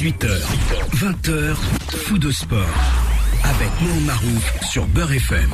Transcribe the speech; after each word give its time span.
18h, 0.00 0.30
20h, 0.94 1.54
fou 2.06 2.16
de 2.16 2.30
sport. 2.30 2.58
Avec 3.44 3.68
Mohamed 3.82 4.06
Marouf 4.06 4.62
sur 4.62 4.86
Beurre 4.86 5.12
FM. 5.12 5.50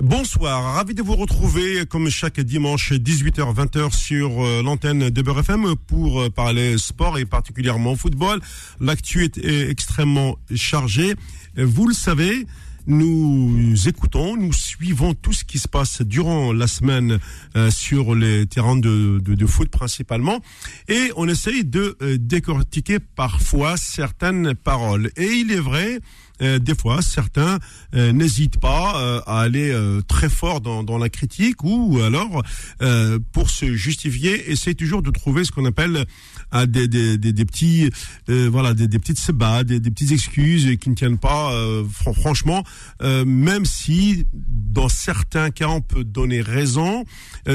Bonsoir, 0.00 0.74
ravi 0.74 0.94
de 0.94 1.02
vous 1.02 1.14
retrouver 1.14 1.86
comme 1.86 2.10
chaque 2.10 2.40
dimanche 2.40 2.90
18h 2.90 3.54
20h 3.54 3.94
sur 3.94 4.44
euh, 4.44 4.64
l'antenne 4.64 5.10
de 5.10 5.22
Beurre 5.22 5.38
FM 5.38 5.76
pour 5.86 6.22
euh, 6.22 6.28
parler 6.28 6.76
sport 6.76 7.18
et 7.18 7.24
particulièrement 7.24 7.94
football. 7.94 8.40
L'actu 8.80 9.22
est, 9.22 9.38
est 9.38 9.70
extrêmement 9.70 10.36
chargée. 10.52 11.14
Vous 11.56 11.86
le 11.86 11.94
savez, 11.94 12.48
nous 12.86 13.88
écoutons, 13.88 14.36
nous 14.36 14.52
suivons 14.52 15.14
tout 15.14 15.32
ce 15.32 15.44
qui 15.44 15.58
se 15.58 15.68
passe 15.68 16.02
durant 16.02 16.52
la 16.52 16.66
semaine 16.66 17.18
euh, 17.56 17.70
sur 17.70 18.14
les 18.14 18.46
terrains 18.46 18.76
de, 18.76 19.18
de, 19.18 19.34
de, 19.34 19.46
foot 19.46 19.68
principalement, 19.68 20.40
et 20.88 21.12
on 21.16 21.28
essaye 21.28 21.64
de 21.64 21.96
euh, 22.02 22.16
décortiquer 22.18 22.98
parfois 22.98 23.76
certaines 23.76 24.54
paroles. 24.54 25.10
Et 25.16 25.26
il 25.26 25.52
est 25.52 25.60
vrai 25.60 26.00
euh, 26.42 26.58
des 26.58 26.74
fois, 26.74 27.02
certains 27.02 27.58
euh, 27.94 28.12
n'hésitent 28.12 28.58
pas 28.58 29.00
euh, 29.00 29.20
à 29.26 29.40
aller 29.40 29.76
très 30.08 30.28
fort 30.28 30.60
dans, 30.60 30.82
dans, 30.82 30.98
la 30.98 31.08
critique 31.08 31.62
ou 31.64 31.98
alors, 32.00 32.42
pour 33.32 33.50
se 33.50 33.74
justifier, 33.74 34.50
essayer 34.50 34.74
toujours 34.74 35.02
de 35.02 35.10
trouver 35.10 35.44
ce 35.44 35.52
qu'on 35.52 35.64
appelle 35.64 36.04
des, 36.66 36.88
des, 36.88 37.16
des, 37.18 37.32
des, 37.32 37.44
petits, 37.44 37.90
voilà, 38.28 38.74
des, 38.74 38.88
des 38.88 38.98
petites 38.98 39.18
sebas, 39.18 39.64
des, 39.64 39.80
des 39.80 39.90
petites 39.90 40.12
excuses 40.12 40.76
qui 40.78 40.90
ne 40.90 40.94
tiennent 40.94 41.18
pas. 41.18 41.52
franchement, 42.14 42.64
même 43.00 43.64
si 43.64 44.26
dans 44.36 44.88
certains 44.88 45.50
cas 45.50 45.68
on 45.68 45.80
peut 45.80 46.04
donner 46.04 46.40
raison 46.40 47.04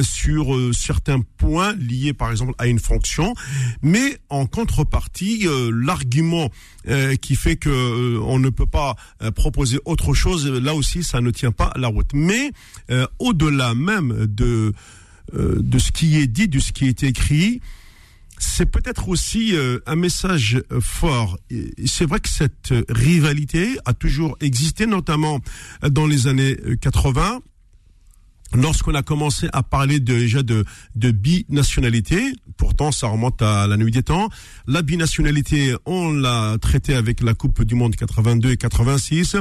sur 0.02 0.56
certains 0.74 1.22
points 1.38 1.76
liés, 1.76 2.14
par 2.14 2.32
exemple, 2.32 2.54
à 2.58 2.68
une 2.68 2.80
fonction, 2.80 3.34
mais 3.82 4.18
en 4.30 4.46
contrepartie, 4.46 5.48
l'argument 5.72 6.50
qui 7.22 7.36
fait 7.36 7.56
que 7.56 8.20
on 8.20 8.40
ne 8.40 8.50
peut 8.50 8.66
pas 8.66 8.75
euh, 8.78 9.32
proposer 9.32 9.80
autre 9.86 10.14
chose, 10.14 10.48
là 10.48 10.74
aussi, 10.76 11.04
ça 11.04 11.22
ne 11.22 11.32
tient 11.32 11.52
pas 11.52 11.72
la 11.76 11.88
route. 11.88 12.10
Mais 12.14 12.52
euh, 12.92 13.08
au-delà 13.20 13.74
même 13.76 14.26
de 14.28 14.74
euh, 15.34 15.58
de 15.60 15.80
ce 15.80 15.92
qui 15.92 16.18
est 16.18 16.28
dit, 16.28 16.48
de 16.48 16.60
ce 16.60 16.72
qui 16.72 16.86
est 16.86 17.04
écrit, 17.04 17.62
c'est 18.38 18.66
peut-être 18.66 19.08
aussi 19.08 19.56
un 19.86 19.96
message 19.96 20.62
fort. 20.82 21.38
C'est 21.86 22.06
vrai 22.06 22.20
que 22.20 22.28
cette 22.28 22.74
rivalité 22.90 23.78
a 23.86 23.94
toujours 23.94 24.38
existé, 24.42 24.86
notamment 24.86 25.40
dans 25.90 26.06
les 26.06 26.28
années 26.28 26.58
80 26.82 27.40
lorsqu'on 28.56 28.96
a 28.96 29.04
commencé 29.04 29.48
à 29.54 29.64
parler 29.64 30.00
déjà 30.00 30.44
de, 30.44 30.66
de 30.96 31.12
binationalité, 31.12 32.34
pourtant 32.58 32.92
ça 32.92 33.08
remonte 33.08 33.42
à 33.42 33.68
la 33.68 33.78
nuit 33.78 33.92
des 33.92 34.04
temps, 34.04 34.30
la 34.68 34.82
binationalité, 34.82 35.76
on 35.86 36.12
l'a 36.12 36.58
traité 36.60 36.96
avec 36.96 37.22
la 37.22 37.34
Coupe 37.34 37.64
du 37.64 37.76
Monde 37.76 37.96
82 37.96 38.52
et 38.52 38.58
86, 38.58 39.38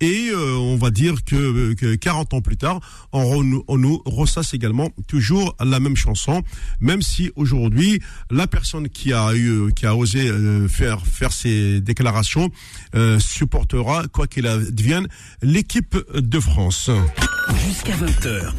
et 0.00 0.30
euh, 0.30 0.56
on 0.56 0.76
va 0.76 0.90
dire 0.90 1.24
que, 1.24 1.74
que, 1.74 1.94
40 1.94 2.34
ans 2.34 2.40
plus 2.40 2.56
tard, 2.56 2.80
on, 3.12 3.42
nous 3.42 4.02
ressasse 4.04 4.54
également 4.54 4.90
toujours 5.06 5.56
la 5.64 5.80
même 5.80 5.96
chanson, 5.96 6.42
même 6.80 7.02
si 7.02 7.30
aujourd'hui, 7.36 8.00
la 8.30 8.46
personne 8.46 8.88
qui 8.88 9.12
a 9.12 9.32
osé 9.96 10.28
euh, 10.28 10.68
faire, 10.68 11.06
faire 11.06 11.32
ces 11.32 11.80
déclarations 11.80 12.50
euh, 12.94 13.18
supportera, 13.18 14.06
quoi 14.08 14.26
qu'il 14.26 14.46
advienne, 14.46 15.06
l'équipe 15.42 15.96
de 16.14 16.40
France. 16.40 16.90
Jusqu'à 17.66 17.96
20h. 17.96 18.52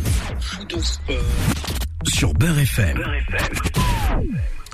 Sur 2.08 2.34
Beurre 2.34 2.60
FM. 2.60 3.02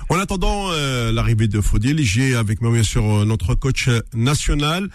En 0.10 0.20
attendant 0.20 0.72
euh, 0.72 1.12
l'arrivée 1.12 1.48
de 1.48 1.62
Faudil, 1.62 2.04
j'ai 2.04 2.36
avec 2.36 2.62
moi 2.62 2.72
bien 2.72 2.84
sûr 2.84 3.04
euh, 3.04 3.26
notre 3.26 3.56
coach 3.56 3.90
national. 4.14 4.90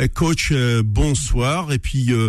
Euh, 0.00 0.08
coach, 0.08 0.50
euh, 0.52 0.82
bonsoir. 0.84 1.72
Et 1.72 1.78
puis, 1.78 2.12
euh, 2.12 2.28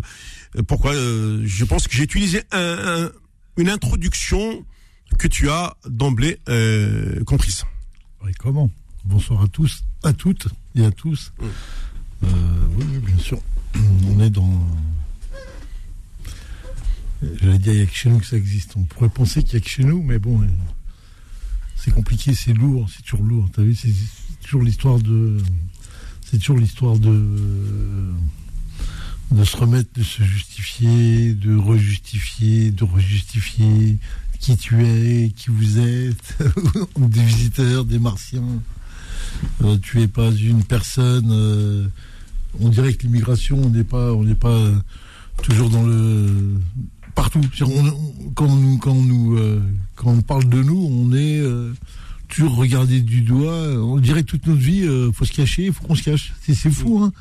pourquoi 0.67 0.93
Je 0.93 1.63
pense 1.65 1.87
que 1.87 1.95
j'ai 1.95 2.03
utilisé 2.03 2.43
un, 2.51 3.05
un, 3.05 3.11
une 3.57 3.69
introduction 3.69 4.65
que 5.17 5.27
tu 5.27 5.49
as 5.49 5.75
d'emblée 5.87 6.39
comprise. 7.25 7.63
Oui, 8.23 8.31
comment? 8.37 8.69
Bonsoir 9.05 9.41
à 9.43 9.47
tous, 9.47 9.83
à 10.03 10.11
toutes 10.11 10.47
et 10.75 10.85
à 10.85 10.91
tous. 10.91 11.31
Mm. 11.39 12.27
oui, 12.77 12.85
oui, 12.91 12.99
bien 12.99 13.17
sûr. 13.17 13.39
On 14.07 14.19
est 14.21 14.29
dans 14.29 14.65
J'allais 17.21 17.57
dire, 17.57 17.73
il 17.73 17.77
n'y 17.77 17.83
a 17.83 17.85
que 17.87 17.95
chez 17.95 18.09
nous 18.09 18.19
que 18.19 18.25
ça 18.25 18.37
existe. 18.37 18.73
On 18.75 18.83
pourrait 18.83 19.09
penser 19.09 19.43
qu'il 19.43 19.57
n'y 19.57 19.63
a 19.63 19.65
que 19.65 19.69
chez 19.69 19.83
nous, 19.83 20.03
mais 20.03 20.19
bon, 20.19 20.41
c'est 21.75 21.91
compliqué, 21.91 22.33
c'est 22.35 22.53
lourd, 22.53 22.87
c'est 22.95 23.03
toujours 23.03 23.25
lourd. 23.25 23.49
T'as 23.53 23.63
vu, 23.63 23.75
c'est 23.75 23.93
toujours 24.43 24.61
l'histoire 24.61 24.99
de. 24.99 25.37
C'est 26.29 26.37
toujours 26.37 26.57
l'histoire 26.57 26.99
de. 26.99 28.13
de 29.31 29.43
se 29.43 29.57
remettre, 29.57 29.89
de 29.95 30.03
se 30.03 30.21
justifier, 30.23 31.33
de 31.33 31.55
rejustifier, 31.55 32.71
de 32.71 32.83
rejustifier 32.83 33.97
qui 34.39 34.55
tu 34.55 34.85
es, 34.85 35.31
qui 35.35 35.49
vous 35.49 35.79
êtes, 35.79 36.37
des 36.97 37.23
visiteurs, 37.23 37.85
des 37.85 37.99
martiens. 37.99 38.43
Euh, 39.63 39.77
tu 39.81 40.01
es 40.01 40.07
pas 40.07 40.31
une 40.31 40.63
personne. 40.63 41.29
Euh, 41.31 41.87
on 42.59 42.69
dirait 42.69 42.93
que 42.93 43.03
l'immigration, 43.03 43.59
on 43.63 43.69
n'est 43.69 43.83
pas, 43.83 44.13
on 44.13 44.23
n'est 44.23 44.35
pas 44.35 44.71
toujours 45.43 45.69
dans 45.69 45.83
le 45.85 46.59
partout. 47.17 47.41
Quand, 48.35 48.55
nous, 48.55 48.77
quand, 48.77 48.93
nous, 48.93 49.37
euh, 49.37 49.59
quand 49.95 50.11
on 50.11 50.21
parle 50.21 50.47
de 50.47 50.61
nous, 50.61 50.87
on 50.89 51.11
est 51.13 51.39
euh, 51.39 51.73
toujours 52.27 52.55
regardé 52.55 53.01
du 53.01 53.21
doigt. 53.21 53.69
On 53.81 53.97
dirait 53.97 54.21
toute 54.21 54.45
notre 54.45 54.61
vie, 54.61 54.83
euh, 54.83 55.11
faut 55.11 55.25
se 55.25 55.33
cacher, 55.33 55.71
faut 55.71 55.83
qu'on 55.83 55.95
se 55.95 56.03
cache. 56.03 56.33
C'est 56.41 56.69
fou, 56.69 57.01
hein. 57.03 57.11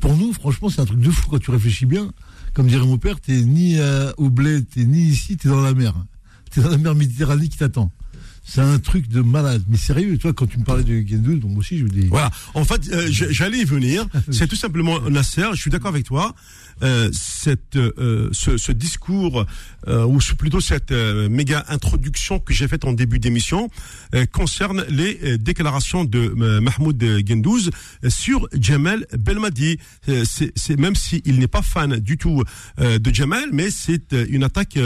Pour 0.00 0.16
nous, 0.16 0.32
franchement, 0.32 0.70
c'est 0.70 0.80
un 0.80 0.86
truc 0.86 1.00
de 1.00 1.10
fou 1.10 1.28
quand 1.28 1.38
tu 1.38 1.50
réfléchis 1.50 1.84
bien. 1.84 2.12
Comme 2.54 2.66
dirait 2.66 2.86
mon 2.86 2.96
père, 2.96 3.20
t'es 3.20 3.42
ni 3.42 3.76
au 4.16 4.30
bled, 4.30 4.66
t'es 4.68 4.84
ni 4.84 5.02
ici, 5.02 5.36
t'es 5.36 5.48
dans 5.48 5.60
la 5.60 5.74
mer. 5.74 5.94
T'es 6.50 6.62
dans 6.62 6.70
la 6.70 6.78
mer 6.78 6.94
Méditerranée 6.94 7.48
qui 7.48 7.58
t'attend. 7.58 7.92
C'est 8.44 8.60
un 8.60 8.78
truc 8.78 9.08
de 9.08 9.20
malade. 9.20 9.62
Mais 9.68 9.76
sérieux, 9.76 10.18
toi, 10.18 10.32
quand 10.32 10.46
tu 10.46 10.58
me 10.58 10.64
parlais 10.64 10.82
de 10.82 11.06
Gendouzi, 11.06 11.38
donc 11.38 11.50
moi 11.52 11.60
aussi, 11.60 11.78
je 11.78 11.84
vous 11.84 11.90
dis. 11.90 12.06
Voilà. 12.08 12.30
En 12.54 12.64
fait, 12.64 12.88
euh, 12.92 13.06
j'allais 13.08 13.58
y 13.58 13.64
venir. 13.64 14.06
C'est 14.30 14.48
tout 14.48 14.56
simplement 14.56 15.00
Nasser. 15.08 15.46
Je 15.52 15.60
suis 15.60 15.70
d'accord 15.70 15.90
avec 15.90 16.04
toi. 16.04 16.34
Euh, 16.82 17.10
cette, 17.12 17.76
euh, 17.76 18.28
ce, 18.32 18.56
ce, 18.56 18.72
discours, 18.72 19.46
euh, 19.86 20.04
ou 20.04 20.18
plutôt 20.36 20.60
cette 20.60 20.90
euh, 20.90 21.28
méga 21.28 21.64
introduction 21.68 22.40
que 22.40 22.52
j'ai 22.52 22.66
faite 22.66 22.84
en 22.84 22.92
début 22.92 23.20
d'émission, 23.20 23.70
euh, 24.14 24.26
concerne 24.26 24.84
les 24.88 25.38
déclarations 25.38 26.04
de 26.04 26.28
Mahmoud 26.60 27.24
Gendouz 27.26 27.70
sur 28.08 28.48
Jamal 28.58 29.06
Belmadi. 29.16 29.78
c'est 30.24 30.76
même 30.76 30.94
s'il 30.94 31.38
n'est 31.38 31.46
pas 31.46 31.62
fan 31.62 31.98
du 31.98 32.16
tout 32.16 32.42
de 32.78 33.14
Jamal, 33.14 33.50
mais 33.52 33.70
c'est 33.70 34.12
une 34.12 34.44
attaque 34.44 34.78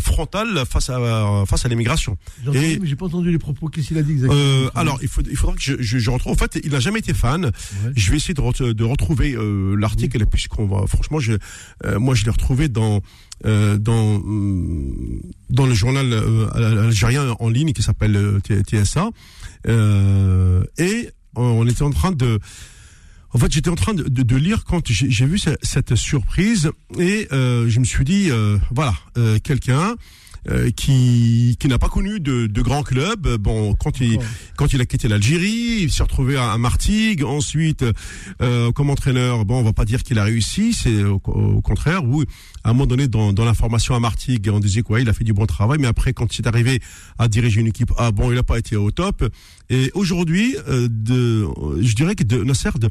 frontale 0.00 0.64
face 0.68 0.90
à 0.90 1.44
face 1.46 1.64
à 1.64 1.68
l'immigration. 1.68 2.16
Et 2.54 2.78
j'ai 2.88 2.96
pas 2.96 3.06
entendu 3.06 3.30
les 3.30 3.38
propos. 3.38 3.68
Qu'est-ce 3.68 3.88
qu'il 3.88 3.98
a 3.98 4.02
dit 4.02 4.12
exactement 4.12 4.70
Alors, 4.74 4.98
il, 5.02 5.08
faut, 5.08 5.22
il 5.28 5.36
faudra 5.36 5.54
que 5.54 5.62
je, 5.62 5.74
je, 5.78 5.98
je, 5.98 6.10
retrouve. 6.10 6.32
En 6.32 6.36
fait, 6.36 6.58
il 6.64 6.72
n'a 6.72 6.80
jamais 6.80 6.98
été 6.98 7.14
fan. 7.14 7.46
Ouais. 7.46 7.52
Je 7.94 8.10
vais 8.10 8.16
essayer 8.16 8.34
de, 8.34 8.72
de 8.72 8.84
retrouver 8.84 9.36
l'article, 9.76 10.18
oui. 10.20 10.26
puisqu'on 10.30 10.66
va. 10.66 10.86
Franchement, 10.86 11.20
je, 11.20 11.34
moi, 11.98 12.14
je 12.14 12.24
l'ai 12.24 12.30
retrouvé 12.30 12.68
dans 12.68 13.02
euh, 13.46 13.78
dans 13.78 14.20
dans 15.50 15.66
le 15.66 15.74
journal 15.74 16.12
euh, 16.12 16.86
algérien 16.86 17.36
en 17.38 17.48
ligne 17.48 17.72
qui 17.72 17.82
s'appelle 17.82 18.16
euh, 18.16 18.40
TSA 18.40 19.10
euh, 19.68 20.64
et 20.76 21.10
on 21.36 21.66
était 21.68 21.82
en 21.82 21.90
train 21.90 22.10
de 22.10 22.40
en 23.34 23.38
fait, 23.38 23.52
j'étais 23.52 23.68
en 23.68 23.74
train 23.74 23.92
de, 23.92 24.04
de, 24.04 24.22
de 24.22 24.36
lire 24.36 24.64
quand 24.64 24.90
j'ai 24.90 25.26
vu 25.26 25.38
cette, 25.38 25.62
cette, 25.62 25.94
surprise 25.96 26.70
et 26.98 27.28
euh, 27.30 27.68
je 27.68 27.78
me 27.78 27.84
suis 27.84 28.04
dit, 28.04 28.30
euh, 28.30 28.56
voilà, 28.70 28.94
euh, 29.18 29.38
quelqu'un 29.38 29.96
euh, 30.48 30.70
qui, 30.70 31.56
qui 31.58 31.68
n'a 31.68 31.78
pas 31.78 31.88
connu 31.88 32.20
de, 32.20 32.46
de 32.46 32.62
grands 32.62 32.82
clubs. 32.82 33.36
Bon, 33.36 33.74
quand 33.74 34.00
il, 34.00 34.18
quand 34.56 34.72
il 34.72 34.80
a 34.80 34.86
quitté 34.86 35.08
l'Algérie, 35.08 35.80
il 35.82 35.92
s'est 35.92 36.02
retrouvé 36.02 36.36
à, 36.36 36.52
à, 36.52 36.58
Martigues. 36.58 37.24
Ensuite, 37.24 37.84
euh, 38.40 38.72
comme 38.72 38.90
entraîneur, 38.90 39.44
bon, 39.44 39.58
on 39.58 39.62
va 39.62 39.72
pas 39.72 39.84
dire 39.84 40.02
qu'il 40.02 40.18
a 40.18 40.24
réussi, 40.24 40.72
c'est 40.72 41.04
au, 41.04 41.20
au, 41.26 41.60
contraire. 41.60 42.04
Où, 42.04 42.22
à 42.64 42.70
un 42.70 42.72
moment 42.72 42.86
donné, 42.86 43.08
dans, 43.08 43.32
dans 43.32 43.44
l'information 43.44 43.94
à 43.94 44.00
Martigues, 44.00 44.50
on 44.52 44.60
disait 44.60 44.82
quoi, 44.82 45.00
il 45.00 45.08
a 45.08 45.12
fait 45.12 45.24
du 45.24 45.32
bon 45.32 45.46
travail, 45.46 45.78
mais 45.80 45.88
après, 45.88 46.12
quand 46.12 46.38
il 46.38 46.44
est 46.44 46.48
arrivé 46.48 46.80
à 47.18 47.28
diriger 47.28 47.60
une 47.60 47.66
équipe, 47.66 47.92
ah 47.98 48.10
bon, 48.10 48.30
il 48.30 48.36
n'a 48.36 48.42
pas 48.42 48.58
été 48.58 48.76
au 48.76 48.90
top. 48.90 49.24
Et 49.70 49.90
aujourd'hui, 49.94 50.56
euh, 50.68 50.88
de, 50.90 51.46
je 51.80 51.94
dirais 51.94 52.14
que 52.14 52.24
de 52.24 52.42
Nasser, 52.42 52.70
de, 52.78 52.88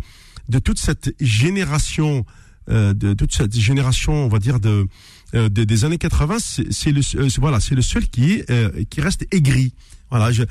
de 0.49 0.59
toute 0.59 0.79
cette 0.79 1.13
génération, 1.19 2.25
euh, 2.69 2.93
de 2.93 3.13
toute 3.13 3.33
cette 3.33 3.57
génération, 3.57 4.13
on 4.13 4.27
va 4.27 4.39
dire 4.39 4.59
de 4.59 4.87
euh, 5.35 5.49
des, 5.49 5.85
années 5.85 5.97
80, 5.97 6.37
c'est 6.69 6.91
le 6.91 7.01
euh, 7.15 7.29
voilà, 7.39 7.59
c'est 7.59 7.75
le 7.75 7.81
seul 7.81 8.07
qui 8.07 8.41
qui 8.89 9.01
reste 9.01 9.25
aigri. 9.31 9.73
Voilà, 10.09 10.31
je 10.31 10.43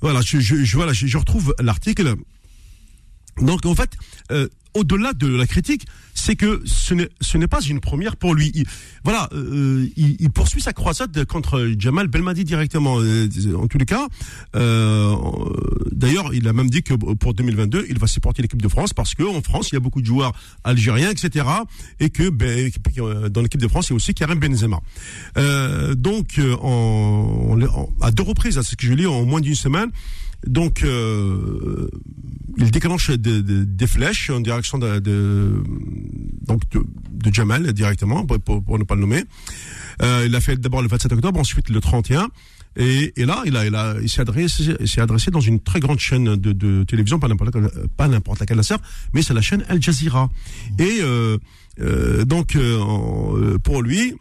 voilà, 0.00 0.20
je, 0.20 0.38
je, 0.38 0.64
je 0.64 0.76
voilà, 0.76 0.92
je, 0.92 1.06
je 1.06 1.18
retrouve 1.18 1.54
l'article. 1.60 2.14
Donc 3.38 3.64
en 3.66 3.74
fait, 3.74 3.90
euh, 4.30 4.48
au-delà 4.74 5.12
de 5.12 5.26
la 5.26 5.48
critique, 5.48 5.86
c'est 6.14 6.36
que 6.36 6.62
ce 6.64 7.36
n'est 7.36 7.48
pas 7.48 7.60
une 7.60 7.80
première 7.80 8.16
pour 8.16 8.34
lui. 8.34 8.52
Il, 8.54 8.66
voilà, 9.02 9.28
euh, 9.32 9.88
il, 9.96 10.16
il, 10.20 10.30
poursuit 10.30 10.60
sa 10.60 10.72
croisade 10.72 11.24
contre 11.24 11.72
Jamal 11.76 12.06
Belmadi 12.06 12.44
directement. 12.44 12.98
En 13.56 13.66
tous 13.66 13.78
les 13.78 13.84
cas, 13.84 14.06
euh, 14.54 15.16
d'ailleurs, 15.90 16.32
il 16.34 16.46
a 16.46 16.52
même 16.52 16.70
dit 16.70 16.84
que 16.84 16.94
pour 16.94 17.34
2022, 17.34 17.86
il 17.88 17.98
va 17.98 18.06
supporter 18.06 18.42
l'équipe 18.42 18.62
de 18.62 18.68
France 18.68 18.92
parce 18.92 19.16
qu'en 19.16 19.42
France, 19.42 19.70
il 19.70 19.74
y 19.74 19.76
a 19.76 19.80
beaucoup 19.80 20.02
de 20.02 20.06
joueurs 20.06 20.32
algériens, 20.62 21.10
etc. 21.10 21.46
Et 21.98 22.10
que 22.10 22.30
ben, 22.30 22.70
dans 23.28 23.42
l'équipe 23.42 23.60
de 23.60 23.68
France, 23.68 23.88
il 23.88 23.90
y 23.90 23.94
a 23.94 23.96
aussi 23.96 24.14
Karim 24.14 24.38
Benzema. 24.38 24.78
donc, 25.96 26.40
en, 26.62 27.58
à 28.02 28.12
deux 28.12 28.22
reprises, 28.22 28.56
à 28.56 28.62
ce 28.62 28.76
que 28.76 28.86
je 28.86 28.92
lis, 28.92 29.06
en 29.06 29.24
moins 29.24 29.40
d'une 29.40 29.56
semaine, 29.56 29.90
donc, 30.46 30.82
euh, 30.82 31.88
il 32.56 32.70
déclenche 32.70 33.10
des 33.10 33.86
flèches 33.86 34.30
en 34.30 34.40
direction 34.40 34.78
de, 34.78 34.98
de 34.98 35.62
donc 36.46 36.62
de, 36.72 37.32
Jamal 37.32 37.72
directement, 37.72 38.26
pour, 38.26 38.78
ne 38.78 38.84
pas 38.84 38.94
le 38.94 39.02
nommer. 39.02 39.24
Euh, 40.02 40.24
il 40.26 40.34
a 40.34 40.40
fait 40.40 40.56
d'abord 40.58 40.82
le 40.82 40.88
27 40.88 41.12
octobre, 41.12 41.38
ensuite 41.38 41.68
le 41.68 41.80
31. 41.80 42.28
Et, 42.76 43.12
et 43.20 43.26
là, 43.26 43.42
il 43.44 43.56
a, 43.56 43.66
il 43.66 43.74
a, 43.74 43.96
il 44.00 44.08
s'est 44.08 44.20
adressé, 44.20 44.76
adressé 44.98 45.30
dans 45.30 45.40
une 45.40 45.60
très 45.60 45.80
grande 45.80 45.98
chaîne 45.98 46.36
de, 46.36 46.84
télévision, 46.84 47.18
pas 47.18 47.28
n'importe, 47.28 47.54
pas 47.96 48.08
n'importe 48.08 48.40
laquelle 48.40 48.58
la 48.58 48.78
mais 49.12 49.22
c'est 49.22 49.34
la 49.34 49.42
chaîne 49.42 49.64
Al 49.68 49.82
Jazeera. 49.82 50.30
Et 50.78 50.98
euh, 51.00 51.36
euh 51.80 52.24
donc, 52.24 52.56
euh, 52.56 53.58
pour 53.58 53.82
lui, 53.82 54.14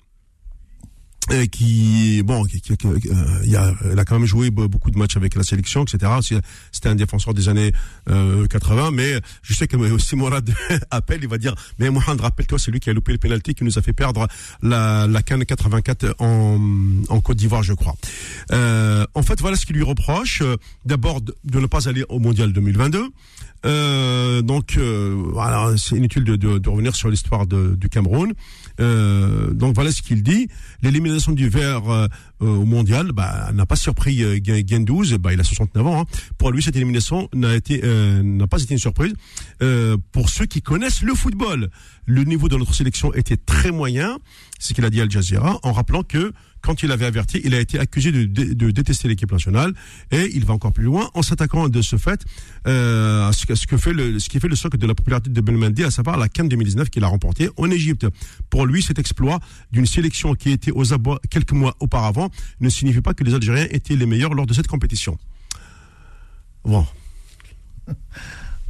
euh, 1.31 1.45
qui 1.45 2.21
bon 2.23 2.43
euh, 2.45 2.97
il, 3.45 3.55
a, 3.55 3.73
il 3.91 3.99
a 3.99 4.05
quand 4.05 4.17
même 4.17 4.27
joué 4.27 4.49
beaucoup 4.49 4.91
de 4.91 4.97
matchs 4.97 5.17
avec 5.17 5.35
la 5.35 5.43
sélection 5.43 5.83
etc 5.83 6.41
c'était 6.71 6.89
un 6.89 6.95
défenseur 6.95 7.33
des 7.33 7.49
années 7.49 7.71
euh, 8.09 8.47
80 8.47 8.91
mais 8.91 9.19
je 9.41 9.53
sais 9.53 9.67
que 9.67 9.75
aussi 9.93 10.15
Mourad 10.15 10.49
appelle 10.91 11.19
il 11.21 11.29
va 11.29 11.37
dire 11.37 11.55
mais 11.77 11.89
Mohamed 11.89 12.21
rappelle-toi 12.21 12.57
c'est 12.59 12.71
lui 12.71 12.79
qui 12.79 12.89
a 12.89 12.93
loupé 12.93 13.11
le 13.11 13.17
penalty 13.17 13.53
qui 13.53 13.63
nous 13.63 13.77
a 13.77 13.81
fait 13.81 13.93
perdre 13.93 14.27
la 14.61 15.07
la 15.07 15.21
CAN 15.21 15.39
84 15.39 16.15
en 16.19 17.21
Côte 17.21 17.37
d'Ivoire 17.37 17.63
je 17.63 17.73
crois. 17.73 17.95
Euh, 18.51 19.05
en 19.13 19.23
fait 19.23 19.39
voilà 19.41 19.55
ce 19.55 19.65
qu'il 19.65 19.75
lui 19.75 19.83
reproche. 19.83 20.43
D'abord 20.85 21.21
de, 21.21 21.59
ne 21.59 21.65
pas 21.65 21.87
aller 21.87 22.03
au 22.09 22.19
mondial 22.19 22.53
2022 22.53 23.09
euh, 23.65 24.41
donc 24.41 24.77
euh, 24.77 25.15
voilà, 25.33 25.73
c'est 25.77 25.95
inutile 25.95 26.23
de, 26.23 26.35
de, 26.35 26.59
de, 26.59 26.69
revenir 26.69 26.95
sur 26.95 27.09
l'histoire 27.09 27.45
du 27.45 27.89
Cameroun. 27.89 28.33
Euh, 28.79 29.53
donc 29.53 29.75
voilà 29.75 29.91
ce 29.91 30.01
qu'il 30.01 30.23
dit. 30.23 30.47
L'élimination 30.81 31.31
du 31.31 31.49
vert 31.49 31.89
euh, 31.89 32.07
au 32.39 32.65
mondial 32.65 33.11
bah, 33.11 33.51
n'a 33.53 33.65
pas 33.65 33.75
surpris 33.75 34.23
euh. 34.23 34.39
Bah, 35.19 35.33
il 35.33 35.39
a 35.39 35.43
69 35.43 35.87
ans. 35.87 36.01
Hein. 36.01 36.05
Pour 36.37 36.51
lui, 36.51 36.61
cette 36.61 36.75
élimination 36.75 37.29
n'a 37.33 37.55
été 37.55 37.81
n'a 38.23 38.47
pas 38.47 38.61
été 38.61 38.73
une 38.73 38.79
surprise. 38.79 39.13
pour 40.11 40.29
ceux 40.29 40.45
qui 40.45 40.61
connaissent 40.61 41.01
le 41.01 41.13
football, 41.13 41.69
le 42.05 42.23
niveau 42.23 42.49
de 42.49 42.55
notre 42.55 42.73
sélection 42.73 43.13
était 43.13 43.37
très 43.37 43.71
moyen. 43.71 44.17
C'est 44.59 44.69
ce 44.69 44.73
qu'il 44.73 44.85
a 44.85 44.89
dit 44.89 44.99
à 44.99 45.03
Al 45.03 45.11
Jazeera 45.11 45.59
en 45.63 45.71
rappelant 45.71 46.03
que 46.03 46.33
quand 46.61 46.83
il 46.83 46.91
avait 46.91 47.06
averti, 47.06 47.41
il 47.44 47.53
a 47.53 47.59
été 47.59 47.79
accusé 47.79 48.11
de, 48.11 48.25
de, 48.25 48.71
détester 48.71 49.07
l'équipe 49.07 49.31
nationale 49.31 49.73
et 50.11 50.29
il 50.33 50.45
va 50.45 50.53
encore 50.53 50.73
plus 50.73 50.83
loin 50.83 51.09
en 51.13 51.21
s'attaquant 51.21 51.69
de 51.69 51.81
ce 51.81 51.97
fait 51.97 52.25
euh, 52.67 53.27
à, 53.27 53.33
ce, 53.33 53.56
ce, 53.56 53.67
que 53.67 53.77
fait 53.77 53.94
le, 53.94 54.19
ce 54.19 54.29
qui 54.29 54.39
fait 54.39 54.47
le 54.47 54.56
socle 54.56 54.77
de 54.77 54.88
la 54.88 54.95
popularité 54.95 55.29
de 55.29 55.41
Belmandi, 55.41 55.83
à 55.83 55.91
savoir 55.91 56.17
la 56.17 56.29
Cannes 56.29 56.50
2019 56.50 56.89
qu'il 56.89 57.03
a 57.03 57.07
remporté 57.07 57.50
en 57.57 57.69
Égypte. 57.71 58.07
Pour 58.50 58.65
lui, 58.65 58.81
cet 58.81 59.00
exploit 59.00 59.39
d'une 59.71 59.85
sélection 59.85 60.35
qui 60.35 60.51
était 60.51 60.71
aux 60.71 60.94
abois 60.94 61.19
quelques 61.29 61.53
mois 61.53 61.75
auparavant 61.79 62.29
ne 62.59 62.69
signifie 62.69 63.01
pas 63.01 63.13
que 63.13 63.23
les 63.23 63.33
Algériens 63.33 63.67
étaient 63.71 63.95
les 63.95 64.05
meilleurs 64.05 64.33
lors 64.33 64.45
de 64.45 64.53
cette 64.53 64.67
compétition. 64.67 65.17
Bon. 66.63 66.85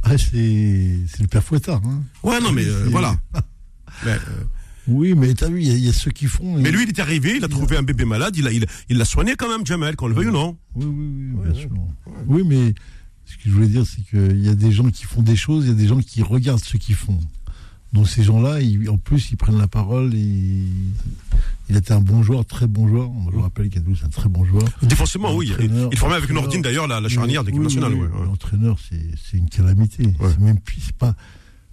Ah, 0.02 0.16
c'est 0.16 0.32
le 0.32 1.26
père 1.26 1.44
Fouettard. 1.44 1.82
Hein. 1.84 2.02
Ouais, 2.22 2.40
non, 2.40 2.52
mais 2.52 2.64
euh, 2.64 2.86
voilà. 2.88 3.16
mais, 4.04 4.12
euh, 4.12 4.44
oui, 4.90 5.14
mais 5.14 5.32
t'as 5.34 5.48
vu, 5.48 5.62
il 5.62 5.78
y, 5.78 5.88
a 5.88 5.92
ceux 5.92 6.10
qui 6.10 6.26
font. 6.26 6.58
Mais 6.58 6.70
lui, 6.70 6.82
il 6.82 6.88
est 6.88 6.98
arrivé, 6.98 7.36
il 7.36 7.44
a 7.44 7.48
trouvé 7.48 7.76
un 7.76 7.82
bébé 7.82 8.04
malade, 8.04 8.36
il 8.36 8.44
l'a 8.44 8.52
il, 8.52 8.66
il 8.88 8.98
l'a 8.98 9.04
soigné 9.04 9.34
quand 9.36 9.48
même, 9.48 9.64
Jamel, 9.66 9.96
qu'on 9.96 10.08
le 10.08 10.14
veuille 10.14 10.28
ou 10.28 10.32
non. 10.32 10.56
Oui, 10.74 10.86
oui, 10.86 11.32
oui, 11.34 11.50
bien 11.50 11.60
sûr. 11.60 11.70
Oui, 12.26 12.42
mais 12.44 12.74
ce 13.24 13.36
que 13.36 13.42
je 13.46 13.50
voulais 13.50 13.68
dire, 13.68 13.84
c'est 13.86 14.02
qu'il 14.02 14.44
y 14.44 14.48
a 14.48 14.54
des 14.54 14.72
gens 14.72 14.90
qui 14.90 15.04
font 15.04 15.22
des 15.22 15.36
choses, 15.36 15.64
il 15.64 15.68
y 15.68 15.72
a 15.72 15.74
des 15.74 15.86
gens 15.86 16.00
qui 16.00 16.22
regardent 16.22 16.64
ce 16.64 16.76
qu'ils 16.76 16.96
font. 16.96 17.18
Donc 17.92 18.08
ces 18.08 18.22
gens-là, 18.22 18.58
en 18.88 18.98
plus, 18.98 19.32
ils 19.32 19.36
prennent 19.36 19.58
la 19.58 19.66
parole 19.66 20.14
et 20.14 20.64
il 21.68 21.76
était 21.76 21.92
un 21.92 22.00
bon 22.00 22.22
joueur, 22.22 22.44
très 22.44 22.68
bon 22.68 22.86
joueur. 22.86 23.10
Je 23.32 23.36
me 23.36 23.42
rappelle 23.42 23.68
qu'Adou, 23.68 23.96
c'est 23.96 24.06
un 24.06 24.10
très 24.10 24.28
bon 24.28 24.44
joueur. 24.44 24.64
Défensivement, 24.82 25.34
oui. 25.34 25.52
Il 25.90 25.98
formait 25.98 26.16
avec 26.16 26.30
Nordine 26.30 26.62
d'ailleurs 26.62 26.86
la, 26.86 27.00
la 27.00 27.08
charnière 27.08 27.42
d'équipe 27.42 27.62
nationale. 27.62 27.92
L'entraîneur, 28.26 28.78
c'est 28.88 29.36
une 29.36 29.48
calamité. 29.48 30.04
C'est 30.20 30.40
même 30.40 30.58
c'est 30.78 30.96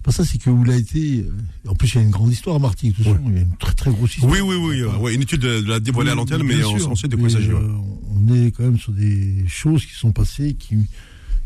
pas 0.02 0.12
ça, 0.12 0.24
c'est 0.24 0.38
que 0.38 0.48
où 0.50 0.64
il 0.64 0.70
a 0.70 0.76
été. 0.76 1.20
Euh, 1.20 1.70
en 1.70 1.74
plus, 1.74 1.88
il 1.88 1.94
y 1.96 1.98
a 1.98 2.02
une 2.02 2.10
grande 2.10 2.32
histoire, 2.32 2.58
Marty. 2.60 2.94
Il 2.98 3.04
y 3.04 3.08
a 3.08 3.12
une 3.12 3.56
très 3.58 3.72
très 3.72 3.90
grosse 3.90 4.16
histoire. 4.16 4.32
Oui, 4.32 4.40
oui, 4.40 4.56
oui. 4.56 4.80
Euh, 4.82 5.14
une 5.14 5.22
étude 5.22 5.40
de, 5.40 5.68
la 5.68 5.80
dévoiler 5.80 6.10
à 6.10 6.14
l'antenne, 6.14 6.42
mais 6.42 6.62
on, 6.64 6.94
sait 6.94 7.08
de 7.08 7.16
quoi 7.16 7.28
il 7.28 7.32
s'agit. 7.32 7.50
Euh, 7.50 7.76
on 8.10 8.34
est 8.34 8.50
quand 8.52 8.64
même 8.64 8.78
sur 8.78 8.92
des 8.92 9.44
choses 9.48 9.84
qui 9.84 9.94
sont 9.94 10.12
passées 10.12 10.54
qui, 10.54 10.76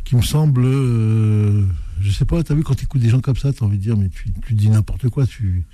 qui 0.04 0.16
me 0.16 0.22
semblent. 0.22 0.64
Euh, 0.64 1.64
je 2.00 2.10
sais 2.10 2.24
pas, 2.24 2.42
tu 2.42 2.52
as 2.52 2.54
vu, 2.54 2.62
quand 2.62 2.74
tu 2.74 2.84
écoutes 2.84 3.00
des 3.00 3.08
gens 3.08 3.20
comme 3.20 3.36
ça, 3.36 3.52
tu 3.52 3.62
as 3.62 3.66
envie 3.66 3.78
de 3.78 3.82
dire, 3.82 3.96
mais 3.96 4.08
tu, 4.08 4.32
tu 4.46 4.54
dis 4.54 4.68
n'importe 4.68 5.08
quoi. 5.08 5.26
Tu... 5.26 5.64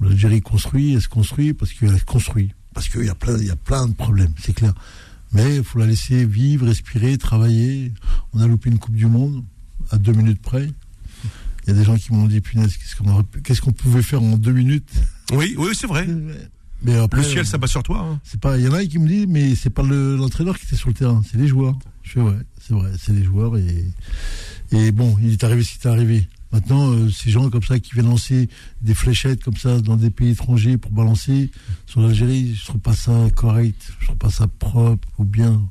L'Algérie 0.00 0.40
construit, 0.40 0.94
elle 0.94 1.02
se 1.02 1.08
construit 1.08 1.54
parce 1.54 1.72
qu'elle 1.72 1.98
se 1.98 2.04
construit. 2.04 2.52
Parce 2.74 2.88
qu'il 2.88 3.04
y, 3.04 3.08
a 3.08 3.14
plein, 3.14 3.36
il 3.38 3.46
y 3.46 3.50
a 3.50 3.56
plein 3.56 3.86
de 3.86 3.94
problèmes, 3.94 4.32
c'est 4.40 4.54
clair. 4.54 4.72
Mais 5.32 5.56
il 5.56 5.64
faut 5.64 5.78
la 5.78 5.86
laisser 5.86 6.24
vivre, 6.24 6.66
respirer, 6.66 7.16
travailler. 7.18 7.92
On 8.32 8.40
a 8.40 8.46
loupé 8.46 8.70
une 8.70 8.78
Coupe 8.78 8.94
du 8.94 9.06
Monde 9.06 9.44
à 9.90 9.98
deux 9.98 10.12
minutes 10.12 10.40
près. 10.40 10.70
Il 11.64 11.72
y 11.72 11.76
a 11.76 11.78
des 11.78 11.84
gens 11.84 11.96
qui 11.96 12.12
m'ont 12.12 12.26
dit, 12.26 12.40
punaise, 12.40 12.76
qu'est-ce 13.44 13.60
qu'on 13.60 13.72
pouvait 13.72 14.02
faire 14.02 14.22
en 14.22 14.36
deux 14.36 14.52
minutes 14.52 14.90
Oui, 15.32 15.54
oui, 15.56 15.70
c'est 15.74 15.86
vrai. 15.86 16.06
Mais 16.84 16.94
le 17.12 17.22
ciel 17.22 17.46
s'abat 17.46 17.68
sur 17.68 17.82
toi. 17.82 18.00
Hein. 18.00 18.20
C'est 18.24 18.40
pas, 18.40 18.58
il 18.58 18.64
y 18.64 18.68
en 18.68 18.72
a 18.72 18.84
qui 18.84 18.98
me 18.98 19.06
disent, 19.06 19.26
mais 19.28 19.54
c'est 19.54 19.70
pas 19.70 19.82
l'entraîneur 19.82 20.58
qui 20.58 20.66
était 20.66 20.76
sur 20.76 20.88
le 20.88 20.94
terrain, 20.94 21.22
c'est 21.30 21.38
les 21.38 21.46
joueurs. 21.46 21.78
Je 22.02 22.12
fais 22.12 22.20
ouais, 22.20 22.36
c'est 22.60 22.74
vrai, 22.74 22.90
c'est 22.98 23.12
les 23.12 23.22
joueurs 23.22 23.56
et 23.56 23.84
et 24.72 24.90
bon, 24.90 25.16
il 25.22 25.32
est 25.32 25.44
arrivé 25.44 25.62
ce 25.62 25.78
qui 25.78 25.86
est 25.86 25.90
arrivé. 25.90 26.26
Maintenant, 26.50 26.90
euh, 26.90 27.10
ces 27.10 27.30
gens 27.30 27.48
comme 27.50 27.62
ça 27.62 27.78
qui 27.78 27.92
viennent 27.92 28.08
lancer 28.08 28.48
des 28.80 28.94
fléchettes 28.94 29.42
comme 29.42 29.56
ça 29.56 29.80
dans 29.80 29.96
des 29.96 30.10
pays 30.10 30.30
étrangers 30.30 30.78
pour 30.78 30.90
balancer 30.90 31.50
sur 31.86 32.00
l'Algérie, 32.00 32.54
je 32.54 32.64
trouve 32.64 32.80
pas 32.80 32.94
ça 32.94 33.12
correct, 33.34 33.92
je 34.00 34.06
trouve 34.06 34.18
pas 34.18 34.30
ça 34.30 34.46
propre 34.46 35.08
ou 35.18 35.24
bien 35.24 35.62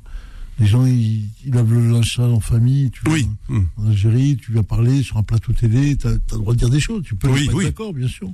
les 0.60 0.68
gens, 0.68 0.86
ils, 0.86 1.30
ils 1.46 1.54
lavent 1.54 1.74
le 1.74 1.92
linge 1.92 2.20
en 2.20 2.40
famille. 2.40 2.92
Tu 2.92 3.02
oui. 3.10 3.28
Hmm. 3.50 3.64
En 3.78 3.88
Algérie, 3.88 4.38
tu 4.38 4.52
viens 4.52 4.64
parler 4.64 5.02
sur 5.04 5.18
un 5.18 5.24
plateau 5.24 5.54
télé, 5.54 5.96
tu 5.98 6.08
as, 6.08 6.12
le 6.12 6.38
droit 6.38 6.54
de 6.54 6.60
dire 6.60 6.70
des 6.70 6.80
choses. 6.80 7.04
Tu 7.04 7.16
peux 7.16 7.30
oui, 7.30 7.46
être 7.46 7.62
d'accord, 7.62 7.94
bien 7.94 8.08
sûr. 8.08 8.32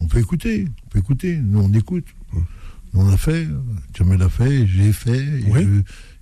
On 0.00 0.06
peut 0.06 0.18
écouter. 0.18 0.66
On 0.86 0.88
peut 0.88 0.98
écouter. 0.98 1.36
Nous, 1.36 1.60
on 1.60 1.72
écoute. 1.72 2.06
Hmm. 2.32 2.40
Nous, 2.92 3.00
on 3.00 3.08
l'a 3.08 3.16
fait. 3.16 3.46
Jamel 3.96 4.18
l'a 4.18 4.28
fait. 4.28 4.66
J'ai 4.66 4.92
fait. 4.92 5.18
Et, 5.18 5.42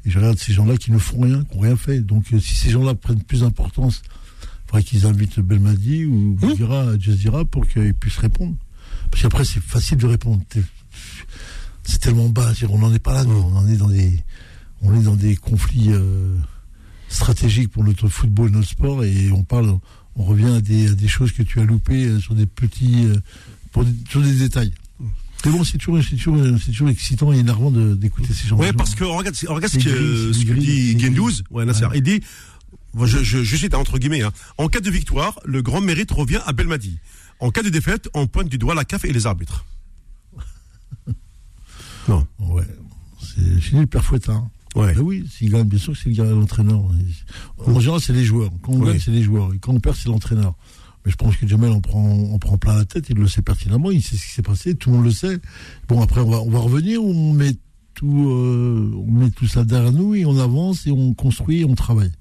je, 0.04 0.18
regarde 0.18 0.38
ces 0.38 0.52
gens-là 0.52 0.76
qui 0.76 0.90
ne 0.90 0.98
font 0.98 1.20
rien, 1.20 1.44
qui 1.44 1.56
n'ont 1.56 1.62
rien 1.62 1.76
fait. 1.76 2.00
Donc, 2.00 2.32
euh, 2.32 2.38
si 2.38 2.54
ces 2.54 2.70
gens-là 2.70 2.94
prennent 2.94 3.22
plus 3.22 3.40
d'importance, 3.40 4.02
il 4.04 4.70
faudrait 4.70 4.82
qu'ils 4.82 5.06
invitent 5.06 5.40
Belmadi 5.40 6.04
ou 6.04 6.36
mmh. 6.40 6.98
Jazeera 6.98 7.44
pour 7.44 7.66
qu'ils 7.66 7.94
puissent 7.94 8.18
répondre. 8.18 8.54
Parce 9.10 9.22
qu'après, 9.22 9.44
c'est 9.44 9.62
facile 9.62 9.98
de 9.98 10.06
répondre. 10.06 10.42
C'est 11.84 12.00
tellement 12.00 12.28
bas. 12.28 12.52
On 12.68 12.78
n'en 12.78 12.92
est 12.92 12.98
pas 12.98 13.14
là, 13.14 13.24
nous. 13.24 13.32
On 13.32 13.56
en 13.56 13.66
est 13.66 13.76
dans 13.76 13.88
des 13.88 14.22
on 14.82 14.94
est 14.94 15.02
dans 15.02 15.16
des 15.16 15.36
conflits 15.36 15.90
euh, 15.90 16.36
stratégiques 17.08 17.70
pour 17.70 17.84
notre 17.84 18.08
football, 18.08 18.50
notre 18.50 18.68
sport, 18.68 19.04
et 19.04 19.30
on 19.32 19.42
parle, 19.42 19.78
on 20.16 20.24
revient 20.24 20.50
à 20.56 20.60
des, 20.60 21.08
choses 21.08 21.32
que 21.32 21.42
tu 21.42 21.60
as 21.60 21.64
loupées 21.64 22.06
euh, 22.06 22.20
sur 22.20 22.34
des 22.34 22.46
petits, 22.46 23.06
euh, 23.06 23.84
sur 24.08 24.22
des 24.22 24.34
détails. 24.34 24.72
Mais 25.44 25.52
bon, 25.52 25.62
c'est 25.62 25.78
toujours, 25.78 26.00
toujours, 26.66 26.88
excitant 26.88 27.32
et 27.32 27.38
énervant 27.38 27.70
d'écouter 27.70 28.34
ces 28.34 28.48
gens. 28.48 28.58
Oui, 28.58 28.72
parce 28.76 28.96
que 28.96 29.04
regarde, 29.04 29.36
regarde 29.46 29.72
ce, 29.72 29.78
que, 29.78 30.32
ce 30.32 30.44
que 30.44 30.52
dit 30.52 30.98
Gendouz. 30.98 31.44
Ouais, 31.50 31.64
il 31.94 32.02
dit, 32.02 32.20
je, 33.00 33.22
je, 33.22 33.44
je 33.44 33.56
cite 33.56 33.74
entre 33.74 33.98
guillemets, 33.98 34.22
hein, 34.22 34.32
en 34.56 34.68
cas 34.68 34.80
de 34.80 34.90
victoire, 34.90 35.38
le 35.44 35.62
grand 35.62 35.80
mérite 35.80 36.10
revient 36.10 36.40
à 36.44 36.52
Belmadi. 36.52 36.98
En 37.38 37.50
cas 37.52 37.62
de 37.62 37.68
défaite, 37.68 38.08
on 38.14 38.26
pointe 38.26 38.48
du 38.48 38.58
doigt 38.58 38.74
la 38.74 38.84
CAF 38.84 39.04
et 39.04 39.12
les 39.12 39.26
arbitres. 39.26 39.64
non. 42.08 42.26
Ouais. 42.40 42.66
C'est 43.20 43.60
fini 43.60 43.82
le 43.82 43.86
père 43.86 44.04
Fouettin. 44.04 44.50
Ouais. 44.74 44.94
Ben 44.94 45.00
oui, 45.00 45.24
s'il 45.30 45.50
gagne, 45.50 45.64
bien 45.64 45.78
sûr 45.78 45.92
que 45.92 45.98
c'est 45.98 46.10
l'entraîneur. 46.10 46.82
En 47.64 47.80
général, 47.80 48.00
c'est 48.00 48.12
les 48.12 48.24
joueurs. 48.24 48.50
Quand 48.62 48.72
on 48.72 48.78
gagne, 48.80 49.00
c'est 49.00 49.10
les 49.10 49.22
joueurs. 49.22 49.52
Et 49.54 49.58
quand 49.58 49.72
on 49.72 49.80
perd, 49.80 49.96
c'est 49.96 50.08
l'entraîneur. 50.08 50.54
Mais 51.04 51.12
je 51.12 51.16
pense 51.16 51.36
que 51.36 51.46
Jamel 51.46 51.70
en 51.70 51.80
prend, 51.80 52.04
on 52.04 52.38
prend 52.38 52.58
plein 52.58 52.76
la 52.76 52.84
tête, 52.84 53.06
il 53.08 53.16
le 53.16 53.28
sait 53.28 53.42
pertinemment, 53.42 53.90
il 53.90 54.02
sait 54.02 54.16
ce 54.16 54.26
qui 54.26 54.32
s'est 54.32 54.42
passé, 54.42 54.74
tout 54.74 54.90
le 54.90 54.96
monde 54.96 55.04
le 55.04 55.10
sait. 55.10 55.38
Bon, 55.88 56.02
après, 56.02 56.20
on 56.20 56.30
va, 56.30 56.38
on 56.38 56.50
va 56.50 56.58
revenir, 56.58 57.02
on 57.02 57.32
met 57.32 57.56
tout, 57.94 58.28
euh, 58.30 58.92
on 58.96 59.10
met 59.10 59.30
tout 59.30 59.46
ça 59.46 59.64
derrière 59.64 59.92
nous 59.92 60.14
et 60.14 60.24
on 60.24 60.38
avance 60.38 60.86
et 60.86 60.90
on 60.90 61.14
construit 61.14 61.60
et 61.60 61.64
on 61.64 61.74
travaille. 61.74 62.12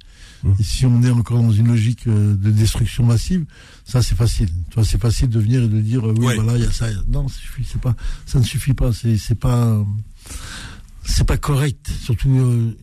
Mmh. 0.44 0.52
Et 0.60 0.64
si 0.64 0.86
on 0.86 1.04
est 1.04 1.10
encore 1.10 1.42
dans 1.42 1.52
une 1.52 1.68
logique 1.68 2.08
euh, 2.08 2.36
de 2.36 2.52
destruction 2.52 3.04
massive, 3.04 3.46
ça 3.84 4.02
c'est 4.02 4.16
facile. 4.16 4.50
C'est 4.84 5.02
facile 5.02 5.30
de 5.30 5.40
venir 5.40 5.64
et 5.64 5.68
de 5.68 5.82
dire 5.82 6.08
euh, 6.08 6.14
oui, 6.18 6.36
voilà, 6.36 6.58
il 6.58 6.64
y 6.64 6.68
a 6.68 6.72
ça. 6.72 6.88
Non, 7.08 7.26
c'est 7.30 7.82
pas, 7.82 7.96
ça 8.26 8.40
ne 8.40 8.44
suffit 8.44 8.74
pas. 8.74 8.94
C'est, 8.94 9.18
c'est 9.18 9.36
pas 9.36 9.84
c'est 11.08 11.24
pas 11.26 11.38
correct, 11.38 11.90
surtout 12.02 12.30
euh, 12.30 12.78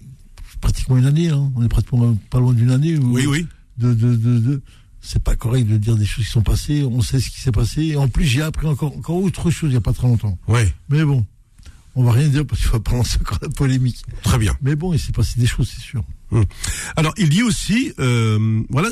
pratiquement 0.61 0.97
une 0.97 1.07
année. 1.07 1.29
Hein. 1.29 1.53
On 1.55 1.63
est 1.65 1.69
pratiquement 1.69 2.17
pas 2.31 2.41
loin 2.41 2.53
d'une 2.53 2.71
année. 2.71 2.97
oui, 2.99 3.27
oui. 3.27 3.47
De, 3.77 3.93
de, 3.93 4.15
de, 4.17 4.63
c'est 5.01 5.23
pas 5.23 5.37
correct 5.37 5.65
de 5.67 5.77
dire 5.77 5.97
des 5.97 6.07
choses 6.07 6.25
qui 6.25 6.31
sont 6.31 6.43
passées. 6.43 6.83
On 6.85 7.03
sait 7.03 7.21
ce 7.21 7.29
qui 7.29 7.41
s'est 7.41 7.53
passé. 7.53 7.83
Et 7.83 7.97
en 7.97 8.09
plus, 8.09 8.25
j'ai 8.25 8.41
appris 8.43 8.67
encore, 8.67 8.97
encore 8.97 9.17
autre 9.17 9.51
chose 9.51 9.71
il 9.71 9.75
y 9.75 9.77
a 9.77 9.81
pas 9.81 9.93
très 9.93 10.07
longtemps. 10.07 10.39
Oui. 10.49 10.63
Mais 10.89 11.05
bon, 11.05 11.27
On 11.97 12.03
va 12.05 12.13
rien 12.13 12.29
dire 12.29 12.47
parce 12.47 12.61
qu'il 12.63 12.71
va 12.71 12.81
pas 12.81 12.93
lancer 12.97 13.19
encore 13.21 13.39
la 13.43 13.49
polémique. 13.49 14.03
Très 14.23 14.39
bien. 14.39 14.57
Mais 14.63 14.75
bon, 14.75 14.93
il 14.93 14.99
s'est 14.99 15.13
passé 15.13 15.39
des 15.39 15.47
choses, 15.47 15.71
c'est 15.75 15.83
sûr. 15.83 16.05
Hum. 16.31 16.45
Alors, 16.97 17.13
il 17.19 17.29
dit 17.29 17.43
aussi, 17.43 17.93
euh, 17.99 18.63
voilà, 18.71 18.89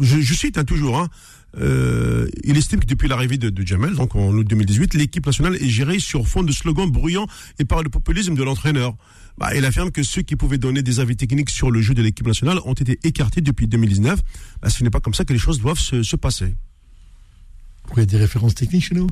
je, 0.00 0.20
je 0.20 0.34
cite 0.34 0.56
hein, 0.58 0.64
toujours, 0.64 0.98
hein, 0.98 1.08
euh, 1.58 2.26
il 2.44 2.56
estime 2.56 2.80
que 2.80 2.86
depuis 2.86 3.08
l'arrivée 3.08 3.36
de, 3.38 3.50
de 3.50 3.66
Jamel, 3.66 3.94
donc 3.94 4.14
en 4.14 4.32
août 4.32 4.46
2018, 4.46 4.94
l'équipe 4.94 5.26
nationale 5.26 5.56
est 5.56 5.68
gérée 5.68 5.98
sur 5.98 6.26
fond 6.26 6.42
de 6.42 6.52
slogans 6.52 6.90
bruyants 6.90 7.26
et 7.58 7.64
par 7.64 7.82
le 7.82 7.90
populisme 7.90 8.34
de 8.34 8.42
l'entraîneur. 8.42 8.94
Bah, 9.38 9.54
il 9.56 9.64
affirme 9.64 9.90
que 9.90 10.02
ceux 10.02 10.22
qui 10.22 10.36
pouvaient 10.36 10.58
donner 10.58 10.82
des 10.82 11.00
avis 11.00 11.16
techniques 11.16 11.50
sur 11.50 11.70
le 11.70 11.80
jeu 11.80 11.94
de 11.94 12.02
l'équipe 12.02 12.26
nationale 12.26 12.58
ont 12.64 12.74
été 12.74 12.98
écartés 13.04 13.40
depuis 13.40 13.66
2019. 13.66 14.20
Bah, 14.60 14.68
ce 14.70 14.82
n'est 14.84 14.90
pas 14.90 15.00
comme 15.00 15.14
ça 15.14 15.24
que 15.24 15.32
les 15.32 15.38
choses 15.38 15.58
doivent 15.60 15.78
se, 15.78 16.02
se 16.02 16.16
passer. 16.16 16.54
Pourquoi 17.84 18.02
il 18.04 18.06
y 18.06 18.08
a 18.08 18.12
des 18.12 18.18
références 18.24 18.54
techniques 18.54 18.84
chez 18.84 18.94
nous? 18.94 19.08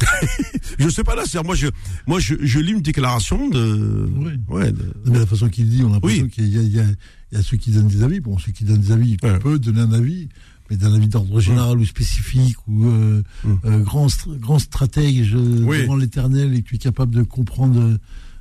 Je 0.78 0.88
sais 0.88 1.04
pas 1.04 1.14
là, 1.14 1.22
c'est 1.26 1.40
moi 1.44 1.54
je 1.54 1.66
moi 2.06 2.18
je, 2.18 2.34
je 2.40 2.58
lis 2.58 2.72
une 2.72 2.80
déclaration 2.80 3.48
de 3.50 4.08
Oui. 4.16 4.32
ouais, 4.48 4.72
de- 4.72 4.92
Mais 5.06 5.18
la 5.18 5.26
façon 5.26 5.48
qu'il 5.48 5.68
dit, 5.68 5.82
on 5.84 5.90
a 5.90 5.92
l'impression 5.94 6.24
Oui. 6.24 6.30
qu'il 6.30 6.46
y, 6.46 6.58
y 6.58 6.76
y 6.76 7.36
a 7.36 7.42
ceux 7.42 7.56
qui 7.58 7.70
donnent 7.70 7.86
des 7.88 8.02
avis. 8.02 8.20
Bon, 8.20 8.38
ceux 8.38 8.50
qui 8.52 8.64
donnent 8.64 8.80
des 8.80 8.92
avis, 8.92 9.16
Ouais. 9.22 9.32
on 9.34 9.38
peut 9.38 9.58
donner 9.58 9.80
un 9.80 9.92
avis, 9.92 10.28
mais 10.70 10.76
d'un 10.76 10.94
avis 10.94 11.08
d'ordre 11.08 11.40
général 11.40 11.78
ou 11.78 11.84
spécifique 11.84 12.56
ou 12.66 12.86
euh, 12.86 13.22
Mm. 13.44 13.54
euh, 13.64 13.78
grand, 13.80 14.06
grand 14.40 14.58
stratège 14.58 15.34
euh, 15.34 15.64
Oui. 15.64 15.82
devant 15.82 15.96
l'éternel 15.96 16.54
et 16.54 16.62
que 16.62 16.68
tu 16.68 16.74
es 16.76 16.78
capable 16.78 17.14
de 17.14 17.22
comprendre 17.22 17.98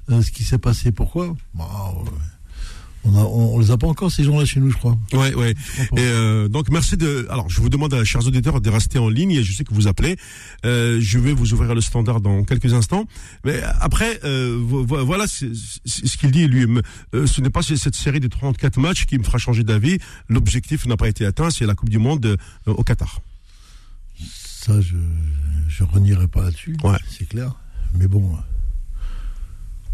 euh, 0.09 0.21
ce 0.21 0.31
qui 0.31 0.43
s'est 0.43 0.57
passé, 0.57 0.91
pourquoi? 0.91 1.35
Bah, 1.53 1.93
ouais. 1.97 2.09
On, 3.05 3.15
a, 3.15 3.19
on, 3.21 3.55
on 3.55 3.59
les 3.59 3.71
a 3.71 3.77
pas 3.77 3.87
encore 3.87 4.11
ces 4.11 4.23
gens-là 4.23 4.45
chez 4.45 4.59
nous, 4.59 4.71
je 4.71 4.77
crois. 4.77 4.97
ouais 5.13 5.33
ouais. 5.33 5.51
Et 5.51 5.99
euh, 5.99 6.47
donc 6.47 6.69
merci 6.69 6.95
de. 6.97 7.27
Alors 7.29 7.49
je 7.49 7.59
vous 7.61 7.69
demande, 7.69 7.93
à 7.93 8.03
chers 8.03 8.25
auditeurs, 8.25 8.61
de 8.61 8.69
rester 8.69 8.97
en 8.99 9.09
ligne. 9.09 9.31
Et 9.31 9.43
je 9.43 9.53
sais 9.53 9.63
que 9.63 9.73
vous 9.73 9.87
appelez. 9.87 10.15
Euh, 10.65 10.99
je 11.01 11.19
vais 11.19 11.33
vous 11.33 11.53
ouvrir 11.53 11.75
le 11.75 11.81
standard 11.81 12.21
dans 12.21 12.43
quelques 12.43 12.73
instants. 12.73 13.05
Mais 13.43 13.61
après, 13.81 14.19
euh, 14.23 14.57
vo- 14.61 14.85
vo- 14.85 15.05
voilà 15.05 15.27
ce 15.27 16.17
qu'il 16.17 16.31
dit 16.31 16.47
lui. 16.47 16.65
Euh, 17.13 17.27
ce 17.27 17.41
n'est 17.41 17.49
pas 17.49 17.61
cette 17.61 17.95
série 17.95 18.19
de 18.19 18.27
34 18.27 18.79
matchs 18.79 19.05
qui 19.05 19.17
me 19.17 19.23
fera 19.23 19.37
changer 19.37 19.63
d'avis. 19.63 19.97
L'objectif 20.29 20.85
n'a 20.85 20.95
pas 20.97 21.07
été 21.09 21.25
atteint. 21.25 21.49
C'est 21.49 21.65
la 21.65 21.75
Coupe 21.75 21.89
du 21.89 21.97
Monde 21.99 22.25
euh, 22.25 22.37
au 22.67 22.83
Qatar. 22.83 23.19
Ça, 24.19 24.79
je 24.79 24.95
je 25.67 25.83
renierai 25.83 26.27
pas 26.27 26.43
là-dessus, 26.43 26.77
Ouais. 26.83 26.97
c'est 27.09 27.27
clair. 27.27 27.55
Mais 27.95 28.07
bon, 28.07 28.37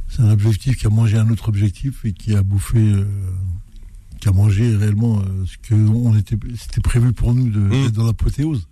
c'est 0.10 0.22
un 0.22 0.32
objectif 0.32 0.78
qui 0.78 0.88
a 0.88 0.90
mangé 0.90 1.18
un 1.18 1.30
autre 1.30 1.48
objectif 1.50 2.04
et 2.06 2.14
qui 2.14 2.36
a 2.36 2.42
bouffé, 2.44 2.80
euh, 2.80 3.06
qui 4.20 4.28
a 4.28 4.32
mangé 4.32 4.76
réellement 4.76 5.20
euh, 5.20 5.46
ce 5.46 5.58
que 5.70 5.76
on 5.76 6.16
était, 6.18 6.36
c'était 6.58 6.82
prévu 6.82 7.14
pour 7.14 7.34
nous 7.34 7.50
de, 7.50 7.60
Mm. 7.60 7.70
d'être 7.72 7.92
dans 7.94 8.06
l'apothéose. 8.08 8.68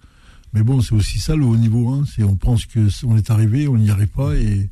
Mais 0.53 0.63
bon, 0.63 0.81
c'est 0.81 0.93
aussi 0.95 1.19
ça 1.19 1.35
le 1.35 1.45
haut 1.45 1.57
niveau. 1.57 1.89
Hein, 1.93 2.03
c'est 2.13 2.23
on 2.23 2.35
pense 2.35 2.65
que 2.65 2.87
on 3.05 3.15
est 3.17 3.29
arrivé, 3.29 3.67
on 3.67 3.77
n'y 3.77 3.89
arrive 3.91 4.07
pas 4.07 4.35
et 4.35 4.69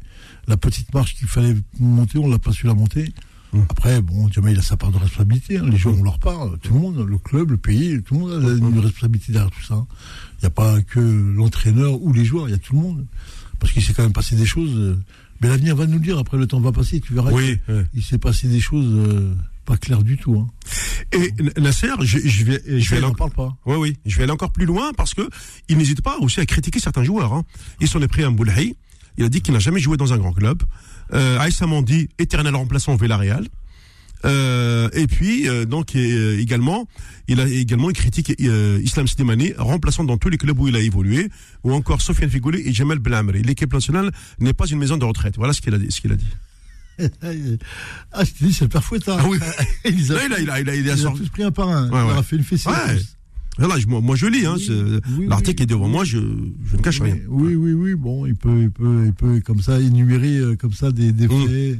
la 0.47 0.57
petite 0.57 0.93
marche 0.93 1.15
qu'il 1.15 1.27
fallait 1.27 1.55
monter, 1.79 2.17
on 2.17 2.29
l'a 2.29 2.39
pas 2.39 2.51
su 2.51 2.65
la 2.65 2.73
monter. 2.73 3.13
Mm. 3.53 3.59
Après, 3.69 4.01
bon, 4.01 4.27
Dieu 4.29 4.41
il 4.49 4.57
a 4.57 4.61
sa 4.61 4.75
part 4.77 4.91
de 4.91 4.97
responsabilité. 4.97 5.57
hein. 5.59 5.65
Les 5.69 5.77
joueurs, 5.77 5.97
on 5.99 6.03
leur 6.03 6.17
parle. 6.19 6.57
Tout 6.59 6.73
le 6.73 6.79
monde, 6.79 7.05
le 7.07 7.17
club, 7.17 7.51
le 7.51 7.57
pays, 7.57 8.01
tout 8.01 8.15
le 8.15 8.19
monde 8.21 8.31
a 8.45 8.67
une 8.67 8.79
responsabilité 8.79 9.31
derrière 9.33 9.51
tout 9.51 9.63
ça. 9.63 9.85
Il 10.39 10.41
n'y 10.41 10.47
a 10.47 10.49
pas 10.49 10.81
que 10.81 10.99
l'entraîneur 10.99 12.01
ou 12.01 12.11
les 12.11 12.25
joueurs, 12.25 12.47
il 12.49 12.51
y 12.51 12.55
a 12.55 12.57
tout 12.57 12.73
le 12.75 12.81
monde. 12.81 13.05
Parce 13.59 13.71
qu'il 13.71 13.81
s'est 13.83 13.93
quand 13.93 14.03
même 14.03 14.13
passé 14.13 14.35
des 14.35 14.45
choses. 14.45 14.97
Mais 15.41 15.47
l'avenir 15.49 15.75
va 15.75 15.85
nous 15.85 15.93
le 15.93 15.99
dire. 15.99 16.17
Après, 16.17 16.37
le 16.37 16.47
temps 16.47 16.59
va 16.59 16.71
passer. 16.71 16.99
Tu 17.01 17.13
verras. 17.13 17.31
Oui. 17.31 17.59
que 17.67 17.71
ouais. 17.71 17.85
Il 17.93 18.03
s'est 18.03 18.17
passé 18.17 18.47
des 18.47 18.59
choses 18.59 18.87
euh, 18.87 19.35
pas 19.65 19.77
claires 19.77 20.03
du 20.03 20.17
tout. 20.17 20.35
Hein. 20.37 20.47
Et 21.11 21.31
Nasser, 21.59 21.89
je, 22.01 22.19
je 22.19 22.45
vais 22.45 22.61
je 22.79 22.89
vais 22.89 22.97
aller 22.97 23.05
encore. 23.05 23.31
parle 23.31 23.49
pas. 23.49 23.57
Oui, 23.65 23.75
oui. 23.77 23.97
Je 24.05 24.17
vais 24.17 24.23
aller 24.23 24.31
encore 24.31 24.51
plus 24.51 24.65
loin 24.65 24.91
parce 24.93 25.13
que 25.13 25.27
il 25.69 25.77
n'hésite 25.77 26.01
pas 26.01 26.17
aussi 26.19 26.39
à 26.39 26.45
critiquer 26.45 26.79
certains 26.79 27.03
joueurs. 27.03 27.33
Hein. 27.33 27.43
Il 27.81 27.87
s'en 27.87 28.01
est 28.01 28.07
pris 28.07 28.23
un 28.23 28.31
Boulhay. 28.31 28.75
Il 29.17 29.23
a 29.23 29.29
dit 29.29 29.41
qu'il 29.41 29.53
n'a 29.53 29.59
jamais 29.59 29.79
joué 29.79 29.97
dans 29.97 30.13
un 30.13 30.17
grand 30.17 30.33
club. 30.33 30.63
Euh, 31.13 31.39
Aïssa 31.39 31.67
Mandi, 31.67 32.09
éternel 32.19 32.55
remplaçant 32.55 32.93
au 32.93 32.97
Villarreal. 32.97 33.47
Euh, 34.23 34.89
et 34.93 35.07
puis, 35.07 35.47
euh, 35.49 35.65
donc 35.65 35.95
euh, 35.95 36.39
également, 36.39 36.87
il 37.27 37.39
a 37.39 37.47
également 37.47 37.89
critiqué 37.89 38.35
Islam 38.83 39.07
Slimani, 39.07 39.53
remplaçant 39.57 40.03
dans 40.03 40.17
tous 40.17 40.29
les 40.29 40.37
clubs 40.37 40.59
où 40.59 40.67
il 40.67 40.75
a 40.75 40.79
évolué, 40.79 41.29
ou 41.63 41.73
encore 41.73 42.01
Sofiane 42.01 42.29
Figouli 42.29 42.61
et 42.65 42.73
Jamel 42.73 42.99
Blamri. 42.99 43.41
L'équipe 43.43 43.71
nationale 43.73 44.11
n'est 44.39 44.53
pas 44.53 44.65
une 44.67 44.79
maison 44.79 44.97
de 44.97 45.05
retraite. 45.05 45.35
Voilà 45.37 45.53
ce 45.53 45.61
qu'il 45.61 45.73
a 45.73 45.77
dit. 45.77 45.91
Ce 45.91 46.01
qu'il 46.01 46.11
a 46.11 46.15
dit. 46.15 46.25
ah, 48.13 48.23
je 48.23 48.31
t'ai 48.31 48.45
dit, 48.45 48.53
c'est 48.53 48.65
le 48.65 48.69
père 48.69 48.83
Fouettard. 48.83 49.19
Ah 49.21 49.27
oui. 49.27 49.37
il 49.85 50.11
a, 50.13 50.25
il 50.27 50.33
a, 50.33 50.39
il 50.39 50.49
a, 50.49 50.59
il 50.75 50.89
a, 50.89 50.93
il 50.93 50.97
sorti- 50.97 51.19
tous 51.23 51.29
pris 51.29 51.43
un 51.43 51.51
par 51.51 51.69
un. 51.69 51.89
Ouais, 51.89 51.99
il 52.03 52.07
leur 52.07 52.17
a 52.17 52.23
fait 52.23 52.37
une 52.37 52.43
fessée. 52.43 52.69
Ouais. 52.69 52.75
Voilà, 53.57 53.77
je- 53.79 53.87
moi, 53.87 54.15
je 54.15 54.25
lis. 54.27 54.45
Hein, 54.45 54.55
Oui, 54.57 54.63
c'est- 54.65 55.11
oui, 55.19 55.27
L'article 55.27 55.59
oui. 55.59 55.63
est 55.63 55.67
devant 55.67 55.87
moi. 55.87 56.03
Je, 56.05 56.17
je 56.65 56.75
ne 56.77 56.81
cache 56.81 57.01
rien. 57.01 57.17
Oui, 57.27 57.55
oui, 57.55 57.73
oui. 57.73 57.95
Bon, 57.95 58.25
il 58.25 58.35
peut, 58.35 58.61
il 58.63 58.71
peut, 58.71 59.03
il 59.07 59.13
peut 59.13 59.41
comme 59.41 59.61
ça 59.61 59.79
énumérer 59.79 60.55
comme 60.57 60.73
ça 60.73 60.91
des, 60.91 61.11
des 61.11 61.27
Mm. 61.27 61.47
faits, 61.47 61.79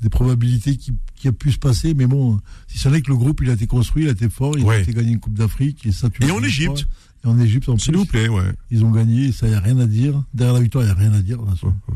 des 0.00 0.08
probabilités 0.08 0.76
qui, 0.76 0.92
qui 1.14 1.28
a 1.28 1.32
pu 1.32 1.50
se 1.52 1.58
passer. 1.58 1.94
Mais 1.94 2.06
bon, 2.06 2.38
si 2.68 2.78
ce 2.78 2.88
n'est 2.88 3.00
que 3.02 3.08
le 3.08 3.16
groupe, 3.16 3.40
il 3.42 3.50
a 3.50 3.54
été 3.54 3.66
construit, 3.66 4.04
il 4.04 4.08
a 4.08 4.12
été 4.12 4.28
fort, 4.28 4.58
il 4.58 4.64
Ouais. 4.64 4.76
a 4.76 4.80
été 4.80 4.92
gagné 4.92 5.12
une 5.12 5.20
Coupe 5.20 5.34
d'Afrique 5.34 5.86
et 5.86 5.92
ça. 5.92 6.10
tu 6.10 6.24
Et 6.26 6.30
en 6.30 6.42
Égypte. 6.42 6.84
pas. 6.84 6.90
Et 7.24 7.28
en 7.32 7.40
Égypte, 7.40 7.68
en 7.70 7.78
S'il 7.78 7.92
plus, 7.92 7.98
vous 8.00 8.06
plaît, 8.06 8.28
ouais. 8.28 8.52
ils 8.70 8.84
ont 8.84 8.90
gagné. 8.90 9.32
Ça, 9.32 9.46
il 9.46 9.50
n'y 9.50 9.56
a 9.56 9.60
rien 9.60 9.78
à 9.78 9.86
dire. 9.86 10.22
Derrière 10.34 10.54
la 10.54 10.60
victoire, 10.60 10.84
il 10.84 10.86
n'y 10.88 10.92
a 10.92 10.94
rien 10.96 11.12
à 11.14 11.22
dire. 11.22 11.38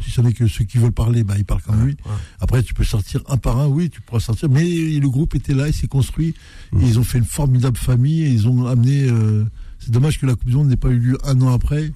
Si 0.03 0.11
ce 0.11 0.21
n'est 0.23 0.33
que 0.33 0.47
ceux 0.49 0.65
qui 0.65 0.79
veulent 0.79 0.91
parler, 0.93 1.23
bah, 1.25 1.35
ils 1.39 1.45
parlent 1.45 1.61
comme 1.63 1.85
lui. 1.85 1.93
ouais. 1.93 2.13
Après, 2.41 2.63
tu 2.63 2.73
peux 2.75 2.83
sortir 2.85 3.21
un 3.29 3.37
par 3.37 3.59
un, 3.59 3.67
oui, 3.69 3.91
tu 3.91 4.01
pourras 4.01 4.19
sortir. 4.21 4.49
Mais 4.49 4.65
le 4.65 5.09
groupe 5.09 5.35
était 5.37 5.55
là, 5.55 5.69
il 5.69 5.75
s'est 5.75 5.87
construit. 5.87 6.35
Et 6.81 6.85
ils 6.87 6.99
ont 6.99 7.05
fait 7.05 7.19
une 7.19 7.25
formidable 7.25 7.77
famille. 7.77 8.23
Et 8.23 8.31
ils 8.31 8.49
ont 8.49 8.67
amené. 8.67 9.05
euh, 9.09 9.45
c'est 9.79 9.91
dommage 9.93 10.19
que 10.19 10.27
la 10.27 10.35
Coupe 10.35 10.49
du 10.49 10.57
Monde 10.57 10.69
n'ait 10.69 10.77
pas 10.77 10.89
eu 10.89 10.99
lieu 10.99 11.19
un 11.25 11.41
an 11.43 11.53
après. 11.53 11.93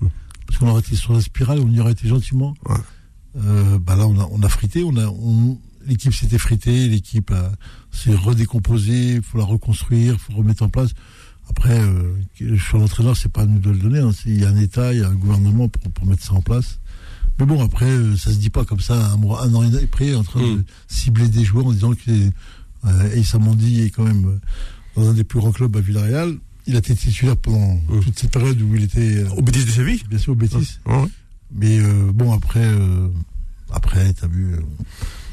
Parce 0.47 0.59
qu'on 0.61 0.69
aurait 0.69 0.81
été 0.81 0.95
sur 0.95 1.15
la 1.15 1.21
spirale, 1.23 1.59
on 1.61 1.71
y 1.71 1.81
aurait 1.81 1.93
été 1.93 2.07
gentiment. 2.07 2.55
Euh, 3.37 3.79
bah 3.81 3.97
là, 3.97 4.07
on 4.07 4.19
a, 4.21 4.29
on 4.31 4.43
a 4.43 4.49
frité. 4.49 4.85
On 4.85 4.97
a, 4.97 5.07
on- 5.07 5.59
l'équipe 5.87 6.15
s'était 6.15 6.39
fritée. 6.39 6.89
L'équipe 6.89 7.31
a- 7.31 7.53
s'est 7.93 8.15
redécomposée. 8.15 9.15
Il 9.17 9.23
faut 9.23 9.39
la 9.39 9.45
reconstruire. 9.45 10.15
Il 10.15 10.19
faut 10.19 10.33
remettre 10.39 10.63
en 10.63 10.69
place. 10.69 10.91
Après, 11.51 11.79
euh, 11.79 12.15
sur 12.59 12.79
l'entraîneur, 12.79 13.17
c'est 13.17 13.31
pas 13.31 13.43
à 13.43 13.47
nous 13.47 13.59
de 13.59 13.71
le 13.71 13.77
donner. 13.79 13.99
hein. 13.99 14.13
Il 14.25 14.41
y 14.41 14.45
a 14.45 14.49
un 14.49 14.57
État, 14.57 14.93
il 14.95 15.01
y 15.01 15.03
a 15.03 15.09
un 15.09 15.15
gouvernement 15.15 15.69
pour, 15.69 15.91
pour 15.93 16.07
mettre 16.07 16.25
ça 16.25 16.33
en 16.33 16.41
place. 16.43 16.79
Mais 17.39 17.47
bon, 17.47 17.63
après, 17.63 17.85
euh, 17.87 18.17
ça 18.17 18.31
se 18.33 18.37
dit 18.39 18.49
pas 18.51 18.65
comme 18.65 18.81
ça, 18.81 19.11
un, 19.13 19.17
mois, 19.17 19.43
un 19.45 19.53
an 19.55 19.63
et 19.63 19.83
après, 19.85 20.15
en 20.15 20.23
train 20.23 20.41
de 20.41 20.55
Mm. 20.59 20.65
cibler 20.89 21.29
des 21.29 21.45
joueurs 21.45 21.67
en 21.67 21.73
disant 21.73 21.93
que 21.93 22.11
euh, 22.87 23.23
Mandi 23.41 23.83
est 23.83 23.91
quand 23.91 24.05
même 24.05 24.25
euh, 24.27 24.39
dans 24.97 25.09
un 25.11 25.15
des 25.15 25.25
plus 25.25 25.39
grands 25.41 25.53
clubs 25.53 25.77
à 25.77 25.81
Villarreal. 25.81 26.37
Il 26.67 26.77
a 26.77 26.79
été 26.79 26.95
titulaire 26.95 27.37
pendant 27.37 27.75
Mm. 27.89 28.01
toute 28.05 28.19
cette 28.19 28.31
période 28.31 28.61
où 28.63 28.75
il 28.77 28.85
était, 28.85 29.17
euh, 29.19 29.29
Au 29.37 29.43
Bétis 29.43 29.65
de 29.65 29.71
Séville 29.71 30.01
bien 30.09 30.19
sûr, 30.19 30.33
au 30.33 30.37
Bétis. 30.37 30.79
Ouais. 30.87 31.05
Mais 31.55 31.79
euh, 31.81 32.11
bon, 32.13 32.33
après, 32.33 32.65
euh, 32.65 33.09
après, 33.71 34.13
t'as 34.15 34.29
vu 34.29 34.55
euh, 34.55 34.61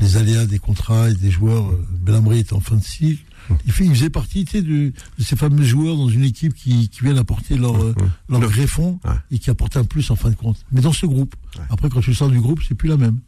les 0.01 0.17
aléas 0.17 0.45
des 0.45 0.59
contrats 0.59 1.09
et 1.09 1.13
des 1.15 1.31
joueurs. 1.31 1.69
Euh, 1.69 1.85
Belhamri 2.01 2.39
était 2.39 2.53
en 2.53 2.59
fin 2.59 2.75
de 2.75 2.83
cycle. 2.83 3.23
Il, 3.65 3.71
fait, 3.71 3.85
il 3.85 3.91
faisait 3.95 4.09
partie 4.09 4.45
tu 4.45 4.51
sais, 4.51 4.61
de, 4.61 4.93
de 5.17 5.23
ces 5.23 5.35
fameux 5.35 5.63
joueurs 5.63 5.97
dans 5.97 6.07
une 6.09 6.23
équipe 6.23 6.53
qui, 6.53 6.87
qui 6.89 7.01
viennent 7.01 7.17
apporter 7.17 7.57
leur, 7.57 7.75
euh, 7.83 7.93
leur 8.29 8.39
Le- 8.39 8.47
greffon 8.47 8.99
Ouais. 9.03 9.11
et 9.31 9.39
qui 9.39 9.49
apportent 9.49 9.75
un 9.77 9.83
plus 9.83 10.09
en 10.11 10.15
fin 10.15 10.29
de 10.29 10.35
compte. 10.35 10.57
Mais 10.71 10.79
dans 10.81 10.93
ce 10.93 11.05
groupe. 11.05 11.35
Ouais. 11.57 11.63
Après, 11.69 11.89
quand 11.89 12.01
tu 12.01 12.13
sors 12.13 12.29
du 12.29 12.39
groupe, 12.39 12.61
c'est 12.65 12.75
plus 12.75 12.87
la 12.87 12.97
même. 12.97 13.19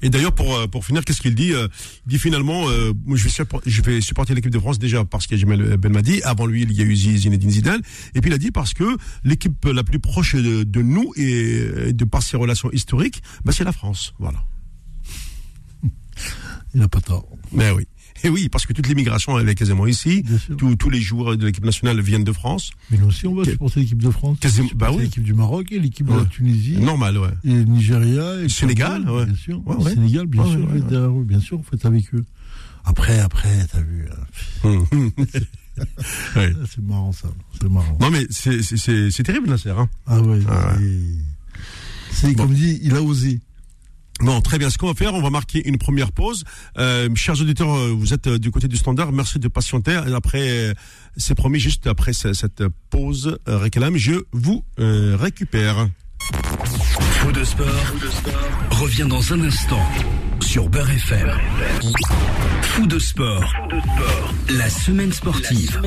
Et 0.00 0.10
d'ailleurs, 0.10 0.32
pour, 0.32 0.54
euh, 0.54 0.66
pour 0.68 0.84
finir, 0.86 1.04
qu'est-ce 1.04 1.20
qu'il 1.20 1.34
dit 1.34 1.50
Il 1.50 1.68
dit 2.06 2.18
finalement, 2.18 2.68
euh, 2.68 2.92
je, 3.14 3.24
vais 3.24 3.28
suppor- 3.30 3.60
je 3.66 3.82
vais 3.82 4.00
supporter 4.00 4.32
l'équipe 4.34 4.50
de 4.52 4.58
France 4.58 4.78
déjà 4.78 5.04
parce 5.04 5.26
qu'il 5.26 5.36
y 5.36 5.40
a 5.40 5.46
Jamel 5.46 5.76
Belmadi. 5.76 6.22
Avant 6.22 6.46
lui, 6.46 6.62
il 6.62 6.72
y 6.72 6.80
a 6.80 6.84
eu 6.84 6.94
Zi- 6.96 7.18
Zinedine 7.18 7.50
Zidane. 7.50 7.80
Et 8.14 8.20
puis 8.20 8.30
il 8.30 8.34
a 8.34 8.38
dit 8.38 8.52
parce 8.52 8.74
que 8.74 8.96
l'équipe 9.24 9.64
la 9.66 9.82
plus 9.82 9.98
proche 9.98 10.34
de, 10.36 10.62
de 10.62 10.82
nous 10.82 11.12
et 11.16 11.92
de 11.92 12.04
par 12.04 12.22
ses 12.22 12.36
relations 12.36 12.70
historiques, 12.72 13.22
bah, 13.44 13.52
c'est 13.52 13.64
la 13.64 13.72
France. 13.72 14.14
Voilà. 14.20 14.38
Il 16.74 16.80
n'a 16.80 16.88
pas 16.88 17.00
tort. 17.00 17.28
Mais 17.52 17.70
oui. 17.70 17.86
Et 18.24 18.28
oui, 18.28 18.48
parce 18.48 18.66
que 18.66 18.72
toute 18.72 18.88
l'immigration, 18.88 19.38
elle 19.38 19.48
est 19.48 19.54
quasiment 19.54 19.86
ici. 19.86 20.24
Tous, 20.56 20.90
les 20.90 21.00
joueurs 21.00 21.36
de 21.36 21.46
l'équipe 21.46 21.64
nationale 21.64 22.00
viennent 22.00 22.24
de 22.24 22.32
France. 22.32 22.72
Mais 22.90 22.98
nous 22.98 23.06
aussi, 23.06 23.26
on 23.28 23.34
va 23.36 23.44
supporter 23.44 23.78
l'équipe 23.80 24.02
de 24.02 24.10
France. 24.10 24.38
Quasiment- 24.40 24.68
bah 24.74 24.90
oui. 24.92 25.02
L'équipe 25.04 25.22
du 25.22 25.34
Maroc 25.34 25.70
et 25.70 25.78
l'équipe 25.78 26.06
de 26.06 26.14
la 26.16 26.24
Tunisie. 26.24 26.78
Normal, 26.78 27.16
ouais. 27.18 27.28
Et 27.44 27.52
le 27.52 27.64
Nigeria. 27.64 28.34
Et 28.40 28.42
le 28.42 28.48
Sénégal, 28.48 29.02
Cameroun, 29.02 29.18
ouais. 29.20 29.26
Bien 29.26 29.34
sûr. 29.36 29.62
Ouais, 29.66 29.76
Le. 29.84 29.90
Sénégal, 29.94 30.26
bien 30.26 30.44
sûr. 30.44 30.66
vous 30.66 30.76
êtes 30.76 30.86
derrière 30.88 31.10
eux, 31.16 31.24
bien 31.24 31.40
sûr, 31.40 31.58
vous 31.58 31.64
faites 31.70 31.86
avec 31.86 32.12
eux. 32.14 32.24
Après, 32.84 33.20
après, 33.20 33.66
t'as 33.70 33.82
vu. 33.82 34.06
Ouais. 36.34 36.52
C'est 36.68 36.82
marrant, 36.82 37.12
ça. 37.12 37.28
C'est 37.60 37.68
marrant. 37.70 37.96
Non 38.00 38.10
mais 38.10 38.26
c'est 38.30 39.22
terrible 39.22 39.48
Nasser. 39.48 39.70
Hein. 39.70 39.88
Ah 40.06 40.20
ouais. 40.20 40.40
Ah 40.48 40.74
c'est- 40.76 42.26
C'est 42.28 42.34
comme 42.34 42.52
dit, 42.52 42.80
il 42.82 42.96
a 42.96 43.02
osé. 43.02 43.38
Bon, 44.20 44.40
très 44.40 44.58
bien. 44.58 44.68
Ce 44.70 44.78
qu'on 44.78 44.88
va 44.88 44.94
faire, 44.94 45.14
on 45.14 45.22
va 45.22 45.30
marquer 45.30 45.66
une 45.68 45.78
première 45.78 46.10
pause. 46.12 46.44
Euh, 46.78 47.08
chers 47.14 47.40
auditeurs, 47.40 47.72
euh, 47.74 47.90
vous 47.96 48.12
êtes 48.14 48.26
euh, 48.26 48.38
du 48.38 48.50
côté 48.50 48.66
du 48.68 48.76
standard. 48.76 49.12
Merci 49.12 49.38
de 49.38 49.48
patienter. 49.48 50.00
Et 50.08 50.12
Après, 50.14 50.48
euh, 50.48 50.74
c'est 51.16 51.34
promis, 51.34 51.60
juste 51.60 51.86
après 51.86 52.12
ce- 52.12 52.32
cette 52.32 52.64
pause 52.90 53.38
réclame, 53.46 53.96
je 53.96 54.14
vous 54.32 54.64
euh, 54.80 55.16
récupère. 55.18 55.88
Faux 57.20 57.32
de 57.32 57.44
sport, 57.44 57.66
revient 58.70 59.06
dans 59.08 59.32
un 59.32 59.40
instant 59.44 59.82
sur 60.40 60.68
Beurre 60.68 60.90
FM. 60.90 61.30
Fou 62.62 62.86
de 62.86 62.98
sport, 62.98 63.44
la 64.50 64.68
semaine 64.68 65.12
sportive. 65.12 65.80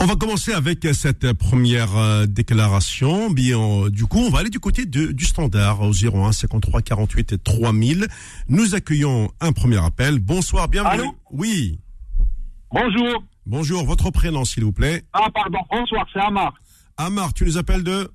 On 0.00 0.06
va 0.06 0.16
commencer 0.16 0.52
avec 0.52 0.86
cette 0.92 1.32
première 1.32 1.96
euh, 1.96 2.26
déclaration. 2.26 3.30
Bien, 3.30 3.88
du 3.88 4.06
coup, 4.06 4.18
on 4.18 4.30
va 4.30 4.40
aller 4.40 4.50
du 4.50 4.60
côté 4.60 4.86
de, 4.86 5.12
du 5.12 5.24
standard 5.24 5.80
au 5.82 5.92
01 5.92 6.32
53 6.32 6.82
48 6.82 7.42
3000. 7.42 8.06
Nous 8.48 8.74
accueillons 8.74 9.30
un 9.40 9.52
premier 9.52 9.84
appel. 9.84 10.18
Bonsoir, 10.18 10.68
bienvenue. 10.68 11.02
Allô 11.02 11.14
oui. 11.30 11.78
Bonjour. 12.70 13.24
Bonjour, 13.46 13.84
votre 13.84 14.10
prénom, 14.10 14.44
s'il 14.44 14.64
vous 14.64 14.72
plaît. 14.72 15.04
Ah, 15.12 15.28
pardon, 15.32 15.58
bonsoir, 15.70 16.06
c'est 16.12 16.20
Amar, 16.20 16.54
Amar, 16.96 17.34
tu 17.34 17.44
nous 17.44 17.58
appelles 17.58 17.82
de? 17.84 18.10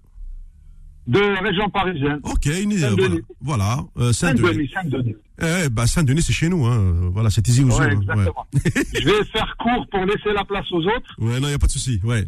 De 1.08 1.19
région 1.19 1.69
parisienne. 1.69 2.19
Ok, 2.24 2.46
une 2.46 2.72
idée. 2.72 2.81
Saint-Denis. 2.81 3.22
Voilà, 3.41 3.86
voilà. 3.96 4.10
Euh, 4.10 4.13
Saint-Denis. 4.13 4.48
Saint-Denis, 4.48 4.72
Saint-Denis. 4.74 5.15
Eh, 5.41 5.69
bah, 5.69 5.88
Saint-Denis, 5.88 6.22
c'est 6.22 6.34
chez 6.34 6.50
nous. 6.50 6.65
Hein. 6.65 7.10
Voilà, 7.12 7.29
c'est 7.29 7.41
Tizi 7.41 7.63
Ouzou. 7.63 7.79
Ouais, 7.79 7.88
hein. 7.88 7.91
exactement. 7.91 8.48
je 8.53 9.05
vais 9.05 9.24
faire 9.25 9.55
court 9.58 9.88
pour 9.89 10.05
laisser 10.05 10.34
la 10.34 10.43
place 10.43 10.72
aux 10.72 10.86
autres. 10.86 11.15
Ouais. 11.19 11.39
non, 11.39 11.48
il 11.48 11.50
n'y 11.50 11.53
a 11.53 11.60
pas 11.60 11.67
de 11.67 11.72
souci. 11.72 12.00
Ouais. 12.03 12.25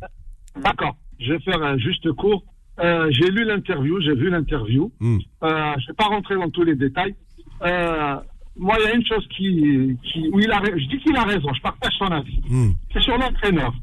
D'accord. 0.62 0.96
Je 1.20 1.34
vais 1.34 1.39
faire 1.39 1.62
un 1.62 1.77
juste 1.77 2.12
court. 2.13 2.44
Euh, 2.80 3.10
j'ai 3.12 3.30
lu 3.30 3.44
l'interview, 3.44 4.00
j'ai 4.01 4.15
vu 4.15 4.30
l'interview. 4.30 4.91
Hmm. 5.00 5.18
Euh, 5.44 5.74
je 5.77 5.84
ne 5.84 5.88
vais 5.88 5.94
pas 5.98 6.06
rentrer 6.06 6.36
dans 6.36 6.50
tous 6.50 6.63
les 6.63 6.75
détails. 6.75 7.15
Euh, 7.63 8.15
moi, 8.58 8.77
il 8.80 8.86
y 8.86 8.88
a 8.88 8.96
une 8.96 9.06
chose 9.06 9.27
qui, 9.36 9.98
qui 10.03 10.30
où 10.32 10.39
il 10.39 10.51
a, 10.51 10.62
je 10.63 10.88
dis 10.88 10.98
qu'il 11.00 11.15
a 11.15 11.24
raison. 11.24 11.53
Je 11.53 11.62
partage 11.62 11.94
son 11.98 12.06
avis. 12.06 12.41
Hmm. 12.50 12.72
C'est 12.94 13.01
sur 13.01 13.18
l'entraîneur. 13.18 13.74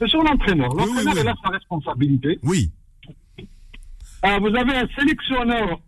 C'est 0.00 0.08
sur 0.08 0.22
l'entraîneur. 0.22 0.68
L'entraîneur, 0.68 1.04
oui, 1.06 1.12
oui. 1.14 1.20
il 1.22 1.28
a 1.28 1.34
sa 1.42 1.50
responsabilité. 1.50 2.38
Oui. 2.42 2.70
Vous 4.40 4.56
avez 4.56 4.74
un 4.74 4.88
sélectionneur 4.98 5.80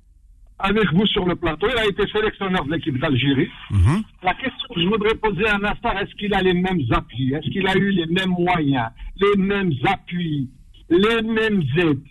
avec 0.58 0.92
vous 0.92 1.06
sur 1.06 1.26
le 1.26 1.36
plateau. 1.36 1.68
Il 1.70 1.78
a 1.78 1.86
été 1.86 2.06
sélectionneur 2.10 2.64
de 2.64 2.72
l'équipe 2.72 2.98
d'Algérie. 2.98 3.48
Mhm. 3.70 4.02
La 4.22 4.34
question 4.34 4.74
que 4.74 4.80
je 4.80 4.86
voudrais 4.86 5.14
poser 5.14 5.48
un 5.48 5.62
instant, 5.64 5.92
est-ce 5.98 6.14
qu'il 6.14 6.32
a 6.34 6.42
les 6.42 6.54
mêmes 6.54 6.82
appuis? 6.90 7.34
Est-ce 7.34 7.50
qu'il 7.50 7.66
a 7.66 7.74
eu 7.76 7.90
les 7.90 8.06
mêmes 8.06 8.30
moyens, 8.30 8.88
les 9.16 9.40
mêmes 9.40 9.72
appuis, 9.84 10.50
les 10.88 11.22
mêmes 11.22 11.62
aides? 11.76 12.04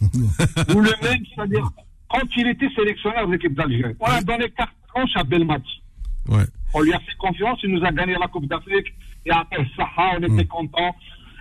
Ou 0.74 0.80
le 0.80 1.02
même, 1.02 1.22
c'est-à-dire, 1.34 1.68
quand 2.08 2.26
il 2.36 2.48
était 2.48 2.68
sélectionneur 2.74 3.26
de 3.26 3.32
l'équipe 3.32 3.54
d'Algérie, 3.54 3.94
on 4.00 4.06
a 4.06 4.20
donné 4.22 4.50
carte 4.50 4.74
blanche 4.94 5.10
à 5.14 5.22
Belmati. 5.22 5.82
Ouais. 6.28 6.44
On 6.74 6.80
lui 6.80 6.92
a 6.92 6.98
fait 7.00 7.16
confiance, 7.18 7.58
il 7.62 7.70
nous 7.70 7.84
a 7.84 7.90
gagné 7.90 8.16
la 8.18 8.28
Coupe 8.28 8.46
d'Afrique. 8.46 8.92
Et 9.24 9.30
après 9.30 9.64
Saha, 9.76 10.16
on 10.18 10.22
était 10.22 10.46
content. 10.46 10.94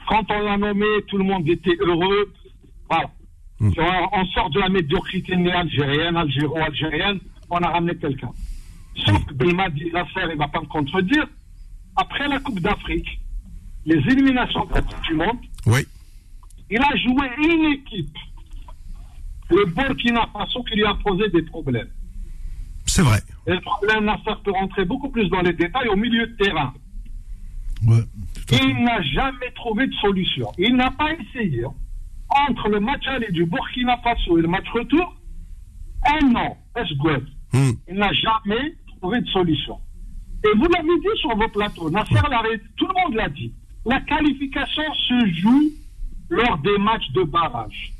Quand 0.07 0.25
on 0.29 0.41
l'a 0.41 0.57
nommé, 0.57 0.85
tout 1.07 1.17
le 1.17 1.23
monde 1.23 1.47
était 1.47 1.77
heureux. 1.79 2.31
Voilà. 2.89 3.09
Mm. 3.61 3.73
On, 3.77 4.25
sort 4.33 4.49
de 4.49 4.59
la 4.59 4.69
médiocrité 4.69 5.33
algérienne, 5.33 6.17
algéro-algérienne, 6.17 7.19
on 7.47 7.57
a 7.57 7.69
ramené 7.69 7.95
quelqu'un. 7.95 8.31
Sauf 8.95 9.23
que 9.25 9.35
Belmadi, 9.35 9.91
l'affaire, 9.91 10.29
il 10.29 10.33
ne 10.33 10.39
va 10.39 10.47
pas 10.47 10.61
me 10.61 10.65
contredire. 10.65 11.27
Après 11.95 12.27
la 12.27 12.39
Coupe 12.39 12.59
d'Afrique, 12.59 13.21
les 13.85 13.97
éliminations 13.97 14.65
de 14.65 14.73
la 14.73 14.81
Coupe 14.81 15.01
du 15.03 15.13
Monde, 15.13 15.37
Oui. 15.67 15.85
il 16.71 16.79
a 16.79 16.95
joué 16.95 17.29
une 17.37 17.73
équipe, 17.73 18.17
le 19.51 19.65
Burkina 19.65 20.27
Faso, 20.33 20.63
qui 20.63 20.77
lui 20.77 20.85
a 20.85 20.95
posé 20.95 21.29
des 21.29 21.43
problèmes. 21.43 21.89
C'est 22.87 23.03
vrai. 23.03 23.19
Et 23.45 23.51
le 23.51 23.61
problème, 23.61 24.05
Nasser 24.05 24.41
peut 24.43 24.51
rentrer 24.51 24.85
beaucoup 24.85 25.09
plus 25.09 25.29
dans 25.29 25.41
les 25.41 25.53
détails 25.53 25.87
au 25.87 25.95
milieu 25.95 26.25
de 26.25 26.35
terrain. 26.35 26.73
Ouais. 27.85 28.01
Il 28.51 28.83
n'a 28.83 29.01
jamais 29.03 29.51
trouvé 29.53 29.85
de 29.85 29.93
solution. 29.93 30.51
Il 30.57 30.75
n'a 30.75 30.89
pas 30.89 31.11
essayé. 31.13 31.63
Entre 32.47 32.69
le 32.69 32.79
match 32.79 33.05
aller 33.07 33.31
du 33.31 33.45
Burkina 33.45 33.97
Faso 33.97 34.37
et 34.37 34.41
le 34.41 34.47
match 34.47 34.67
retour, 34.73 35.13
un 36.05 36.35
an, 36.35 36.57
est 36.75 36.93
Hmm. 37.53 37.71
Il 37.89 37.95
n'a 37.95 38.11
jamais 38.13 38.75
trouvé 38.99 39.19
de 39.21 39.27
solution? 39.27 39.77
Et 40.45 40.57
vous 40.57 40.65
l'avez 40.73 40.99
dit 40.99 41.19
sur 41.19 41.35
vos 41.35 41.47
plateaux, 41.49 41.89
Nasser 41.89 42.15
l'a 42.29 42.39
ré- 42.39 42.61
tout 42.77 42.87
le 42.87 42.93
monde 43.03 43.15
l'a 43.15 43.27
dit. 43.29 43.53
La 43.85 43.99
qualification 44.01 44.83
se 44.93 45.27
joue 45.41 45.69
lors 46.29 46.57
des 46.59 46.77
matchs 46.79 47.09
de 47.13 47.23
barrage. 47.23 47.91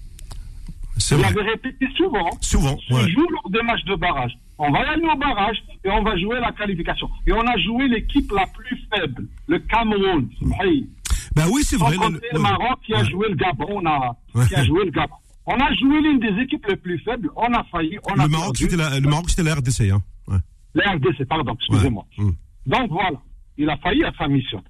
Vous 1.12 1.22
l'avez 1.22 1.42
répété 1.42 1.88
souvent. 1.98 2.30
Souvent, 2.40 2.78
Se 2.88 2.94
ouais. 2.94 3.10
joue 3.12 3.28
lors 3.30 3.50
des 3.50 3.62
matchs 3.64 3.84
de 3.86 3.96
barrage. 3.96 4.32
On 4.58 4.72
va 4.72 4.90
aller 4.92 5.04
au 5.04 5.18
barrage 5.18 5.58
et 5.84 5.90
on 5.90 6.04
va 6.04 6.16
jouer 6.18 6.40
la 6.40 6.52
qualification. 6.52 7.10
Et 7.28 7.34
on 7.34 7.42
a 7.42 7.58
joué 7.58 7.88
l'équipe 7.88 8.32
la 8.32 8.46
plus 8.48 8.80
faible, 8.94 9.26
le 9.48 9.60
Cameroun. 9.60 10.30
Hey. 10.62 10.88
Bah 11.36 11.44
oui, 11.52 11.62
c'est 11.64 11.78
vrai. 11.78 11.96
le. 11.96 12.40
Maroc 12.40 12.79
qui 12.86 12.94
a 12.94 13.03
joué 13.03 13.29
le 13.29 13.36
Gabon, 13.36 13.82
on 13.84 14.46
qui 14.46 14.55
a 14.55 14.64
joué 14.64 14.86
le 14.86 14.92
Gabon. 14.92 15.16
On 15.46 15.55
a 15.55 15.74
joué 15.74 16.01
l'une 16.01 16.20
des 16.20 16.42
équipes 16.42 16.66
les 16.68 16.75
plus 16.75 17.00
faibles, 17.00 17.29
on 17.36 17.51
a 17.53 17.64
failli, 17.66 17.98
on 18.10 18.20
a 18.20 18.24
Le 18.24 18.29
Maroc, 18.29 18.58
c'était 18.58 18.75
la, 18.77 19.00
le 19.00 19.10
Maroc, 19.10 19.29
c'était 19.29 19.44
la 19.44 19.55
RDC, 19.55 19.92
hein. 19.92 20.01
Ouais. 20.27 20.38
La 20.75 20.92
RDC, 20.92 21.25
pardon, 21.27 21.55
excusez-moi. 21.55 22.05
Ouais. 22.18 22.25
Mm. 22.25 22.36
Donc 22.68 22.92
voilà, 22.92 23.20
il 23.58 23.70
a 23.70 23.77
failli 23.77 24.03
à 24.03 24.12
sa 24.18 24.27
mission. 24.27 24.64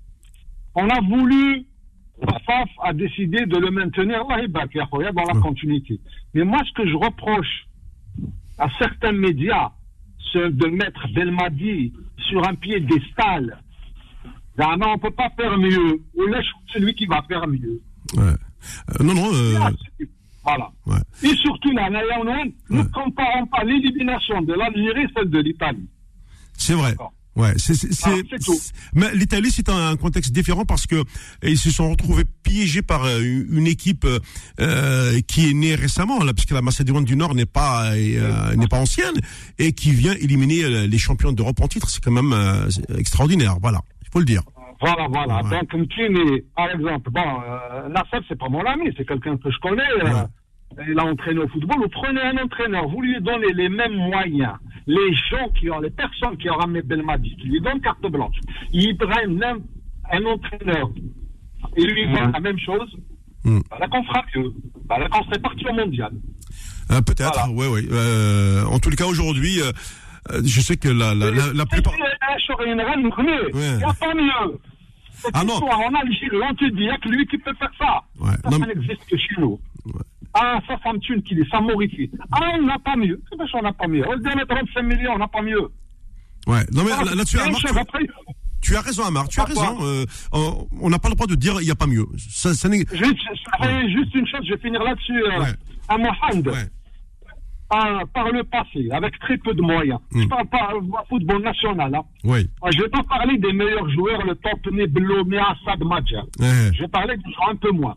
On 0.75 0.87
a 0.87 1.01
voulu, 1.01 1.65
la 2.21 2.39
FAF 2.39 2.69
a 2.83 2.93
décidé 2.93 3.45
de 3.45 3.57
le 3.57 3.69
maintenir, 3.69 4.23
ya 4.73 4.85
khoya, 4.85 5.11
dans 5.11 5.25
la 5.25 5.39
continuité. 5.41 5.99
Mais 6.33 6.45
moi, 6.45 6.59
ce 6.65 6.81
que 6.81 6.87
je 6.89 6.95
reproche 6.95 7.67
à 8.57 8.69
certains 8.79 9.11
médias, 9.11 9.71
c'est 10.31 10.55
de 10.55 10.67
mettre 10.67 11.05
Belmadi 11.13 11.91
sur 12.29 12.47
un 12.47 12.55
piédestal. 12.55 13.61
Ah 14.57 14.75
non, 14.77 14.87
on 14.89 14.95
ne 14.95 14.99
peut 14.99 15.11
pas 15.11 15.29
faire 15.35 15.57
mieux. 15.57 16.01
Ou 16.15 16.25
laisse 16.27 16.45
celui 16.73 16.93
qui 16.93 17.05
va 17.05 17.21
faire 17.27 17.47
mieux. 17.47 17.81
Ouais. 18.15 18.23
Euh, 18.99 19.03
non, 19.03 19.13
non. 19.15 19.29
euh, 19.33 19.57
Voilà. 20.43 20.71
ouais. 20.85 20.99
Et 21.23 21.35
surtout, 21.37 21.71
là, 21.71 21.89
Naya 21.89 22.19
Ounouane, 22.19 22.51
ne 22.69 22.79
Ouais. 22.81 22.85
comparons 22.93 23.45
pas 23.47 23.63
l'élimination 23.63 24.41
de 24.41 24.53
l'Algérie, 24.53 25.07
celle 25.15 25.29
de 25.29 25.39
l'Italie. 25.39 25.87
C'est 26.57 26.73
vrai. 26.73 26.95
Ouais, 27.33 27.53
c'est, 27.57 27.73
mais 28.93 29.15
l'Italie, 29.15 29.51
c'est 29.51 29.69
un, 29.69 29.91
un 29.91 29.95
contexte 29.95 30.33
différent 30.33 30.65
parce 30.65 30.85
que 30.85 30.95
euh, 30.97 31.03
ils 31.43 31.57
se 31.57 31.71
sont 31.71 31.89
retrouvés 31.91 32.25
piégés 32.43 32.81
par 32.81 33.05
euh, 33.05 33.21
une 33.21 33.67
équipe 33.67 34.05
euh, 34.59 35.21
qui 35.27 35.49
est 35.49 35.53
née 35.53 35.75
récemment, 35.75 36.21
là, 36.25 36.33
puisque 36.33 36.51
la 36.51 36.61
Macédoine 36.61 37.05
du 37.05 37.15
Nord 37.15 37.33
n'est 37.33 37.45
pas 37.45 37.93
euh, 37.93 38.53
n'est 38.57 38.67
pas 38.67 38.79
ancienne 38.81 39.15
et 39.59 39.71
qui 39.71 39.91
vient 39.91 40.13
éliminer 40.15 40.65
euh, 40.65 40.87
les 40.87 40.97
champions 40.97 41.31
d'Europe 41.31 41.61
en 41.61 41.69
titre. 41.69 41.89
C'est 41.89 42.03
quand 42.03 42.11
même 42.11 42.33
euh, 42.33 42.67
extraordinaire. 42.97 43.55
Voilà, 43.61 43.79
il 43.89 43.90
faut 44.11 44.19
le 44.19 44.25
dire. 44.25 44.41
Voilà, 44.79 45.07
voilà. 45.07 45.41
Ouais. 45.43 45.59
Donc, 45.59 45.73
Mtini, 45.73 46.41
par 46.55 46.71
exemple, 46.71 47.11
bon, 47.11 47.21
euh, 47.21 47.87
Nassef, 47.89 48.25
c'est 48.27 48.37
pas 48.37 48.49
mon 48.49 48.65
ami, 48.65 48.91
c'est 48.97 49.05
quelqu'un 49.05 49.37
que 49.37 49.51
je 49.51 49.57
connais. 49.59 49.83
euh, 50.03 50.23
il 50.87 50.97
a 50.97 51.05
entraîné 51.05 51.39
au 51.39 51.47
football. 51.49 51.77
Vous 51.83 51.89
prenez 51.89 52.21
un 52.21 52.37
entraîneur, 52.43 52.87
vous 52.87 53.01
lui 53.01 53.21
donnez 53.21 53.53
les 53.53 53.69
mêmes 53.69 53.93
moyens. 53.95 54.53
Les 54.87 55.13
gens 55.29 55.49
qui 55.59 55.69
ont, 55.69 55.79
les 55.79 55.91
personnes 55.91 56.35
qui 56.37 56.49
ont 56.49 56.55
ramené 56.55 56.81
Belmadi, 56.81 57.35
qui 57.35 57.47
lui 57.49 57.61
donnent 57.61 57.81
carte 57.81 58.01
blanche, 58.09 58.37
ils 58.71 58.97
prennent 58.97 59.37
même 59.37 59.59
un 60.11 60.25
entraîneur 60.25 60.89
et 61.77 61.83
lui 61.85 62.07
donnent 62.11 62.31
la 62.31 62.39
même 62.39 62.57
chose. 62.57 62.89
Mm. 63.43 63.59
Bah, 63.69 63.77
là 63.79 63.87
qu'on. 63.87 64.01
Bah, 64.85 64.97
là 64.97 65.09
qu'on 65.09 65.23
serait 65.25 65.39
parti 65.39 65.63
au 65.67 65.73
mondial. 65.73 66.11
Euh, 66.91 67.01
peut-être. 67.01 67.33
Voilà. 67.33 67.51
Ouais, 67.51 67.67
ouais. 67.67 67.87
Euh, 67.91 68.63
en 68.65 68.79
tout 68.79 68.89
cas, 68.91 69.05
aujourd'hui, 69.05 69.59
je 70.43 70.61
sais 70.61 70.77
que 70.77 70.89
la 70.89 71.13
la, 71.13 71.29
la, 71.31 71.53
la 71.53 71.65
plupart. 71.65 71.93
Il 73.53 73.77
n'y 73.77 73.83
a 73.83 73.93
pas 73.93 74.13
mieux. 74.13 74.59
Cette 75.13 75.31
Ah 75.33 75.43
non. 75.43 75.53
en 75.55 75.93
Algérie, 75.93 76.37
on 76.49 76.53
te 76.55 76.65
dit, 76.65 76.71
il 76.77 76.83
n'y 76.83 76.89
a 76.89 76.97
que 76.97 77.09
lui 77.09 77.25
qui 77.27 77.37
peut 77.37 77.53
faire 77.59 77.71
ça. 77.77 78.01
Ouais. 78.19 78.31
Ça, 78.43 78.49
ça 78.51 78.65
n'existe 78.65 79.05
que 79.09 79.17
chez 79.17 79.35
nous. 79.37 79.59
Ah, 80.33 80.59
ça, 80.67 80.77
ça 80.83 80.93
me 80.93 80.99
tue 80.99 81.21
qu'il 81.23 81.39
est, 81.39 81.49
ça 81.49 81.59
m'horrifie. 81.59 82.09
Ah, 82.31 82.51
on 82.57 82.61
n'a 82.63 82.79
pas 82.79 82.95
mieux. 82.95 83.21
Parce 83.37 83.51
qu'on 83.51 83.61
n'a 83.61 83.73
pas 83.73 83.87
mieux. 83.87 84.03
On 84.07 84.13
se 84.13 84.17
donne 84.23 84.41
35 84.47 84.81
millions, 84.83 85.11
on 85.13 85.17
n'a 85.19 85.27
pas 85.27 85.41
mieux. 85.41 85.67
Ouais. 86.47 86.61
Non 86.71 86.83
mais 86.83 86.91
Ah, 86.97 87.03
là- 87.03 87.15
là-dessus, 87.15 87.37
c'est 87.37 87.43
une 87.43 87.49
Amar, 87.49 87.59
tu, 87.59 87.67
après, 87.79 87.99
tu 88.61 88.75
as 88.75 88.81
raison, 88.81 89.03
Amar. 89.05 89.27
Tu 89.27 89.39
as 89.39 89.43
raison. 89.43 89.77
Euh, 89.81 90.05
on 90.31 90.89
n'a 90.89 90.97
pas 90.99 91.09
le 91.09 91.15
droit 91.15 91.27
de 91.27 91.35
dire 91.35 91.55
il 91.61 91.65
n'y 91.65 91.71
a 91.71 91.75
pas 91.75 91.85
mieux. 91.85 92.05
Ça, 92.17 92.53
ça 92.53 92.69
juste, 92.71 92.89
juste 93.89 94.15
une 94.15 94.25
chose, 94.27 94.41
je 94.47 94.53
vais 94.53 94.59
finir 94.61 94.81
là-dessus. 94.83 95.21
euh, 95.23 95.39
Ouais. 95.39 95.53
À 95.87 95.97
Mohand, 95.97 96.47
Ouais. 96.47 96.65
Ah, 97.73 98.01
par 98.13 98.29
le 98.31 98.43
passé, 98.43 98.89
avec 98.91 99.17
très 99.19 99.37
peu 99.37 99.53
de 99.53 99.61
moyens. 99.61 99.99
Je 100.13 100.27
parle 100.27 100.47
pas 100.47 100.73
euh, 100.75 100.81
football 101.07 101.41
national. 101.41 101.95
Hein. 101.95 102.03
Oui. 102.25 102.49
Je 102.71 102.77
ne 102.77 102.83
vais 102.83 102.89
pas 102.89 103.03
parler 103.03 103.37
des 103.37 103.53
meilleurs 103.53 103.89
joueurs, 103.91 104.25
le 104.25 104.35
top 104.35 104.69
Neblo, 104.71 105.23
Assad, 105.39 105.81
Madja. 105.83 106.21
Ouais. 106.39 106.71
Je 106.73 106.81
vais 106.81 106.87
parler 106.89 107.15
un 107.49 107.55
peu 107.55 107.71
moins. 107.71 107.95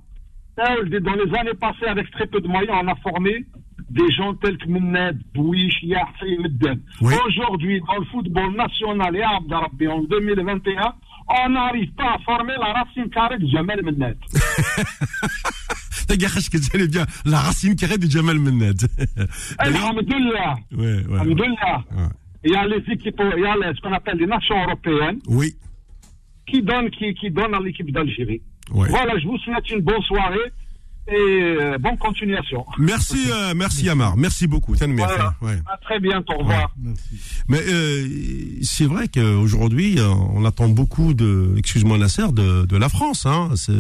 Euh, 0.60 1.00
Dans 1.00 1.14
les 1.14 1.34
années 1.38 1.54
passées, 1.60 1.86
avec 1.86 2.08
très 2.12 2.26
peu 2.26 2.40
de 2.40 2.46
moyens, 2.46 2.78
on 2.84 2.88
a 2.88 2.94
formé 2.96 3.44
des 3.90 4.10
gens 4.12 4.34
tels 4.34 4.58
que 4.58 4.68
Menned, 4.68 5.20
Bouish, 5.34 5.82
Yahsi, 5.82 6.38
Medden. 6.40 6.80
Oui. 7.00 7.14
Aujourd'hui, 7.26 7.80
dans 7.86 7.98
le 7.98 8.04
football 8.06 8.54
national 8.54 9.16
et 9.16 9.22
Abdarabbi, 9.22 9.88
en 9.88 10.02
2021, 10.04 10.94
on 11.46 11.48
n'arrive 11.50 11.92
pas 11.94 12.14
à 12.14 12.18
former 12.24 12.54
la 12.60 12.72
racine 12.72 13.10
carrée 13.10 13.38
de 13.38 13.46
Jamal 13.48 13.82
Menned. 13.82 14.16
Alhamdulillah. 19.58 20.54
Ouais, 20.72 20.78
ouais, 20.78 21.06
ouais. 21.06 21.14
Alhamdulillah. 21.20 21.84
Ouais. 21.96 22.02
Il 22.44 22.52
y 22.52 22.56
a 22.56 22.66
les 22.66 22.76
équipes, 22.92 23.20
il 23.36 23.42
y 23.42 23.46
a 23.46 23.74
ce 23.74 23.80
qu'on 23.80 23.92
appelle 23.92 24.18
les 24.18 24.26
nations 24.26 24.62
européennes 24.64 25.18
Oui. 25.28 25.54
qui 26.46 26.62
donnent, 26.62 26.90
qui, 26.90 27.14
qui 27.14 27.30
donnent 27.30 27.54
à 27.54 27.60
l'équipe 27.60 27.90
d'Algérie. 27.90 28.42
Ouais. 28.70 28.88
Voilà, 28.90 29.18
je 29.18 29.26
vous 29.26 29.38
souhaite 29.38 29.70
une 29.70 29.80
bonne 29.80 30.02
soirée. 30.02 30.52
Et 31.06 31.12
euh, 31.14 31.76
bonne 31.78 31.98
continuation. 31.98 32.64
Merci, 32.78 33.18
euh, 33.30 33.52
merci 33.54 33.88
Amar. 33.90 34.16
Merci 34.16 34.46
beaucoup. 34.46 34.74
Voilà. 34.74 35.34
ouais. 35.42 35.58
À 35.70 35.76
très 35.76 36.00
bientôt. 36.00 36.32
Au 36.32 36.38
revoir. 36.38 36.70
Merci. 36.82 37.20
Mais 37.46 37.60
euh, 37.68 38.08
c'est 38.62 38.86
vrai 38.86 39.08
qu'aujourd'hui, 39.08 39.98
euh, 39.98 40.08
on 40.08 40.46
attend 40.46 40.68
beaucoup 40.68 41.12
de, 41.12 41.54
excuse-moi 41.58 41.98
Nasser, 41.98 42.32
de, 42.32 42.64
de 42.64 42.76
la 42.78 42.88
France. 42.88 43.26
Hein. 43.26 43.50
C'est- 43.54 43.72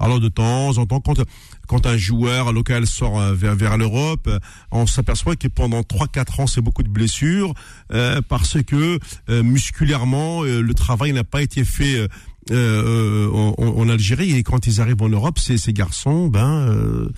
Alors 0.00 0.18
de 0.18 0.28
temps 0.28 0.78
en 0.78 0.86
temps, 0.86 1.00
quand, 1.00 1.20
quand 1.68 1.84
un 1.86 1.98
joueur 1.98 2.54
local 2.54 2.86
sort 2.86 3.20
euh, 3.20 3.34
vers, 3.34 3.54
vers 3.54 3.76
l'Europe, 3.76 4.30
on 4.70 4.86
s'aperçoit 4.86 5.36
que 5.36 5.48
pendant 5.48 5.80
3-4 5.82 6.40
ans, 6.40 6.46
c'est 6.46 6.62
beaucoup 6.62 6.82
de 6.82 6.88
blessures 6.88 7.52
euh, 7.92 8.22
parce 8.26 8.62
que 8.62 8.98
euh, 9.28 9.42
musculairement, 9.42 10.42
euh, 10.44 10.62
le 10.62 10.72
travail 10.72 11.12
n'a 11.12 11.24
pas 11.24 11.42
été 11.42 11.64
fait. 11.64 12.08
Euh, 12.50 13.26
euh, 13.28 13.52
en, 13.58 13.88
Algérie 13.88 14.32
et 14.36 14.42
quand 14.42 14.66
ils 14.66 14.80
arrivent 14.80 15.02
en 15.02 15.08
Europe, 15.08 15.38
ces, 15.38 15.58
ces 15.58 15.72
garçons, 15.72 16.28
ben, 16.28 16.68
euh, 16.68 17.08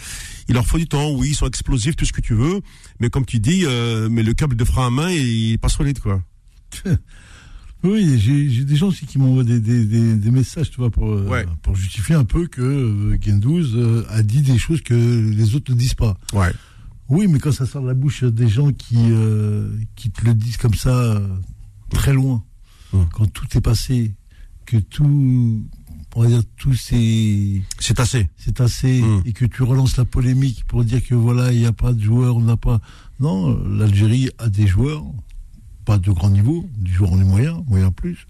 il 0.49 0.55
leur 0.55 0.67
faut 0.67 0.79
du 0.79 0.87
temps. 0.87 1.11
Oui, 1.11 1.29
ils 1.31 1.35
sont 1.35 1.47
explosifs, 1.47 1.97
tout 1.97 2.05
ce 2.05 2.13
que 2.13 2.21
tu 2.21 2.35
veux, 2.35 2.61
mais 3.01 3.11
comme 3.11 3.25
tu 3.27 3.39
dis, 3.41 3.63
euh, 3.65 4.09
mais 4.11 4.23
le 4.23 4.35
câble 4.35 4.57
de 4.57 4.65
frein 4.65 4.87
à 4.87 4.91
main, 4.91 5.11
il 5.11 5.53
est 5.53 5.59
pas 5.59 5.69
solide, 5.69 5.99
quoi. 6.01 6.23
Oui, 7.85 8.19
j'ai 8.19 8.65
des 8.65 8.75
gens 8.75 8.89
aussi 8.89 9.07
qui 9.07 9.19
m'envoient 9.19 9.45
des, 9.45 9.61
des, 9.61 9.85
des, 9.85 10.17
des 10.17 10.31
messages, 10.33 10.69
tu 10.69 10.79
vois, 10.79 10.91
pour, 10.91 11.13
euh, 11.13 11.29
Ouais. 11.29 11.47
pour 11.63 11.77
justifier 11.77 12.17
un 12.17 12.25
peu 12.25 12.49
que 12.49 12.61
euh, 12.61 13.17
Gendouz 13.25 14.05
a 14.11 14.23
dit 14.25 14.41
des 14.43 14.59
choses 14.59 14.81
que 14.83 14.95
les 14.95 15.55
autres 15.55 15.71
ne 15.73 15.79
disent 15.79 15.95
pas. 15.95 16.17
Ouais. 16.33 16.51
Oui, 17.09 17.29
mais 17.29 17.39
quand 17.39 17.53
ça 17.53 17.67
sort 17.67 17.83
de 17.83 17.87
la 17.87 17.95
bouche 17.95 18.25
des 18.25 18.49
gens 18.49 18.73
qui, 18.73 18.97
euh, 18.99 19.71
qui 19.95 20.11
te 20.11 20.25
le 20.25 20.35
disent 20.35 20.57
comme 20.57 20.75
ça, 20.75 21.23
très 21.91 22.13
loin, 22.13 22.43
Hum. 22.93 23.07
quand 23.13 23.27
tout 23.33 23.47
est 23.57 23.61
passé, 23.61 24.15
que 24.69 24.77
tout, 24.79 25.63
on 26.15 26.23
va 26.23 26.29
dire, 26.29 26.43
tout 26.57 26.75
c'est 26.75 27.63
C'est 27.79 27.99
assez. 28.01 28.29
c'est 28.37 28.61
assez, 28.61 29.03
Hum. 29.03 29.23
et 29.25 29.33
que 29.33 29.45
tu 29.47 29.63
relances 29.63 29.97
la 29.97 30.05
polémique 30.05 30.65
pour 30.69 30.85
dire 30.85 31.03
que 31.07 31.15
voilà, 31.15 31.53
il 31.53 31.59
n'y 31.61 31.67
a 31.67 31.73
pas 31.73 31.93
de 31.93 32.03
joueurs, 32.03 32.37
on 32.37 32.43
n'a 32.43 32.57
pas. 32.57 32.81
Non, 33.21 33.57
l'Algérie 33.67 34.31
a 34.39 34.49
des 34.49 34.67
joueurs, 34.67 35.05
pas 35.85 35.99
de 35.99 36.11
grand 36.11 36.31
niveau, 36.31 36.69
des 36.77 36.91
joueurs 36.93 37.13
en 37.13 37.21
est 37.21 37.25
moyens, 37.25 37.63
moyens 37.67 37.93
plus. 37.95 38.27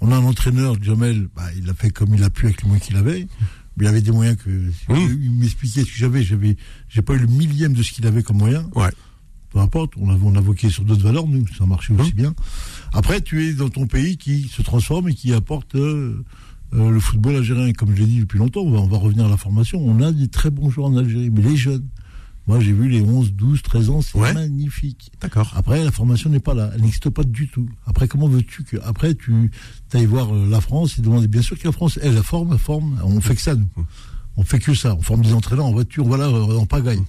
On 0.00 0.10
a 0.10 0.16
un 0.16 0.24
entraîneur, 0.24 0.82
Jamel, 0.82 1.28
bah, 1.36 1.44
il 1.56 1.68
a 1.68 1.74
fait 1.74 1.90
comme 1.90 2.14
il 2.14 2.24
a 2.24 2.30
pu 2.30 2.46
avec 2.46 2.62
les 2.62 2.68
moyens 2.68 2.86
qu'il 2.86 2.96
avait. 2.96 3.26
Mais 3.76 3.84
il 3.84 3.88
avait 3.88 4.02
des 4.02 4.12
moyens 4.12 4.36
que, 4.36 4.50
si 4.70 4.86
il 4.90 5.30
m'expliquait 5.32 5.80
ce 5.80 5.86
que 5.86 5.96
j'avais, 5.96 6.22
j'avais, 6.22 6.56
j'ai 6.88 7.02
pas 7.02 7.14
eu 7.14 7.18
le 7.18 7.26
millième 7.26 7.72
de 7.74 7.82
ce 7.82 7.92
qu'il 7.92 8.06
avait 8.06 8.22
comme 8.22 8.38
moyen. 8.38 8.68
Ouais. 8.74 8.90
Peu 9.50 9.58
importe, 9.60 9.92
on 9.98 10.08
a, 10.10 10.14
on 10.22 10.34
a 10.36 10.40
voqué 10.40 10.68
sur 10.70 10.84
d'autres 10.84 11.02
valeurs, 11.04 11.26
nous, 11.26 11.46
ça 11.58 11.64
marchait 11.66 11.92
aussi 11.94 12.10
Hum. 12.10 12.16
bien. 12.16 12.34
Après, 12.92 13.20
tu 13.20 13.46
es 13.46 13.54
dans 13.54 13.68
ton 13.68 13.86
pays 13.86 14.16
qui 14.16 14.42
se 14.48 14.62
transforme 14.62 15.08
et 15.08 15.14
qui 15.14 15.32
apporte 15.32 15.74
euh, 15.74 16.22
euh, 16.74 16.90
le 16.90 17.00
football 17.00 17.36
algérien. 17.36 17.72
Comme 17.72 17.94
je 17.94 18.00
l'ai 18.02 18.06
dit 18.06 18.20
depuis 18.20 18.38
longtemps, 18.38 18.60
on 18.60 18.70
va, 18.70 18.78
on 18.80 18.86
va 18.86 18.98
revenir 18.98 19.26
à 19.26 19.28
la 19.28 19.36
formation. 19.36 19.80
On 19.80 20.00
a 20.02 20.12
des 20.12 20.28
très 20.28 20.50
bons 20.50 20.70
joueurs 20.70 20.88
en 20.88 20.96
Algérie, 20.96 21.30
mais 21.30 21.42
les 21.42 21.56
jeunes. 21.56 21.86
Moi, 22.48 22.58
j'ai 22.58 22.72
vu 22.72 22.88
les 22.88 23.00
11, 23.00 23.34
12, 23.34 23.62
13 23.62 23.90
ans, 23.90 24.02
c'est 24.02 24.18
Ouais. 24.18 24.34
magnifique. 24.34 25.12
D'accord. 25.20 25.52
Après, 25.54 25.84
la 25.84 25.92
formation 25.92 26.28
n'est 26.28 26.40
pas 26.40 26.54
là. 26.54 26.70
Elle 26.74 26.80
n'existe 26.82 27.08
pas 27.08 27.22
du 27.22 27.46
tout. 27.48 27.68
Après, 27.86 28.08
comment 28.08 28.26
veux-tu 28.26 28.64
que, 28.64 28.76
après, 28.82 29.14
tu 29.14 29.50
ailles 29.94 30.06
voir 30.06 30.34
euh, 30.34 30.48
la 30.50 30.60
France 30.60 30.98
et 30.98 31.02
demander, 31.02 31.28
bien 31.28 31.40
sûr 31.40 31.56
que 31.56 31.64
la 31.68 31.72
France, 31.72 32.00
elle, 32.02 32.14
la 32.14 32.22
forme, 32.24 32.50
la 32.50 32.58
forme. 32.58 33.00
On 33.04 33.20
fait 33.20 33.36
que 33.36 33.40
ça, 33.42 33.54
nous. 33.54 33.68
On 34.36 34.42
fait 34.42 34.58
que 34.58 34.74
ça. 34.74 34.96
On 34.96 35.02
forme 35.02 35.22
des 35.22 35.34
entraîneurs 35.34 35.66
en 35.66 35.72
voiture, 35.72 36.04
voilà, 36.04 36.24
euh, 36.26 36.58
en 36.58 36.66
pagaille. 36.66 37.00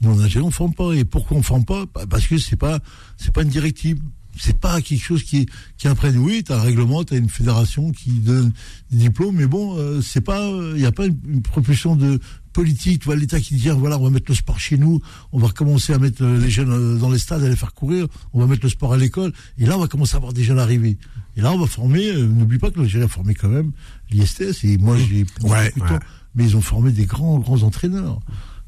Nous, 0.00 0.10
en 0.10 0.18
Algérie, 0.20 0.44
on 0.46 0.50
forme 0.50 0.72
pas. 0.72 0.92
Et 0.94 1.04
pourquoi 1.04 1.36
on 1.36 1.42
forme 1.42 1.66
pas? 1.66 1.84
Bah, 1.94 2.06
Parce 2.08 2.26
que 2.26 2.38
c'est 2.38 2.56
pas, 2.56 2.80
c'est 3.18 3.32
pas 3.32 3.42
une 3.42 3.50
directive. 3.50 3.98
C'est 4.38 4.58
pas 4.58 4.80
quelque 4.80 5.02
chose 5.02 5.22
qui, 5.22 5.46
qui 5.76 5.88
imprègne. 5.88 6.16
Oui, 6.18 6.42
t'as 6.44 6.58
un 6.58 6.62
règlement, 6.62 7.04
t'as 7.04 7.16
une 7.18 7.28
fédération 7.28 7.92
qui 7.92 8.10
donne 8.10 8.52
des 8.90 8.98
diplômes, 8.98 9.36
mais 9.36 9.46
bon, 9.46 9.76
euh, 9.78 10.00
c'est 10.00 10.20
pas, 10.22 10.40
il 10.74 10.78
n'y 10.80 10.86
a 10.86 10.92
pas 10.92 11.06
une, 11.06 11.18
une 11.26 11.42
propulsion 11.42 11.96
de 11.96 12.18
politique. 12.52 13.00
Tu 13.00 13.06
vois, 13.06 13.16
l'État 13.16 13.40
qui 13.40 13.54
dit, 13.56 13.68
voilà, 13.70 13.98
on 13.98 14.04
va 14.04 14.10
mettre 14.10 14.26
le 14.28 14.34
sport 14.34 14.58
chez 14.58 14.78
nous, 14.78 15.00
on 15.32 15.38
va 15.38 15.48
recommencer 15.48 15.92
à 15.92 15.98
mettre 15.98 16.22
euh, 16.22 16.38
les 16.38 16.50
jeunes 16.50 16.70
euh, 16.70 16.98
dans 16.98 17.10
les 17.10 17.18
stades, 17.18 17.42
à 17.42 17.48
les 17.48 17.56
faire 17.56 17.74
courir, 17.74 18.06
on 18.32 18.40
va 18.40 18.46
mettre 18.46 18.62
le 18.64 18.68
sport 18.70 18.92
à 18.92 18.96
l'école, 18.96 19.32
et 19.58 19.66
là, 19.66 19.76
on 19.76 19.80
va 19.80 19.88
commencer 19.88 20.14
à 20.14 20.16
avoir 20.18 20.32
des 20.32 20.44
jeunes 20.44 20.58
arriver. 20.58 20.98
Et 21.36 21.40
là, 21.40 21.52
on 21.52 21.58
va 21.58 21.66
former, 21.66 22.08
euh, 22.08 22.26
n'oublie 22.26 22.58
pas 22.58 22.70
que 22.70 22.78
l'Algérie 22.80 23.04
a 23.04 23.08
formé 23.08 23.34
quand 23.34 23.48
même 23.48 23.72
l'ISTS, 24.10 24.64
et 24.64 24.76
moi, 24.78 24.96
j'ai 24.98 25.24
Ouais, 25.42 25.50
ouais. 25.50 25.70
temps, 25.72 25.98
mais 26.34 26.44
ils 26.44 26.56
ont 26.56 26.60
formé 26.62 26.92
des 26.92 27.04
grands, 27.06 27.38
grands 27.38 27.62
entraîneurs. 27.62 28.20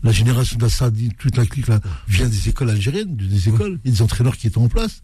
La 0.03 0.13
génération 0.13 0.59
d'Assad, 0.59 0.95
toute 1.19 1.37
la 1.37 1.47
clique 1.47 1.69
là, 1.69 1.81
vient 2.09 2.29
des 2.29 2.49
écoles 2.51 2.69
algériennes, 2.71 3.17
des 3.17 3.49
écoles, 3.49 3.81
et 3.87 3.91
des 3.91 4.03
entraîneurs 4.03 4.37
qui 4.37 4.47
étaient 4.47 4.59
en 4.59 4.69
place 4.69 5.03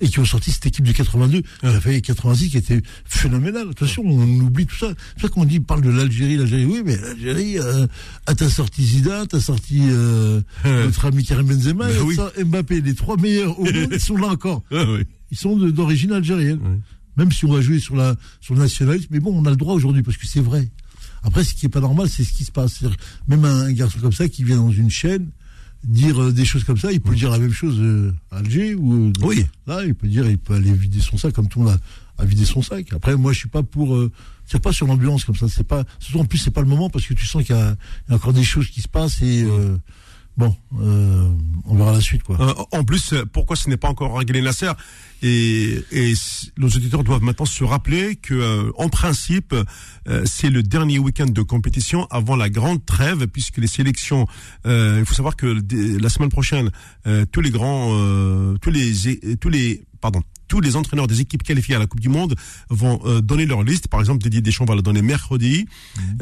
et 0.00 0.08
qui 0.08 0.18
ont 0.18 0.24
sorti 0.24 0.50
cette 0.50 0.66
équipe 0.66 0.84
du 0.84 0.92
82, 0.94 1.42
qui 1.42 1.66
a 1.66 1.80
fait 1.80 2.00
86, 2.00 2.48
qui 2.50 2.56
était 2.56 2.80
phénoménale. 3.04 3.68
Attention, 3.70 4.02
on 4.06 4.40
oublie 4.40 4.66
tout 4.66 4.76
ça. 4.76 4.92
C'est 5.16 5.22
ça 5.22 5.28
qu'on 5.28 5.44
dit, 5.44 5.60
parle 5.60 5.82
de 5.82 5.90
l'Algérie, 5.90 6.36
l'Algérie. 6.36 6.64
Oui, 6.64 6.82
mais 6.84 6.96
l'Algérie, 6.96 7.58
euh, 7.58 7.86
ah, 8.26 8.34
t'as 8.34 8.48
sorti 8.48 8.84
Zidane, 8.84 9.26
t'as 9.26 9.40
sorti 9.40 9.80
euh, 9.90 10.40
notre 10.64 11.04
ami 11.06 11.24
Karim 11.24 11.46
Benzema, 11.46 11.86
Ben 11.88 11.96
et 11.96 12.00
oui. 12.00 12.14
ça, 12.16 12.32
Mbappé, 12.44 12.80
les 12.80 12.94
trois 12.94 13.16
meilleurs 13.16 13.58
au 13.58 13.64
monde, 13.64 13.88
ils 13.92 14.00
sont 14.00 14.16
là 14.16 14.28
encore. 14.28 14.62
Ah, 14.72 14.84
oui. 14.88 15.02
Ils 15.30 15.36
sont 15.38 15.56
de- 15.56 15.70
d'origine 15.70 16.12
algérienne. 16.12 16.60
Même 17.16 17.30
si 17.32 17.44
on 17.44 17.52
va 17.52 17.60
jouer 17.60 17.78
sur 17.80 17.96
la 17.96 18.16
sur 18.40 18.54
le 18.54 18.60
nationalisme, 18.60 19.08
mais 19.10 19.20
bon, 19.20 19.32
on 19.36 19.44
a 19.44 19.50
le 19.50 19.56
droit 19.56 19.74
aujourd'hui 19.74 20.02
parce 20.02 20.16
que 20.16 20.26
c'est 20.26 20.40
vrai. 20.40 20.68
Après, 21.22 21.44
ce 21.44 21.52
qui 21.54 21.66
est 21.66 21.68
pas 21.68 21.80
normal, 21.80 22.08
c'est 22.08 22.24
ce 22.24 22.32
qui 22.32 22.44
se 22.44 22.50
passe. 22.52 22.80
Même 23.28 23.44
un 23.44 23.70
garçon 23.72 23.98
comme 24.00 24.12
ça 24.12 24.28
qui 24.28 24.42
vient 24.42 24.56
dans 24.56 24.70
une 24.72 24.90
chaîne 24.90 25.28
dire 25.84 26.20
euh, 26.22 26.32
des 26.32 26.44
choses 26.44 26.64
comme 26.64 26.76
ça, 26.78 26.92
il 26.92 27.00
peut 27.00 27.14
dire 27.14 27.30
la 27.30 27.38
même 27.38 27.52
chose 27.52 27.78
euh, 27.80 28.12
à 28.30 28.38
Alger 28.38 28.74
ou 28.74 29.08
euh, 29.08 29.12
Oui. 29.22 29.46
là, 29.66 29.82
il 29.84 29.94
peut 29.94 30.08
dire, 30.08 30.28
il 30.28 30.38
peut 30.38 30.54
aller 30.54 30.72
vider 30.72 31.00
son 31.00 31.16
sac 31.16 31.32
comme 31.32 31.48
tout 31.48 31.60
le 31.60 31.66
monde 31.66 31.78
a, 32.18 32.22
a 32.22 32.24
vidé 32.24 32.44
son 32.44 32.62
sac. 32.62 32.92
Après, 32.92 33.16
moi, 33.16 33.32
je 33.32 33.38
suis 33.38 33.48
pas 33.48 33.62
pour. 33.62 33.94
Euh, 33.96 34.10
c'est 34.46 34.60
pas 34.60 34.72
sur 34.72 34.86
l'ambulance 34.86 35.24
comme 35.24 35.36
ça. 35.36 35.48
C'est 35.48 35.66
pas. 35.66 35.84
Surtout 36.00 36.18
en 36.20 36.24
plus, 36.24 36.38
c'est 36.38 36.50
pas 36.50 36.60
le 36.62 36.66
moment 36.68 36.90
parce 36.90 37.06
que 37.06 37.14
tu 37.14 37.24
sens 37.26 37.44
qu'il 37.44 37.54
y, 37.56 37.58
y 37.58 37.62
a 37.62 37.76
encore 38.14 38.32
des 38.32 38.44
choses 38.44 38.68
qui 38.68 38.80
se 38.82 38.88
passent 38.88 39.22
et 39.22 39.44
euh, 39.44 39.76
bon, 40.36 40.54
euh, 40.80 41.28
on 41.66 41.76
verra 41.76 41.92
la 41.92 42.00
suite 42.00 42.24
quoi. 42.24 42.36
Euh, 42.40 42.54
en 42.72 42.84
plus, 42.84 43.14
pourquoi 43.32 43.54
ce 43.56 43.68
n'est 43.70 43.76
pas 43.76 43.88
encore 43.88 44.18
réglé 44.18 44.42
Nasser? 44.42 44.70
Et, 45.22 45.82
et 45.92 46.12
nos 46.58 46.68
auditeurs 46.68 47.04
doivent 47.04 47.22
maintenant 47.22 47.44
se 47.46 47.64
rappeler 47.64 48.16
que, 48.16 48.34
euh, 48.34 48.70
en 48.76 48.88
principe, 48.88 49.54
euh, 50.08 50.22
c'est 50.24 50.50
le 50.50 50.62
dernier 50.62 50.98
week-end 50.98 51.26
de 51.26 51.42
compétition 51.42 52.06
avant 52.10 52.36
la 52.36 52.48
grande 52.50 52.84
trêve, 52.86 53.26
puisque 53.26 53.58
les 53.58 53.66
sélections. 53.66 54.26
euh, 54.66 54.98
il 55.00 55.06
faut 55.06 55.14
savoir 55.14 55.36
que 55.36 55.60
dès- 55.60 55.98
la 55.98 56.08
semaine 56.08 56.30
prochaine, 56.30 56.70
euh, 57.06 57.24
tous 57.30 57.40
les 57.40 57.50
grands, 57.50 57.90
euh, 57.92 58.56
tous 58.62 58.70
les, 58.70 58.92
tous 59.40 59.48
les, 59.48 59.84
pardon. 60.00 60.22
Tous 60.48 60.60
les 60.60 60.74
entraîneurs 60.74 61.06
des 61.06 61.20
équipes 61.20 61.44
qualifiées 61.44 61.76
à 61.76 61.78
la 61.78 61.86
Coupe 61.86 62.00
du 62.00 62.08
Monde 62.08 62.34
vont 62.70 63.00
euh, 63.04 63.20
donner 63.20 63.46
leur 63.46 63.62
liste. 63.62 63.86
Par 63.86 64.00
exemple, 64.00 64.20
Didier 64.20 64.40
Deschamps 64.40 64.64
va 64.64 64.74
la 64.74 64.82
donner 64.82 65.00
mercredi. 65.00 65.68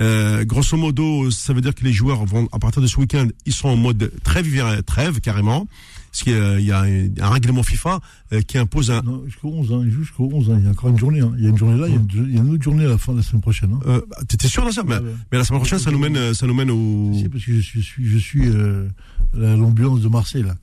Euh, 0.00 0.44
grosso 0.44 0.76
modo, 0.76 1.30
ça 1.30 1.54
veut 1.54 1.62
dire 1.62 1.74
que 1.74 1.82
les 1.82 1.94
joueurs 1.94 2.26
vont, 2.26 2.46
à 2.52 2.58
partir 2.58 2.82
de 2.82 2.86
ce 2.86 2.98
week-end, 3.00 3.26
ils 3.46 3.54
sont 3.54 3.68
en 3.70 3.76
mode 3.76 4.12
trêve, 4.22 4.82
trêve 4.84 5.20
carrément. 5.20 5.66
Parce 6.10 6.22
qu'il 6.24 6.64
y 6.64 6.72
a- 6.72 6.80
un 6.82 7.28
règlement 7.30 7.62
FIFA 7.62 8.00
euh, 8.32 8.40
qui 8.40 8.58
impose 8.58 8.90
un. 8.90 9.02
Jusqu'au 9.26 9.48
11, 9.50 9.72
hein, 9.72 9.84
jusqu'au 9.88 10.28
11, 10.32 10.50
hein, 10.50 10.56
il 10.58 10.64
y 10.64 10.68
a 10.68 10.70
encore 10.70 10.90
une 10.90 10.98
journée. 10.98 11.20
hein. 11.20 11.32
Il 11.36 11.44
y 11.44 11.46
a 11.46 11.50
une 11.50 11.58
journée 11.58 11.78
là, 11.80 11.86
il 11.86 11.94
y 11.94 11.96
a 11.96 12.00
une, 12.00 12.28
il 12.30 12.34
y 12.34 12.38
a 12.38 12.42
une 12.42 12.50
autre 12.54 12.62
journée 12.62 12.84
à 12.84 12.88
la 12.88 12.98
fin 12.98 13.12
de 13.12 13.18
la 13.18 13.22
semaine 13.22 13.42
prochaine. 13.42 13.72
Hein. 13.74 13.80
Euh, 13.86 14.00
T'étais 14.26 14.48
sûr 14.48 14.64
de 14.66 14.70
ça 14.70 14.82
mais, 14.84 14.94
Ouais, 14.94 15.00
ouais. 15.00 15.14
mais 15.32 15.38
la 15.38 15.44
semaine 15.44 15.60
prochaine, 15.60 15.78
ça 15.78 15.90
nous 15.90 15.98
mène, 15.98 16.34
ça 16.34 16.46
nous 16.46 16.54
mène 16.54 16.70
au. 16.70 17.12
Si, 17.14 17.28
parce 17.28 17.44
que 17.44 17.52
je 17.60 17.80
suis, 17.80 18.06
je 18.06 18.18
suis, 18.18 18.48
euh, 18.48 18.88
la- 19.34 19.56
l'ambulance 19.56 20.00
de 20.00 20.08
Marseille 20.08 20.42
là. 20.44 20.56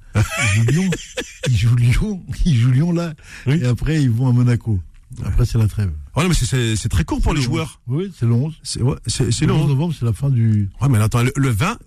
Ils 0.56 0.64
jouent 0.64 0.66
Lyon, 0.72 0.90
ils 1.50 1.58
jouent 1.58 1.76
Lyon, 1.76 2.24
ils 2.46 2.56
jouent 2.56 2.72
Lyon 2.72 2.92
là, 2.92 3.14
Oui. 3.48 3.60
et 3.62 3.66
après 3.66 4.02
ils 4.02 4.10
vont 4.10 4.28
à 4.28 4.32
Monaco. 4.32 4.80
Après 5.24 5.46
c'est 5.46 5.58
la 5.58 5.68
trêve. 5.68 5.92
Ouais, 6.18 6.24
non, 6.24 6.30
mais 6.30 6.36
c'est- 6.76 6.90
très 6.90 7.04
court 7.06 7.22
pour 7.22 7.34
les 7.34 7.40
Le 7.40 7.46
joueurs. 7.46 7.80
11. 7.88 7.98
Oui, 7.98 8.12
c'est 8.18 8.26
le 8.26 8.34
11. 8.34 8.54
C'est 8.64 8.82
ouais, 8.82 8.96
Le 9.06 9.48
long. 9.48 9.62
11 9.62 9.68
novembre, 9.70 9.94
c'est 9.98 10.06
la 10.06 10.12
fin 10.14 10.30
du. 10.30 10.70
Ouais, 10.82 10.90
mais 10.90 10.98
attends, 10.98 11.24
le, 11.24 11.32
le 11.36 11.50
20 11.50 11.78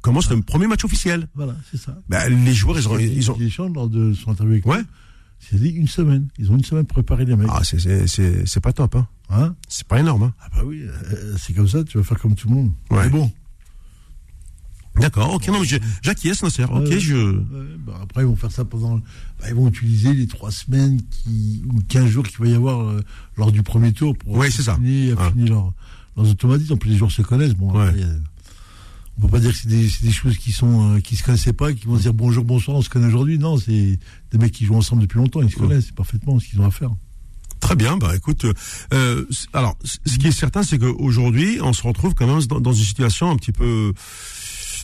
c'est- 0.00 0.02
commence 0.02 0.30
le 0.30 0.40
premier 0.42 0.66
match 0.66 0.84
officiel. 0.84 1.28
Voilà, 1.34 1.54
c'est 1.70 1.76
ça. 1.78 1.98
Bah, 2.08 2.28
les 2.28 2.54
joueurs, 2.54 2.78
ils 2.78 2.88
ont, 2.88 2.98
ils 2.98 3.30
ont. 3.30 3.36
Les 3.38 3.48
gens 3.48 3.68
lors 3.68 3.88
de 3.88 4.12
son 4.14 4.30
interview 4.32 4.52
avec 4.54 4.66
Ouais. 4.66 4.82
c'est 5.38 5.60
dit 5.60 5.68
une 5.70 5.88
semaine. 5.88 6.28
Ils 6.38 6.50
ont 6.50 6.56
une 6.56 6.64
semaine 6.64 6.84
pour 6.84 6.94
préparer 6.94 7.24
les 7.24 7.36
mecs. 7.36 7.48
Ah, 7.50 7.62
c'est 7.64 8.60
pas 8.60 8.72
top, 8.72 8.96
hein. 8.96 9.06
Hein? 9.30 9.54
C'est 9.68 9.86
pas 9.86 10.00
énorme, 10.00 10.24
hein. 10.24 10.34
ah 10.40 10.48
bah 10.56 10.62
oui, 10.64 10.82
euh, 10.82 11.36
c'est 11.38 11.52
comme 11.54 11.68
ça, 11.68 11.84
tu 11.84 11.98
vas 11.98 12.02
faire 12.04 12.18
comme 12.18 12.34
tout 12.34 12.48
le 12.48 12.54
monde. 12.56 12.72
Ouais. 12.90 13.04
Mais 13.04 13.10
bon, 13.10 13.30
D'accord. 14.96 15.32
Ok, 15.34 15.46
non, 15.48 15.60
mais 15.60 15.66
j'acquiesce, 16.02 16.42
Nasser. 16.42 16.64
Ok, 16.64 16.88
Ouais. 16.88 16.98
je. 16.98 17.14
Ouais, 17.16 17.44
bah 17.86 18.00
après, 18.02 18.22
ils 18.22 18.26
vont 18.26 18.34
faire 18.36 18.50
ça 18.50 18.64
pendant. 18.64 18.96
bah, 18.98 19.46
ils 19.48 19.54
vont 19.54 19.68
utiliser 19.68 20.12
les 20.14 20.26
trois 20.26 20.50
semaines 20.50 21.00
qui, 21.10 21.62
ou 21.72 21.78
15 21.88 22.08
jours 22.08 22.26
qu'il 22.26 22.38
va 22.40 22.48
y 22.48 22.54
avoir 22.54 22.80
euh, 22.88 23.00
lors 23.36 23.52
du 23.52 23.62
premier 23.62 23.92
tour 23.92 24.16
pour 24.18 24.36
Ouais, 24.36 24.50
c'est 24.50 24.62
ça. 24.62 24.72
affiner, 24.72 25.12
Ouais. 25.12 25.22
affiner 25.22 25.48
leur- 25.48 25.72
leurs 26.16 26.28
automatismes. 26.28 26.72
En 26.74 26.76
plus, 26.76 26.90
les 26.90 26.96
joueurs 26.96 27.12
se 27.12 27.22
connaissent. 27.22 27.54
Bon, 27.54 27.72
Ouais. 27.72 27.86
après, 27.88 28.00
on 29.22 29.26
peut 29.26 29.32
pas 29.32 29.40
dire 29.40 29.52
que 29.52 29.58
c'est 29.58 29.68
des, 29.68 30.12
choses 30.12 30.38
qui 30.38 30.50
sont 30.52 30.96
euh, 30.96 31.00
qui 31.00 31.14
se 31.16 31.22
connaissaient 31.22 31.52
pas, 31.52 31.72
qui 31.72 31.86
vont 31.86 31.96
se 31.96 32.02
dire 32.02 32.14
bonjour, 32.14 32.42
bonsoir, 32.44 32.76
on 32.76 32.82
se 32.82 32.88
connaît 32.88 33.06
aujourd'hui. 33.08 33.38
Non, 33.38 33.58
c'est 33.58 33.98
des 34.32 34.38
mecs 34.38 34.52
qui 34.52 34.64
jouent 34.64 34.76
ensemble 34.76 35.02
depuis 35.02 35.18
longtemps. 35.18 35.42
Ils 35.42 35.50
se 35.50 35.56
Ouais. 35.56 35.68
connaissent 35.68 35.90
parfaitement 35.90 36.38
ce 36.40 36.46
qu'ils 36.46 36.60
ont 36.60 36.66
à 36.66 36.70
faire. 36.70 36.90
Très 37.60 37.76
bien, 37.76 37.98
bah 37.98 38.16
écoute, 38.16 38.46
euh, 38.94 39.26
alors 39.52 39.76
ce 39.84 40.16
qui 40.16 40.26
est 40.28 40.32
certain, 40.32 40.62
c'est 40.62 40.78
qu'aujourd'hui, 40.78 41.58
on 41.60 41.74
se 41.74 41.82
retrouve 41.82 42.14
quand 42.14 42.26
même 42.26 42.42
dans, 42.46 42.58
dans 42.60 42.72
une 42.72 42.84
situation 42.84 43.30
un 43.30 43.36
petit 43.36 43.52
peu. 43.52 43.92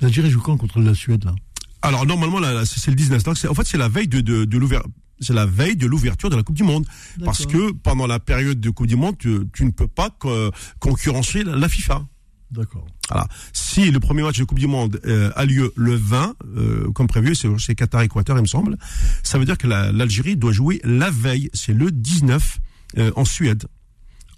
L'Algérie 0.03 0.31
joue 0.31 0.40
quand 0.42 0.59
contre 0.59 0.81
la 0.81 0.94
Suède 0.94 1.25
là? 1.25 1.35
Alors 1.81 2.05
normalement, 2.05 2.38
c'est 2.66 2.90
le 2.90 2.96
19. 2.96 3.22
Donc, 3.22 3.37
en 3.49 3.55
fait, 3.55 3.64
c'est 3.66 3.79
la 3.79 3.88
veille 3.88 4.09
de, 4.09 4.20
de, 4.20 4.44
de 4.44 4.59
l'ouverture. 4.59 4.90
C'est 5.20 5.33
la 5.33 5.46
veille 5.46 5.77
de 5.77 5.87
l'ouverture 5.87 6.29
de 6.29 6.37
la 6.37 6.42
Coupe 6.42 6.57
du 6.57 6.64
Monde. 6.64 6.85
Parce 7.25 7.46
que 7.46 7.72
pendant 7.72 8.07
la 8.07 8.18
période 8.20 8.61
de 8.61 8.68
Coupe 8.68 8.87
du 8.88 8.96
Monde, 8.96 9.16
tu, 9.18 9.38
tu 9.55 9.64
ne 9.64 9.70
peux 9.70 9.87
pas 9.88 10.11
co- 10.11 10.51
concurrencer 10.79 11.44
la, 11.44 11.57
la 11.57 11.68
FIFA. 11.70 12.05
D'accord. 12.50 12.87
Voilà. 13.09 13.26
Si 13.52 13.90
le 13.90 13.98
premier 14.00 14.22
match 14.22 14.38
de 14.38 14.44
Coupe 14.44 14.59
du 14.59 14.66
Monde 14.68 15.00
euh, 15.06 15.30
a 15.35 15.44
lieu 15.44 15.72
le 15.76 15.94
20, 15.96 16.35
euh, 16.56 16.90
comme 16.92 17.06
prévu, 17.09 17.35
c'est 17.35 17.74
Qatar-Équateur, 17.74 18.38
il 18.38 18.42
me 18.42 18.46
semble, 18.46 18.76
ça 19.22 19.38
veut 19.38 19.44
dire 19.44 19.59
que 19.59 19.66
la- 19.66 19.90
l'Algérie 19.92 20.37
doit 20.37 20.52
jouer 20.52 20.80
la 20.85 21.11
veille, 21.11 21.50
c'est 21.54 21.72
le 21.74 21.90
19, 21.90 22.59
euh, 22.98 23.11
en 23.16 23.24
Suède. 23.24 23.64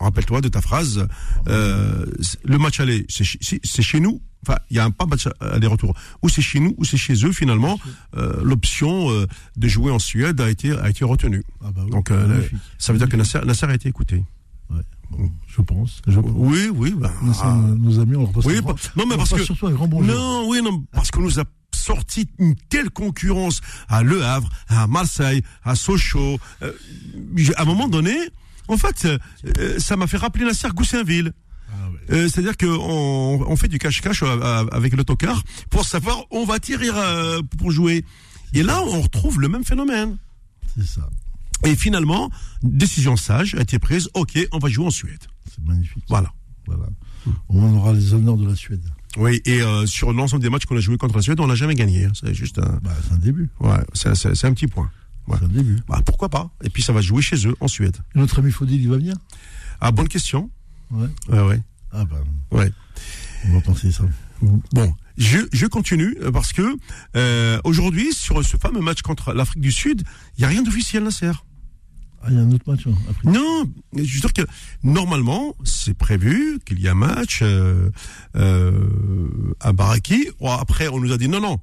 Rappelle-toi 0.01 0.41
de 0.41 0.49
ta 0.49 0.61
phrase, 0.63 1.09
euh, 1.49 2.07
le 2.45 2.59
match 2.59 2.79
aller, 2.81 3.05
c'est 3.09 3.83
chez 3.83 3.99
nous, 4.01 4.23
enfin, 4.47 4.57
il 4.71 4.77
y 4.77 4.81
a 4.81 4.85
un 4.85 4.93
pas 4.93 5.07
match 5.07 5.29
aller-retour, 5.41 5.93
ou 6.23 6.29
c'est 6.29 6.41
chez 6.41 6.61
nous, 6.61 6.73
ou 6.79 6.85
c'est 6.85 6.97
chez 6.97 7.25
eux, 7.27 7.33
finalement, 7.33 7.81
euh, 8.17 8.41
l'option 8.45 9.11
euh, 9.11 9.27
de 9.57 9.67
jouer 9.69 9.91
en 9.91 9.99
Suède 9.99 10.41
a 10.41 10.49
été, 10.51 10.71
a 10.71 10.89
été 10.89 11.05
retenue. 11.05 11.43
Ah 11.65 11.73
bah 11.75 11.83
oui, 11.85 11.91
Donc, 11.91 12.11
euh, 12.13 12.41
ça 12.79 12.93
veut 12.93 12.99
dire 13.01 13.09
que 13.09 13.17
Nasser, 13.17 13.41
Nasser 13.45 13.67
a 13.67 13.75
été 13.75 13.89
écouté. 13.89 14.23
Je 15.47 15.63
pense. 15.63 16.01
Je 16.07 16.21
pense. 16.21 16.31
Oui, 16.35 16.69
oui, 16.75 16.95
bah, 16.97 17.11
Nous 17.23 17.35
sommes 17.35 17.77
nos 17.79 17.99
amis, 17.99 18.17
on 18.17 18.21
leur 18.23 18.33
passe 18.33 18.45
Oui, 18.45 18.59
un 18.59 18.61
grand- 18.61 18.73
bah, 18.75 18.81
non, 18.97 19.07
mais 19.07 19.17
parce 19.17 19.31
que- 19.31 19.43
surtout 19.45 19.67
un 19.67 19.73
grand 19.73 19.89
bonjour. 19.89 20.15
Non, 20.15 20.49
oui, 20.49 20.61
non, 20.63 20.85
parce 20.93 21.11
qu'on 21.11 21.23
nous 21.23 21.41
a 21.41 21.45
sorti 21.75 22.29
une 22.39 22.55
telle 22.69 22.91
concurrence 22.91 23.61
à 23.89 24.03
Le 24.03 24.23
Havre, 24.25 24.49
à 24.69 24.87
Marseille, 24.87 25.43
à 25.65 25.75
Sochaux. 25.75 26.39
Euh, 26.63 26.73
à 27.57 27.63
un 27.63 27.65
moment 27.65 27.89
donné, 27.89 28.15
en 28.69 28.77
fait, 28.77 29.05
euh, 29.07 29.19
euh, 29.59 29.79
ça 29.79 29.97
m'a 29.97 30.07
fait 30.07 30.19
rappeler 30.19 30.45
Nasser 30.45 30.69
Goussainville. 30.75 31.33
Ah 31.71 31.91
ouais. 31.91 32.17
Euh, 32.17 32.29
C'est-à-dire 32.29 32.57
qu'on 32.57 33.45
on 33.47 33.57
fait 33.57 33.69
du 33.69 33.79
cache-cache 33.79 34.23
avec 34.73 34.95
l'autocar 34.97 35.43
pour 35.71 35.85
savoir 35.85 36.21
où 36.31 36.39
on 36.39 36.45
va 36.47 36.59
tirer 36.59 36.89
pour 37.59 37.71
jouer. 37.71 38.05
Et 38.55 38.63
là, 38.63 38.83
on 38.83 39.01
retrouve 39.03 39.41
le 39.41 39.49
même 39.49 39.65
phénomène. 39.65 40.17
C'est 40.77 40.87
ça. 40.87 41.09
Et 41.65 41.75
finalement, 41.77 42.31
décision 42.63 43.17
sage 43.17 43.55
a 43.57 43.61
été 43.63 43.79
prise. 43.79 44.09
Ok, 44.15 44.39
on 44.53 44.59
va 44.59 44.69
jouer 44.69 44.87
en 44.87 44.91
Suède. 44.91 45.19
C'est 45.51 45.65
magnifique. 45.65 46.05
Voilà. 46.09 46.33
Voilà. 46.67 46.85
On 47.49 47.75
aura 47.77 47.93
les 47.93 48.15
honneurs 48.15 48.37
de 48.37 48.47
la 48.47 48.55
Suède. 48.55 48.85
Oui, 49.17 49.41
et 49.45 49.61
euh, 49.63 49.87
sur 49.87 50.13
l'ensemble 50.13 50.43
des 50.43 50.51
matchs 50.51 50.67
qu'on 50.67 50.77
a 50.77 50.81
joué 50.81 50.97
contre 50.99 51.17
la 51.17 51.23
Suède, 51.23 51.41
on 51.41 51.47
n'a 51.47 51.55
jamais 51.57 51.75
gagné. 51.75 52.05
hein. 52.05 52.13
C'est 52.15 52.33
juste 52.35 52.59
un, 52.59 52.79
Bah, 52.83 52.93
c'est 53.07 53.15
un 53.15 53.19
début. 53.19 53.51
ouais, 53.61 53.79
c'est 53.95 54.09
un 54.45 54.53
petit 54.55 54.67
point. 54.67 54.91
Ouais. 55.27 55.37
C'est 55.41 55.47
un 55.47 55.49
début. 55.49 55.77
Bah, 55.89 56.01
pourquoi 56.07 56.29
pas 56.29 56.51
Et 56.63 56.71
puis 56.71 56.83
ça 56.83 56.93
va 56.93 57.01
jouer 57.01 57.23
chez 57.23 57.47
eux, 57.47 57.55
en 57.61 57.69
Suède. 57.69 57.97
Et 58.15 58.19
notre 58.19 58.39
ami 58.39 58.51
Faudil, 58.53 58.81
il 58.81 58.89
va 58.89 58.97
venir? 58.97 59.17
Ah, 59.81 59.91
bonne 59.91 60.09
question. 60.09 60.51
Ouais. 60.91 61.09
Ouais, 61.29 61.41
ouais. 61.41 61.63
Ah 61.91 62.05
bah, 62.05 62.17
ouais. 62.53 62.71
on 63.47 63.53
va 63.55 63.61
penser 63.63 63.91
ça. 63.91 64.05
Bon, 64.73 64.95
je, 65.17 65.39
je 65.53 65.67
continue 65.67 66.17
euh, 66.23 66.31
parce 66.31 66.53
que 66.53 66.77
euh, 67.17 67.59
aujourd'hui, 67.65 68.13
sur 68.13 68.45
ce 68.45 68.57
fameux 68.57 68.81
match 68.81 69.03
contre 69.03 69.33
l'Afrique 69.33 69.63
du 69.63 69.73
Sud, 69.73 70.03
il 70.37 70.41
n'y 70.41 70.45
a 70.45 70.49
rien 70.49 70.63
d'officiel, 70.63 71.03
Nasser. 71.03 71.33
Ah, 72.23 72.27
il 72.31 72.37
y 72.37 72.39
a 72.39 72.43
un 72.43 72.51
autre 72.51 72.71
match 72.71 72.87
hein. 72.87 72.95
Non, 73.25 73.65
je 73.95 74.01
veux 74.01 74.21
dire 74.21 74.33
que 74.33 74.43
normalement, 74.83 75.55
c'est 75.65 75.95
prévu 75.95 76.59
qu'il 76.65 76.81
y 76.81 76.89
a 76.89 76.93
un 76.93 76.95
match 76.95 77.41
euh, 77.43 77.91
euh, 78.35 79.55
à 79.61 79.73
Baraki. 79.73 80.29
Bon, 80.41 80.51
Après, 80.51 80.89
on 80.89 81.01
nous 81.01 81.13
a 81.13 81.19
dit 81.19 81.29
non, 81.29 81.41
non. 81.41 81.61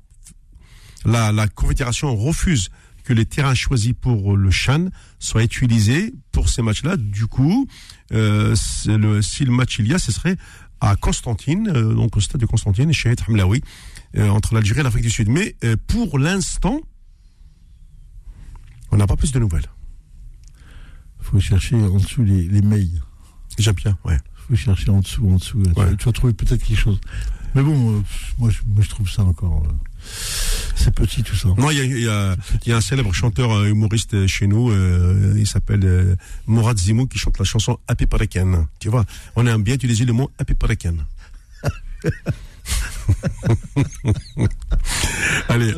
La, 1.06 1.48
Confédération 1.48 2.16
refuse 2.16 2.70
que 3.04 3.14
les 3.14 3.26
terrains 3.26 3.54
choisis 3.54 3.94
pour 3.94 4.36
le 4.36 4.50
Chan 4.50 4.88
soient 5.20 5.44
utilisés 5.44 6.14
pour 6.32 6.50
ces 6.50 6.62
matchs-là. 6.62 6.98
Du 6.98 7.28
coup, 7.28 7.68
euh, 8.14 8.56
si 8.56 9.46
le 9.46 9.52
match 9.52 9.78
il 9.78 9.88
y 9.88 9.94
a, 9.94 10.00
ce 10.00 10.12
serait 10.12 10.38
à 10.80 10.96
Constantine, 10.96 11.72
donc 11.72 12.18
au 12.18 12.20
stade 12.20 12.42
de 12.42 12.46
Constantine, 12.46 12.92
chez 12.92 13.14
Hamlaoui, 13.28 13.62
entre 14.18 14.56
l'Algérie 14.56 14.80
et 14.80 14.84
l'Afrique 14.84 15.04
du 15.04 15.12
Sud. 15.12 15.30
Mais 15.30 15.56
pour 15.88 16.18
l'instant, 16.18 16.80
on 18.92 18.98
n'a 18.98 19.06
pas 19.06 19.18
plus 19.18 19.32
de 19.32 19.40
nouvelles. 19.40 19.70
Faut 21.26 21.40
chercher 21.40 21.76
en 21.76 21.98
dessous 21.98 22.24
les, 22.24 22.44
les 22.48 22.62
mails. 22.62 23.02
Déjà 23.58 23.74
bien, 23.74 23.98
ouais. 24.06 24.18
faut 24.48 24.56
chercher 24.56 24.90
en 24.90 25.00
dessous, 25.00 25.28
en 25.30 25.38
dessous. 25.38 25.64
Tu- 25.98 26.06
vas 26.06 26.12
trouver 26.12 26.34
peut-être 26.34 26.64
quelque 26.64 26.78
chose. 26.80 27.00
Mais 27.56 27.64
bon, 27.64 27.98
euh, 27.98 28.02
moi, 28.38 28.50
je, 28.50 28.60
moi 28.68 28.84
je 28.84 28.90
trouve 28.90 29.10
ça 29.10 29.24
encore. 29.24 29.64
euh, 29.66 29.72
c'est 30.76 30.94
petit 30.94 31.24
tout 31.24 31.36
ça. 31.36 31.48
Non, 31.58 31.72
il 31.72 31.78
y 31.78 31.82
a, 31.82 31.84
il 31.86 32.00
y, 32.02 32.08
a, 32.10 32.36
il 32.66 32.70
y 32.70 32.74
a 32.74 32.78
un 32.78 32.82
célèbre 32.82 33.14
chanteur 33.14 33.52
euh, 33.54 33.70
humoriste 33.70 34.28
chez 34.28 34.46
nous, 34.46 34.70
euh, 34.72 35.34
il 35.38 35.48
s'appelle 35.48 36.18
Mourad 36.48 36.78
Zimou, 36.78 37.08
qui 37.08 37.18
chante 37.18 37.40
la 37.40 37.46
chanson 37.46 37.80
Happy 37.88 38.06
Pareken. 38.06 38.68
Tu 38.80 38.90
vois, 38.90 39.06
on 39.38 39.48
aime 39.48 39.64
bien 39.64 39.76
utiliser 39.76 40.04
le 40.06 40.12
mot 40.14 40.30
Happy 40.38 40.54
Pareken. 40.54 41.06
allez, 45.50 45.74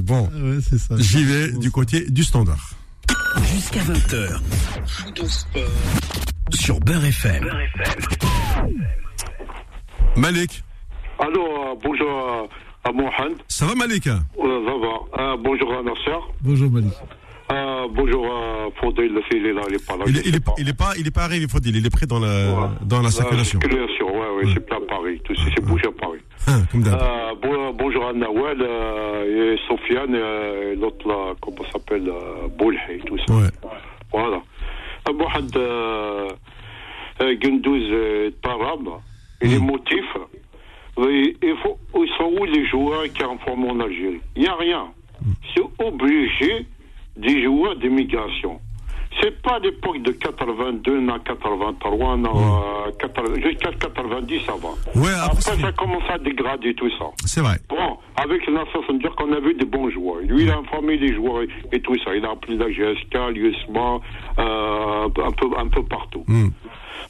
bon, 0.00 0.30
Ah 0.32 0.38
ouais, 0.38 0.58
j'y 1.02 1.24
vais 1.24 1.52
du 1.52 1.70
côté 1.70 2.08
du 2.10 2.24
standard. 2.24 2.70
Jusqu'à 3.52 3.80
20h. 3.80 4.40
Sur 6.50 6.80
Beurre 6.80 7.04
FM. 7.04 7.48
Malik, 10.16 10.62
Allô, 11.18 11.42
euh, 11.42 11.74
bonjour 11.82 12.08
euh, 12.08 12.46
à 12.88 12.92
Mohamed. 12.92 13.38
ça 13.48 13.66
va 13.66 13.74
Malik? 13.74 14.06
Euh, 14.06 14.12
ça 14.38 14.72
va. 15.18 15.22
Euh, 15.32 15.36
bonjour 15.42 15.72
à 15.74 15.82
Nasser. 15.82 16.18
Bonjour 16.40 16.70
Malik. 16.70 16.92
Euh, 17.50 17.86
bonjour 17.94 18.26
à 18.26 18.68
Faudel, 18.80 19.12
le 19.12 19.22
il 19.32 19.46
est 19.46 19.52
là, 19.52 19.62
il 19.68 19.74
est 19.76 19.86
pas 19.86 19.96
là. 19.96 20.04
il, 20.06 20.16
est- 20.18 20.20
il, 20.26 20.30
sais 20.32 20.36
est, 20.36 20.40
pas. 20.44 20.54
il 20.58 20.68
est 20.68 20.72
pas, 20.76 20.92
il 20.98 21.06
est 21.06 21.10
pas 21.10 21.24
arrivé, 21.24 21.46
faut 21.48 21.60
dire, 21.60 21.74
il 21.74 21.84
est 21.86 21.90
prêt 21.90 22.06
dans 22.06 22.20
la, 22.20 22.26
Ouais. 22.52 22.68
dans 22.82 23.00
la 23.00 23.10
circulation. 23.10 23.58
circulation, 23.60 24.06
ouais, 24.06 24.44
ouais, 24.44 24.50
c'est 24.54 24.64
plein 24.66 24.78
Paris. 24.88 25.20
Tout 25.24 25.34
ça, 25.34 25.42
c'est 25.54 25.64
bougé 25.64 25.86
à 25.86 25.92
Paris. 25.92 26.20
Hein, 26.46 26.62
euh, 26.74 27.72
bonjour 27.72 28.06
à 28.06 28.12
Nawel 28.12 28.58
euh, 28.62 29.54
et 29.54 29.58
Sofiane, 29.68 30.14
euh, 30.14 30.74
l'autre 30.76 31.06
là, 31.06 31.34
comment 31.40 31.64
s'appelle, 31.70 32.08
euh, 32.08 32.48
Boulhe 32.56 32.78
et 32.88 32.98
tout 33.00 33.18
ça. 33.26 33.34
Voilà. 34.12 34.40
Abouhad 35.06 35.56
euh, 35.56 36.28
Gundouz 37.20 38.32
Tarab, 38.42 38.88
et 39.40 39.48
les 39.48 39.58
motifs, 39.58 40.16
il 40.96 41.56
faut, 41.62 41.78
ils 41.96 42.10
sont 42.16 42.32
où 42.40 42.44
les 42.44 42.66
joueurs 42.66 43.04
qui 43.04 43.22
informent 43.22 43.70
en 43.70 43.80
Algérie? 43.80 44.20
Il 44.36 44.42
n'y 44.42 44.48
a 44.48 44.56
rien. 44.56 44.86
Mm. 45.22 45.32
C'est 45.54 45.84
obligé 45.84 46.66
des 47.16 47.42
joueurs 47.42 47.76
d'immigration. 47.76 48.60
C'est 49.20 49.42
pas 49.42 49.58
l'époque 49.58 50.00
de 50.02 50.12
82, 50.12 51.00
non, 51.00 51.18
83, 51.18 52.16
non, 52.16 52.30
euh, 52.86 52.90
80 53.00 53.34
jusqu'à 53.42 53.70
90, 53.72 54.40
ça 54.46 54.52
va. 54.52 54.68
Ouais, 55.00 55.08
après, 55.10 55.24
Après, 55.26 55.40
c'est- 55.40 55.60
ça 55.60 55.72
commence 55.72 56.02
à 56.08 56.18
dégrader 56.18 56.74
tout 56.74 56.88
ça. 56.98 57.06
c'est 57.24 57.40
vrai. 57.40 57.56
Bon, 57.68 57.98
avec 58.16 58.48
Nasser 58.48 58.78
Sandir, 58.86 59.14
qu'on 59.16 59.32
a 59.32 59.40
vu 59.40 59.54
des 59.54 59.64
bons 59.64 59.90
joueurs. 59.90 60.18
Lui, 60.22 60.44
il 60.44 60.50
a 60.50 60.58
informé 60.58 60.96
les 60.96 61.14
joueurs 61.14 61.42
et, 61.72 61.80
tout 61.80 61.96
ça. 62.04 62.14
Il 62.14 62.24
a 62.24 62.30
appelé 62.30 62.56
la 62.56 62.70
GSK, 62.70 63.14
l'USMA, 63.34 63.98
euh, 64.38 65.04
un, 65.06 65.30
peu, 65.32 65.46
un 65.58 65.66
peu 65.68 65.82
partout. 65.82 66.24
Hmm. 66.28 66.48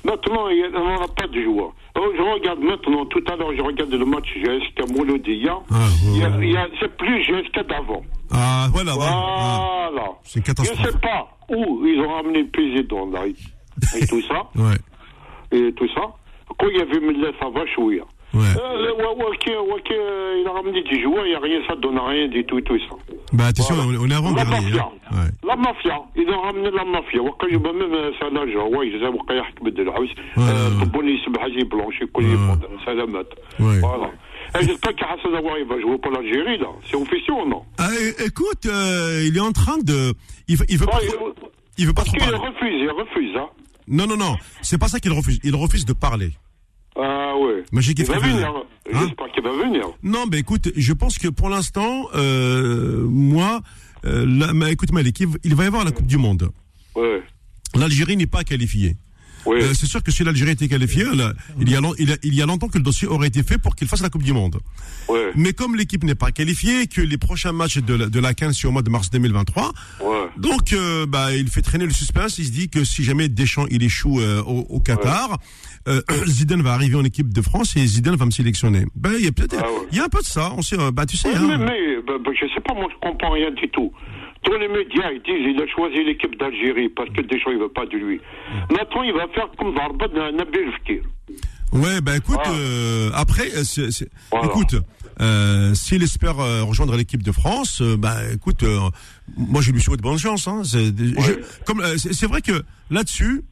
Maintenant, 0.05 0.47
on 0.47 1.01
n'a 1.01 1.09
pas 1.09 1.27
de 1.27 1.43
joueurs. 1.43 1.73
Alors, 1.95 2.09
je 2.17 2.23
regarde 2.23 2.61
maintenant, 2.61 3.05
tout 3.07 3.23
à 3.31 3.37
l'heure, 3.37 3.53
je 3.57 3.63
regarde 3.63 3.91
le 3.93 4.05
match 4.05 4.29
GSK 4.37 4.91
Mouloudia. 4.97 5.59
Ah, 5.71 5.75
ouais, 6.07 6.53
ouais. 6.55 6.71
c'est 6.81 6.97
plus 6.97 7.23
GSK 7.25 7.67
d'avant. 7.69 8.03
Ah, 8.33 8.69
voilà, 8.73 8.93
voilà. 8.95 9.13
Ah, 9.13 9.89
Voilà. 9.91 10.09
c'est 10.23 10.39
une 10.39 10.45
catastrophe. 10.45 10.79
Je 10.81 10.87
ne 10.87 10.93
sais 10.93 10.99
pas 11.01 11.29
où 11.50 11.86
ils 11.86 12.00
ont 12.02 12.14
ramené 12.14 12.40
le 12.44 12.50
président, 12.50 13.06
là, 13.12 13.22
et, 13.28 13.36
et 14.02 14.08
tout 14.08 14.22
ça. 14.30 14.40
Ouais, 14.56 14.78
Et 15.52 15.72
tout 15.74 15.88
ça. 15.96 16.02
Quand 16.60 16.68
il 16.70 16.78
y 16.78 16.82
avait 16.82 17.00
Millet, 17.00 17.32
ça 17.40 17.50
va 17.50 17.66
chouïa. 17.74 18.04
ouais. 18.34 18.40
Euh, 18.62 18.86
le 18.86 18.92
Wa- 19.02 19.16
Waki, 19.30 19.52
Waki, 19.72 19.94
euh, 19.94 20.42
il 20.42 20.48
a 20.48 20.52
ramené 20.52 20.84
des 20.84 21.02
joueurs, 21.02 21.26
il 21.26 21.30
n'y 21.30 21.36
a 21.36 21.40
rien, 21.40 21.60
ça 21.68 21.76
donne 21.76 21.98
rien 22.00 22.28
du 22.28 22.44
tout, 22.46 22.62
tout 22.62 22.78
ça. 22.88 22.96
Bah, 23.34 23.46
attention, 23.48 23.76
Voilà. 23.76 24.00
on 24.00 24.04
on 24.06 24.10
est 24.10 24.14
avant 24.22 24.34
La 24.36 24.46
dernier. 24.46 24.72
mafia. 24.72 24.90
hein. 25.12 25.16
Ouais. 25.18 25.32
La 25.50 25.56
mafia, 25.56 25.98
ils 26.16 26.30
ont 26.30 26.42
ramené 26.42 26.70
la 26.72 26.86
mafia. 26.86 27.22
وقع 27.22 27.48
يبقى 27.48 27.74
même 27.74 27.96
سناجة 28.20 28.58
واي 28.64 28.90
جزا 28.98 29.08
وقع 29.08 29.36
يحكم 29.36 29.68
الدلعوس 29.68 30.10
Ouais. 30.38 30.84
طبوني 30.86 31.12
يسبح 31.22 31.42
حاجي 31.42 31.64
بلونشي 31.64 32.06
كل 32.06 32.24
Ouais. 32.24 32.26
يفوت 32.34 32.60
سلامات 32.86 33.28
Ouais. 33.60 33.80
Voilà. 33.82 34.10
Et 34.56 34.64
j'espère 34.68 34.96
que 34.96 35.04
Hassan 35.04 35.34
Aouari 35.36 35.64
va 35.64 35.80
jouer 35.82 35.98
pour 35.98 36.12
l'Algérie, 36.12 36.60
là. 36.60 36.68
C'est 36.88 36.96
officiel 36.96 37.38
ou 37.44 37.50
non 37.50 37.64
Ah, 37.80 37.90
é- 38.00 38.26
écoute, 38.28 38.66
euh, 38.68 39.28
il 39.28 39.36
est 39.36 39.40
en 39.40 39.52
train 39.52 39.80
de. 39.92 40.14
il 40.49 40.57
veut, 40.57 40.67
il 40.69 40.79
veut 40.79 40.87
pas, 40.87 40.93
trop- 40.99 41.03
il- 41.37 41.49
il 41.79 41.87
veut 41.87 41.93
pas 41.93 42.03
trop 42.03 42.13
qu'il 42.13 42.21
parler. 42.21 42.37
refuse, 42.39 42.81
il 42.83 42.91
refuse, 42.91 43.37
hein. 43.37 43.47
Non, 43.87 44.07
non, 44.07 44.17
non. 44.17 44.37
C'est 44.63 44.79
pas 44.79 44.89
ça 44.89 44.99
qu'il 45.01 45.13
refuse. 45.13 45.39
Il 45.45 45.55
refuse 45.55 45.85
de 45.85 45.93
parler. 45.93 46.33
Ah 46.97 47.35
ouais. 47.37 47.63
Mais 47.73 47.81
j'ai 47.83 47.93
il 47.97 48.05
va 48.05 48.19
venir. 48.19 48.49
Hein 48.49 48.63
J'espère 49.07 49.31
qu'il 49.33 49.43
va 49.43 49.51
venir. 49.53 49.85
Non, 50.03 50.25
mais 50.31 50.39
écoute, 50.39 50.71
je 50.75 50.93
pense 50.93 51.19
que 51.19 51.29
pour 51.29 51.49
l'instant, 51.49 52.09
euh, 52.15 53.05
moi, 53.09 53.61
euh, 54.05 54.27
là, 54.27 54.53
mais 54.53 54.73
écoute, 54.73 54.93
Malik, 54.93 55.21
il 55.21 55.29
il 55.45 55.55
va 55.55 55.65
y 55.65 55.67
avoir 55.69 55.85
la 55.85 55.93
Coupe 55.93 56.07
du 56.07 56.17
Monde. 56.19 56.51
Ouais. 56.97 57.23
L'Algérie 57.77 58.17
n'est 58.17 58.27
pas 58.27 58.43
qualifiée. 58.45 58.97
Euh, 59.47 59.73
c'est 59.75 59.87
sûr 59.87 60.03
que 60.03 60.11
si 60.11 60.25
l'Algérie 60.25 60.51
était 60.53 60.69
qualifiée, 60.69 61.05
là, 61.15 61.33
il, 61.61 61.71
y 61.71 61.77
a, 61.77 61.81
long- 61.81 61.95
il, 61.99 62.09
y 62.11 62.13
a, 62.13 62.17
il 62.23 62.35
y 62.35 62.43
a 62.43 62.47
longtemps 62.47 62.69
que 62.69 62.77
le 62.79 62.85
dossier 62.85 63.09
aurait 63.09 63.29
été 63.29 63.43
fait 63.43 63.57
pour 63.59 63.77
qu'il 63.77 63.89
fasse 63.89 64.03
la 64.03 64.11
Coupe 64.11 64.23
du 64.23 64.33
Monde. 64.33 64.59
Mais 65.35 65.53
comme 65.53 65.75
l'équipe 65.77 66.05
n'est 66.05 66.15
pas 66.15 66.33
qualifiée, 66.33 66.87
que 66.87 67.01
les 67.01 67.19
prochains 67.19 67.53
matchs 67.53 67.79
de 67.79 67.95
la, 67.95 68.07
de 68.07 68.21
la 68.21 68.35
15 68.35 68.55
sur 68.55 68.69
au 68.71 68.73
mois 68.73 68.83
de 68.83 68.91
mars 68.91 69.11
2023, 69.11 69.73
Ouais. 70.01 70.07
donc 70.37 70.73
euh, 70.73 71.07
bah, 71.07 71.35
il 71.35 71.49
fait 71.49 71.63
traîner 71.63 71.85
le 71.87 71.93
suspense. 71.93 72.39
Il 72.39 72.45
se 72.47 72.51
dit 72.51 72.69
que 72.69 72.85
si 72.85 73.03
jamais 73.05 73.29
Deschamps 73.29 73.67
il 73.71 73.83
échoue 73.83 74.21
euh, 74.21 74.43
au, 74.43 74.67
au 74.69 74.81
Qatar, 74.81 75.39
Zidane 76.27 76.61
va 76.63 76.75
arriver 76.75 76.97
en 76.97 77.05
équipe 77.05 77.33
de 77.33 77.41
France 77.41 77.75
et 77.77 77.87
Zidane 77.87 78.17
va 78.17 78.27
me 78.27 78.31
sélectionner. 78.31 78.85
Ben 78.95 79.13
il 79.19 79.25
y 79.25 79.29
a 79.29 79.33
peut-être, 79.33 79.57
Ah 79.65 79.71
ouais. 79.71 79.87
il 79.91 79.97
y 79.97 80.01
a 80.01 80.05
un 80.05 80.09
peu 80.09 80.21
de 80.21 80.27
ça. 80.27 80.53
On 80.57 80.61
sait, 80.63 80.77
bah 80.93 81.07
tu 81.07 81.17
sais. 81.17 81.35
Hein. 81.35 81.47
mais, 81.49 81.57
mais 81.57 81.97
bah, 82.07 82.15
bah, 82.23 82.31
je 82.39 82.47
sais 82.55 82.61
pas, 82.61 82.75
moi 82.75 82.89
je 82.93 82.99
comprends 83.01 83.31
rien 83.33 83.51
du 83.53 83.69
tout. 83.71 83.91
Tous 84.43 84.57
les 84.59 84.69
médias, 84.69 85.11
ils 85.13 85.23
disent 85.23 85.55
il 85.57 85.63
a 85.63 85.67
choisi 85.67 86.05
l'équipe 86.05 86.37
d'Algérie 86.39 86.89
parce 86.91 87.11
que 87.11 87.21
Deschamps 87.23 87.51
il 87.51 87.59
veut 87.59 87.69
pas 87.69 87.87
de 87.87 87.97
lui. 87.97 88.21
Maintenant, 88.71 89.03
il 89.03 89.13
va 89.13 89.27
faire 89.29 89.49
comme 89.59 89.75
Zarbat 89.77 90.09
Nabil 90.33 90.73
Fkir. 90.81 91.03
Ouais, 91.73 92.01
bah 92.01 92.17
écoute, 92.17 92.39
Voilà. 92.43 92.59
euh, 92.59 93.11
après, 93.15 93.49
euh, 93.55 93.91
Voilà. 94.31 94.47
écoute, 94.47 94.77
euh, 95.21 95.75
s'il 95.75 96.03
espère 96.03 96.39
euh, 96.41 96.63
rejoindre 96.63 96.97
l'équipe 96.97 97.23
de 97.23 97.33
France, 97.33 97.83
bah 97.83 98.17
écoute, 98.33 98.65
moi 99.37 99.61
je 99.61 99.73
lui 99.73 99.81
souhaite 99.81 100.01
bonne 100.01 100.17
chance. 100.19 100.49
Hein, 100.49 100.63
c'est 100.65 100.95
comme 101.67 101.83
vrai 101.83 102.41
que 102.41 102.63
là-dessus, 102.91 103.43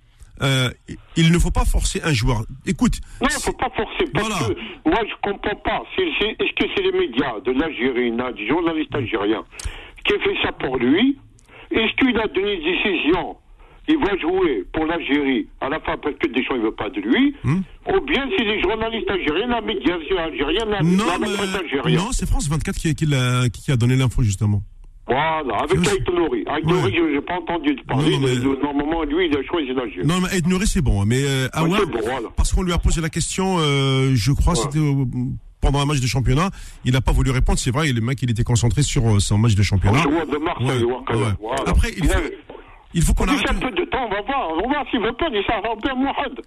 il 1.16 1.30
ne 1.32 1.38
faut 1.38 1.50
pas 1.50 1.64
forcer 1.66 2.00
un 2.04 2.12
joueur. 2.14 2.44
Écoute, 2.64 2.94
Non, 3.20 3.28
il 3.30 3.42
faut 3.42 3.52
pas 3.52 3.70
forcer. 3.76 4.04
Parce 4.14 4.28
Voilà. 4.28 4.54
que 4.54 4.88
moi, 4.88 5.00
je 5.06 5.14
comprends 5.22 5.56
pas. 5.56 5.82
Est-ce 5.98 6.54
que 6.54 6.64
c'est 6.74 6.82
les 6.82 6.92
médias 6.92 7.40
de 7.44 7.52
l'Algérie, 7.52 8.12
des 8.34 8.48
journalistes 8.48 8.94
algériens, 8.94 9.44
qui 10.06 10.14
ont 10.14 10.20
fait 10.20 10.36
ça 10.42 10.52
pour 10.52 10.76
lui 10.78 11.16
Est-ce 11.70 11.94
qu'il 11.96 12.16
a 12.18 12.26
donné 12.28 12.54
une 12.54 12.64
décision 12.64 13.36
il 13.88 13.98
va 13.98 14.18
jouer 14.18 14.64
pour 14.72 14.84
l'Algérie 14.84 15.46
à 15.60 15.68
la 15.68 15.78
fin 15.78 15.96
parce 15.98 16.16
que 16.16 16.26
Deschamps 16.26 16.56
ne 16.56 16.62
veut 16.62 16.72
pas 16.74 16.90
de 16.90 17.00
lui, 17.00 17.36
ou 17.44 18.00
bien 18.00 18.26
c'est 18.36 18.42
les 18.42 18.60
journalistes 18.60 19.08
algériens, 19.08 19.46
la 19.46 19.60
média 19.60 19.94
algérienne, 19.94 20.68
la, 20.70 20.82
non, 20.82 21.04
la 21.06 21.18
mais- 21.20 21.56
algérienne. 21.56 21.96
non, 22.00 22.08
c'est 22.10 22.26
France 22.28 22.48
24 22.48 22.74
qui, 22.78 22.92
qui, 22.96 23.06
l'a- 23.06 23.48
qui 23.48 23.70
a 23.70 23.76
donné 23.76 23.94
l'info 23.94 24.24
justement. 24.24 24.60
Voilà, 25.06 25.54
avec 25.62 25.86
Aït 25.86 26.08
Nouri. 26.12 26.42
Aït 26.48 26.66
Ouais. 26.66 26.72
Nouri, 26.72 26.94
je 26.96 27.14
n'ai 27.14 27.20
pas 27.20 27.34
entendu 27.36 27.76
parler. 27.86 28.10
Non, 28.18 28.20
non, 28.22 28.26
mais- 28.26 28.60
Normalement, 28.60 29.04
lui, 29.04 29.28
il 29.30 29.36
a 29.38 29.42
choisi 29.44 29.72
l'Algérie. 29.72 30.04
Non, 30.04 30.20
mais 30.20 30.30
Aïd 30.34 30.48
Nouri, 30.48 30.66
c'est 30.66 30.82
bon. 30.82 31.04
Mais 31.06 31.22
euh, 31.24 31.46
Aouar, 31.52 31.78
c'est 31.78 31.86
bon, 31.92 32.00
voilà. 32.02 32.28
parce 32.36 32.52
qu'on 32.52 32.62
lui 32.64 32.72
a 32.72 32.78
posé 32.78 33.00
la 33.00 33.08
question, 33.08 33.58
euh, 33.60 34.10
je 34.16 34.32
crois, 34.32 34.54
Ouais. 34.54 34.58
c'était 34.64 34.80
au- 34.80 35.06
pendant 35.66 35.82
un 35.82 35.86
match 35.86 36.00
de 36.00 36.06
championnat, 36.06 36.50
il 36.84 36.92
n'a 36.92 37.00
pas 37.00 37.12
voulu 37.12 37.30
répondre. 37.30 37.58
C'est 37.58 37.72
vrai, 37.72 37.92
le 37.92 38.00
mec, 38.00 38.22
il 38.22 38.30
était 38.30 38.44
concentré 38.44 38.82
sur 38.82 39.16
euh, 39.16 39.20
son 39.20 39.38
match 39.38 39.54
de 39.54 39.62
championnat. 39.62 40.04
de 40.04 40.38
Marseille, 40.38 40.84
Ouais, 40.84 41.16
ouais. 41.16 41.32
Voilà. 41.40 41.62
Après, 41.66 41.90
il 41.96 42.06
faut, 42.06 42.20
il 42.94 43.02
faut 43.02 43.14
qu'on 43.14 43.26
arrête. 43.26 43.50
un 43.50 43.54
peu 43.54 43.70
de 43.70 43.84
temps, 43.84 44.06
on 44.06 44.10
va 44.10 44.22
voir. 44.22 44.48
On 44.52 44.62
va 44.62 44.68
voir 44.68 44.84
s'il 44.90 45.00
veut 45.00 45.12
pas 45.12 45.26
ça. 45.46 45.60
On 45.64 45.76
perd 45.80 45.98
Mohamed. 45.98 46.40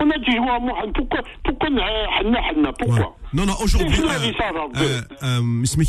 On 0.00 0.10
a 0.10 0.18
dit 0.18 0.36
jouer 0.36 0.50
à 0.50 0.58
Mohamed. 0.58 0.92
Pourquoi 0.94 1.20
Pourquoi? 1.44 2.72
Pourquoi 2.78 3.16
Non, 3.34 3.46
non, 3.46 3.54
aujourd'hui, 3.62 4.00
euh, 4.00 5.00
euh, 5.22 5.40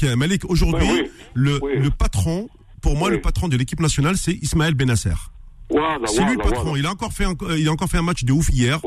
euh, 0.03 0.15
Malik, 0.15 0.43
aujourd'hui, 0.49 1.09
le, 1.33 1.89
patron, 1.89 2.47
pour 2.81 2.95
moi, 2.95 3.09
le 3.09 3.21
patron 3.21 3.47
de 3.47 3.57
l'équipe 3.57 3.79
nationale, 3.79 4.17
c'est 4.17 4.33
Ismaël 4.33 4.73
Benasser. 4.75 5.15
C'est 6.05 6.23
lui 6.23 6.33
le 6.33 6.37
patron. 6.37 6.75
Il 6.75 6.85
a 6.85 6.91
encore 6.91 7.11
fait, 7.11 7.25
un, 7.25 7.35
il 7.57 7.67
a 7.67 7.71
encore 7.71 7.89
fait 7.89 7.97
un 7.97 8.03
match 8.03 8.23
de 8.23 8.33
ouf 8.33 8.49
hier. 8.49 8.79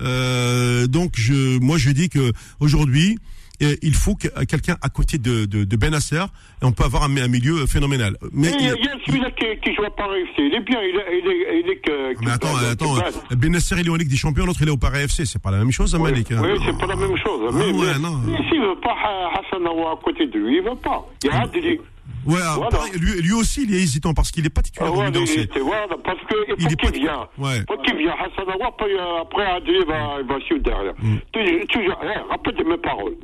Euh, 0.00 0.86
donc 0.86 1.12
je, 1.16 1.58
moi 1.58 1.76
je 1.76 1.90
dis 1.90 2.08
que 2.08 2.32
aujourd'hui, 2.60 3.18
euh, 3.62 3.74
il 3.82 3.94
faut 3.94 4.14
que 4.14 4.28
quelqu'un 4.44 4.76
à 4.82 4.88
côté 4.88 5.18
de, 5.18 5.44
de, 5.46 5.64
de 5.64 5.76
Benasser 5.76 6.16
et 6.62 6.64
on 6.64 6.72
peut 6.72 6.84
avoir 6.84 7.04
un, 7.04 7.16
un 7.16 7.28
milieu 7.28 7.66
phénoménal. 7.66 8.16
Mais, 8.32 8.48
Il 8.58 8.64
y 8.66 8.68
a, 8.70 8.72
il- 8.74 8.78
il 8.80 8.84
y 8.84 8.88
a 8.88 8.92
celui-là 9.06 9.30
qui, 9.32 9.44
qui 9.62 9.74
joue 9.74 9.84
à 9.84 9.90
Paris 9.90 10.20
FC. 10.22 10.42
Il 10.42 10.54
est 10.54 10.60
bien, 10.60 10.80
il 10.82 10.96
est, 10.96 11.18
il 11.22 11.30
est, 11.30 11.60
il 11.64 11.70
est 11.70 11.76
que. 11.76 12.24
mais 12.24 12.30
attends, 12.32 12.54
que- 12.54 13.32
euh, 13.32 13.36
Benasser 13.36 13.76
il 13.78 13.86
est 13.86 13.90
en 13.90 13.96
Ligue 13.96 14.08
des 14.10 14.16
Champions, 14.16 14.46
l'autre 14.46 14.60
il 14.62 14.68
est 14.68 14.72
au 14.72 14.76
Paris 14.76 15.00
FC, 15.02 15.24
c'est 15.26 15.40
pas 15.42 15.50
la 15.50 15.58
même 15.58 15.72
chose, 15.72 15.94
hein, 15.94 15.98
Oui, 16.00 16.10
Malik. 16.10 16.32
hein. 16.32 16.40
oui, 16.42 16.58
c'est 16.64 16.76
pas 16.78 16.86
la 16.86 16.96
même 16.96 17.16
chose. 17.16 17.40
Ah 17.48 17.54
mais 17.54 17.64
ouais, 17.72 17.72
mais- 17.94 17.98
non. 17.98 18.20
s'il 18.48 18.60
veut 18.60 18.80
pas 18.82 18.90
Ha- 19.02 19.30
Hassan 19.40 19.66
à 19.66 19.96
côté 20.04 20.26
de 20.26 20.38
lui, 20.38 20.56
il 20.58 20.62
veut 20.62 20.76
pas. 20.82 21.06
Il 21.24 21.28
y 21.28 21.30
a 21.30 21.42
Adli. 21.42 21.78
Ouais, 22.26 22.38
ah, 22.42 22.54
Voilà. 22.56 22.70
pareil, 22.70 22.92
lui, 23.00 23.22
lui 23.22 23.32
aussi 23.32 23.62
il 23.64 23.74
est 23.74 23.78
hésitant 23.80 24.12
parce 24.12 24.30
qu'il 24.30 24.44
est 24.44 24.50
pas 24.50 24.60
Ah 24.60 24.68
titulaire 24.68 24.94
ouais, 24.94 25.10
dans 25.10 25.20
mais 25.20 25.26
ses- 25.26 25.48
c'est- 25.52 25.58
voilà, 25.60 25.86
parce 26.04 26.18
que 26.20 26.34
il 26.48 26.54
Il 26.66 26.72
est 26.72 26.76
qu'il 26.76 27.00
vienne. 27.00 27.14
Ouais. 27.38 27.64
Faut 27.66 27.78
qu'il 27.82 27.96
vienne. 27.96 28.12
Hassan 28.20 28.44
Awa, 28.54 28.68
après, 28.68 28.92
euh, 28.92 29.56
Adli 29.56 29.84
va, 29.86 30.16
il 30.20 30.26
va 30.26 30.40
suivre 30.44 30.62
derrière. 30.62 30.94
Mm. 31.02 31.16
Eh, 31.34 32.28
rappelle 32.28 32.66
mes 32.66 32.76
paroles. 32.78 33.14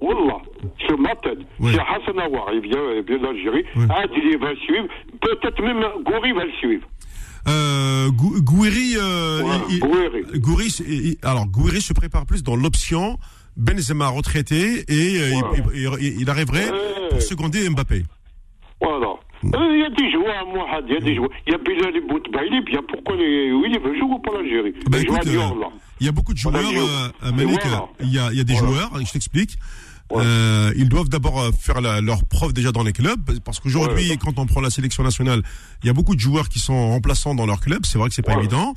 Wallah, 0.00 0.42
sur 0.86 0.98
ma 0.98 1.14
tête. 1.16 1.38
Ouais. 1.60 1.72
Si 1.72 1.78
Hassan 1.78 2.18
Awa, 2.18 2.46
il 2.52 2.60
vient, 2.60 2.80
il 2.96 3.04
vient 3.06 3.18
d'Algérie, 3.22 3.64
Ouais. 3.76 3.86
Adli 4.02 4.36
va 4.36 4.54
suivre. 4.56 4.88
Peut-être 5.20 5.62
même 5.62 5.84
Gouri 6.04 6.32
va 6.32 6.44
le 6.44 6.52
suivre. 6.58 6.86
Euh, 7.48 8.10
Gou- 8.10 8.42
Gouiri, 8.42 8.96
euh, 8.98 9.42
Ouais, 9.42 9.54
il- 9.68 9.74
il- 9.76 9.80
Gouiri. 9.80 10.22
Gouiri, 10.40 10.76
il- 10.88 11.16
alors 11.22 11.46
Gouiri 11.46 11.80
se 11.80 11.92
prépare 11.92 12.26
plus 12.26 12.42
dans 12.42 12.56
l'option 12.56 13.16
Benzema 13.56 14.08
retraité 14.08 14.84
et 14.88 15.20
euh, 15.20 15.30
Ouais. 15.40 15.62
il, 15.74 15.88
il- 16.00 16.20
il 16.22 16.30
arriverait 16.30 16.70
Ouais. 16.70 17.08
pour 17.10 17.22
seconder 17.22 17.68
Mbappé. 17.68 18.02
Voilà. 18.80 19.14
Mm. 19.42 19.54
Euh, 19.54 19.76
Il 19.76 19.80
y 19.80 19.84
a 19.84 19.90
des 19.90 20.10
joueurs, 20.10 20.46
Mohamed, 20.46 20.84
il 20.88 20.94
y 20.94 20.96
a 20.96 21.00
des 21.00 21.14
joueurs. 21.14 21.30
Il 21.46 21.52
y 21.52 21.54
a 21.54 21.58
Bilal 21.58 21.92
Boutba, 22.08 22.44
il 22.44 22.54
est 22.54 22.62
bien. 22.64 22.80
Pourquoi 22.88 23.16
les... 23.16 23.52
Oui, 23.52 23.68
il 23.72 23.80
veut 23.80 23.98
jouer 23.98 24.16
pour 24.22 24.34
l'Algérie. 24.34 24.74
Bah, 24.90 24.98
il 25.00 25.08
à 25.10 25.12
euh, 25.14 25.54
il 26.00 26.06
y 26.06 26.08
a 26.08 26.12
beaucoup 26.12 26.32
de 26.32 26.38
joueurs, 26.38 26.56
euh, 26.56 27.08
euh, 27.26 27.32
Malik, 27.32 27.60
Voilà. 27.62 27.84
il 28.02 28.12
y 28.12 28.18
a, 28.18 28.30
il 28.32 28.38
y 28.38 28.40
a 28.40 28.44
des 28.44 28.54
Voilà. 28.54 28.68
joueurs, 28.68 28.90
je 29.04 29.12
t'explique. 29.12 29.58
Ouais. 30.10 30.22
Euh, 30.26 30.72
ils 30.76 30.88
doivent 30.88 31.08
d'abord 31.08 31.50
faire 31.56 31.80
la- 31.80 32.00
leur 32.00 32.24
preuve 32.24 32.52
déjà 32.52 32.72
dans 32.72 32.82
les 32.82 32.92
clubs, 32.92 33.38
parce 33.44 33.60
qu'aujourd'hui, 33.60 34.10
Ouais. 34.10 34.16
quand 34.16 34.38
on 34.38 34.46
prend 34.46 34.60
la 34.60 34.70
sélection 34.70 35.04
nationale, 35.04 35.42
il 35.82 35.86
y 35.86 35.90
a 35.90 35.92
beaucoup 35.92 36.14
de 36.16 36.20
joueurs 36.20 36.48
qui 36.48 36.58
sont 36.58 36.88
remplaçants 36.90 37.34
dans 37.36 37.46
leur 37.46 37.60
club. 37.60 37.82
C'est 37.84 37.96
vrai 37.98 38.08
que 38.08 38.14
c'est 38.14 38.22
pas 38.26 38.34
évident. 38.34 38.74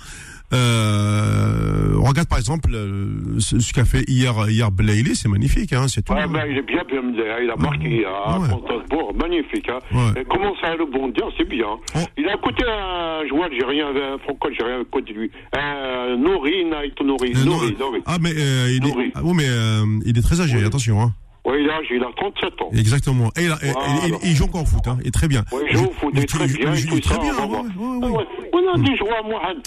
Euh, 0.54 1.94
regarde 1.98 2.28
par 2.28 2.38
exemple 2.38 2.70
euh, 2.74 3.40
ce, 3.40 3.60
ce 3.60 3.74
qu'a 3.74 3.86
fait 3.86 4.04
hier 4.08 4.34
hier 4.50 4.72
Blayley, 4.72 5.16
c'est 5.16 5.30
magnifique, 5.30 5.74
hein, 5.74 5.88
c'est 5.88 6.04
tout. 6.04 6.14
Ouais, 6.14 6.28
ben, 6.28 6.44
il 6.50 6.58
est 6.58 6.62
bien, 6.62 6.84
bien, 6.88 7.02
il 7.42 7.50
a 7.50 7.56
marqué 7.56 8.06
à 8.06 8.40
Ouais. 8.40 8.50
Constance 8.50 9.16
magnifique. 9.16 9.70
Hein. 9.70 9.80
Ouais. 9.92 10.22
Et 10.22 10.26
comment 10.26 10.54
ça 10.62 10.76
le 10.76 10.86
bondir, 10.86 11.26
c'est 11.38 11.48
bien. 11.48 11.66
Oh. 11.96 12.00
Il 12.18 12.28
a 12.28 12.36
écouté 12.36 12.64
un 12.68 13.28
joueur 13.28 13.46
algérien, 13.46 13.88
un 13.90 14.18
franco-algérien 14.20 14.82
à 14.82 14.84
côté 14.92 15.14
de 15.14 15.20
lui. 15.20 15.32
Un 15.54 16.18
Nouri, 16.18 16.66
Naït 16.66 17.00
Nouri. 17.02 17.34
Euh, 17.36 17.46
Nouri, 17.46 17.76
Nouri. 17.80 18.02
Ah 18.06 18.18
mais 18.22 18.32
euh, 18.36 18.70
il 18.72 18.88
est, 18.88 19.12
ah, 19.16 19.22
oui, 19.24 19.34
mais 19.36 19.48
euh, 19.48 19.86
il 20.06 20.18
est 20.18 20.22
très 20.22 20.42
âgé, 20.42 20.58
Oui. 20.58 20.66
attention. 20.66 21.02
Hein. 21.02 21.14
Ouais, 21.46 21.62
il 21.62 21.70
a, 21.70 21.80
il 21.92 22.02
a 22.04 22.08
37 22.16 22.62
ans. 22.62 22.70
Exactement. 22.74 23.30
Et, 23.38 23.44
il 23.44 23.52
a- 23.52 23.58
et- 23.62 23.68
et- 23.68 23.72
Voilà. 23.74 23.90
et- 24.08 24.28
et 24.28 24.30
il 24.30 24.36
joue 24.36 24.46
encore 24.46 24.62
au 24.62 24.66
foot, 24.66 24.88
hein, 24.88 24.98
et 25.04 25.12
très 25.12 25.28
bien. 25.28 25.44
Il 25.70 25.78
joue 25.78 25.86
au 25.88 25.92
foot, 25.92 26.14
très 26.26 26.48
bien, 26.48 26.72
il 26.74 26.78
et 26.78 26.82
joue 26.88 26.96
tout 26.96 27.02
très 27.02 27.16
ça. 27.16 27.22
bien. 27.22 27.34
ouais, 27.36 27.58
ouais, 27.58 28.00
Ah 28.04 28.08
ouais. 28.08 28.26
On 28.54 28.74
a 28.74 28.78
des 28.78 28.96
joueurs, 28.96 29.24
Mohamed. 29.26 29.58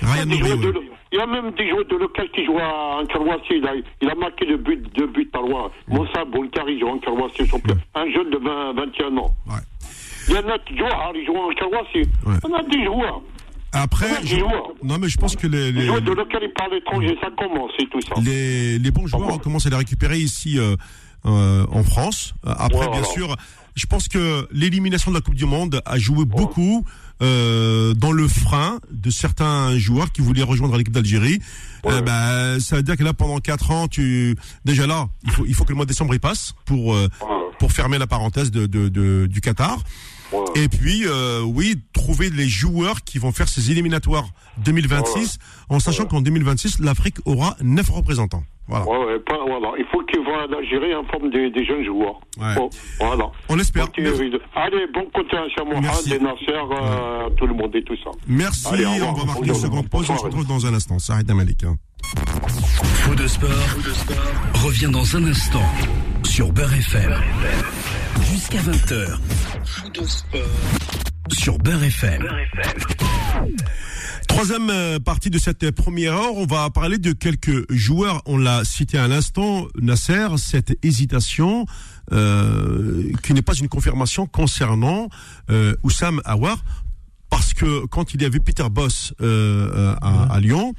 Il 1.13 1.19
y 1.19 1.21
a 1.21 1.27
joueurs 1.27 1.27
même 1.27 1.51
des 1.53 1.69
joueurs 1.69 1.85
de 1.87 1.97
local 1.97 2.29
qui 2.35 2.45
jouent 2.47 2.59
à 2.59 3.01
Ankarwassi. 3.03 3.53
Il 3.61 3.67
a, 3.67 3.73
il 4.03 4.09
a 4.11 4.15
marqué 4.15 4.47
deux 4.47 4.57
buts, 4.57 4.83
deux 4.97 5.07
buts 5.07 5.29
par 5.31 5.43
loin. 5.43 5.71
Moussa 5.89 6.25
Bonkari 6.25 6.81
joue 6.81 6.89
champion. 7.47 7.77
Un 7.95 8.11
jeune 8.11 8.31
de 8.31 8.39
20, 8.39 8.73
21 8.75 9.17
ans. 9.19 9.35
Ouais. 9.47 9.55
Il 10.29 10.35
y 10.35 10.39
en 10.39 10.49
a 10.49 10.59
qui 10.59 10.77
jouent, 10.77 10.85
ils 11.15 11.27
jouent. 11.27 11.53
Ouais. 12.27 12.37
On 12.43 12.55
a 12.55 12.63
des 12.65 12.85
joueurs. 12.85 13.21
Après, 13.73 14.07
je- 14.25 14.37
joueurs. 14.39 14.69
non 14.83 14.97
mais 14.99 15.09
je 15.09 15.19
pense 15.19 15.37
que 15.37 15.47
les, 15.47 15.71
Les 15.71 15.81
les, 15.81 15.87
joueurs 15.87 16.01
de 16.01 16.13
local, 16.13 16.41
ils 16.43 16.53
parlent 16.55 16.75
étranger, 16.75 17.17
ça 17.21 17.29
commence 17.37 17.73
et 17.79 17.87
tout 17.89 18.01
ça. 18.01 18.15
les, 18.25 18.79
les 18.79 18.91
bons 18.91 19.07
joueurs, 19.07 19.27
bon 19.29 19.35
on 19.35 19.39
commence 19.39 19.67
à 19.67 19.71
les 19.71 19.77
récupérer 19.77 20.17
ici 20.19 20.59
euh, 20.59 20.77
euh, 21.27 21.67
en 21.71 21.83
France. 21.83 22.35
Euh, 22.47 22.55
Après, 22.59 22.89
bien 22.91 23.05
sûr, 23.05 23.37
je 23.75 23.87
pense 23.87 24.09
que 24.09 24.47
l'élimination 24.53 25.11
de 25.11 25.17
la 25.17 25.21
Coupe 25.21 25.35
du 25.35 25.45
Monde 25.47 25.81
a 25.85 25.99
joué 25.99 26.25
beaucoup 26.25 26.85
euh, 27.23 27.95
dans 27.95 28.13
le 28.13 28.29
frein 28.29 28.79
de 28.91 29.11
certains 29.11 29.77
joueurs 29.79 30.13
qui 30.13 30.21
voulaient 30.23 30.43
rejoindre 30.43 30.77
l'équipe 30.77 30.93
d'Algérie. 30.95 31.41
Ouais. 31.85 31.95
Euh, 31.95 32.01
bah, 32.03 32.61
ça 32.61 32.77
veut 32.77 32.83
dire 32.83 32.97
que 32.97 33.05
là, 33.05 33.13
pendant 33.15 33.39
quatre 33.39 33.71
ans, 33.71 33.89
tu 33.89 34.37
déjà 34.65 34.87
là, 34.87 35.09
il 35.25 35.31
faut, 35.31 35.45
il 35.47 35.55
faut 35.55 35.65
que 35.65 35.71
le 35.71 35.77
mois 35.77 35.85
de 35.85 35.91
décembre 35.91 36.15
il 36.15 36.21
passe 36.21 36.55
pour 36.65 36.95
euh, 36.95 37.09
pour 37.59 37.73
fermer 37.73 37.97
la 37.99 38.07
parenthèse 38.07 38.51
de, 38.51 38.67
de, 38.67 38.89
de- 38.89 39.27
du 39.31 39.41
Qatar. 39.41 39.79
Ouais. 40.33 40.45
Et 40.57 40.69
puis, 40.69 41.05
euh, 41.07 41.43
oui, 41.43 41.77
trouver 41.93 42.31
les 42.31 42.49
joueurs 42.49 43.03
qui 43.05 43.19
vont 43.19 43.33
faire 43.33 43.49
ces 43.49 43.71
éliminatoires 43.71 44.27
2026, 44.65 45.39
en 45.69 45.79
sachant 45.79 46.07
qu'en 46.07 46.21
2026, 46.21 46.81
l'Afrique 46.81 47.17
aura 47.25 47.57
neuf 47.63 47.89
représentants. 47.91 48.43
Voilà. 48.69 48.85
Ouais, 48.89 48.99
ouais, 48.99 49.19
pas- 49.21 49.39
voilà. 49.47 49.73
Il 49.79 49.85
faut 49.93 50.03
qu'ils 50.07 50.25
voient 50.25 50.45
l'Algérie 50.51 50.93
en 50.97 51.05
forme 51.05 51.31
des, 51.31 51.51
des 51.53 51.65
jeunes 51.65 51.85
joueurs. 51.85 52.19
Ouais. 52.37 52.55
Bon, 52.57 52.69
voilà. 52.99 53.27
On 53.49 53.57
espère. 53.61 53.87
Allez, 54.57 54.87
bon 54.93 55.07
continuation, 55.15 55.65
Mohamed 55.67 55.83
Merci. 55.85 56.15
et 56.15 56.19
Nasser, 56.19 56.47
euh, 56.51 57.31
tout 57.37 57.47
le 57.47 57.55
monde 57.55 57.75
et 57.77 57.85
tout 57.85 57.97
ça. 58.03 58.11
Merci. 58.27 58.67
Allez, 58.67 58.87
on 58.87 59.13
va 59.13 59.25
marquer 59.25 59.47
une 59.49 59.55
seconde 59.55 59.89
pause. 59.89 60.11
On 60.11 60.19
se 60.19 60.25
retrouve 60.25 60.47
dans 60.49 60.67
un 60.67 60.75
instant. 60.75 60.99
Ça 60.99 61.13
arrête 61.15 61.31
Malik. 61.31 61.63
Hein. 61.63 61.77
Faux 62.09 63.15
de 63.15 63.27
sport, 63.29 63.49
revient 64.55 64.91
dans 64.91 65.17
un 65.17 65.25
instant 65.27 65.63
sur 66.27 66.53
Beurre 66.53 66.75
FM. 66.75 67.15
Jusqu'à 68.31 68.59
20h. 68.59 69.19
Faux 69.65 69.89
de 69.89 70.05
sport 70.07 70.41
sur 71.33 71.59
Beurre 71.59 71.85
FM. 71.85 72.27
Troisième 74.29 74.69
euh, 74.71 74.99
partie 74.99 75.31
de 75.31 75.39
cette 75.39 75.71
première 75.71 76.15
heure, 76.15 76.35
on 76.35 76.45
va 76.45 76.69
parler 76.71 76.99
de 76.99 77.13
quelques 77.13 77.71
joueurs. 77.73 78.23
On 78.27 78.37
l'a 78.37 78.65
cité 78.65 78.99
à 78.99 79.09
l'instant, 79.09 79.67
Nasser, 79.81 80.27
cette 80.37 80.77
hésitation 80.85 81.65
euh, 82.13 83.11
qui 83.23 83.33
n'est 83.33 83.43
pas 83.43 83.55
une 83.55 83.69
confirmation 83.69 84.27
concernant 84.27 85.09
euh, 85.51 85.77
Oussam 85.85 86.21
Aouar, 86.25 86.59
parce 87.31 87.55
que 87.55 87.87
quand 87.87 88.13
il 88.15 88.23
y 88.23 88.25
avait 88.25 88.41
Peter 88.41 88.69
Boss 88.71 89.15
euh, 89.21 89.71
euh, 89.75 89.95
à, 90.03 90.35
à 90.35 90.41
Lyon, 90.41 90.75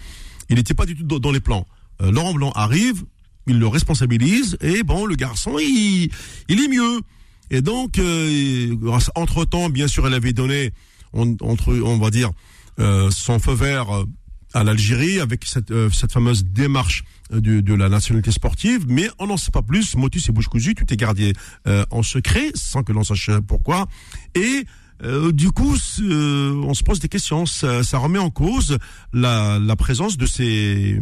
il 0.49 0.57
n'était 0.57 0.73
pas 0.73 0.85
du 0.85 0.95
tout 0.95 1.03
dans, 1.03 1.19
dans 1.19 1.31
les 1.31 1.39
plans. 1.39 1.65
Euh, 2.01 2.11
Laurent 2.11 2.33
Blanc 2.33 2.51
arrive, 2.53 3.03
il 3.47 3.59
le 3.59 3.67
responsabilise, 3.67 4.57
et 4.61 4.83
bon, 4.83 5.05
le 5.05 5.15
garçon, 5.15 5.57
il, 5.59 6.09
il 6.49 6.59
est 6.59 6.67
mieux. 6.67 7.01
Et 7.49 7.61
donc, 7.61 7.97
euh, 7.97 8.75
entre 9.15 9.45
temps, 9.45 9.69
bien 9.69 9.87
sûr, 9.87 10.05
elle 10.05 10.13
avait 10.13 10.33
donné, 10.33 10.71
on, 11.13 11.37
entre, 11.41 11.73
on 11.73 11.97
va 11.97 12.09
dire, 12.09 12.31
euh, 12.79 13.09
son 13.09 13.39
feu 13.39 13.53
vert 13.53 13.89
euh, 13.89 14.05
à 14.53 14.63
l'Algérie 14.63 15.19
avec 15.19 15.45
cette, 15.45 15.71
euh, 15.71 15.89
cette 15.89 16.11
fameuse 16.11 16.43
démarche 16.45 17.03
euh, 17.33 17.39
de, 17.39 17.61
de 17.61 17.73
la 17.73 17.89
nationalité 17.89 18.31
sportive, 18.31 18.85
mais 18.87 19.09
on 19.19 19.27
n'en 19.27 19.37
sait 19.37 19.51
pas 19.51 19.61
plus. 19.61 19.95
Motus 19.95 20.27
et 20.27 20.31
bouche 20.31 20.47
cousue, 20.47 20.75
tout 20.75 20.91
est 20.93 20.97
gardé 20.97 21.33
euh, 21.67 21.85
en 21.89 22.03
secret, 22.03 22.51
sans 22.53 22.83
que 22.83 22.91
l'on 22.91 23.03
sache 23.03 23.29
pourquoi. 23.47 23.87
Et 24.35 24.65
euh, 25.03 25.31
du 25.31 25.51
coup, 25.51 25.75
euh, 26.01 26.53
on 26.65 26.73
se 26.73 26.83
pose 26.83 26.99
des 26.99 27.07
questions. 27.09 27.45
Ça, 27.45 27.83
ça 27.83 27.97
remet 27.97 28.19
en 28.19 28.29
cause 28.29 28.77
la, 29.13 29.59
la 29.59 29.75
présence 29.75 30.17
de 30.17 30.25
ces 30.25 30.99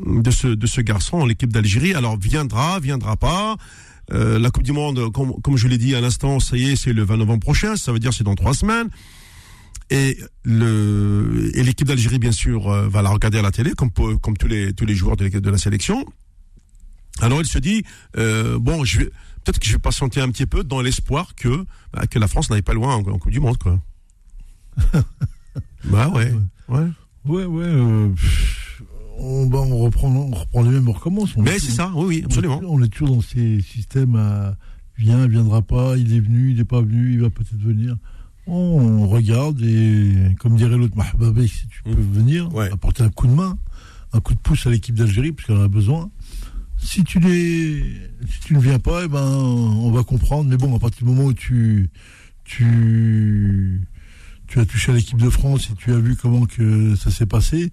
de 0.00 0.30
ce, 0.30 0.48
de 0.48 0.66
ce 0.66 0.80
garçon, 0.80 1.24
l'équipe 1.24 1.52
d'Algérie. 1.52 1.94
Alors, 1.94 2.16
viendra, 2.18 2.80
viendra 2.80 3.16
pas. 3.16 3.56
Euh, 4.12 4.38
la 4.38 4.50
Coupe 4.50 4.64
du 4.64 4.72
Monde, 4.72 5.10
comme, 5.12 5.40
comme 5.42 5.56
je 5.56 5.68
l'ai 5.68 5.78
dit 5.78 5.94
à 5.94 6.00
l'instant, 6.00 6.40
ça 6.40 6.56
y 6.56 6.70
est, 6.70 6.76
c'est 6.76 6.92
le 6.92 7.02
20 7.04 7.18
novembre 7.18 7.40
prochain. 7.40 7.76
Ça 7.76 7.92
veut 7.92 7.98
dire 7.98 8.12
c'est 8.12 8.24
dans 8.24 8.34
trois 8.34 8.54
semaines. 8.54 8.88
Et 9.90 10.18
le 10.42 11.50
et 11.54 11.62
l'équipe 11.62 11.86
d'Algérie, 11.86 12.18
bien 12.18 12.32
sûr, 12.32 12.68
euh, 12.68 12.88
va 12.88 13.02
la 13.02 13.10
regarder 13.10 13.38
à 13.38 13.42
la 13.42 13.50
télé, 13.50 13.72
comme 13.72 13.90
comme 13.90 14.36
tous 14.36 14.48
les 14.48 14.72
tous 14.72 14.86
les 14.86 14.94
joueurs 14.94 15.16
de, 15.16 15.28
de 15.28 15.50
la 15.50 15.58
sélection. 15.58 16.04
Alors 17.20 17.40
il 17.40 17.46
se 17.46 17.58
dit 17.58 17.84
euh, 18.16 18.58
bon, 18.58 18.84
je 18.84 19.00
vais 19.00 19.04
peut-être 19.44 19.58
que 19.58 19.66
je 19.66 19.72
vais 19.72 19.78
patienter 19.78 20.20
un 20.20 20.30
petit 20.30 20.46
peu 20.46 20.64
dans 20.64 20.80
l'espoir 20.80 21.34
que 21.34 21.66
bah, 21.92 22.06
que 22.06 22.18
la 22.18 22.26
France 22.26 22.48
n'aille 22.50 22.62
pas 22.62 22.74
loin 22.74 22.94
en, 22.94 23.02
Coupe 23.02 23.30
du 23.30 23.40
Monde, 23.40 23.58
quoi. 23.58 23.78
bah 25.84 26.08
ouais, 26.08 26.32
ouais, 26.68 26.86
ouais, 27.26 27.44
ouais. 27.44 28.10
Euh, 29.18 29.22
on, 29.22 29.46
bah, 29.46 29.58
on, 29.58 29.78
reprend, 29.78 30.08
on 30.08 30.30
reprend 30.30 30.62
les 30.62 30.70
mêmes, 30.70 30.88
on 30.88 30.92
recommence. 30.92 31.36
Mais 31.36 31.58
c'est 31.58 31.72
ça, 31.72 31.92
oui, 31.94 32.04
oui, 32.06 32.22
absolument. 32.24 32.60
On 32.66 32.82
est, 32.82 32.88
toujours 32.88 33.16
dans 33.16 33.22
ces 33.22 33.60
systèmes 33.60 34.16
à 34.16 34.56
vient, 34.98 35.26
viendra 35.26 35.62
pas, 35.62 35.96
il 35.96 36.14
est 36.14 36.20
venu, 36.20 36.50
il 36.50 36.56
n'est 36.56 36.64
pas 36.64 36.80
venu, 36.80 37.12
il 37.12 37.20
va 37.20 37.30
peut-être 37.30 37.60
venir. 37.60 37.96
On 38.46 39.06
regarde 39.06 39.60
et, 39.62 40.34
comme 40.40 40.56
dirait 40.56 40.76
l'autre, 40.76 40.96
si 41.46 41.68
tu 41.68 41.82
peux 41.84 41.90
mmh. 41.90 42.12
venir, 42.12 42.48
apporter 42.72 43.02
un 43.04 43.08
coup 43.08 43.26
de 43.26 43.32
main, 43.32 43.56
un 44.12 44.20
coup 44.20 44.34
de 44.34 44.40
pouce 44.40 44.66
à 44.66 44.70
l'équipe 44.70 44.94
d'Algérie, 44.94 45.32
parce 45.32 45.46
qu'elle 45.46 45.56
en 45.56 45.62
a 45.62 45.68
besoin. 45.68 46.10
Si 46.78 47.04
tu, 47.04 47.20
si 47.20 48.40
tu 48.40 48.54
ne 48.54 48.60
viens 48.60 48.80
pas, 48.80 49.04
eh 49.04 49.08
ben, 49.08 49.24
on 49.24 49.92
va 49.92 50.02
comprendre. 50.02 50.50
Mais 50.50 50.56
bon, 50.56 50.74
à 50.74 50.80
partir 50.80 51.06
du 51.06 51.12
moment 51.12 51.26
où 51.28 51.32
tu, 51.32 51.90
tu, 52.42 53.80
tu 54.52 54.60
as 54.60 54.66
touché 54.66 54.92
à 54.92 54.94
l'équipe 54.94 55.16
de 55.16 55.30
France 55.30 55.70
et 55.70 55.74
tu 55.76 55.94
as 55.94 55.98
vu 55.98 56.14
comment 56.14 56.44
que 56.44 56.94
ça 56.94 57.10
s'est 57.10 57.24
passé, 57.24 57.72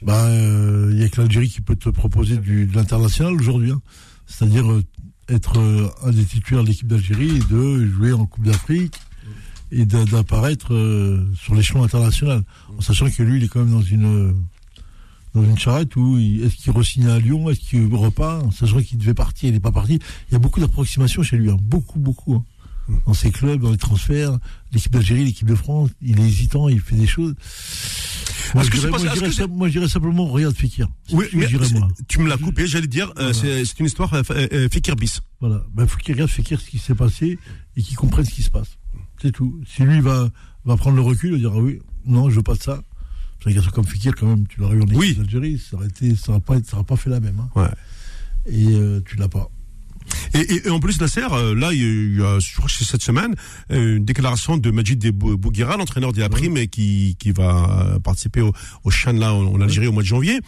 il 0.00 0.04
bah, 0.04 0.24
euh, 0.24 0.92
y 0.96 1.04
a 1.04 1.08
que 1.08 1.20
l'Algérie 1.20 1.48
qui 1.48 1.60
peut 1.60 1.76
te 1.76 1.90
proposer 1.90 2.38
du, 2.38 2.66
de 2.66 2.74
l'international 2.74 3.34
aujourd'hui. 3.34 3.70
Hein. 3.70 3.80
C'est-à-dire 4.26 4.68
euh, 4.68 4.82
être 5.28 5.60
euh, 5.60 5.88
un 6.02 6.10
des 6.10 6.24
titulaires 6.24 6.64
de 6.64 6.70
l'équipe 6.70 6.88
d'Algérie 6.88 7.36
et 7.36 7.52
de 7.54 7.86
jouer 7.86 8.12
en 8.12 8.26
Coupe 8.26 8.44
d'Afrique 8.44 8.96
et 9.70 9.86
d'apparaître 9.86 10.74
euh, 10.74 11.24
sur 11.36 11.54
l'échelon 11.54 11.84
international. 11.84 12.42
En 12.76 12.80
sachant 12.80 13.08
que 13.08 13.22
lui, 13.22 13.36
il 13.38 13.44
est 13.44 13.48
quand 13.48 13.60
même 13.60 13.70
dans 13.70 13.80
une 13.80 14.34
dans 15.34 15.44
une 15.44 15.58
charrette 15.58 15.94
où 15.94 16.18
est-ce 16.18 16.56
qu'il 16.56 16.72
re-signe 16.72 17.06
à 17.06 17.20
Lyon, 17.20 17.48
est-ce 17.48 17.60
qu'il 17.60 17.94
repart, 17.94 18.44
en 18.44 18.50
sachant 18.50 18.82
qu'il 18.82 18.98
devait 18.98 19.14
partir, 19.14 19.50
il 19.50 19.52
n'est 19.52 19.60
pas 19.60 19.70
parti. 19.70 20.00
Il 20.30 20.32
y 20.32 20.34
a 20.34 20.40
beaucoup 20.40 20.58
d'approximations 20.58 21.22
chez 21.22 21.36
lui, 21.36 21.48
hein. 21.48 21.58
beaucoup, 21.60 22.00
beaucoup. 22.00 22.34
Hein. 22.34 22.44
Dans 23.06 23.14
ses 23.14 23.30
clubs, 23.30 23.60
dans 23.60 23.70
les 23.70 23.76
transferts, 23.76 24.38
l'équipe 24.72 24.92
d'Algérie, 24.92 25.24
l'équipe 25.24 25.46
de 25.46 25.54
France, 25.54 25.90
il 26.00 26.18
est 26.20 26.26
hésitant, 26.26 26.68
il 26.68 26.80
fait 26.80 26.96
des 26.96 27.06
choses. 27.06 27.34
Moi, 28.54 28.64
je 28.64 29.70
dirais, 29.70 29.88
simplement, 29.88 30.26
regarde 30.26 30.56
Fekir. 30.56 30.88
Oui, 31.12 31.26
tu, 31.30 31.36
moi. 31.74 31.88
tu 32.08 32.20
me 32.20 32.28
l'as 32.28 32.38
coupé, 32.38 32.66
j'allais 32.66 32.86
dire, 32.86 33.12
euh, 33.18 33.32
c'est 33.32 33.78
une 33.78 33.86
histoire 33.86 34.12
euh, 34.14 34.68
Fekir 34.70 34.96
bis. 34.96 35.20
Voilà, 35.40 35.62
ben, 35.74 35.86
faut 35.86 35.98
qu'il 35.98 36.14
regarde 36.14 36.30
Fekir 36.30 36.60
ce 36.60 36.70
qui 36.70 36.78
s'est 36.78 36.94
passé 36.94 37.38
et 37.76 37.82
qu'il 37.82 37.96
comprenne 37.96 38.24
ce 38.24 38.32
qui 38.32 38.42
se 38.42 38.50
passe. 38.50 38.78
C'est 39.20 39.32
tout. 39.32 39.60
Si 39.66 39.82
lui 39.82 40.00
va, 40.00 40.30
va 40.64 40.76
prendre 40.76 40.96
le 40.96 41.02
recul 41.02 41.34
et 41.34 41.38
dire 41.38 41.52
ah 41.54 41.58
oui, 41.58 41.80
non, 42.06 42.30
je 42.30 42.36
veux 42.36 42.42
pas 42.42 42.54
de 42.54 42.62
ça. 42.62 42.82
C'est 43.42 43.56
un 43.56 43.62
comme 43.70 43.86
Fikir, 43.86 44.14
quand 44.16 44.26
même, 44.26 44.46
tu 44.48 44.60
l'aurais 44.60 44.76
eu 44.76 44.82
en 44.82 44.86
oui. 44.94 45.14
d'Algérie, 45.14 45.58
ça 45.58 45.76
aurait 45.76 45.86
été, 45.86 46.16
ça 46.16 46.32
n'aurait 46.32 46.40
pas, 46.40 46.82
pas 46.82 46.96
fait 46.96 47.10
la 47.10 47.20
même. 47.20 47.38
Hein. 47.38 47.50
Ouais. 47.54 47.68
Et 48.46 48.74
euh, 48.74 49.00
tu 49.04 49.16
l'as 49.16 49.28
pas. 49.28 49.48
Et, 50.34 50.66
et, 50.66 50.70
en 50.70 50.80
plus, 50.80 51.00
Nasser, 51.00 51.26
euh, 51.32 51.54
là, 51.54 51.72
il 51.72 52.18
y 52.18 52.22
a, 52.22 52.38
je 52.38 52.54
crois 52.54 52.66
que 52.66 52.72
c'est 52.72 52.84
cette 52.84 53.02
semaine, 53.02 53.34
euh, 53.70 53.96
une 53.96 54.04
déclaration 54.04 54.56
de 54.56 54.70
Majid 54.70 55.10
Bouguera, 55.10 55.76
l'entraîneur 55.76 56.12
de 56.12 56.20
la 56.20 56.28
prime, 56.28 56.66
qui, 56.68 57.16
qui 57.18 57.32
va 57.32 57.98
participer 58.02 58.40
au, 58.40 58.52
au 58.84 58.90
Chan, 58.90 59.12
là, 59.12 59.34
en, 59.34 59.60
Algérie, 59.60 59.86
au 59.86 59.92
mois 59.92 60.02
de 60.02 60.08
janvier. 60.08 60.40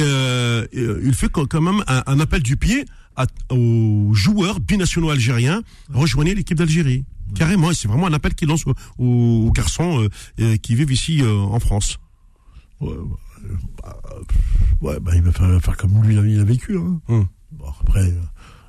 Euh, 0.00 0.66
il 0.72 1.14
fait 1.14 1.28
quand 1.30 1.60
même 1.60 1.84
un, 1.86 2.02
un 2.06 2.20
appel 2.20 2.42
du 2.42 2.56
pied 2.56 2.84
à, 3.16 3.26
aux 3.50 4.12
joueurs 4.12 4.60
binationaux 4.60 5.10
algériens, 5.10 5.62
rejoignez 5.92 6.34
l'équipe 6.34 6.58
d'Algérie. 6.58 7.04
Carrément, 7.34 7.72
c'est 7.72 7.88
vraiment 7.88 8.06
un 8.06 8.12
appel 8.12 8.34
qu'il 8.34 8.48
lance 8.48 8.64
aux, 8.98 9.50
garçons 9.52 10.02
euh, 10.02 10.08
euh, 10.40 10.56
qui 10.56 10.74
vivent 10.74 10.92
ici 10.92 11.22
euh, 11.22 11.32
en 11.34 11.58
France. 11.58 11.98
Ouais, 12.80 12.94
bah, 13.82 14.00
ouais 14.82 15.00
bah, 15.00 15.12
il 15.14 15.22
va 15.22 15.60
faire, 15.60 15.76
comme 15.76 16.02
lui 16.02 16.14
il 16.14 16.40
a 16.40 16.44
vécu. 16.44 16.76
Hein. 16.76 17.00
Hum. 17.08 17.26
après, 17.80 18.12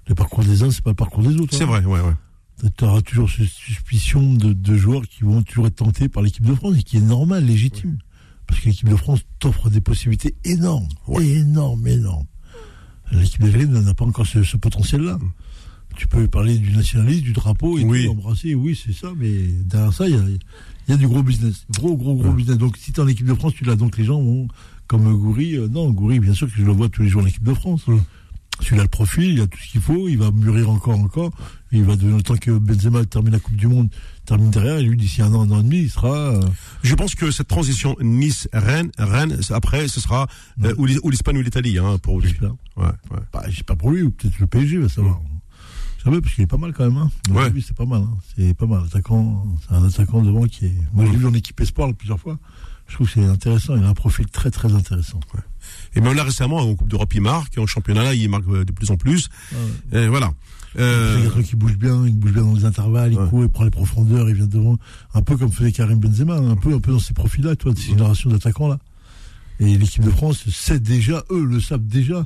le 0.07 0.15
parcours 0.15 0.43
des 0.43 0.63
uns, 0.63 0.71
c'est 0.71 0.83
pas 0.83 0.91
le 0.91 0.95
parcours 0.95 1.23
des 1.23 1.35
autres. 1.35 1.55
C'est 1.55 1.63
hein. 1.63 1.67
vrai, 1.67 1.85
ouais, 1.85 1.99
ouais. 1.99 2.69
Tu 2.77 2.85
auras 2.85 3.01
toujours 3.01 3.29
cette 3.29 3.47
suspicion 3.47 4.33
de, 4.33 4.75
joueurs 4.75 5.03
qui 5.03 5.23
vont 5.23 5.43
toujours 5.43 5.67
être 5.67 5.75
tentés 5.75 6.07
par 6.07 6.23
l'équipe 6.23 6.45
de 6.45 6.55
France 6.55 6.77
et 6.79 6.83
qui 6.83 6.97
est 6.97 7.01
normal, 7.01 7.45
légitime. 7.45 7.97
Parce 8.47 8.61
que 8.61 8.67
l'équipe 8.67 8.87
de 8.87 8.95
France 8.95 9.21
t'offre 9.39 9.69
des 9.69 9.81
possibilités 9.81 10.35
énormes, 10.45 10.87
énormes, 11.19 11.85
énormes. 11.87 12.27
L'équipe 13.11 13.41
d'Algérie 13.41 13.67
n'a 13.67 13.93
pas 13.93 14.05
encore 14.05 14.25
ce, 14.25 14.57
potentiel-là. 14.57 15.15
Hum 15.15 15.31
tu 15.95 16.07
peux 16.07 16.27
parler 16.27 16.57
du 16.57 16.71
nationalisme, 16.75 17.23
du 17.23 17.33
drapeau 17.33 17.77
et 17.77 17.83
oui. 17.83 18.07
embrasser, 18.07 18.53
oui, 18.53 18.79
c'est 18.81 18.93
ça, 18.93 19.11
mais 19.17 19.31
derrière 19.63 19.93
ça, 19.93 20.07
il 20.07 20.39
y 20.89 20.91
a, 20.91 20.97
du 20.97 21.07
gros 21.07 21.23
business. 21.23 21.65
Gros, 21.71 21.95
gros, 21.95 22.15
gros 22.15 22.31
business. 22.31 22.57
Donc, 22.57 22.77
si 22.77 22.91
tu 22.91 22.99
es 22.99 23.03
en 23.03 23.07
équipe 23.07 23.25
de 23.25 23.33
France, 23.33 23.53
tu 23.53 23.63
l'as. 23.63 23.75
Donc, 23.75 23.97
les 23.97 24.03
gens 24.03 24.21
vont, 24.21 24.47
comme 24.87 25.11
Goury, 25.17 25.55
euh, 25.55 25.67
non, 25.67 25.89
Goury, 25.91 26.19
bien 26.19 26.33
sûr 26.33 26.47
que 26.47 26.53
je 26.57 26.63
le 26.63 26.71
vois 26.71 26.89
tous 26.89 27.01
les 27.01 27.09
jours 27.09 27.23
en 27.23 27.25
équipe 27.25 27.43
de 27.43 27.53
France. 27.53 27.85
Mmh. 28.59 28.63
Celui-là, 28.63 28.83
le 28.83 28.89
profil, 28.89 29.33
il 29.33 29.41
a 29.41 29.47
tout 29.47 29.59
ce 29.59 29.71
qu'il 29.71 29.81
faut, 29.81 30.07
il 30.07 30.17
va 30.17 30.31
mûrir 30.31 30.69
encore, 30.69 30.97
encore. 30.97 31.31
il 31.71 31.83
va 31.83 31.95
devenir 31.95 32.17
le 32.17 32.23
temps 32.23 32.37
que 32.37 32.51
Benzema 32.51 33.03
termine 33.05 33.33
la 33.33 33.39
Coupe 33.39 33.55
du 33.55 33.67
Monde, 33.67 33.89
termine 34.25 34.49
derrière, 34.49 34.77
et 34.77 34.83
lui, 34.83 34.97
d'ici 34.97 35.21
un 35.21 35.33
an, 35.33 35.41
un 35.41 35.51
an 35.51 35.59
et 35.59 35.63
demi, 35.63 35.79
il 35.79 35.89
sera. 35.89 36.15
Euh, 36.15 36.41
je 36.83 36.95
pense 36.95 37.15
que 37.15 37.31
cette 37.31 37.47
transition 37.47 37.95
Nice-Rennes, 37.99 38.91
Rennes, 38.97 39.39
après, 39.49 39.87
ce 39.87 39.99
sera 39.99 40.27
euh, 40.63 40.73
ou 40.77 41.09
l'Espagne 41.09 41.37
ou 41.37 41.41
l'Italie, 41.41 41.77
hein, 41.77 41.97
pour 41.97 42.21
lui. 42.21 42.33
Ouais, 42.77 42.85
ouais. 42.85 43.19
Bah, 43.33 43.43
pas 43.65 43.75
pour 43.75 43.91
lui, 43.91 44.03
ou 44.03 44.11
peut-être 44.11 44.39
le 44.39 44.47
PSG, 44.47 44.77
va 44.77 44.89
savoir. 44.89 45.19
Mmh 45.19 45.35
parce 46.05 46.33
qu'il 46.35 46.43
est 46.43 46.47
pas 46.47 46.57
mal 46.57 46.73
quand 46.73 46.85
même. 46.85 46.97
Hein. 46.97 47.09
Ouais. 47.31 47.51
c'est 47.65 47.75
pas 47.75 47.85
mal. 47.85 48.01
Hein. 48.01 48.17
C'est 48.35 48.53
pas 48.53 48.65
mal. 48.65 48.83
Attaquant, 48.85 49.45
c'est 49.67 49.75
un 49.75 49.83
attaquant 49.83 50.21
devant 50.21 50.43
qui 50.43 50.67
est. 50.67 50.75
Moi, 50.93 51.05
je 51.05 51.11
l'ai 51.11 51.17
vu 51.17 51.25
en 51.25 51.33
équipe 51.33 51.59
espoir 51.61 51.91
plusieurs 51.93 52.19
fois. 52.19 52.37
Je 52.87 52.93
trouve 52.93 53.07
que 53.07 53.13
c'est 53.13 53.25
intéressant. 53.25 53.75
Il 53.75 53.83
a 53.83 53.89
un 53.89 53.93
profil 53.93 54.27
très 54.27 54.51
très 54.51 54.73
intéressant. 54.73 55.19
Ouais. 55.33 55.41
Et 55.95 56.01
même 56.01 56.13
là 56.13 56.23
récemment 56.23 56.57
en 56.57 56.75
Coupe 56.75 56.87
d'Europe 56.87 57.13
il 57.13 57.21
marque, 57.21 57.57
en 57.57 57.65
championnat 57.65 58.03
là 58.03 58.13
il 58.13 58.29
marque 58.29 58.45
de 58.47 58.71
plus 58.71 58.91
en 58.91 58.97
plus. 58.97 59.29
Ah 59.53 59.99
et 59.99 60.07
voilà. 60.07 60.31
Euh... 60.77 61.15
C'est 61.15 61.23
quelqu'un 61.23 61.43
qui 61.43 61.55
bouge 61.55 61.77
bien, 61.77 62.05
il 62.05 62.17
bouge 62.17 62.33
bien 62.33 62.43
dans 62.43 62.53
les 62.53 62.65
intervalles, 62.65 63.13
il 63.13 63.17
court, 63.29 63.43
il 63.43 63.49
prend 63.49 63.63
les 63.63 63.71
profondeurs, 63.71 64.29
il 64.29 64.35
vient 64.35 64.45
devant, 64.45 64.77
un 65.13 65.21
peu 65.21 65.37
comme 65.37 65.51
faisait 65.51 65.71
Karim 65.71 65.99
Benzema, 65.99 66.35
un 66.35 66.57
peu 66.57 66.73
un 66.73 66.79
peu 66.79 66.91
dans 66.91 66.99
ces 66.99 67.13
profils-là, 67.13 67.55
toi, 67.55 67.71
de 67.71 67.77
ces 67.77 67.91
générations 67.91 68.29
d'attaquants 68.29 68.67
là. 68.67 68.79
Et 69.59 69.77
l'équipe 69.77 70.03
de 70.03 70.09
France 70.09 70.49
sait 70.49 70.79
déjà, 70.81 71.23
eux 71.31 71.45
le 71.45 71.61
savent 71.61 71.85
déjà 71.85 72.25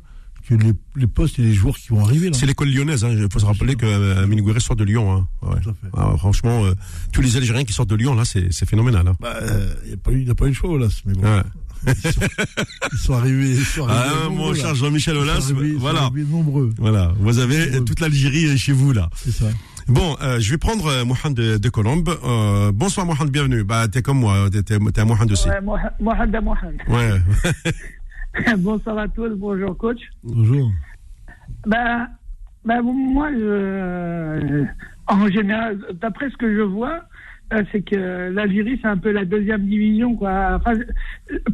les, 0.58 1.08
postes 1.08 1.40
et 1.40 1.44
les 1.44 1.54
joueurs 1.54 1.78
qui 1.78 1.90
vont 1.90 2.04
arriver. 2.04 2.30
C'est 2.34 2.46
l'école 2.46 2.70
lyonnaise. 2.70 3.04
Hein. 3.04 3.10
Il 3.12 3.28
faut 3.32 3.40
se 3.40 3.46
rappeler 3.46 3.76
que 3.76 3.86
euh, 3.86 4.60
sort 4.60 4.76
de 4.76 4.84
Lyon. 4.84 5.12
Hein. 5.44 5.58
Ah, 5.96 6.16
franchement, 6.18 6.66
euh, 6.66 6.74
tous 7.12 7.22
les 7.22 7.38
Algériens 7.38 7.64
qui 7.64 7.74
sortent 7.74 7.90
de 7.90 7.96
Lyon, 7.96 8.16
là, 8.16 8.24
c'est 8.26 8.66
phénoménal. 8.66 9.08
Hein. 9.08 9.16
Bah, 9.20 9.36
euh, 9.42 9.74
il 10.12 10.28
n'a 10.28 10.36
pas, 10.36 10.46
eu 10.46 10.50
le 10.50 10.54
choix, 10.54 10.72
Olas. 10.72 11.02
Mais 11.06 11.14
bon. 11.14 11.22
Ils, 11.88 12.98
sont, 12.98 13.14
arrivés. 13.14 13.52
Ils 13.52 13.64
sont 13.64 13.88
arrivés 13.88 14.16
ah, 14.26 14.30
mon 14.30 14.54
cher 14.54 14.76
Jean-Michel 14.76 15.16
Olas, 15.16 15.50
voilà. 15.78 16.10
nombreux. 16.30 16.74
Voilà, 16.78 17.14
vous 17.18 17.40
avez 17.40 17.82
toute 17.86 18.02
l'Algérie 18.02 18.58
chez 18.58 18.74
vous 18.74 18.92
là. 18.92 19.10
C'est 19.16 19.32
ça. 19.32 19.46
Bon, 19.90 20.16
euh, 20.22 20.40
je 20.40 20.52
vais 20.52 20.60
prendre 20.60 20.86
euh, 20.86 21.04
Mohamed 21.04 21.34
de, 21.36 21.58
de 21.58 21.70
Colombe. 21.70 22.10
Euh, 22.24 22.72
bonsoir 22.72 23.08
Mohamed, 23.08 23.32
bienvenue. 23.32 23.64
Bah, 23.64 23.88
t'es 23.88 24.04
comme 24.04 24.20
moi, 24.20 24.48
t'es, 24.52 24.62
t'es, 24.62 24.78
Mohamed 25.04 25.32
aussi. 25.32 25.50
Ouais, 25.50 25.60
Mohamed 26.00 26.44
Mohamed. 26.44 26.82
Ouais. 26.88 27.20
Bonsoir 28.58 28.98
à 28.98 29.08
tous, 29.08 29.30
bonjour 29.36 29.78
coach. 29.78 30.00
Bonjour. 30.24 30.72
Ben, 31.66 32.08
ben 32.64 32.82
moi, 32.82 33.32
je, 33.32 34.66
en 35.08 35.28
général, 35.28 35.80
d'après 35.94 36.30
ce 36.30 36.38
que 36.38 36.56
je 36.56 36.62
vois, 36.62 37.02
euh, 37.54 37.64
c'est 37.72 37.82
que 37.82 38.32
l'Algérie, 38.32 38.80
c'est 38.82 38.88
un 38.88 38.98
peu 38.98 39.12
la 39.12 39.26
deuxième 39.26 39.68
division. 39.68 40.16
Quoi. 40.16 40.56
Enfin, 40.56 40.74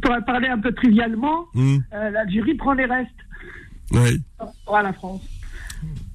pour 0.02 0.14
parler 0.26 0.48
un 0.48 0.58
peu 0.58 0.72
trivialement, 0.72 1.46
hmm. 1.54 1.78
euh, 1.94 2.10
l'Algérie 2.10 2.54
prend 2.54 2.74
les 2.74 2.84
restes. 2.84 3.10
Oui. 3.92 4.20
Pour 4.64 4.78
la 4.78 4.92
France. 4.92 5.22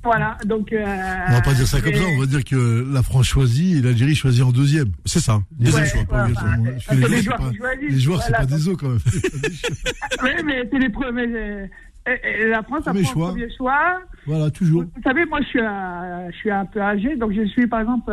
Voilà, 0.04 0.38
donc. 0.45 0.74
Euh, 0.74 0.84
on 0.84 1.32
va 1.32 1.41
pas 1.41 1.54
dire 1.54 1.68
ça 1.68 1.80
comme 1.80 1.93
ça, 1.93 2.04
on 2.16 2.20
va 2.20 2.26
dire 2.26 2.43
que 2.43 2.88
la 2.91 3.04
France 3.04 3.28
choisit 3.28 3.78
et 3.78 3.82
l'Algérie 3.82 4.16
choisit 4.16 4.43
en 4.43 4.52
deuxième. 4.52 4.91
C'est 5.06 5.20
ça. 5.20 5.41
Deuxième 5.52 5.86
choix. 5.86 6.04
Pas 6.06 6.28
les, 6.28 7.22
joueurs, 7.22 7.52
les 7.82 7.99
joueurs, 7.99 8.24
c'est 8.24 8.34
pas 8.34 8.45
des 8.45 8.68
os 8.68 8.78
quand 8.78 8.89
même. 8.89 8.99
oui, 10.24 10.30
mais 10.43 10.68
c'est 10.72 10.80
les 10.80 10.89
premiers. 10.89 11.70
Et, 12.08 12.47
la 12.47 12.64
France 12.64 12.88
a 12.88 12.93
pris 12.93 13.04
le 13.04 13.14
premier 13.14 13.49
choix. 13.56 14.02
Voilà, 14.26 14.49
toujours. 14.49 14.84
Vous 14.84 15.02
savez, 15.04 15.26
moi, 15.26 15.39
je 15.41 15.47
suis, 15.47 15.60
je 15.60 16.38
suis 16.38 16.52
un 16.52 16.66
peu 16.66 16.82
âgé, 16.82 17.16
donc 17.16 17.34
je 17.34 17.45
suis, 17.47 17.68
par 17.68 17.82
exemple, 17.82 18.12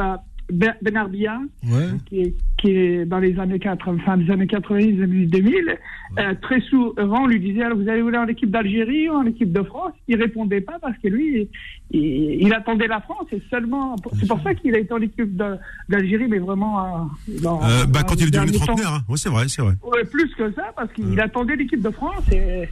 Benarbia, 0.51 1.40
qui, 2.07 2.20
est, 2.20 2.34
qui 2.57 2.70
est 2.70 3.05
dans 3.05 3.18
les 3.18 3.38
années 3.38 3.59
80, 3.59 3.99
fin 4.05 4.16
des 4.16 4.30
années 4.30 4.46
90, 4.46 5.28
2000. 5.28 5.78
Euh, 6.18 6.34
très 6.40 6.61
souvent, 6.62 7.22
on 7.22 7.26
lui 7.26 7.38
disait 7.38 7.62
alors, 7.62 7.76
Vous 7.76 7.88
allez 7.88 8.01
voulu 8.01 8.16
en 8.16 8.26
équipe 8.26 8.51
d'Algérie 8.51 9.11
ou 9.11 9.12
en 9.12 9.26
équipe 9.26 9.53
de 9.53 9.62
France? 9.62 9.92
Il 10.09 10.16
répondait 10.16 10.62
pas 10.62 10.78
parce 10.80 10.96
que 10.99 11.09
lui, 11.09 11.49
il, 11.90 12.53
attendait 12.55 12.86
la 12.86 13.01
France 13.01 13.26
et 13.32 13.42
seulement. 13.51 13.96
C'est 14.18 14.26
pour 14.26 14.40
ça 14.42 14.55
qu'il 14.55 14.74
a 14.74 14.78
été 14.78 14.92
en 14.92 15.03
équipe 15.03 15.36
d'Algérie, 15.88 16.28
mais 16.28 16.38
vraiment. 16.38 16.80
Euh, 16.80 17.32
dans, 17.42 17.62
euh, 17.62 17.84
bah, 17.86 18.01
quand 18.09 18.16
il 18.16 18.28
est 18.28 18.30
devenu 18.30 18.53
trentenaire, 18.53 18.94
hein. 18.94 19.03
oui, 19.09 19.18
c'est 19.18 19.28
vrai, 19.28 19.49
c'est 19.49 19.62
vrai. 19.62 19.74
plus 20.11 20.34
que 20.34 20.51
ça, 20.53 20.72
parce 20.74 20.92
qu'il 20.94 21.20
attendait 21.20 21.57
l'équipe 21.57 21.82
de 21.82 21.90
France 21.90 22.24
et. 22.32 22.68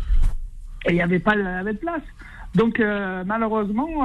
il 0.89 0.95
n'y 0.95 1.03
avait 1.03 1.19
pas 1.19 1.35
de 1.35 1.73
place. 1.77 2.03
Donc 2.55 2.81
malheureusement, 3.27 4.03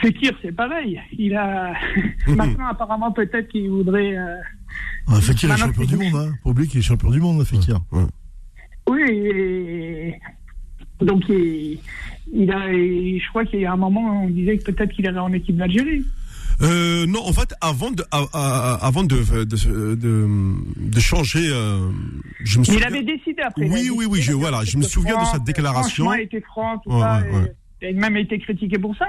Fekir, 0.00 0.32
c'est 0.42 0.52
pareil. 0.52 1.00
Il 1.18 1.34
a 1.34 1.74
maintenant 2.26 2.68
apparemment 2.68 3.12
peut-être 3.12 3.48
qu'il 3.48 3.68
voudrait. 3.70 4.16
Ah, 5.06 5.20
Fekir 5.20 5.52
est 5.52 5.56
champion 5.58 5.84
du 5.84 5.96
monde, 5.96 6.14
hein. 6.14 6.32
Pour 6.42 6.52
oublier 6.52 6.68
qu'il 6.68 6.80
est 6.80 6.82
champion 6.82 7.10
du 7.10 7.20
monde, 7.20 7.44
Fekir. 7.44 7.80
Oui. 8.88 10.14
Donc 11.00 11.22
il, 11.28 11.78
il 12.32 12.50
a, 12.50 12.70
je 12.70 13.28
crois 13.28 13.44
qu'il 13.44 13.60
y 13.60 13.66
a 13.66 13.72
un 13.72 13.76
moment, 13.76 14.24
on 14.24 14.28
disait 14.28 14.58
que 14.58 14.70
peut-être 14.70 14.92
qu'il 14.92 15.04
irait 15.04 15.18
en 15.18 15.32
équipe 15.32 15.56
d'Algérie. 15.56 16.04
Euh, 16.62 17.04
non, 17.06 17.20
en 17.26 17.32
fait, 17.32 17.52
avant 17.60 17.90
de, 17.90 18.04
avant 18.12 19.02
de, 19.02 19.44
de, 19.44 19.94
de, 19.96 21.00
changer, 21.00 21.48
euh, 21.50 21.90
je 22.44 22.60
me 22.60 22.64
souviens. 22.64 22.80
Il 22.80 22.86
avait 22.86 23.02
décidé 23.02 23.42
après. 23.42 23.68
Oui, 23.68 23.90
oui, 23.92 24.06
oui, 24.08 24.22
je, 24.22 24.32
voilà, 24.32 24.64
je 24.64 24.78
me 24.78 24.84
souviens 24.84 25.20
de 25.20 25.26
cette 25.26 25.44
déclaration. 25.44 26.12
Il 26.14 26.22
était 26.22 26.40
franc, 26.40 26.78
tout 26.78 26.92
ça. 26.92 27.22
Et, 27.82 27.90
il 27.90 27.98
a 27.98 28.00
même 28.00 28.16
été 28.16 28.38
critiqué 28.38 28.78
pour 28.78 28.96
ça. 28.96 29.06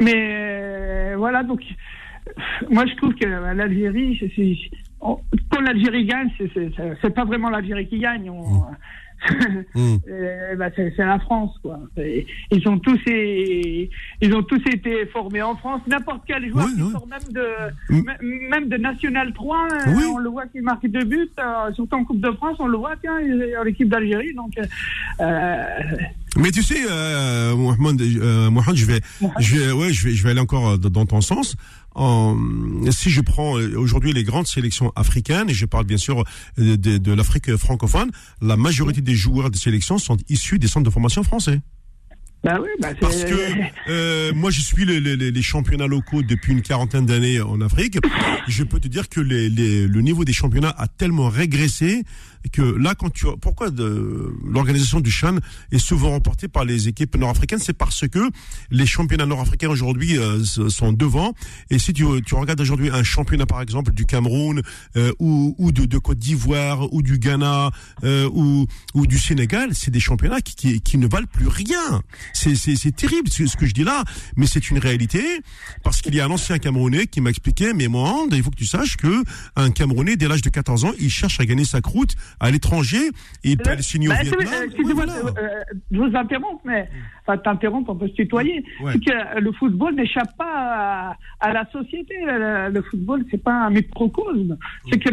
Mais 0.00 0.12
euh, 0.14 1.14
voilà, 1.16 1.42
donc, 1.42 1.62
moi 2.70 2.84
je 2.86 2.94
trouve 2.96 3.14
que 3.14 3.26
l'Algérie, 3.26 4.18
quand 5.00 5.60
l'Algérie 5.60 6.06
gagne, 6.06 6.30
c'est 6.38 7.14
pas 7.14 7.24
vraiment 7.24 7.50
l'Algérie 7.50 7.86
qui 7.86 7.98
gagne. 7.98 8.30
On, 8.30 8.64
Hmm. 9.74 9.96
Euh, 10.14 10.56
bah, 10.56 10.70
c'est 10.76 10.96
la 10.98 11.18
France, 11.18 11.56
quoi. 11.62 11.78
Ils 11.96 12.68
ont 12.68 12.78
tous 12.78 13.00
ils 13.06 14.34
ont 14.34 14.42
tous 14.42 14.62
été 14.66 15.06
formés 15.06 15.42
en 15.42 15.56
France. 15.56 15.80
N'importe 15.86 16.22
quel 16.26 16.48
joueur 16.48 16.66
qui 16.66 16.90
sort 16.90 17.06
même 17.06 17.32
de 17.32 17.46
hmm. 17.90 18.48
même 18.48 18.68
de 18.68 18.76
National 18.76 19.32
3, 19.32 19.68
euh, 19.72 19.90
on 20.12 20.18
le 20.18 20.30
voit 20.30 20.46
qu'il 20.46 20.62
marque 20.62 20.86
deux 20.86 21.04
buts, 21.04 21.30
euh, 21.38 21.72
surtout 21.72 21.96
en 21.96 22.04
Coupe 22.04 22.20
de 22.20 22.30
France, 22.32 22.56
on 22.58 22.66
le 22.66 22.76
voit 22.76 22.96
tiens, 23.00 23.18
l'équipe 23.64 23.88
d'Algérie. 23.88 24.34
Donc 24.34 24.52
mais 26.36 26.50
tu 26.50 26.62
sais, 26.62 26.82
Mohamed, 27.54 28.02
je 28.02 28.84
vais, 28.86 29.00
je 29.38 29.56
vais, 29.56 29.72
ouais, 29.72 29.92
je 29.92 30.08
vais, 30.08 30.14
je 30.14 30.22
vais 30.22 30.30
aller 30.30 30.40
encore 30.40 30.78
dans 30.78 31.06
ton 31.06 31.20
sens 31.20 31.56
en, 31.94 32.36
si 32.90 33.10
je 33.10 33.20
prends 33.20 33.58
euh, 33.58 33.76
aujourd'hui 33.76 34.12
les 34.12 34.24
grandes 34.24 34.46
sélections 34.46 34.92
africaines, 34.96 35.50
et 35.50 35.54
je 35.54 35.66
parle 35.66 35.84
bien 35.84 35.96
sûr 35.96 36.24
de, 36.58 36.76
de, 36.76 36.98
de 36.98 37.12
l'Afrique 37.12 37.56
francophone, 37.56 38.10
la 38.42 38.56
majorité 38.56 39.00
des 39.00 39.14
joueurs 39.14 39.50
des 39.50 39.58
sélections 39.58 39.98
sont 39.98 40.16
issus 40.28 40.58
des 40.58 40.68
centres 40.68 40.86
de 40.86 40.90
formation 40.90 41.22
français. 41.22 41.60
Bah 42.42 42.58
oui, 42.60 42.68
bah 42.78 42.88
Parce 43.00 43.24
que 43.24 43.34
euh, 43.88 44.34
moi, 44.34 44.50
je 44.50 44.60
suis 44.60 44.84
les, 44.84 45.00
les, 45.00 45.16
les, 45.16 45.42
championnats 45.42 45.86
locaux 45.86 46.20
depuis 46.22 46.52
une 46.52 46.60
quarantaine 46.60 47.06
d'années 47.06 47.40
en 47.40 47.58
Afrique. 47.62 47.96
Je 48.48 48.64
peux 48.64 48.78
te 48.80 48.86
dire 48.86 49.08
que 49.08 49.20
les, 49.20 49.48
le 49.48 50.00
niveau 50.02 50.26
des 50.26 50.34
championnats 50.34 50.74
a 50.76 50.86
tellement 50.86 51.30
régressé 51.30 52.04
que 52.52 52.62
là, 52.62 52.94
quand 52.94 53.10
tu 53.10 53.26
pourquoi 53.40 53.68
l'organisation 54.44 55.00
du 55.00 55.10
Chan 55.10 55.36
est 55.72 55.78
souvent 55.78 56.10
remportée 56.10 56.48
par 56.48 56.64
les 56.64 56.88
équipes 56.88 57.16
nord-africaines, 57.16 57.58
c'est 57.58 57.72
parce 57.76 58.06
que 58.08 58.30
les 58.70 58.86
championnats 58.86 59.26
nord-africains 59.26 59.68
aujourd'hui 59.68 60.18
euh, 60.18 60.44
sont 60.44 60.92
devant. 60.92 61.32
Et 61.70 61.78
si 61.78 61.92
tu, 61.92 62.04
tu 62.24 62.34
regardes 62.34 62.60
aujourd'hui 62.60 62.90
un 62.90 63.02
championnat, 63.02 63.46
par 63.46 63.60
exemple, 63.60 63.92
du 63.92 64.04
Cameroun 64.04 64.62
euh, 64.96 65.12
ou, 65.18 65.54
ou 65.58 65.72
de, 65.72 65.86
de 65.86 65.98
Côte 65.98 66.18
d'Ivoire 66.18 66.92
ou 66.92 67.02
du 67.02 67.18
Ghana 67.18 67.70
euh, 68.04 68.28
ou, 68.32 68.66
ou 68.94 69.06
du 69.06 69.18
Sénégal, 69.18 69.70
c'est 69.74 69.90
des 69.90 70.00
championnats 70.00 70.40
qui, 70.40 70.54
qui, 70.54 70.80
qui, 70.80 70.98
ne 70.98 71.06
valent 71.06 71.26
plus 71.32 71.48
rien. 71.48 72.02
C'est, 72.32 72.54
terrible 72.94 73.28
ce 73.28 73.56
que 73.56 73.66
je 73.66 73.74
dis 73.74 73.84
là, 73.84 74.04
mais 74.36 74.46
c'est 74.46 74.70
une 74.70 74.78
réalité 74.78 75.22
parce 75.82 76.00
qu'il 76.00 76.14
y 76.14 76.20
a 76.20 76.26
un 76.26 76.30
ancien 76.30 76.58
Camerounais 76.58 77.06
qui 77.06 77.20
m'a 77.20 77.30
expliqué, 77.30 77.72
mais 77.72 77.88
moi, 77.88 78.26
il 78.30 78.42
faut 78.42 78.50
que 78.50 78.56
tu 78.56 78.66
saches 78.66 78.96
que 78.96 79.24
un 79.56 79.70
Camerounais 79.70 80.16
dès 80.16 80.28
l'âge 80.28 80.42
de 80.42 80.50
14 80.50 80.84
ans, 80.84 80.92
il 80.98 81.10
cherche 81.10 81.40
à 81.40 81.46
gagner 81.46 81.64
sa 81.64 81.80
croûte 81.80 82.14
à 82.40 82.50
l'étranger 82.50 83.08
et 83.44 83.50
il 83.50 83.56
peut 83.56 83.70
aller 83.70 83.82
signer 83.82 84.08
au 84.08 84.12
bah, 84.12 84.22
Vietnam. 84.22 84.64
Excusez-moi, 84.64 85.04
euh, 85.08 85.62
je 85.90 85.98
vous 85.98 86.16
interromps, 86.16 86.60
mais 86.64 86.88
enfin 87.22 87.38
t'interrompre, 87.38 87.90
on 87.90 87.96
peut 87.96 88.08
se 88.08 88.14
tutoyer. 88.14 88.64
C'est 88.92 89.04
que 89.04 89.40
le 89.40 89.52
football 89.52 89.94
n'échappe 89.94 90.36
pas 90.36 91.16
à, 91.40 91.52
la 91.52 91.64
société. 91.70 92.14
Le, 92.24 92.82
football, 92.82 93.24
c'est 93.30 93.42
pas 93.42 93.66
un 93.66 93.70
microcosme. 93.70 94.56
C'est 94.90 94.98
que 94.98 95.10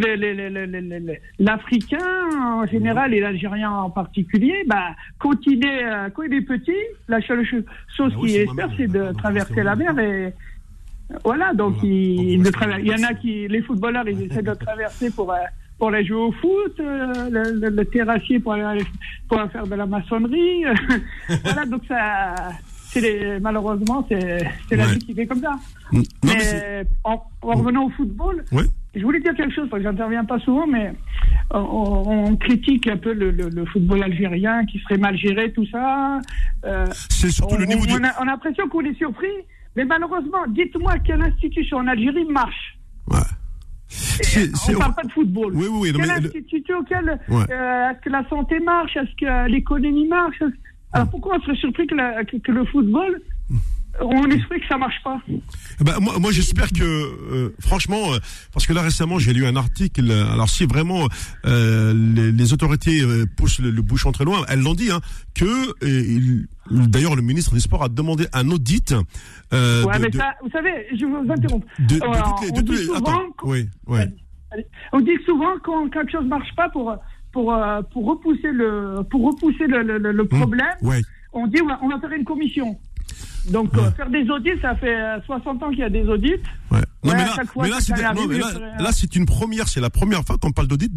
l'Africain 1.39 1.97
en 2.41 2.65
général 2.65 3.13
et 3.13 3.19
l'Algérien 3.19 3.71
en 3.71 3.89
particulier, 3.89 4.63
bah, 4.67 4.95
quand 5.19 5.37
il 5.45 5.65
est 5.65 5.85
euh, 5.85 6.09
quand 6.09 6.23
il 6.23 6.33
est 6.33 6.41
petit, 6.41 6.71
la 7.07 7.21
seule 7.21 7.45
chose 7.45 7.63
ah 7.99 8.19
qu'il 8.19 8.35
espère, 8.35 8.69
c'est 8.77 8.87
de 8.87 9.11
traverser 9.13 9.63
la 9.63 9.75
mer 9.75 9.97
et 9.99 10.33
voilà, 11.23 11.53
donc 11.53 11.75
il, 11.83 11.89
il, 11.89 12.51
il, 12.79 12.87
y 12.87 12.93
en 12.93 13.03
a 13.03 13.13
qui, 13.13 13.47
les 13.47 13.61
footballeurs, 13.61 14.07
ils 14.07 14.21
essaient 14.23 14.41
de 14.41 14.53
traverser 14.53 15.11
pour, 15.11 15.31
euh, 15.31 15.37
pour 15.81 15.87
aller 15.87 16.05
jouer 16.05 16.17
au 16.21 16.31
foot, 16.33 16.79
euh, 16.79 17.49
le, 17.57 17.83
terrassier 17.85 18.39
pour 18.39 18.53
aller, 18.53 18.85
pour 19.27 19.41
faire 19.51 19.65
de 19.65 19.73
la 19.73 19.87
maçonnerie. 19.87 20.63
voilà, 21.43 21.65
donc 21.65 21.81
ça, 21.87 22.35
malheureusement, 23.41 24.05
c'est 24.07 24.75
la 24.75 24.85
vie 24.85 24.99
qui 24.99 25.15
fait 25.15 25.25
comme 25.25 25.41
ça. 25.41 25.55
Mm. 25.91 26.01
mais, 26.23 26.85
en, 27.03 27.23
revenant 27.41 27.85
au 27.85 27.89
football, 27.89 28.45
je 28.93 29.01
voulais 29.01 29.21
dire 29.21 29.33
quelque 29.33 29.55
chose 29.55 29.69
parce 29.71 29.81
que 29.81 29.89
j'interviens 29.89 30.23
pas 30.23 30.37
souvent, 30.41 30.67
mais 30.67 30.93
on, 31.49 32.35
critique 32.35 32.85
un 32.85 32.97
peu 32.97 33.13
le, 33.13 33.31
le, 33.31 33.65
football 33.65 34.03
algérien 34.03 34.63
qui 34.67 34.77
serait 34.81 34.99
mal 34.99 35.17
géré, 35.17 35.51
tout 35.51 35.65
ça. 35.65 36.19
Euh, 36.63 36.85
c'est 37.09 37.31
surtout 37.31 37.57
le 37.57 37.65
niveau 37.65 37.81
on, 37.89 38.03
a, 38.03 38.11
on 38.19 38.21
a 38.21 38.25
l'impression 38.25 38.69
qu'on 38.69 38.85
est 38.85 38.97
surpris, 38.99 39.33
mais 39.75 39.85
malheureusement, 39.85 40.45
dites-moi 40.47 40.99
quelle 40.99 41.23
institution 41.23 41.77
en 41.77 41.87
Algérie 41.87 42.25
marche. 42.25 42.77
Ouais 43.07 43.17
on 44.67 44.71
ne 44.71 44.77
parle 44.77 44.95
pas 44.95 45.03
de 45.03 45.11
football. 45.11 45.53
Oui, 45.55 45.67
oui, 45.69 45.91
oui. 45.93 45.93
Quelle 45.93 46.11
institution, 46.11 46.85
euh, 46.91 47.89
est-ce 47.89 48.01
que 48.01 48.09
la 48.09 48.27
santé 48.29 48.59
marche? 48.59 48.95
Est-ce 48.95 49.15
que 49.19 49.49
l'économie 49.49 50.07
marche? 50.07 50.41
Alors 50.93 51.09
pourquoi 51.09 51.37
on 51.37 51.41
serait 51.41 51.55
surpris 51.55 51.87
que, 51.87 52.37
que 52.37 52.51
le 52.51 52.65
football 52.65 53.21
on 54.01 54.29
espère 54.29 54.59
que 54.59 54.67
ça 54.67 54.77
marche 54.77 55.01
pas. 55.03 55.19
Eh 55.27 55.83
ben, 55.83 55.99
moi, 55.99 56.19
moi 56.19 56.31
j'espère 56.31 56.71
que, 56.71 56.83
euh, 56.83 57.55
franchement, 57.59 58.13
euh, 58.13 58.17
parce 58.53 58.67
que 58.67 58.73
là 58.73 58.81
récemment 58.81 59.19
j'ai 59.19 59.33
lu 59.33 59.45
un 59.45 59.55
article. 59.55 60.11
Alors 60.11 60.49
si 60.49 60.65
vraiment 60.65 61.07
euh, 61.45 61.93
les, 61.93 62.31
les, 62.31 62.53
autorités 62.53 63.01
poussent 63.37 63.59
le, 63.59 63.81
bouchon 63.81 64.11
très 64.11 64.25
loin, 64.25 64.43
elles 64.49 64.61
l'ont 64.61 64.73
dit, 64.73 64.91
hein, 64.91 65.01
que 65.35 65.75
d'ailleurs 66.69 67.15
le 67.15 67.21
ministre 67.21 67.53
des 67.53 67.59
Sports 67.59 67.83
a 67.83 67.89
demandé 67.89 68.27
un 68.33 68.49
audit. 68.49 68.93
Euh, 69.53 69.83
ouais, 69.83 69.99
mais 69.99 70.11
ça, 70.11 70.33
vous 70.43 70.49
savez, 70.49 70.87
je 70.97 71.05
vous 71.05 71.31
interromps. 71.31 71.65
De, 71.79 71.99
on 72.03 72.61
dit 72.61 72.77
souvent, 72.77 73.21
oui, 73.43 73.69
ouais. 73.87 74.07
On 74.91 74.99
dit 74.99 75.17
souvent 75.25 75.53
quand 75.63 75.89
quelque 75.89 76.11
chose 76.11 76.25
marche 76.25 76.53
pas 76.55 76.69
pour 76.69 76.95
pour 77.31 77.55
pour 77.93 78.05
repousser 78.05 78.51
le 78.51 79.03
pour 79.09 79.25
repousser 79.25 79.67
le, 79.67 79.83
le, 79.83 79.97
le 80.11 80.23
mmh. 80.23 80.27
problème. 80.27 80.75
On 81.33 81.47
dit 81.47 81.61
on 81.61 81.67
va, 81.67 81.79
on 81.81 81.87
va 81.87 81.99
faire 81.99 82.11
une 82.11 82.25
commission. 82.25 82.77
Donc, 83.49 83.75
euh, 83.77 83.91
faire 83.91 84.09
des 84.09 84.29
audits, 84.29 84.59
ça 84.61 84.75
fait 84.75 84.97
60 85.25 85.61
euh, 85.61 85.65
ans 85.65 85.69
qu'il 85.69 85.79
y 85.79 85.83
a 85.83 85.89
des 85.89 86.07
audits. 86.07 86.41
Ouais. 86.71 86.79
Non, 87.03 87.13
mais 87.13 87.25
là, 88.37 88.47
là, 88.79 88.91
c'est 88.91 89.15
une 89.15 89.25
première, 89.25 89.67
c'est 89.67 89.81
la 89.81 89.89
première 89.89 90.23
fois 90.23 90.37
qu'on 90.37 90.51
parle 90.51 90.67
d'audit 90.67 90.91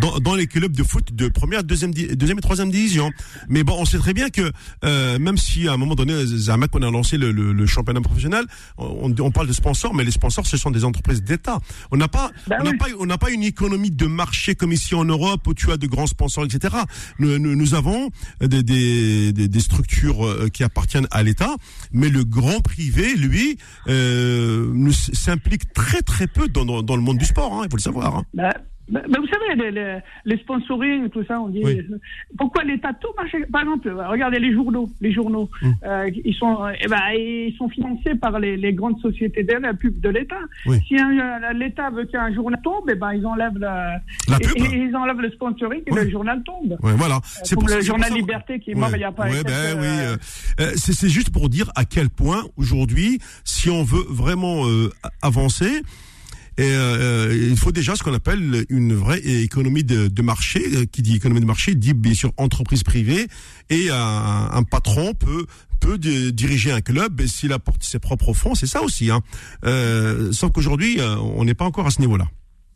dans, 0.00 0.18
dans, 0.18 0.34
les 0.34 0.46
clubs 0.46 0.74
de 0.74 0.82
foot 0.82 1.14
de 1.14 1.28
première, 1.28 1.64
deuxième, 1.64 1.92
deuxième 1.92 2.38
et 2.38 2.40
troisième 2.40 2.70
division. 2.70 3.10
Mais 3.48 3.62
bon, 3.62 3.76
on 3.78 3.84
sait 3.84 3.98
très 3.98 4.14
bien 4.14 4.30
que 4.30 4.50
euh, 4.84 5.18
même 5.18 5.36
si 5.36 5.68
à 5.68 5.72
un 5.72 5.76
moment 5.76 5.94
donné, 5.94 6.14
Zamak, 6.24 6.70
on 6.74 6.82
a 6.82 6.90
lancé 6.90 7.18
le, 7.18 7.30
le, 7.32 7.66
championnat 7.66 8.00
professionnel, 8.00 8.44
on, 8.78 9.12
on, 9.18 9.30
parle 9.30 9.48
de 9.48 9.52
sponsors, 9.52 9.94
mais 9.94 10.04
les 10.04 10.10
sponsors, 10.10 10.46
ce 10.46 10.56
sont 10.56 10.70
des 10.70 10.84
entreprises 10.84 11.22
d'État. 11.22 11.58
On 11.90 11.96
n'a 11.98 12.08
pas, 12.08 12.30
ben 12.48 12.56
on 12.60 12.64
n'a 12.64 12.72
pas, 12.78 12.86
on 12.98 13.06
n'a 13.06 13.18
pas 13.18 13.30
une 13.30 13.42
économie 13.42 13.90
de 13.90 14.06
marché 14.06 14.54
comme 14.54 14.72
ici 14.72 14.94
en 14.94 15.04
Europe 15.04 15.46
où 15.46 15.54
tu 15.54 15.70
as 15.70 15.76
de 15.76 15.86
grands 15.86 16.06
sponsors, 16.06 16.44
etc. 16.44 16.74
Nous, 17.18 17.38
nous, 17.38 17.54
nous 17.54 17.74
avons 17.74 18.10
des, 18.40 18.62
des, 18.62 19.32
des, 19.32 19.60
structures 19.60 20.26
euh, 20.26 20.48
qui 20.48 20.64
appartiennent 20.64 21.06
à 21.10 21.22
l'État, 21.22 21.54
mais 21.92 22.08
le 22.08 22.24
grand 22.24 22.60
privé, 22.60 23.14
lui, 23.14 23.58
euh, 23.88 24.90
s'implique 25.12 25.49
très 25.58 26.02
très 26.02 26.26
peu 26.26 26.48
dans, 26.48 26.64
le 26.64 27.02
monde 27.02 27.18
du 27.18 27.24
sport, 27.24 27.52
hein, 27.54 27.62
il 27.64 27.70
faut 27.70 27.76
le 27.76 27.82
savoir. 27.82 28.16
Hein. 28.16 28.24
Bah, 28.34 28.54
bah, 28.90 29.02
vous 29.06 29.26
savez, 29.26 29.54
les, 29.56 29.70
les, 29.70 29.98
les, 30.24 30.36
sponsoring, 30.38 31.08
tout 31.10 31.24
ça, 31.24 31.40
on 31.40 31.48
dit. 31.48 31.62
Pourquoi 32.36 32.64
l'État 32.64 32.92
tout 32.94 33.08
marche 33.16 33.36
Par 33.52 33.62
exemple, 33.62 33.90
regardez 33.90 34.38
les 34.38 34.52
journaux. 34.52 34.88
Les 35.00 35.12
journaux, 35.12 35.48
hum. 35.62 35.74
euh, 35.84 36.10
ils, 36.24 36.34
sont, 36.34 36.58
eh 36.80 36.88
ben, 36.88 37.00
ils 37.14 37.54
sont 37.56 37.68
financés 37.68 38.14
par 38.16 38.38
les, 38.40 38.56
les 38.56 38.72
grandes 38.72 39.00
sociétés 39.00 39.44
de 39.44 39.52
la 39.54 39.74
pub 39.74 40.00
de 40.00 40.08
l'État. 40.08 40.40
Si 40.88 40.96
l'État 41.54 41.90
veut 41.90 42.04
qu'un 42.04 42.32
journal 42.34 42.60
tombe, 42.62 42.88
eh 42.90 42.94
ben, 42.94 43.12
ils 43.12 43.26
enlèvent 43.26 43.58
la, 43.58 44.00
pub. 44.40 44.56
ils 44.56 44.94
enlèvent 44.96 45.20
le 45.20 45.30
sponsoring 45.30 45.82
et 45.86 45.94
le 45.94 46.10
journal 46.10 46.42
tombe. 46.42 46.76
voilà. 46.80 47.16
Euh, 47.16 47.40
c'est 47.44 47.54
pour 47.54 47.68
le 47.68 47.80
journal 47.80 48.12
Liberté 48.12 48.58
qui 48.58 48.72
est 48.72 48.74
mort 48.74 48.90
il 48.92 48.98
n'y 48.98 49.04
a 49.04 49.12
pas. 49.12 49.26
Ben, 49.26 49.78
oui. 49.78 49.86
Euh, 50.60 50.72
c'est 50.74 51.08
juste 51.08 51.30
pour 51.30 51.48
dire 51.48 51.70
à 51.76 51.84
quel 51.84 52.10
point 52.10 52.44
aujourd'hui, 52.56 53.20
si 53.44 53.70
on 53.70 53.84
veut 53.84 54.04
vraiment 54.08 54.64
avancer. 55.22 55.82
Et 56.58 56.72
euh, 56.72 57.48
il 57.50 57.56
faut 57.56 57.72
déjà 57.72 57.96
ce 57.96 58.02
qu'on 58.02 58.14
appelle 58.14 58.64
une 58.68 58.94
vraie 58.94 59.20
économie 59.20 59.84
de, 59.84 60.22
marché. 60.22 60.62
Euh, 60.74 60.84
qui 60.84 61.02
dit 61.02 61.16
économie 61.16 61.40
de 61.40 61.46
marché 61.46 61.74
dit 61.74 61.94
bien 61.94 62.14
sûr 62.14 62.32
entreprise 62.36 62.82
privée. 62.82 63.26
Et 63.70 63.88
un, 63.90 64.62
patron 64.62 65.14
peut 65.14 65.46
diriger 65.98 66.72
un 66.72 66.80
club 66.80 67.26
s'il 67.26 67.52
apporte 67.52 67.82
ses 67.82 67.98
propres 67.98 68.32
fonds. 68.32 68.54
C'est 68.54 68.66
ça 68.66 68.82
aussi. 68.82 69.10
Hein. 69.10 69.20
Euh, 69.64 70.32
sauf 70.32 70.52
qu'aujourd'hui, 70.52 71.00
euh, 71.00 71.16
on 71.16 71.44
n'est 71.44 71.54
pas 71.54 71.64
encore 71.64 71.86
à 71.86 71.90
ce 71.90 72.00
niveau-là. 72.00 72.26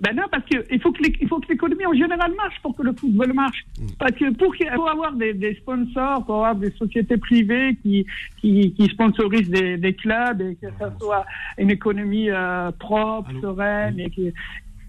Ben 0.01 0.15
non, 0.15 0.25
parce 0.31 0.45
qu'il 0.47 0.81
faut 0.81 0.93
que 0.93 1.49
l'économie 1.49 1.87
en 1.87 1.95
général 1.95 2.33
marche 2.37 2.61
pour 2.63 2.77
que 2.77 2.83
le 2.83 2.93
football 2.93 3.33
marche. 3.33 3.65
Mm. 3.79 3.87
Parce 3.99 4.13
que 4.13 4.31
pour, 4.35 4.55
pour 4.75 4.91
avoir 4.91 5.13
des, 5.13 5.55
sponsors, 5.61 6.25
pour 6.27 6.37
avoir 6.37 6.57
des 6.57 6.73
sociétés 6.73 7.17
privées 7.17 7.77
qui, 7.83 8.05
qui, 8.39 8.75
qui 8.75 8.87
sponsorisent 8.89 9.51
des, 9.51 9.77
des, 9.77 9.95
clubs 9.95 10.41
et 10.41 10.57
que 10.57 10.67
ça 10.79 10.93
soit 10.99 11.25
une 11.59 11.71
économie 11.71 12.29
euh, 12.29 12.73
propre, 12.73 13.31
sereine, 13.41 14.01
et, 14.01 14.11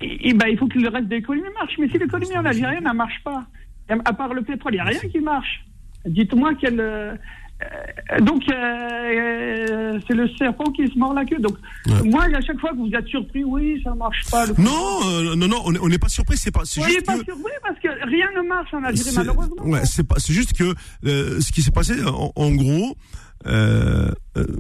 et, 0.01 0.33
ben, 0.33 0.47
il 0.47 0.57
faut 0.57 0.67
que 0.67 0.79
le 0.79 0.89
reste 0.89 1.07
de 1.07 1.15
l'économie 1.15 1.47
marche. 1.59 1.75
Mais 1.77 1.87
si 1.87 1.99
l'économie 1.99 2.37
en 2.37 2.45
Algérie 2.45 2.81
ne 2.81 2.91
marche 2.91 3.21
pas, 3.23 3.45
à 3.89 4.13
part 4.13 4.33
le 4.33 4.41
pétrole, 4.41 4.73
il 4.73 4.77
n'y 4.77 4.81
a 4.81 4.85
rien 4.85 4.99
qui 4.99 5.19
marche. 5.19 5.65
Dites-moi 6.05 6.55
quel. 6.59 7.19
Euh, 7.63 8.19
donc, 8.19 8.43
euh, 8.49 8.53
euh, 8.53 9.99
c'est 10.07 10.13
le 10.13 10.27
serpent 10.37 10.71
qui 10.71 10.87
se 10.87 10.97
mord 10.97 11.13
la 11.13 11.23
queue. 11.23 11.39
Donc, 11.39 11.57
moi, 12.03 12.25
à 12.25 12.41
chaque 12.41 12.59
fois 12.59 12.71
que 12.71 12.77
vous 12.77 12.91
êtes 12.93 13.07
surpris, 13.07 13.43
oui, 13.43 13.81
ça 13.83 13.91
ne 13.91 13.95
marche 13.95 14.25
pas. 14.29 14.45
non, 14.57 15.35
non, 15.35 15.47
non, 15.47 15.63
on 15.65 15.87
n'est 15.87 15.97
pas 15.97 16.09
surpris. 16.09 16.37
C'est 16.37 16.51
pas. 16.51 16.61
C'est 16.65 16.81
juste 16.83 17.05
pas 17.05 17.15
surpris 17.15 17.53
parce 17.63 17.79
que 17.79 17.87
rien 18.07 18.27
ne 18.35 18.47
marche 18.47 18.73
en 18.73 18.83
Algérie, 18.83 19.15
malheureusement. 19.15 19.63
Ouais, 19.65 19.85
c'est 19.85 20.07
pas. 20.07 20.15
C'est 20.19 20.33
juste 20.33 20.53
que 20.53 20.73
ce 21.03 21.51
qui 21.51 21.61
s'est 21.61 21.71
passé, 21.71 21.93
en, 22.05 22.31
en 22.35 22.51
gros, 22.51 22.95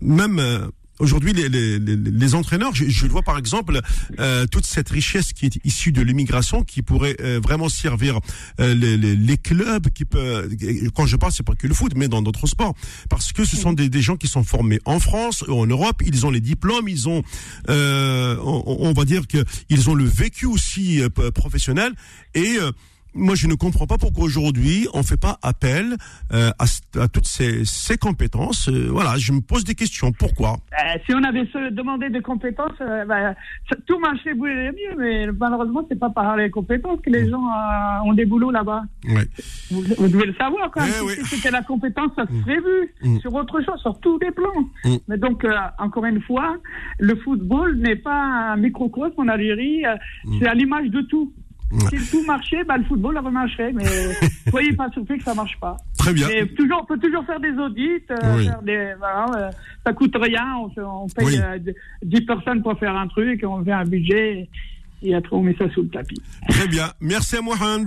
même 0.01 0.41
Aujourd'hui, 0.99 1.33
les, 1.33 1.49
les, 1.49 1.77
les, 1.77 2.35
entraîneurs, 2.35 2.73
je, 2.73 2.85
je, 2.87 3.05
vois 3.07 3.21
par 3.21 3.37
exemple 3.37 3.81
euh, 4.19 4.45
toute 4.47 4.65
cette 4.65 4.87
richesse 4.89 5.33
qui 5.33 5.47
est 5.47 5.59
issue 5.65 5.91
de 5.91 6.01
l'immigration, 6.01 6.63
qui 6.63 6.81
pourrait 6.81 7.17
euh, 7.19 7.39
vraiment 7.43 7.67
servir 7.67 8.19
euh, 8.61 8.73
les, 8.73 8.95
les, 8.97 9.37
clubs. 9.37 9.89
Qui 9.89 10.05
peut, 10.05 10.49
quand 10.95 11.05
je 11.05 11.17
parle, 11.17 11.33
c'est 11.33 11.45
pas 11.45 11.55
que 11.55 11.67
le 11.67 11.73
foot, 11.73 11.91
mais 11.97 12.07
dans 12.07 12.21
d'autres 12.21 12.47
sports, 12.47 12.75
parce 13.09 13.33
que 13.33 13.43
ce 13.43 13.57
sont 13.57 13.73
des, 13.73 13.89
des, 13.89 14.01
gens 14.01 14.15
qui 14.15 14.27
sont 14.27 14.43
formés 14.43 14.79
en 14.85 15.01
France, 15.01 15.43
ou 15.47 15.59
en 15.59 15.67
Europe, 15.67 16.01
ils 16.05 16.25
ont 16.25 16.31
les 16.31 16.39
diplômes, 16.39 16.87
ils 16.87 17.09
ont, 17.09 17.23
euh, 17.69 18.37
on, 18.41 18.63
on, 18.79 18.93
va 18.93 19.03
dire 19.03 19.27
que 19.27 19.43
ils 19.69 19.89
ont 19.89 19.95
le 19.95 20.05
vécu 20.05 20.45
aussi 20.45 21.01
professionnel 21.33 21.93
et 22.35 22.57
moi, 23.15 23.35
je 23.35 23.47
ne 23.47 23.55
comprends 23.55 23.87
pas 23.87 23.97
pourquoi 23.97 24.25
aujourd'hui 24.25 24.87
on 24.93 25.01
fait 25.01 25.19
pas 25.19 25.37
appel 25.41 25.95
euh, 26.33 26.51
à, 26.59 27.07
toutes 27.07 27.25
ces, 27.25 27.63
ces 27.63 27.97
compétences. 27.97 28.67
Euh, 28.67 28.89
voilà, 28.91 29.17
je 29.17 29.31
me 29.31 29.39
pose 29.39 29.63
des 29.63 29.73
questions. 29.73 30.11
Pourquoi? 30.11 30.57
Euh, 30.73 30.99
Si 31.05 31.15
on 31.15 31.23
avait 31.23 31.47
demandé 31.71 32.09
des 32.09 32.21
compétences, 32.21 32.77
bah, 33.07 33.33
tout 33.87 33.99
marchait 33.99 34.33
mieux, 34.33 34.73
mais 34.97 35.27
malheureusement, 35.27 35.85
c'est 35.89 35.99
pas 35.99 36.09
par 36.09 36.35
les 36.35 36.49
compétences 36.49 36.99
que 37.01 37.09
les 37.09 37.25
mm. 37.25 37.29
gens 37.29 37.43
ont 38.05 38.13
des 38.13 38.25
boulots 38.25 38.51
là-bas. 38.51 38.83
Vous, 39.71 40.07
devez 40.07 40.25
le 40.25 40.33
savoir 40.35 40.69
quand 40.71 40.81
même. 40.81 40.93
Eh 41.03 41.23
si 41.23 41.37
c'était 41.37 41.51
la 41.51 41.61
compétence, 41.61 42.11
ça 42.15 42.25
serait 42.25 42.59
vu 42.59 43.19
sur 43.21 43.33
autre 43.33 43.61
chose, 43.63 43.79
sur 43.81 43.97
tous 43.99 44.19
les 44.19 44.31
plans. 44.31 44.61
Mm. 44.83 44.95
Mais 45.07 45.17
donc, 45.17 45.45
encore 45.79 46.05
une 46.05 46.21
fois, 46.21 46.57
le 46.99 47.15
football 47.15 47.77
n'est 47.77 47.95
pas 47.95 48.51
un 48.53 48.57
microcosme 48.57 49.21
en 49.21 49.27
Algérie. 49.29 49.83
C'est 50.39 50.47
à 50.47 50.53
l'image 50.53 50.89
de 50.89 51.01
tout. 51.01 51.31
Si 51.71 52.11
tout 52.11 52.23
marchait, 52.25 52.63
bah, 52.63 52.77
le 52.77 52.83
football 52.85 53.17
remarcherait, 53.17 53.73
mais 53.73 53.85
soyez 54.49 54.73
pas 54.73 54.89
surpris 54.91 55.17
que 55.17 55.23
ça 55.23 55.33
marche 55.33 55.57
pas. 55.59 55.77
Très 55.97 56.13
bien. 56.13 56.27
toujours, 56.55 56.81
on 56.83 56.85
peut 56.85 56.99
toujours 56.99 57.25
faire 57.25 57.39
des 57.39 57.51
audits, 57.53 58.03
euh, 58.11 58.43
faire 58.43 58.61
des, 58.61 58.93
voilà, 58.97 59.25
euh, 59.37 59.51
ça 59.85 59.93
coûte 59.93 60.15
rien, 60.21 60.45
on, 60.77 61.07
paye 61.07 61.41
10 62.03 62.17
euh, 62.17 62.25
personnes 62.25 62.61
pour 62.61 62.77
faire 62.77 62.95
un 62.95 63.07
truc, 63.07 63.43
on 63.45 63.63
fait 63.63 63.71
un 63.71 63.85
budget, 63.85 64.47
et 65.01 65.15
après 65.15 65.35
on 65.35 65.41
met 65.41 65.55
ça 65.57 65.69
sous 65.71 65.81
le 65.81 65.89
tapis. 65.89 66.21
Très 66.49 66.67
bien. 66.67 66.91
Merci 67.01 67.37
à 67.37 67.41
Mohand. 67.41 67.85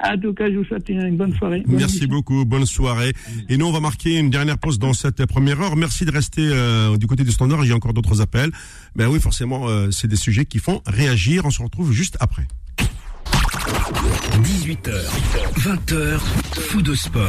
En 0.00 0.16
tout 0.16 0.32
cas, 0.32 0.48
je 0.48 0.56
vous 0.56 0.64
souhaite 0.64 0.88
une 0.88 1.16
bonne 1.16 1.34
soirée. 1.34 1.64
Merci 1.66 2.06
beaucoup, 2.06 2.44
bonne 2.44 2.66
soirée. 2.66 3.12
Et 3.48 3.56
nous, 3.56 3.66
on 3.66 3.72
va 3.72 3.80
marquer 3.80 4.16
une 4.16 4.30
dernière 4.30 4.56
pause 4.56 4.78
dans 4.78 4.92
cette 4.92 5.26
première 5.26 5.60
heure. 5.60 5.74
Merci 5.74 6.04
de 6.04 6.12
rester 6.12 6.48
du 7.00 7.08
côté 7.08 7.24
du 7.24 7.32
standard. 7.32 7.64
Il 7.64 7.70
y 7.70 7.72
a 7.72 7.74
encore 7.74 7.94
d'autres 7.94 8.20
appels. 8.20 8.52
Mais 8.94 9.06
oui, 9.06 9.18
forcément, 9.18 9.66
c'est 9.90 10.06
des 10.06 10.14
sujets 10.14 10.44
qui 10.44 10.60
font 10.60 10.82
réagir. 10.86 11.46
On 11.46 11.50
se 11.50 11.60
retrouve 11.60 11.90
juste 11.90 12.16
après. 12.20 12.46
18h, 14.42 14.92
20h, 15.58 16.18
fou 16.68 16.82
de 16.82 16.94
sport. 16.94 17.28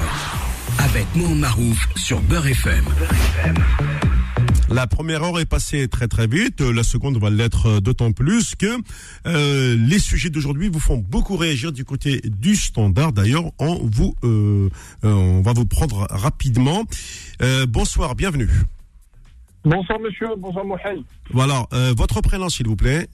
Avec 0.80 1.06
mon 1.16 1.36
Marouf 1.36 1.88
sur 1.96 2.22
Beurre 2.22 2.48
FM. 2.48 2.86
La 4.70 4.86
première 4.88 5.24
heure 5.24 5.40
est 5.40 5.46
passée 5.46 5.88
très 5.88 6.08
très 6.08 6.28
vite, 6.28 6.62
la 6.62 6.84
seconde 6.84 7.18
va 7.18 7.30
l'être 7.30 7.80
d'autant 7.80 8.12
plus 8.12 8.56
que 8.56 8.68
euh, 9.26 9.76
les 9.80 9.98
sujets 10.00 10.30
d'aujourd'hui 10.30 10.70
vous 10.70 10.80
font 10.80 10.98
beaucoup 10.98 11.36
réagir 11.38 11.72
du 11.72 11.84
côté 11.84 12.22
du 12.24 12.56
standard. 12.56 13.12
D'ailleurs, 13.12 13.46
on 13.58 13.76
vous, 13.84 14.16
euh, 14.24 14.70
euh, 15.04 15.12
on 15.12 15.42
va 15.42 15.54
vous 15.54 15.66
prendre 15.66 16.06
rapidement. 16.10 16.84
bonsoir, 17.68 18.16
bienvenue. 18.16 18.50
Bonsoir 19.66 20.00
monsieur, 20.00 20.28
bonsoir 20.38 20.64
Mohamed. 20.64 21.04
Voilà, 21.32 21.66
votre 21.98 22.22
prénom 22.22 22.48
s'il 22.48 22.68
vous 22.68 22.76
plaît. 22.76 23.08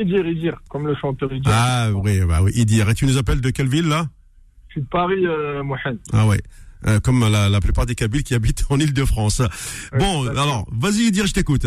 Idir, 0.00 0.26
Idir, 0.26 0.62
comme 0.68 0.86
le 0.86 0.94
chanteur 0.96 1.32
Idir. 1.32 1.52
Ah 1.54 1.90
oui, 1.94 2.20
bah 2.26 2.40
oui, 2.42 2.52
Idir. 2.54 2.88
Et 2.88 2.94
tu 2.94 3.06
nous 3.06 3.18
appelles 3.18 3.40
de 3.40 3.50
quelle 3.50 3.68
ville 3.68 3.88
là? 3.88 4.06
Je 4.68 4.72
suis 4.72 4.80
de 4.82 4.86
Paris, 4.86 5.26
euh, 5.26 5.62
Mohamed. 5.62 5.98
Ah 6.12 6.26
ouais. 6.26 6.40
Euh, 6.86 6.98
comme 7.00 7.20
la, 7.30 7.48
la, 7.48 7.60
plupart 7.60 7.84
des 7.84 7.94
Kabyles 7.94 8.22
qui 8.22 8.34
habitent 8.34 8.64
en 8.70 8.78
Ile-de-France. 8.78 9.42
bon, 9.98 10.26
alors, 10.28 10.66
vas-y 10.72 11.08
Idir, 11.08 11.26
je 11.26 11.34
t'écoute. 11.34 11.66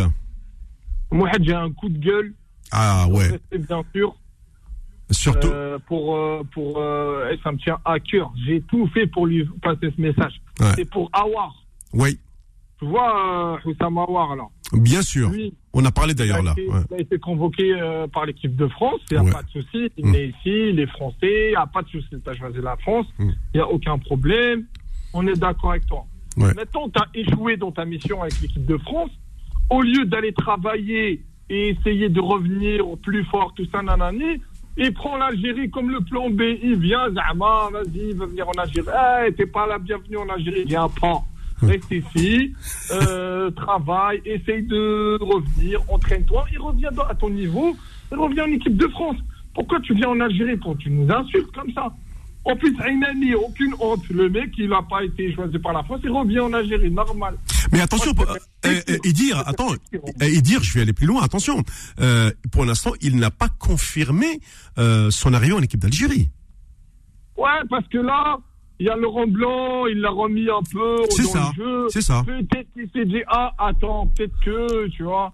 Mohamed, 1.12 1.44
j'ai 1.46 1.54
un 1.54 1.72
coup 1.72 1.90
de 1.90 2.00
gueule. 2.00 2.34
Ah 2.72 3.08
ouais. 3.10 3.40
Bien 3.52 3.84
sûr. 3.94 4.16
Surtout. 5.12 5.48
Euh, 5.48 5.78
pour, 5.88 6.16
euh, 6.16 6.42
pour, 6.54 6.80
euh, 6.80 7.36
ça 7.44 7.52
me 7.52 7.58
tient 7.58 7.78
à 7.86 8.00
cœur. 8.00 8.34
J'ai 8.46 8.62
tout 8.62 8.88
fait 8.94 9.08
pour 9.08 9.28
lui 9.28 9.48
passer 9.62 9.94
ce 9.96 10.02
message. 10.02 10.42
C'est 10.76 10.90
pour 10.90 11.10
Awar. 11.14 11.54
Oui. 11.94 12.20
Tu 12.80 12.88
vois, 12.88 13.60
Hussam 13.66 13.98
Awar 13.98 14.36
là. 14.36 14.44
Bien 14.74 15.02
sûr. 15.02 15.32
On 15.74 15.84
a 15.86 15.92
parlé 15.92 16.14
d'ailleurs 16.14 16.44
là. 16.44 16.54
Il 16.58 16.96
a 16.96 17.00
été 17.00 17.18
convoqué 17.18 17.74
euh, 17.74 18.08
par 18.08 18.26
l'équipe 18.26 18.56
de 18.56 18.68
France, 18.68 19.02
il 19.12 19.20
n'y 19.20 19.30
a 19.30 19.32
pas 19.32 19.44
de 19.44 19.50
souci. 19.50 19.92
Il 19.98 20.16
est 20.16 20.28
ici, 20.28 20.70
il 20.70 20.80
est 20.80 20.88
français, 20.88 21.48
il 21.48 21.50
n'y 21.50 21.56
a 21.56 21.66
pas 21.66 21.82
de 21.82 21.90
souci. 21.90 22.08
Tu 22.12 22.30
as 22.30 22.34
choisi 22.34 22.60
la 22.62 22.78
France, 22.78 23.08
mm. 23.18 23.30
il 23.54 23.58
n'y 23.58 23.62
a 23.62 23.68
aucun 23.68 23.98
problème. 23.98 24.66
On 25.14 25.26
est 25.28 25.38
d'accord 25.38 25.72
avec 25.72 25.86
toi. 25.86 26.06
Maintenant, 26.38 26.90
tu 26.90 27.00
as 27.00 27.08
échoué 27.14 27.58
dans 27.58 27.72
ta 27.72 27.86
mission 27.86 28.22
avec 28.22 28.40
l'équipe 28.42 28.66
de 28.66 28.78
France. 28.78 29.12
Au 29.70 29.82
lieu 29.82 30.06
d'aller 30.06 30.34
travailler 30.34 31.24
et 31.50 31.70
essayer 31.70 32.10
de 32.10 32.20
revenir 32.20 32.88
au 32.88 32.96
plus 32.96 33.24
fort, 33.26 33.54
tout 33.56 33.66
ça, 33.72 33.82
nanani, 33.82 34.42
il 34.78 34.94
prend 34.94 35.18
l'Algérie 35.18 35.70
comme 35.70 35.92
le 35.92 36.02
plan 36.02 36.30
B. 36.30 36.42
Il 36.64 36.80
vient, 36.80 37.12
Zama, 37.12 37.70
vas-y, 37.72 38.10
il 38.10 38.16
veut 38.16 38.26
venir 38.26 38.48
en 38.50 38.60
Algérie. 38.60 38.88
Eh, 39.28 39.32
t'es 39.34 39.46
pas 39.46 39.68
la 39.68 39.78
bienvenue 39.78 40.18
en 40.18 40.30
Algérie. 40.30 40.64
Viens 40.66 40.90
pas 40.90 41.24
reste 41.62 41.92
ici, 41.92 42.54
euh, 42.92 43.52
travaille, 43.52 44.22
essaye 44.26 44.64
de 44.64 45.18
revenir, 45.22 45.82
entraîne-toi, 45.90 46.46
il 46.52 46.60
revient 46.60 46.90
à 47.10 47.16
ton 47.16 47.30
niveau, 47.30 47.76
il 48.12 48.18
revient 48.18 48.42
en 48.42 48.52
équipe 48.52 48.78
de 48.78 48.88
France. 48.88 49.18
Pourquoi 49.54 49.80
tu 49.82 49.94
viens 49.94 50.10
en 50.10 50.20
Algérie? 50.20 50.58
Pour 50.58 50.78
tu 50.78 50.90
nous 50.90 51.12
insultes 51.14 51.52
comme 51.52 51.72
ça 51.74 51.94
En 52.46 52.56
plus, 52.56 52.76
il 52.90 53.00
n'a 53.00 53.14
mis 53.14 53.34
aucune 53.36 53.74
honte. 53.80 54.08
Le 54.10 54.30
mec, 54.30 54.52
il 54.58 54.70
n'a 54.70 54.82
pas 54.82 55.04
été 55.04 55.34
choisi 55.34 55.60
par 55.60 55.74
la 55.74 55.84
France, 55.84 56.02
il 56.04 56.12
revient 56.12 56.40
en 56.40 56.54
Algérie, 56.54 56.90
normal. 56.90 57.36
Mais 57.72 57.82
attention, 57.82 58.14
et, 58.66 58.70
et, 58.92 59.00
et, 59.04 59.14
dire, 59.14 59.42
attends, 59.48 59.74
et 60.22 60.42
dire, 60.42 60.62
je 60.64 60.74
vais 60.74 60.82
aller 60.82 60.94
plus 60.94 61.08
loin, 61.08 61.24
attention. 61.24 61.64
Euh, 62.00 62.32
pour 62.52 62.66
l'instant, 62.66 62.92
il 63.02 63.18
n'a 63.18 63.32
pas 63.32 63.50
confirmé 63.50 64.42
euh, 64.78 65.10
son 65.12 65.34
arrivée 65.34 65.54
en 65.54 65.62
équipe 65.62 65.80
d'Algérie. 65.80 66.30
Ouais, 67.38 67.50
parce 67.70 67.88
que 67.88 67.98
là, 67.98 68.38
il 68.80 68.88
y 68.88 68.90
a 68.90 68.96
Laurent 68.96 69.28
Blanc, 69.28 69.86
il 69.86 70.00
l'a 70.00 70.10
remis 70.10 70.50
un 70.50 70.64
peu 70.72 70.98
dans 70.98 71.24
ça, 71.24 71.52
le 71.58 71.64
jeu. 71.64 71.86
C'est 71.90 72.02
ça. 72.02 72.24
Peut-être 72.26 72.68
qu'il 72.74 72.90
s'est 72.92 73.06
dit, 73.06 73.22
ah, 73.28 73.54
attends, 73.58 74.08
peut-être 74.08 74.34
que, 74.44 74.88
tu 74.90 75.04
vois. 75.04 75.34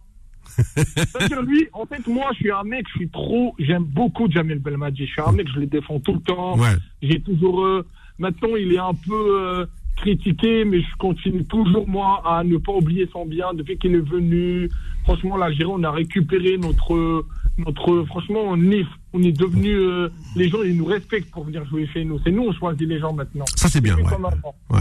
C'est-à-dire, 0.76 1.42
lui, 1.42 1.68
en 1.74 1.86
fait, 1.86 2.06
moi, 2.08 2.30
je 2.34 2.38
suis 2.38 2.52
un 2.52 2.64
mec, 2.64 2.86
je 2.92 3.00
suis 3.00 3.10
trop, 3.10 3.56
j'aime 3.60 3.84
beaucoup 3.84 4.30
Jamel 4.30 4.60
Belmadi. 4.60 5.06
Je 5.06 5.12
suis 5.12 5.22
un 5.22 5.32
mec, 5.32 5.48
je 5.54 5.60
les 5.60 5.68
défends 5.68 6.00
tout 6.00 6.14
le 6.14 6.22
temps. 6.22 6.58
Ouais. 6.58 6.76
J'ai 7.02 7.22
toujours, 7.22 7.64
euh, 7.64 7.86
maintenant, 8.18 8.56
il 8.58 8.74
est 8.74 8.80
un 8.80 8.94
peu 8.94 9.40
euh, 9.40 9.66
critiqué, 9.96 10.66
mais 10.66 10.82
je 10.82 10.96
continue 10.98 11.46
toujours, 11.46 11.88
moi, 11.88 12.22
à 12.26 12.44
ne 12.44 12.58
pas 12.58 12.74
oublier 12.74 13.08
son 13.12 13.26
bien 13.26 13.54
depuis 13.54 13.78
qu'il 13.78 13.96
est 13.96 14.10
venu. 14.10 14.70
Franchement, 15.04 15.38
l'Algérie, 15.38 15.72
on 15.72 15.84
a 15.84 15.92
récupéré 15.92 16.58
notre, 16.58 17.26
notre, 17.58 18.04
franchement, 18.06 18.42
on 18.46 18.72
est, 18.72 18.86
on 19.14 19.24
est 19.24 19.32
devenu, 19.32 19.74
euh, 19.74 20.10
les 20.36 20.50
gens, 20.50 20.62
ils 20.64 20.78
nous 20.78 20.86
respectent 20.86 21.32
pour 21.32 21.44
venir 21.46 21.66
jouer 21.66 21.88
chez 21.88 22.06
nous. 22.06 22.20
C'est 22.24 22.32
nous, 22.32 22.44
on 22.44 22.54
choisit 22.54 22.88
les 22.88 23.00
gens 23.00 23.14
maintenant. 23.14 23.46
Ça, 23.56 23.68
c'est 23.68 23.82
bien, 23.82 23.98
ouais. 23.98 24.80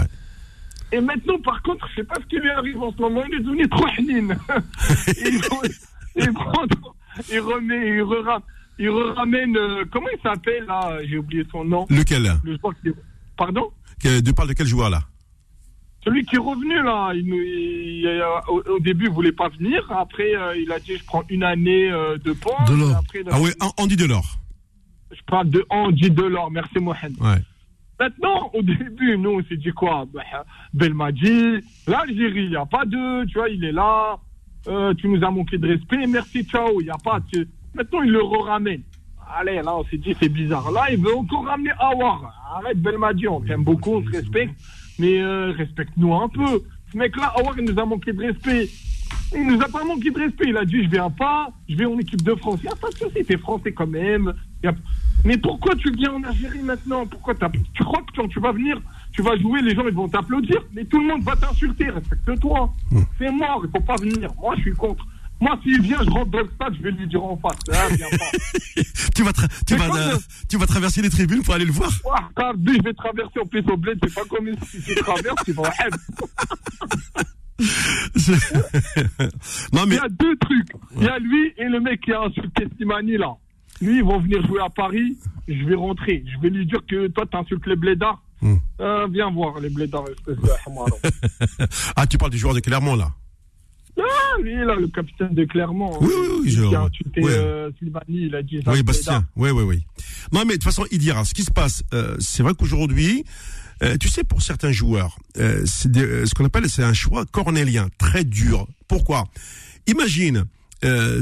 Et 0.91 1.01
maintenant, 1.01 1.39
par 1.41 1.62
contre, 1.62 1.87
je 1.91 1.97
sais 1.97 2.05
pas 2.05 2.16
ce 2.16 2.26
qui 2.26 2.37
lui 2.37 2.51
arrive 2.51 2.81
en 2.83 2.93
ce 2.93 2.97
moment, 2.99 3.22
il 3.31 3.39
est 3.39 3.43
devenu 3.43 3.68
trop 3.68 3.87
hanine. 3.87 4.37
il, 5.18 5.41
il, 7.31 7.41
remet, 7.41 7.97
il, 7.97 8.03
re, 8.03 8.41
il 8.79 8.89
ramène, 8.91 9.57
euh, 9.57 9.85
comment 9.93 10.09
il 10.12 10.20
s'appelle 10.22 10.64
là? 10.66 10.99
J'ai 11.05 11.18
oublié 11.18 11.45
son 11.51 11.64
nom. 11.64 11.87
Lequel? 11.91 12.33
Le 12.43 12.57
Pardon? 13.37 13.70
Tu 14.01 14.33
parles 14.33 14.49
de 14.49 14.55
quel 14.55 14.66
joueur 14.66 14.91
là? 14.91 15.03
Celui 16.09 16.24
qui 16.24 16.36
est 16.36 16.38
revenu 16.38 16.82
là, 16.82 17.12
il, 17.14 18.22
au, 18.48 18.78
début 18.80 19.06
il 19.06 19.11
voulait 19.11 19.32
pas 19.32 19.48
venir. 19.48 19.90
Après 19.92 20.34
euh, 20.34 20.56
il 20.56 20.72
a 20.72 20.78
dit 20.78 20.96
je 20.96 21.04
prends 21.04 21.22
une 21.28 21.42
année 21.42 21.90
euh, 21.90 22.16
de 22.18 22.32
pont. 22.32 22.54
ah 22.59 23.40
oui, 23.40 23.50
Andy 23.76 23.96
Delors. 23.96 24.38
Je 25.11 25.22
parle 25.26 25.50
de 25.50 25.64
Andy 25.70 26.11
Delors. 26.11 26.50
Merci 26.50 26.78
Mohamed. 26.78 27.16
Maintenant, 28.00 28.50
au 28.54 28.62
début, 28.62 29.18
nous 29.18 29.30
on 29.30 29.42
s'est 29.44 29.56
dit 29.56 29.72
quoi? 29.72 30.06
Bah, 30.12 30.22
Belmadi, 30.72 31.59
l'Algérie, 31.88 32.44
il 32.44 32.50
n'y 32.50 32.56
a 32.56 32.64
pas 32.64 32.84
de, 32.84 33.24
tu 33.26 33.38
vois, 33.38 33.48
il 33.48 33.64
est 33.64 33.72
là. 33.72 34.18
Euh, 34.68 34.94
tu 34.94 35.09
nous 35.09 35.24
as 35.24 35.30
manqué 35.30 35.59
de 35.59 35.66
respect. 35.66 36.06
Merci, 36.06 36.44
ciao. 36.44 36.80
Il 36.80 36.84
n'y 36.84 36.90
a 36.90 36.96
pas. 37.02 37.20
Maintenant 37.74 38.02
il 38.02 38.12
le 38.12 38.22
ramène. 38.22 38.82
allez, 39.36 39.56
là, 39.56 39.76
on 39.76 39.84
s'est 39.84 39.98
dit, 39.98 40.16
c'est 40.20 40.28
bizarre. 40.28 40.70
Là, 40.70 40.86
il 40.90 40.98
veut 40.98 41.14
encore 41.14 41.44
ramener 41.44 41.72
Awar. 41.78 42.32
Arrête, 42.56 42.80
Belmadi, 42.80 43.26
on 43.28 43.40
t'aime 43.40 43.64
beaucoup, 43.64 43.96
on 43.96 44.02
te 44.02 44.11
respecte, 44.11 44.54
mais 44.99 45.20
euh, 45.20 45.53
respecte-nous 45.53 46.14
un 46.14 46.28
peu. 46.28 46.62
Ce 46.92 46.96
mec-là, 46.96 47.32
Awar, 47.36 47.55
il 47.59 47.64
nous 47.64 47.78
a 47.78 47.84
manqué 47.84 48.12
de 48.12 48.20
respect. 48.20 48.68
Il 49.34 49.46
nous 49.46 49.61
a 49.61 49.68
pas 49.68 49.84
manqué 49.84 50.11
de 50.11 50.18
respect. 50.18 50.46
Il 50.49 50.57
a 50.57 50.64
dit, 50.64 50.84
je 50.84 50.88
viens 50.88 51.11
pas, 51.11 51.51
je 51.68 51.76
vais 51.76 51.84
en 51.84 51.99
équipe 51.99 52.22
de 52.22 52.34
France. 52.34 52.61
Il 52.62 52.66
n'y 52.66 52.72
a 52.72 52.76
pas 52.76 52.88
de 52.88 52.96
souci, 52.96 53.24
t'es 53.24 53.36
français 53.36 53.72
quand 53.72 53.86
même. 53.86 54.32
Mais 55.24 55.36
pourquoi 55.36 55.74
tu 55.76 55.90
viens 55.92 56.12
en 56.12 56.22
Algérie 56.22 56.62
maintenant? 56.62 57.07
Pourquoi 57.07 57.34
tu 57.34 57.84
crois 57.84 58.03
que 58.03 58.16
quand 58.16 58.28
tu 58.28 58.40
vas 58.40 58.53
venir, 58.53 58.80
tu 59.12 59.22
vas 59.22 59.36
jouer, 59.36 59.61
les 59.62 59.74
gens 59.74 59.86
ils 59.86 59.94
vont 59.94 60.09
t'applaudir, 60.09 60.64
mais 60.72 60.84
tout 60.84 60.99
le 61.01 61.07
monde 61.07 61.22
va 61.22 61.36
t'insulter. 61.36 61.90
Respecte-toi. 61.90 62.72
Hmm. 62.90 63.03
C'est 63.18 63.30
mort, 63.30 63.62
il 63.64 63.70
faut 63.70 63.84
pas 63.84 63.96
venir. 63.96 64.30
Moi, 64.40 64.55
je 64.57 64.62
suis 64.62 64.74
contre. 64.74 65.05
Moi, 65.41 65.59
s'il 65.62 65.80
vient, 65.82 66.03
je 66.03 66.11
rentre 66.11 66.30
dans 66.30 66.41
le 66.41 66.51
stade, 66.55 66.74
je 66.76 66.82
vais 66.82 66.91
lui 66.91 67.07
dire 67.07 67.22
en 67.22 67.36
face. 67.36 67.59
Ah, 67.72 67.86
viens 67.95 68.09
pas. 68.11 68.30
tu, 69.14 69.22
vas 69.22 69.32
tu, 69.66 69.76
vas, 69.76 69.97
euh, 69.97 70.18
tu 70.49 70.57
vas 70.57 70.66
traverser 70.66 71.03
les 71.03 71.11
tribunes 71.11 71.43
pour 71.43 71.55
aller 71.55 71.64
le 71.64 71.72
voir 71.72 71.91
ouais, 71.91 72.45
je 72.66 72.82
vais 72.82 72.95
traverser 72.95 73.39
en 73.41 73.47
plus 73.47 73.64
au 73.70 73.76
bled, 73.76 73.99
c'est 74.03 74.14
pas 74.14 74.24
comme 74.28 74.51
si 74.66 74.82
tu 74.82 74.95
traverses, 74.97 75.45
tu 75.45 75.53
vas 75.53 75.62
non, 79.72 79.86
mais... 79.86 79.97
Il 79.97 79.99
y 79.99 79.99
a 79.99 80.09
deux 80.09 80.36
trucs. 80.36 80.68
Il 80.97 81.03
y 81.03 81.09
a 81.09 81.18
lui 81.18 81.53
et 81.57 81.64
le 81.64 81.80
mec 81.80 82.01
qui 82.01 82.12
a 82.12 82.22
insulté 82.22 82.68
Slimani 82.76 83.16
là. 83.16 83.34
Lui, 83.80 83.99
ils 83.99 84.05
vont 84.05 84.20
venir 84.20 84.45
jouer 84.47 84.61
à 84.61 84.68
Paris. 84.68 85.16
Je 85.47 85.64
vais 85.64 85.74
rentrer. 85.74 86.24
Je 86.26 86.41
vais 86.41 86.51
lui 86.51 86.66
dire 86.66 86.80
que 86.89 87.09
toi, 87.09 87.24
t'insultes 87.26 87.66
les 87.66 87.76
blédards. 87.76 88.22
Hmm. 88.41 88.57
Euh, 88.80 89.09
viens 89.09 89.30
voir 89.30 89.59
les 89.61 89.70
blédards. 89.70 90.05
ah, 91.97 92.07
tu 92.07 92.18
parles 92.18 92.30
du 92.30 92.39
joueur 92.39 92.55
de 92.55 92.61
Clermont 92.61 92.97
là 92.97 93.11
ah, 93.99 94.42
lui, 94.42 94.55
là, 94.55 94.74
le 94.74 94.88
capitaine 94.88 95.34
de 95.34 95.44
Clermont. 95.44 95.99
Oui, 96.01 96.09
oui, 96.09 96.28
oui. 96.42 96.57
Il 96.57 96.74
a 96.74 96.82
insulté 96.82 97.20
euh, 97.24 97.70
Slimani, 97.78 98.26
il 98.26 98.34
a 98.34 98.42
dit 98.42 98.61
Oui, 98.66 98.82
Bastien. 98.82 99.26
Oui, 99.36 99.51
oui, 99.51 99.62
oui. 99.64 99.84
Non, 100.32 100.40
mais 100.40 100.53
de 100.53 100.53
toute 100.53 100.64
façon, 100.64 100.84
il 100.90 100.99
dira. 100.99 101.24
Ce 101.24 101.34
qui 101.34 101.42
se 101.42 101.51
passe, 101.51 101.82
euh, 101.92 102.16
c'est 102.18 102.42
vrai 102.42 102.53
qu'aujourd'hui, 102.57 103.24
euh, 103.82 103.96
tu 103.96 104.09
sais, 104.09 104.24
pour 104.24 104.42
certains 104.42 104.72
joueurs, 104.72 105.18
euh, 105.38 105.62
c'est 105.64 105.96
euh, 105.96 106.26
ce 106.26 106.34
qu'on 106.34 106.44
appelle, 106.44 106.68
c'est 106.68 106.82
un 106.82 106.94
choix 106.94 107.24
cornélien, 107.26 107.88
très 107.99 108.24
dur. 108.24 108.66
Pourquoi? 108.88 109.24
Imagine, 109.86 110.44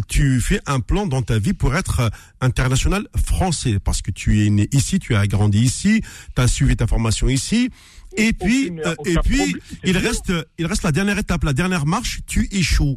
tu 0.08 0.40
fais 0.40 0.60
un 0.66 0.80
plan 0.80 1.06
dans 1.06 1.22
ta 1.22 1.38
vie 1.38 1.54
pour 1.54 1.74
être 1.74 2.10
international 2.42 3.06
français, 3.16 3.78
parce 3.82 4.02
que 4.02 4.10
tu 4.10 4.44
es 4.44 4.50
né 4.50 4.68
ici, 4.72 4.98
tu 4.98 5.14
as 5.14 5.26
grandi 5.26 5.60
ici, 5.60 6.02
tu 6.34 6.42
as 6.42 6.48
suivi 6.48 6.76
ta 6.76 6.86
formation 6.86 7.28
ici, 7.28 7.70
et 8.16 8.32
puis, 8.32 8.72
et 9.04 9.16
puis, 9.24 9.56
il 9.84 9.96
reste, 9.98 10.32
il 10.58 10.66
reste 10.66 10.82
la 10.82 10.92
dernière 10.92 11.18
étape, 11.18 11.44
la 11.44 11.52
dernière 11.52 11.86
marche, 11.86 12.20
tu 12.26 12.48
échoues. 12.50 12.96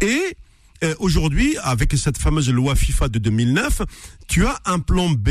Et 0.00 0.36
aujourd'hui, 0.98 1.56
avec 1.62 1.92
cette 1.94 2.16
fameuse 2.18 2.50
loi 2.50 2.74
FIFA 2.74 3.08
de 3.08 3.18
2009, 3.18 3.82
tu 4.28 4.46
as 4.46 4.58
un 4.64 4.78
plan 4.78 5.10
B 5.10 5.30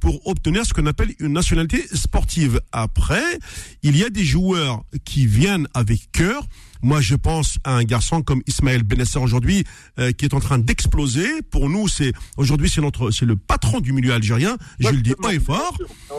pour 0.00 0.26
obtenir 0.26 0.64
ce 0.64 0.72
qu'on 0.72 0.86
appelle 0.86 1.12
une 1.18 1.32
nationalité 1.32 1.84
sportive. 1.92 2.60
Après, 2.70 3.38
il 3.82 3.96
y 3.96 4.04
a 4.04 4.10
des 4.10 4.24
joueurs 4.24 4.84
qui 5.04 5.26
viennent 5.26 5.68
avec 5.74 6.10
cœur. 6.12 6.46
Moi, 6.82 7.00
je 7.00 7.14
pense 7.14 7.58
à 7.64 7.76
un 7.76 7.84
garçon 7.84 8.22
comme 8.22 8.42
Ismaël 8.46 8.82
Benesser 8.82 9.18
aujourd'hui, 9.18 9.64
euh, 9.98 10.10
qui 10.10 10.24
est 10.24 10.34
en 10.34 10.40
train 10.40 10.58
d'exploser. 10.58 11.42
Pour 11.50 11.68
nous, 11.68 11.86
c'est 11.86 12.12
aujourd'hui, 12.36 12.68
c'est 12.68 12.80
notre, 12.80 13.10
c'est 13.10 13.24
le 13.26 13.36
patron 13.36 13.80
du 13.80 13.92
milieu 13.92 14.12
algérien. 14.12 14.56
Je 14.80 14.88
le 14.88 15.00
dis 15.00 15.14
haut 15.22 15.28
et 15.28 15.38
fort. 15.38 15.78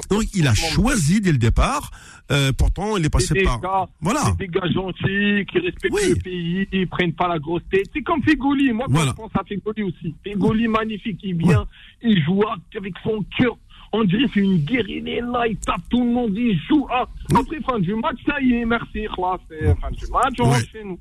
Donc, 0.10 0.24
il 0.34 0.48
a 0.48 0.54
choisi 0.54 1.20
dès 1.20 1.34
le 1.34 1.38
départ. 1.38 1.92
Euh, 2.32 2.54
pourtant, 2.54 2.96
il 2.96 3.06
est 3.06 3.10
passé 3.10 3.44
par. 3.44 3.90
voilà. 4.00 4.34
des 4.40 4.48
gars 4.48 4.70
gentils 4.74 5.46
qui 5.52 5.60
respectent 5.60 6.10
le 6.10 6.16
pays, 6.16 6.68
ils 6.72 6.88
prennent 6.88 7.14
pas 7.14 7.28
la 7.28 7.40
grosse 7.40 7.64
tête. 7.70 7.90
C'est 7.94 8.02
comme 8.02 8.24
Fegoli. 8.24 8.72
Moi, 8.72 8.88
quand 8.90 9.06
je 9.06 9.12
pense 9.12 9.32
à 9.36 9.44
Fegoli 9.44 9.84
aussi. 9.84 10.16
Fegoli 10.24 10.68
magnifique, 10.70 11.20
il 11.24 11.36
vient, 11.36 11.66
il 12.02 12.24
joue 12.24 12.42
avec 12.78 12.94
son 13.04 13.26
cœur 13.38 13.58
on 13.94 14.04
dirait 14.04 14.26
c'est 14.34 14.40
une 14.40 14.66
est 15.08 15.22
là, 15.22 15.48
il 15.48 15.58
tape 15.58 15.82
tout 15.90 16.04
le 16.04 16.12
monde, 16.12 16.34
il 16.36 16.60
joue. 16.68 16.88
Ah, 16.90 17.08
après, 17.36 17.60
fin 17.62 17.80
du 17.80 17.96
match, 17.96 18.18
ça 18.26 18.42
y 18.42 18.56
est, 18.56 18.66
merci, 18.66 19.06
c'est 19.50 19.80
fin 19.80 19.92
du 19.92 20.08
match, 20.12 20.34
on 20.40 20.46
rentre 20.46 20.70
chez 20.72 20.84
nous. 20.84 21.00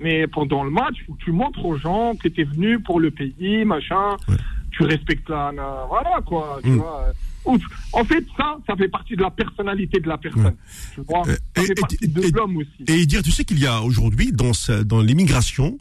Mais 0.00 0.26
pendant 0.26 0.64
le 0.64 0.70
match, 0.70 0.94
il 0.96 1.04
faut 1.04 1.12
que 1.12 1.24
tu 1.24 1.32
montres 1.32 1.64
aux 1.64 1.76
gens 1.76 2.14
que 2.16 2.28
tu 2.28 2.40
es 2.40 2.44
venu 2.44 2.80
pour 2.80 2.98
le 2.98 3.10
pays, 3.10 3.64
machin. 3.66 4.16
Tu 4.72 4.84
respectes 4.84 5.28
la. 5.28 5.52
Voilà, 5.88 6.20
quoi. 6.24 6.58
Tu 6.62 6.70
mm. 6.70 6.76
vois. 6.76 7.12
En 7.92 8.04
fait, 8.04 8.24
ça, 8.36 8.56
ça 8.66 8.76
fait 8.76 8.88
partie 8.88 9.16
de 9.16 9.22
la 9.22 9.30
personnalité 9.30 10.00
de 10.00 10.08
la 10.08 10.16
personne. 10.16 10.56
Tu 10.94 11.02
vois. 11.02 11.24
Ça 11.24 11.32
et, 11.62 11.66
fait 11.66 11.74
partie 11.74 12.08
de 12.08 12.34
l'homme 12.34 12.56
aussi. 12.56 12.84
Et 12.86 13.04
dire, 13.04 13.22
tu 13.22 13.30
sais 13.30 13.44
qu'il 13.44 13.58
y 13.58 13.66
a 13.66 13.82
aujourd'hui, 13.82 14.32
dans, 14.32 14.52
dans 14.84 15.00
l'immigration, 15.00 15.76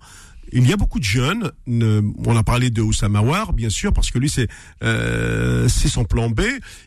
il 0.53 0.67
y 0.69 0.73
a 0.73 0.77
beaucoup 0.77 0.99
de 0.99 1.03
jeunes. 1.03 1.51
on 1.67 2.35
a 2.35 2.43
parlé 2.43 2.69
de 2.69 2.81
Oussama 2.81 3.21
War, 3.21 3.53
bien 3.53 3.69
sûr, 3.69 3.93
parce 3.93 4.11
que 4.11 4.19
lui 4.19 4.29
c'est 4.29 4.47
euh, 4.83 5.67
son 5.67 6.05
plan 6.05 6.29
B. 6.29 6.41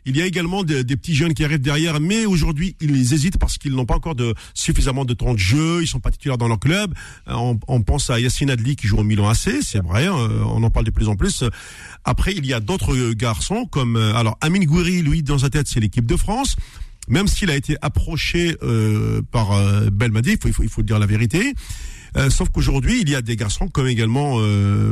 Il 0.07 0.17
y 0.17 0.23
a 0.23 0.27
également 0.27 0.63
des, 0.63 0.85
petits 0.85 1.15
jeunes 1.15 1.35
qui 1.35 1.45
arrivent 1.45 1.61
derrière, 1.61 2.01
mais 2.01 2.25
aujourd'hui 2.27 2.77
ils 2.81 3.13
hésitent 3.13 3.39
parce 3.39 3.59
qu'ils 3.59 3.75
n'ont 3.75 3.87
pas 3.87 3.97
encore 3.97 4.15
de 4.15 4.35
suffisamment 4.55 5.05
de 5.05 5.15
temps 5.15 5.35
de 5.35 5.39
jeu. 5.39 5.83
Ils 5.83 5.89
sont 5.89 6.01
pas 6.01 6.11
titulaires 6.11 6.39
dans 6.39 6.49
leur 6.49 6.59
club. 6.59 6.95
On, 7.27 7.59
on 7.69 7.83
pense 7.83 8.11
à 8.11 8.21
Yassine 8.21 8.51
Adli 8.51 8.77
qui 8.77 8.87
joue 8.87 8.99
au 8.99 9.05
Milan 9.05 9.29
AC, 9.29 9.63
c'est 9.63 9.83
vrai. 9.83 10.07
Hein, 10.07 10.15
on 10.47 10.63
en 10.63 10.71
parle 10.71 10.87
de 10.87 10.91
plus 10.91 11.09
en 11.09 11.17
plus. 11.17 11.45
Après, 12.05 12.33
il 12.33 12.47
y 12.47 12.53
a 12.53 12.61
d'autres 12.61 13.13
garçons 13.13 13.67
comme 13.67 13.97
euh, 13.97 14.15
alors 14.15 14.37
Amin 14.41 14.65
Gouiri, 14.65 15.03
lui 15.03 15.23
dans 15.23 15.39
sa 15.39 15.51
tête 15.51 15.69
c'est 15.69 15.81
l'équipe 15.81 16.07
de 16.07 16.17
France 16.17 16.57
même 17.09 17.27
s'il 17.27 17.51
a 17.51 17.57
été 17.57 17.77
approché 17.83 18.57
euh, 18.63 19.23
par 19.31 19.53
euh, 19.53 19.91
Belmadi, 19.91 20.33
il 20.33 20.39
faut, 20.39 20.49
il 20.49 20.55
faut, 20.55 20.63
il 20.63 20.69
faut 20.69 20.83
dire 20.83 20.99
la 20.99 21.07
vérité. 21.07 21.55
Euh, 22.17 22.29
sauf 22.29 22.51
qu'aujourd'hui, 22.51 23.01
il 23.01 23.09
y 23.09 23.15
a 23.15 23.23
des 23.23 23.37
garçons 23.37 23.69
comme 23.69 23.87
également 23.87 24.37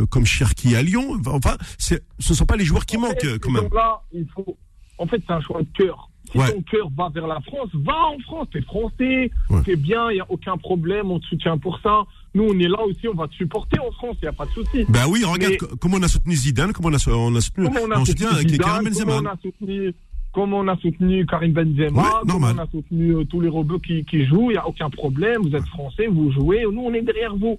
comme 0.08 0.24
Cherki 0.24 0.74
à 0.74 0.82
Lyon. 0.82 1.20
Enfin, 1.26 1.56
ce 1.78 1.94
ne 1.94 2.34
sont 2.34 2.46
pas 2.46 2.56
les 2.56 2.64
joueurs 2.64 2.86
qui 2.86 2.96
manquent 2.98 3.38
quand 3.40 3.50
même. 3.50 3.68
Là, 3.72 4.00
il 4.12 4.26
faut... 4.34 4.56
En 4.98 5.06
fait, 5.06 5.22
c'est 5.26 5.32
un 5.32 5.40
choix 5.40 5.62
de 5.62 5.68
cœur. 5.76 6.10
Si 6.32 6.38
ton 6.38 6.62
cœur 6.62 6.88
va 6.96 7.08
vers 7.12 7.26
la 7.26 7.40
France, 7.40 7.68
va 7.74 7.96
en 8.06 8.18
France. 8.20 8.48
T'es 8.52 8.62
français, 8.62 9.30
t'es 9.64 9.76
bien, 9.76 10.10
il 10.10 10.14
n'y 10.14 10.20
a 10.20 10.26
aucun 10.30 10.56
problème, 10.56 11.10
on 11.10 11.18
te 11.18 11.26
soutient 11.26 11.58
pour 11.58 11.80
ça. 11.80 12.02
Nous, 12.34 12.44
on 12.44 12.58
est 12.58 12.68
là 12.68 12.80
aussi, 12.84 13.08
on 13.08 13.14
va 13.14 13.26
te 13.26 13.34
supporter 13.34 13.80
en 13.80 13.90
France, 13.92 14.16
il 14.22 14.26
n'y 14.26 14.28
a 14.28 14.32
pas 14.32 14.46
de 14.46 14.52
souci. 14.52 14.84
Ben 14.88 15.06
oui, 15.08 15.24
regarde 15.24 15.56
comment 15.80 15.96
on 15.96 16.02
a 16.02 16.08
soutenu 16.08 16.36
Zidane, 16.36 16.72
comment 16.72 16.90
on 16.90 16.94
a, 16.94 17.12
on 17.12 17.34
a 17.34 17.40
soutenu, 17.40 17.64
comment 17.66 17.80
on 17.86 17.90
a 17.90 18.04
soutenu, 18.04 18.48
Zidane, 18.48 18.90
comment 18.92 19.16
on 19.16 19.26
a 19.26 19.36
soutenu 19.42 19.92
comme 20.32 20.54
on 20.54 20.68
a 20.68 20.76
soutenu 20.76 21.26
Karim 21.26 21.52
Benzema, 21.52 22.22
comme 22.28 22.44
on 22.44 22.58
a 22.58 22.66
soutenu 22.66 23.16
euh, 23.16 23.24
tous 23.24 23.40
les 23.40 23.48
robots 23.48 23.78
qui, 23.78 24.04
qui 24.04 24.24
jouent, 24.26 24.50
il 24.50 24.54
n'y 24.54 24.58
a 24.58 24.66
aucun 24.66 24.90
problème, 24.90 25.42
vous 25.42 25.56
êtes 25.56 25.66
français, 25.66 26.06
vous 26.06 26.30
jouez, 26.30 26.62
nous 26.70 26.82
on 26.82 26.94
est 26.94 27.02
derrière 27.02 27.36
vous. 27.36 27.58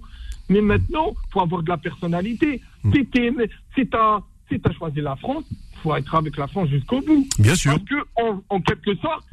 Mais 0.50 0.62
maintenant, 0.62 1.12
il 1.12 1.32
faut 1.32 1.42
avoir 1.42 1.64
de 1.64 1.70
la 1.70 1.78
personnalité. 1.78 2.62
Mm. 2.84 2.94
Si 2.94 3.88
tu 3.88 3.98
as, 3.98 4.74
choisi 4.78 5.00
la 5.00 5.16
France, 5.16 5.46
il 5.50 5.78
faut 5.80 5.96
être 5.96 6.14
avec 6.14 6.36
la 6.36 6.48
France 6.48 6.70
jusqu'au 6.70 7.02
bout. 7.02 7.26
Bien 7.40 7.56
sûr. 7.56 7.72
Parce 7.72 7.84
que, 7.84 7.96
en, 8.22 8.42
en 8.50 8.62
quelque 8.62 8.96
sorte, 8.96 9.26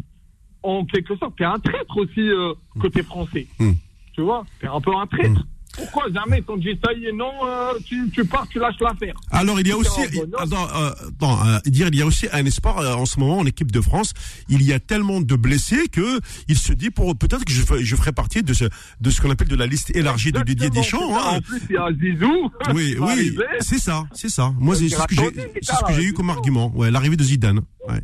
en 0.62 0.84
quelque 0.84 1.16
sorte, 1.16 1.34
tu 1.36 1.43
es 1.43 1.47
un 1.47 1.59
traître 1.59 1.97
aussi 1.97 2.20
euh, 2.20 2.55
côté 2.78 3.03
français. 3.03 3.47
Mm. 3.59 3.72
Tu 4.12 4.20
vois, 4.22 4.45
tu 4.61 4.66
es 4.66 4.68
un 4.68 4.80
peu 4.80 4.95
un 4.95 5.07
traître. 5.07 5.45
Pourquoi 5.79 6.05
jamais 6.12 6.43
quand 6.43 6.61
j'ai 6.61 6.79
ça 6.85 6.91
non, 7.14 7.31
euh, 7.47 7.72
tu, 7.85 8.11
tu, 8.11 8.24
pars, 8.24 8.47
tu 8.49 8.59
lâches 8.59 8.81
l'affaire 8.81 9.14
Alors 9.31 9.61
il 9.61 9.68
y 9.68 9.72
a 9.72 9.76
aussi, 9.76 10.01
attends, 10.37 10.68
euh, 10.74 10.91
euh, 11.22 11.61
dire 11.66 11.89
il 11.89 11.97
y 11.97 12.03
a 12.03 12.07
aussi 12.07 12.26
un 12.33 12.45
espoir 12.45 12.99
en 12.99 13.07
ce 13.07 13.18
moment 13.20 13.39
en 13.39 13.47
équipe 13.47 13.70
de 13.70 13.81
France. 13.81 14.12
Il 14.49 14.62
y 14.62 14.72
a 14.72 14.81
tellement 14.81 15.20
de 15.20 15.37
blessés 15.37 15.89
que 15.89 16.20
il 16.49 16.59
se 16.59 16.72
dit 16.72 16.91
pour 16.91 17.16
peut-être 17.16 17.45
que 17.45 17.53
je, 17.53 17.62
je 17.79 17.97
ferai 17.97 18.12
partie 18.12 18.43
de 18.43 18.53
ce 18.53 18.64
de 19.01 19.11
ce 19.11 19.20
qu'on 19.20 19.31
appelle 19.31 19.49
de 19.49 19.57
la 19.57 19.66
liste 19.66 19.95
élargie 19.95 20.33
de 20.33 20.41
Didier 20.41 20.70
Deschamps. 20.70 21.16
Hein. 21.16 21.37
En 21.37 21.41
plus 21.41 21.62
il 21.70 21.74
y 21.74 21.79
a 21.79 21.89
Zizou. 21.93 22.51
Oui, 22.74 22.97
oui, 23.01 23.37
c'est 23.61 23.79
ça, 23.79 24.05
c'est 24.12 24.29
ça. 24.29 24.53
Moi 24.59 24.74
c'est 24.74 24.89
ce 24.89 25.07
que 25.07 25.14
j'ai, 25.14 25.31
c'est 25.62 25.74
ce 25.74 25.85
que 25.85 25.93
j'ai 25.93 26.03
eu 26.03 26.12
comme 26.12 26.31
argument. 26.31 26.72
Ouais, 26.74 26.91
l'arrivée 26.91 27.16
de 27.16 27.22
Zidane. 27.22 27.61
Ouais. 27.89 28.01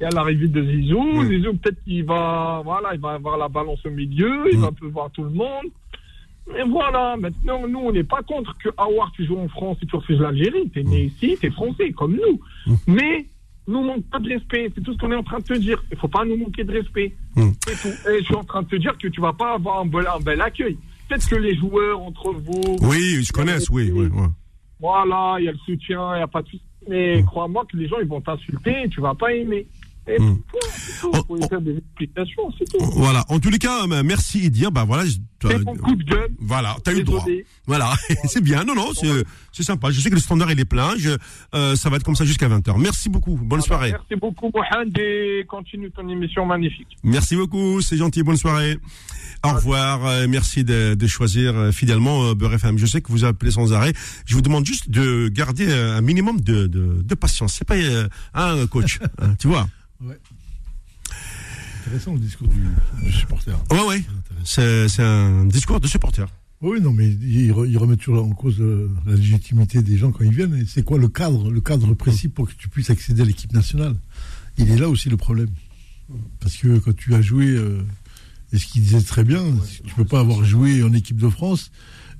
Il 0.00 0.04
y 0.04 0.06
a 0.06 0.10
l'arrivée 0.10 0.48
de 0.48 0.64
Zizou. 0.64 1.24
Zizou, 1.28 1.54
peut-être 1.54 1.82
qu'il 1.84 2.04
va, 2.04 2.60
voilà, 2.64 2.94
il 2.94 3.00
va 3.00 3.12
avoir 3.12 3.38
la 3.38 3.48
balance 3.48 3.78
au 3.86 3.90
milieu, 3.90 4.52
il 4.52 4.58
va 4.58 4.72
pouvoir 4.72 5.10
tout 5.12 5.22
le 5.22 5.30
monde. 5.30 5.66
Et 6.48 6.68
voilà, 6.68 7.16
maintenant, 7.16 7.66
nous, 7.68 7.78
on 7.78 7.92
n'est 7.92 8.04
pas 8.04 8.22
contre 8.22 8.56
que 8.58 8.68
Awar, 8.76 9.12
tu 9.14 9.24
joues 9.24 9.38
en 9.38 9.48
France 9.48 9.78
et 9.82 9.86
tu 9.86 9.96
refuses 9.96 10.20
l'Algérie. 10.20 10.68
T'es 10.70 10.82
né 10.82 11.04
ici, 11.04 11.36
t'es 11.40 11.50
français, 11.50 11.92
comme 11.92 12.16
nous. 12.16 12.40
Mm. 12.66 12.76
Mais, 12.88 13.26
nous 13.68 13.82
manque 13.82 14.04
pas 14.10 14.18
de 14.18 14.28
respect. 14.28 14.70
C'est 14.74 14.82
tout 14.82 14.92
ce 14.92 14.98
qu'on 14.98 15.12
est 15.12 15.16
en 15.16 15.22
train 15.22 15.38
de 15.38 15.44
te 15.44 15.54
dire. 15.54 15.82
Il 15.90 15.96
faut 15.96 16.08
pas 16.08 16.24
nous 16.24 16.36
manquer 16.36 16.64
de 16.64 16.72
respect. 16.72 17.14
Mm. 17.36 17.50
C'est 17.64 17.80
tout. 17.80 18.10
Et 18.10 18.18
je 18.18 18.24
suis 18.24 18.34
en 18.34 18.44
train 18.44 18.62
de 18.62 18.68
te 18.68 18.76
dire 18.76 18.96
que 18.98 19.08
tu 19.08 19.20
vas 19.20 19.32
pas 19.32 19.54
avoir 19.54 19.80
un 19.80 19.86
bel, 19.86 20.06
un 20.06 20.20
bel 20.20 20.40
accueil. 20.40 20.76
Peut-être 21.08 21.28
que 21.28 21.36
les 21.36 21.56
joueurs 21.56 22.00
entre 22.00 22.32
vous. 22.32 22.76
Oui, 22.82 23.16
ils 23.18 23.24
se 23.24 23.32
connaissent, 23.32 23.70
oui, 23.70 23.90
oui, 23.92 24.08
Voilà, 24.80 25.36
il 25.38 25.44
y 25.44 25.48
a 25.48 25.52
le 25.52 25.58
soutien, 25.58 26.14
il 26.14 26.18
n'y 26.18 26.22
a 26.22 26.28
pas 26.28 26.42
de 26.42 26.48
Mais 26.88 27.22
mm. 27.22 27.24
crois-moi 27.26 27.64
que 27.70 27.76
les 27.76 27.86
gens, 27.86 28.00
ils 28.00 28.08
vont 28.08 28.20
t'insulter 28.20 28.84
et 28.84 28.88
tu 28.88 29.00
vas 29.00 29.14
pas 29.14 29.32
aimer. 29.32 29.66
Et 30.08 30.18
hmm. 30.18 30.38
faut 31.00 31.48
faire 31.48 31.60
des 31.60 31.76
explications, 31.76 32.52
c'est 32.58 32.64
tout. 32.64 32.84
Voilà. 32.92 33.24
En 33.28 33.38
tous 33.38 33.50
les 33.50 33.58
cas, 33.58 33.86
euh, 33.86 34.02
merci 34.04 34.40
Idir. 34.40 34.72
Bah 34.72 34.84
voilà. 34.84 35.04
C'est 35.40 35.64
mon 35.64 35.74
coup 35.76 35.94
de 35.94 36.04
gueule. 36.04 36.30
Voilà, 36.40 36.76
t'as 36.84 36.92
eu 36.92 36.98
le 36.98 37.04
droit. 37.04 37.24
Voilà, 37.66 37.92
c'est 38.24 38.42
bien. 38.42 38.64
Non, 38.64 38.74
non, 38.74 38.90
c'est 39.52 39.62
sympa. 39.62 39.90
Je 39.90 40.00
sais 40.00 40.10
que 40.10 40.14
le 40.14 40.20
standard 40.20 40.50
il 40.50 40.58
est 40.58 40.64
plein. 40.64 40.96
Je, 40.96 41.10
euh, 41.54 41.76
ça 41.76 41.88
va 41.88 41.96
être 41.96 42.02
comme 42.02 42.16
ça 42.16 42.24
jusqu'à 42.24 42.48
20h. 42.48 42.76
Merci 42.78 43.08
beaucoup. 43.08 43.36
Bonne 43.36 43.60
soirée. 43.60 43.92
Merci 43.92 44.16
beaucoup, 44.16 44.50
Mohamed, 44.52 44.98
et 44.98 45.44
continue 45.48 45.90
ton 45.90 46.08
émission 46.08 46.44
magnifique. 46.46 46.88
Merci 47.04 47.36
beaucoup. 47.36 47.80
C'est 47.80 47.96
gentil. 47.96 48.22
Bonne 48.22 48.36
soirée. 48.36 48.78
Au 49.44 49.54
revoir. 49.54 50.06
Euh, 50.06 50.26
merci 50.28 50.62
de, 50.62 50.94
de, 50.94 51.06
choisir 51.08 51.56
euh, 51.56 51.72
fidèlement 51.72 52.26
euh, 52.26 52.34
Beurre 52.34 52.54
FM. 52.54 52.78
Je 52.78 52.86
sais 52.86 53.00
que 53.00 53.10
vous 53.10 53.24
appelez 53.24 53.50
sans 53.50 53.72
arrêt. 53.72 53.92
Je 54.24 54.34
vous 54.34 54.42
demande 54.42 54.64
juste 54.64 54.88
de 54.88 55.28
garder 55.28 55.72
un 55.72 56.00
minimum 56.00 56.40
de, 56.40 56.66
de, 56.68 57.02
de 57.02 57.14
patience. 57.14 57.54
C'est 57.54 57.66
pas 57.66 57.74
un 58.34 58.66
coach, 58.66 59.00
hein, 59.20 59.34
tu 59.38 59.48
vois? 59.48 59.66
Ouais. 60.04 60.18
Intéressant 61.80 62.14
le 62.14 62.20
discours 62.20 62.48
du, 62.48 63.12
supporter. 63.12 63.56
Ouais, 63.70 63.82
ouais. 63.86 64.02
C'est 64.44 65.02
un 65.02 65.44
discours 65.46 65.80
de 65.80 65.86
supporter. 65.86 66.26
Oui, 66.60 66.80
non, 66.80 66.92
mais 66.92 67.08
il, 67.08 67.52
remet 67.52 67.96
toujours 67.96 68.24
en 68.24 68.30
cause 68.30 68.62
la 69.06 69.14
légitimité 69.14 69.82
des 69.82 69.96
gens 69.96 70.12
quand 70.12 70.24
ils 70.24 70.32
viennent. 70.32 70.64
C'est 70.66 70.84
quoi 70.84 70.98
le 70.98 71.08
cadre, 71.08 71.50
le 71.50 71.60
cadre 71.60 71.92
précis 71.94 72.28
pour 72.28 72.48
que 72.48 72.54
tu 72.54 72.68
puisses 72.68 72.90
accéder 72.90 73.22
à 73.22 73.24
l'équipe 73.24 73.52
nationale? 73.52 73.96
Il 74.58 74.70
est 74.70 74.76
là 74.76 74.88
aussi 74.88 75.08
le 75.08 75.16
problème. 75.16 75.50
Parce 76.40 76.56
que 76.56 76.78
quand 76.78 76.94
tu 76.94 77.14
as 77.14 77.22
joué 77.22 77.58
et 78.52 78.58
ce 78.58 78.66
qu'il 78.66 78.82
disait 78.82 79.00
très 79.02 79.24
bien, 79.24 79.42
tu 79.84 79.90
ne 79.90 79.94
peux 79.96 80.04
pas 80.04 80.20
avoir 80.20 80.44
joué 80.44 80.82
en 80.82 80.92
équipe 80.92 81.16
de 81.16 81.28
France 81.28 81.72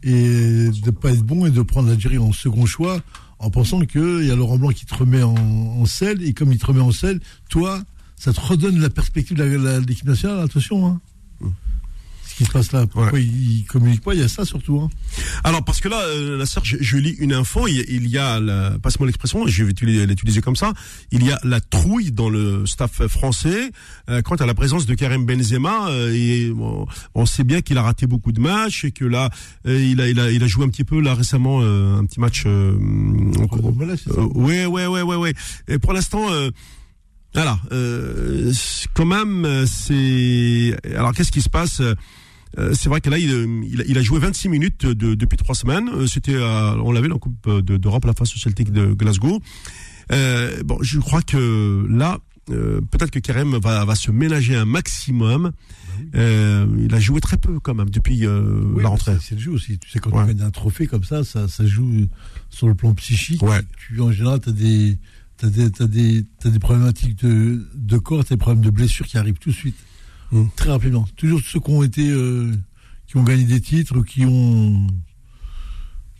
et 0.02 0.70
de 0.70 0.90
pas 0.90 1.12
être 1.12 1.22
bon 1.22 1.46
et 1.46 1.50
de 1.50 1.62
prendre 1.62 1.88
l'Algérie 1.88 2.18
en 2.18 2.32
second 2.32 2.66
choix 2.66 3.00
en 3.42 3.50
pensant 3.50 3.80
qu'il 3.80 4.24
y 4.24 4.30
a 4.30 4.36
Laurent 4.36 4.56
Blanc 4.56 4.70
qui 4.70 4.86
te 4.86 4.94
remet 4.94 5.22
en, 5.22 5.84
selle 5.84 6.22
et 6.22 6.32
comme 6.32 6.52
il 6.52 6.58
te 6.58 6.66
remet 6.66 6.80
en 6.80 6.92
selle, 6.92 7.20
toi, 7.50 7.82
ça 8.16 8.32
te 8.32 8.40
redonne 8.40 8.78
la 8.80 8.88
perspective 8.88 9.36
de 9.36 9.84
l'équipe 9.86 10.06
nationale. 10.06 10.40
Attention, 10.40 10.86
hein 10.86 11.00
ce 12.32 12.36
qui 12.38 12.44
se 12.46 12.50
passe 12.50 12.72
là. 12.72 12.86
Pourquoi 12.86 13.20
ils, 13.20 13.62
ne 13.62 13.66
communiquent 13.66 14.02
pas? 14.02 14.14
Il 14.14 14.20
y 14.20 14.24
a 14.24 14.28
ça 14.28 14.44
surtout. 14.44 14.80
Hein. 14.80 14.88
Alors 15.44 15.62
parce 15.64 15.80
que 15.80 15.88
là, 15.88 16.00
euh, 16.00 16.38
la 16.38 16.46
sœur, 16.46 16.64
je, 16.64 16.96
lis 16.96 17.14
une 17.18 17.34
info. 17.34 17.68
Il, 17.68 18.06
y 18.08 18.18
a, 18.18 18.40
passe-moi 18.82 19.06
l'expression, 19.06 19.46
je 19.46 19.64
vais 19.64 19.72
l'utiliser 20.06 20.40
comme 20.40 20.56
ça. 20.56 20.72
Il 21.10 21.24
y 21.24 21.30
a 21.30 21.38
la 21.44 21.60
trouille 21.60 22.10
dans 22.10 22.30
le 22.30 22.64
staff 22.64 23.06
français 23.06 23.70
euh, 24.08 24.22
quant 24.22 24.36
à 24.36 24.46
la 24.46 24.54
présence 24.54 24.86
de 24.86 24.94
Karim 24.94 25.26
Benzema. 25.26 25.88
Euh, 25.90 26.14
et 26.14 26.52
on 27.14 27.26
sait 27.26 27.44
bien 27.44 27.60
qu'il 27.60 27.76
a 27.76 27.82
raté 27.82 28.06
beaucoup 28.06 28.32
de 28.32 28.40
matchs 28.40 28.84
et 28.84 28.92
que 28.92 29.04
là, 29.04 29.28
il 29.66 30.00
a, 30.00 30.08
il 30.08 30.18
a, 30.18 30.30
il 30.30 30.42
a 30.42 30.46
joué 30.46 30.64
un 30.64 30.70
petit 30.70 30.84
peu 30.84 31.00
là 31.00 31.14
récemment 31.14 31.60
un 31.60 32.04
petit 32.06 32.20
match. 32.20 32.46
ouais, 34.34 34.66
ouais, 34.66 34.86
ouais, 34.86 35.02
ouais, 35.02 35.16
ouais. 35.16 35.34
Et 35.68 35.78
pour 35.78 35.92
l'instant. 35.92 36.28
voilà, 37.34 37.58
quand 38.94 39.06
même, 39.06 39.66
c'est. 39.66 40.76
Alors, 40.94 41.12
qu'est-ce 41.12 41.32
qui 41.32 41.42
se 41.42 41.50
passe 41.50 41.80
euh, 41.80 41.94
c'est 42.74 42.88
vrai 42.88 43.00
que 43.00 43.10
là, 43.10 43.18
il, 43.18 43.84
il, 43.86 43.98
a 43.98 44.02
joué 44.02 44.18
26 44.18 44.48
minutes 44.48 44.86
de, 44.86 45.14
depuis 45.14 45.36
trois 45.36 45.54
semaines. 45.54 45.88
Euh, 45.88 46.06
c'était, 46.06 46.36
on 46.36 46.92
l'avait 46.92 47.10
en 47.10 47.18
Coupe 47.18 47.48
d'Europe, 47.48 48.04
la 48.04 48.12
face 48.12 48.34
au 48.34 48.38
Celtic 48.38 48.72
de 48.72 48.92
Glasgow. 48.92 49.40
Euh, 50.10 50.62
bon, 50.64 50.78
je 50.82 50.98
crois 50.98 51.22
que 51.22 51.86
là, 51.88 52.18
euh, 52.50 52.80
peut-être 52.80 53.10
que 53.10 53.18
Karim 53.18 53.56
va, 53.58 53.84
va 53.84 53.94
se 53.94 54.10
ménager 54.10 54.56
un 54.56 54.64
maximum. 54.64 55.52
Euh, 56.14 56.66
il 56.78 56.94
a 56.94 57.00
joué 57.00 57.20
très 57.20 57.36
peu 57.36 57.60
quand 57.60 57.74
même 57.74 57.90
depuis 57.90 58.18
la 58.20 58.88
rentrée. 58.88 59.16
C'est 59.20 59.36
le 59.36 59.40
jeu 59.40 59.52
aussi. 59.52 59.78
Tu 59.78 59.90
sais, 59.90 59.98
quand 59.98 60.10
tu 60.10 60.34
gagnes 60.34 60.42
un 60.42 60.50
trophée 60.50 60.86
comme 60.86 61.04
ça, 61.04 61.24
ça, 61.24 61.48
ça 61.48 61.66
joue 61.66 62.06
sur 62.50 62.68
le 62.68 62.74
plan 62.74 62.92
psychique. 62.94 63.42
Tu, 63.76 64.00
en 64.00 64.12
général, 64.12 64.40
tu 64.40 64.50
as 64.50 64.52
des, 64.52 64.98
t'as 65.36 65.48
des, 65.48 65.70
t'as 65.70 65.86
des, 65.86 66.26
t'as 66.40 66.50
des 66.50 66.58
problématiques 66.58 67.24
de, 67.24 67.66
de 67.74 67.98
corps, 67.98 68.24
t'as 68.24 68.34
des 68.34 68.38
problèmes 68.38 68.64
de 68.64 68.70
blessures 68.70 69.06
qui 69.06 69.18
arrivent 69.18 69.38
tout 69.38 69.50
de 69.50 69.54
suite. 69.54 69.76
Hum. 70.32 70.48
Très 70.56 70.70
rapidement. 70.70 71.06
Toujours 71.16 71.40
ceux 71.40 71.60
qui 71.60 71.70
ont 71.70 71.82
été, 71.82 72.08
euh, 72.08 72.50
qui 73.06 73.16
ont 73.16 73.22
gagné 73.22 73.44
des 73.44 73.60
titres, 73.60 74.02
qui 74.02 74.24
ont, 74.24 74.86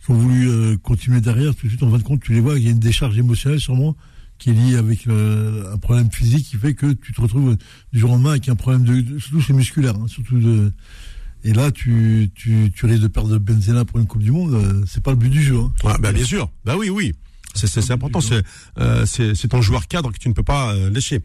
qui 0.03 0.11
ont 0.11 0.15
voulu 0.15 0.49
euh, 0.49 0.77
continuer 0.77 1.19
derrière, 1.19 1.55
tout 1.55 1.65
de 1.65 1.69
suite, 1.69 1.83
en 1.83 1.91
fin 1.91 1.97
de 1.97 2.03
compte, 2.03 2.21
tu 2.21 2.33
les 2.33 2.39
vois, 2.39 2.57
il 2.57 2.63
y 2.63 2.67
a 2.67 2.71
une 2.71 2.79
décharge 2.79 3.17
émotionnelle 3.17 3.59
sûrement 3.59 3.95
qui 4.37 4.49
est 4.49 4.53
liée 4.53 4.75
avec 4.75 5.07
euh, 5.07 5.73
un 5.73 5.77
problème 5.77 6.11
physique 6.11 6.45
qui 6.45 6.57
fait 6.57 6.73
que 6.73 6.91
tu 6.91 7.13
te 7.13 7.21
retrouves 7.21 7.55
du 7.93 7.99
jour 7.99 8.09
au 8.09 8.13
lendemain 8.13 8.31
avec 8.31 8.49
un 8.49 8.55
problème 8.55 8.83
de, 8.83 9.19
surtout 9.19 9.41
c'est 9.41 9.53
musculaire, 9.53 9.95
hein, 9.95 10.07
surtout 10.07 10.37
de, 10.37 10.73
et 11.45 11.53
là, 11.53 11.71
tu, 11.71 12.29
tu, 12.35 12.71
tu 12.75 12.85
risques 12.85 13.03
de 13.03 13.07
perdre 13.07 13.37
Benzema 13.37 13.85
pour 13.85 13.99
une 13.99 14.07
Coupe 14.07 14.23
du 14.23 14.31
Monde. 14.31 14.85
c'est 14.87 15.03
pas 15.03 15.11
le 15.11 15.17
but 15.17 15.29
du 15.29 15.41
jeu. 15.41 15.57
Hein. 15.57 15.71
Bah, 15.99 16.11
bien 16.11 16.23
sûr. 16.23 16.49
Bah 16.65 16.75
oui, 16.77 16.89
oui. 16.89 17.13
C'est 17.53 17.91
important. 17.91 18.19
Euh, 18.79 19.05
c'est 19.05 19.47
ton 19.47 19.61
joueur 19.61 19.87
cadre 19.87 20.11
que 20.11 20.17
tu 20.17 20.29
ne 20.29 20.33
peux 20.33 20.43
pas 20.43 20.73
euh, 20.73 20.89
lâcher, 20.89 21.21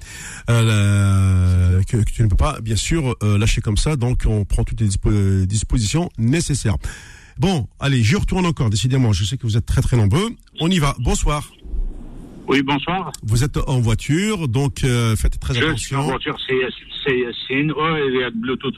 euh, 0.51 1.83
que, 1.85 1.97
tu 2.05 2.23
ne 2.23 2.29
peux 2.29 2.37
pas 2.37 2.61
bien 2.61 2.77
sûr 2.77 3.17
lâcher 3.23 3.61
comme 3.61 3.77
ça. 3.77 3.97
Donc 3.97 4.25
on 4.27 4.45
prend 4.45 4.65
toutes 4.65 4.81
les 4.81 5.47
dispositions 5.47 6.11
nécessaires. 6.19 6.77
Bon, 7.39 7.69
allez, 7.79 8.03
j'y 8.03 8.17
retourne 8.17 8.47
encore. 8.47 8.69
Décidément, 8.69 9.13
je 9.13 9.25
sais 9.25 9.37
que 9.37 9.45
vous 9.45 9.57
êtes 9.57 9.67
très 9.67 9.81
très 9.81 9.97
nombreux. 9.97 10.31
On 10.61 10.71
y 10.71 10.79
va. 10.79 10.97
Bonsoir. 10.99 11.51
Oui, 12.49 12.63
bonsoir. 12.63 13.13
Vous 13.23 13.45
êtes 13.45 13.59
en 13.59 13.79
voiture, 13.81 14.49
donc 14.49 14.81
faites 14.81 15.39
très 15.39 15.57
attention. 15.57 15.77
Je 15.77 15.85
suis 15.85 15.97
en 15.97 16.03
voiture, 16.03 16.37
c'est 17.07 17.55
une 17.55 17.73
Oh, 17.73 17.97
il 18.09 18.21
y 18.21 18.25
a 18.25 18.31
Bluetooth. 18.31 18.75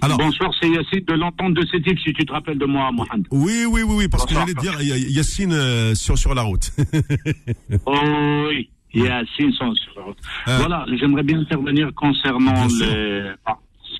Bonsoir, 0.00 0.50
c'est 0.60 0.68
Yacine 0.68 1.04
de 1.06 1.14
l'entente 1.14 1.54
de 1.54 1.66
ces 1.66 1.80
types, 1.82 1.98
si 2.00 2.12
tu 2.12 2.24
te 2.24 2.32
rappelles 2.32 2.58
de 2.58 2.66
moi, 2.66 2.90
Mohamed. 2.92 3.26
Oui, 3.30 3.64
oui, 3.68 3.82
oui, 3.82 3.94
oui 3.98 4.08
parce 4.08 4.26
que 4.26 4.34
j'allais 4.34 4.54
dire 4.54 4.80
Yacine 4.80 5.52
euh, 5.52 5.94
sur, 5.94 6.16
sur 6.16 6.34
la 6.34 6.42
route. 6.42 6.70
oh, 7.86 8.46
oui, 8.48 8.70
Yacine 8.94 9.52
sur 9.52 9.66
la 9.96 10.02
route. 10.02 10.18
Euh, 10.48 10.56
voilà, 10.58 10.86
j'aimerais 10.98 11.22
bien 11.22 11.40
intervenir 11.40 11.90
concernant 11.94 12.66
les. 12.66 13.32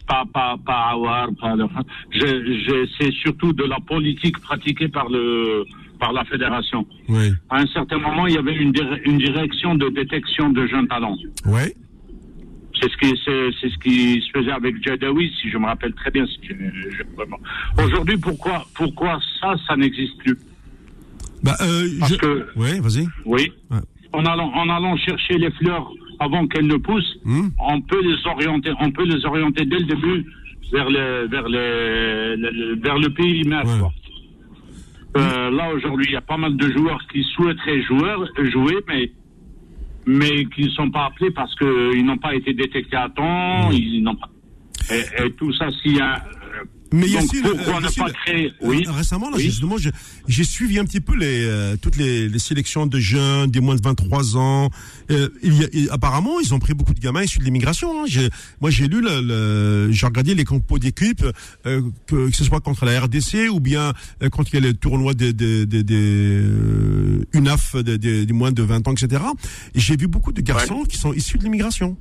Pas, 0.06 0.24
pas, 0.32 0.56
pas 0.66 0.88
Awar, 0.90 1.28
pas 1.40 1.54
le... 1.54 1.66
je, 2.10 2.88
c'est 2.98 3.12
surtout 3.12 3.52
de 3.52 3.62
la 3.62 3.78
politique 3.78 4.40
pratiquée 4.40 4.88
par 4.88 5.08
le 5.08 5.64
par 6.00 6.12
la 6.12 6.24
fédération. 6.24 6.84
Oui. 7.08 7.30
À 7.48 7.60
un 7.60 7.66
certain 7.66 7.98
moment, 7.98 8.26
il 8.26 8.34
y 8.34 8.38
avait 8.38 8.56
une, 8.56 8.72
une 9.04 9.18
direction 9.18 9.76
de 9.76 9.88
détection 9.90 10.48
de 10.50 10.66
jeunes 10.66 10.88
talents. 10.88 11.16
Oui. 11.44 11.74
C'est 12.80 12.90
ce 12.90 12.96
qui 12.96 13.20
c'est, 13.24 13.68
ce 13.68 13.78
qui 13.78 14.22
se 14.22 14.30
faisait 14.38 14.52
avec 14.52 14.82
Jadawi, 14.82 15.30
si 15.40 15.50
je 15.50 15.58
me 15.58 15.66
rappelle 15.66 15.92
très 15.94 16.10
bien. 16.10 16.24
Aujourd'hui, 17.78 18.16
pourquoi 18.16 18.64
pourquoi 18.74 19.18
ça, 19.40 19.54
ça 19.66 19.76
n'existe 19.76 20.16
plus? 20.18 20.38
Bah, 21.42 21.56
euh, 21.60 21.88
Parce 21.98 22.16
que 22.16 22.46
oui, 22.56 22.80
vas-y. 22.80 23.06
Oui. 23.24 23.52
En 24.12 24.24
allant 24.24 24.50
en 24.54 24.68
allant 24.68 24.96
chercher 24.96 25.38
les 25.38 25.50
fleurs 25.52 25.90
avant 26.18 26.46
qu'elles 26.46 26.66
ne 26.66 26.76
poussent, 26.76 27.18
hmm. 27.24 27.48
on 27.58 27.80
peut 27.80 28.02
les 28.02 28.26
orienter, 28.26 28.72
on 28.80 28.90
peut 28.90 29.04
les 29.04 29.24
orienter 29.24 29.64
dès 29.64 29.78
le 29.78 29.84
début 29.84 30.26
vers 30.72 30.88
le 30.88 31.28
vers 31.28 31.48
le, 31.48 32.80
vers 32.82 32.98
le 32.98 33.10
pays 33.10 33.44
mère. 33.44 33.64
Euh, 35.16 35.50
là 35.50 35.74
aujourd'hui, 35.74 36.06
il 36.08 36.12
y 36.12 36.16
a 36.16 36.20
pas 36.20 36.36
mal 36.36 36.56
de 36.56 36.72
joueurs 36.72 37.00
qui 37.12 37.24
souhaiteraient 37.34 37.82
jouer, 37.82 38.14
jouer, 38.50 38.76
mais 38.86 39.10
mais 40.06 40.44
qui 40.46 40.64
ne 40.64 40.70
sont 40.70 40.90
pas 40.90 41.06
appelés 41.06 41.30
parce 41.30 41.54
qu'ils 41.56 42.04
n'ont 42.04 42.18
pas 42.18 42.34
été 42.34 42.52
détectés 42.54 42.96
à 42.96 43.08
temps, 43.08 43.70
ils 43.70 44.02
n'ont 44.02 44.16
pas. 44.16 44.28
Et, 44.92 45.30
tout 45.32 45.52
ça, 45.52 45.68
y 45.84 46.00
a 46.00 46.22
mais 46.92 47.06
Donc, 47.08 47.56
pourquoi 47.56 47.78
euh, 47.78 47.88
pas 47.96 48.10
créé 48.24 48.52
oui. 48.60 48.84
Euh, 48.86 48.92
récemment, 48.92 49.30
là, 49.30 49.38
justement, 49.38 49.76
j'ai 50.26 50.44
suivi 50.44 50.78
un 50.78 50.84
petit 50.84 51.00
peu 51.00 51.16
les 51.16 51.44
euh, 51.44 51.76
toutes 51.80 51.96
les, 51.96 52.28
les, 52.28 52.38
sélections 52.38 52.86
de 52.86 52.98
jeunes 52.98 53.50
des 53.50 53.60
moins 53.60 53.76
de 53.76 53.82
23 53.82 54.36
ans. 54.36 54.70
il 55.08 55.54
y 55.54 55.88
a, 55.88 55.92
apparemment, 55.94 56.40
ils 56.40 56.52
ont 56.52 56.58
pris 56.58 56.74
beaucoup 56.74 56.94
de 56.94 57.00
gamins 57.00 57.22
issus 57.22 57.38
de 57.38 57.44
l'immigration. 57.44 58.04
Hein. 58.04 58.28
Moi, 58.60 58.70
j'ai 58.70 58.88
lu, 58.88 59.04
j'ai 59.92 60.06
regardé 60.06 60.34
les 60.34 60.44
compos 60.44 60.78
d'équipe, 60.78 61.24
que, 61.64 61.82
que, 62.06 62.34
ce 62.34 62.44
soit 62.44 62.60
contre 62.60 62.84
la 62.84 63.00
RDC 63.00 63.50
ou 63.50 63.60
bien 63.60 63.92
quand 64.32 64.50
il 64.50 64.54
y 64.54 64.56
a 64.58 64.60
le 64.60 64.74
tournoi 64.74 65.14
des, 65.14 65.32
des, 65.32 65.66
des, 65.66 65.82
des 65.82 66.42
UNAF 67.32 67.76
des, 67.76 67.98
des, 67.98 68.32
moins 68.32 68.52
de 68.52 68.62
20 68.62 68.88
ans, 68.88 68.92
etc. 68.92 69.22
Et 69.74 69.80
j'ai 69.80 69.96
vu 69.96 70.08
beaucoup 70.08 70.32
de 70.32 70.40
garçons 70.40 70.84
qui 70.88 70.98
sont 70.98 71.12
issus 71.12 71.38
de 71.38 71.44
l'immigration. 71.44 71.96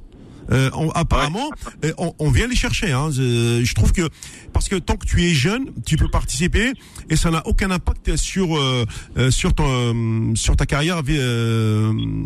Euh, 0.51 0.69
apparemment, 0.95 1.49
euh, 1.85 1.93
on, 1.97 2.31
vient 2.31 2.47
les 2.47 2.55
chercher. 2.55 2.91
Hein. 2.91 3.09
Je, 3.11 3.73
trouve 3.73 3.91
que 3.91 4.09
parce 4.53 4.67
que 4.67 4.75
tant 4.75 4.95
que 4.95 5.05
tu 5.05 5.23
es 5.23 5.33
jeune, 5.33 5.69
tu 5.85 5.95
peux 5.95 6.09
participer 6.09 6.73
et 7.09 7.15
ça 7.15 7.29
n'a 7.29 7.45
aucun 7.45 7.69
impact 7.71 8.15
sur 8.15 8.57
euh, 8.57 8.85
sur 9.29 9.53
ton 9.53 10.35
sur 10.35 10.55
ta 10.55 10.65
carrière 10.65 10.97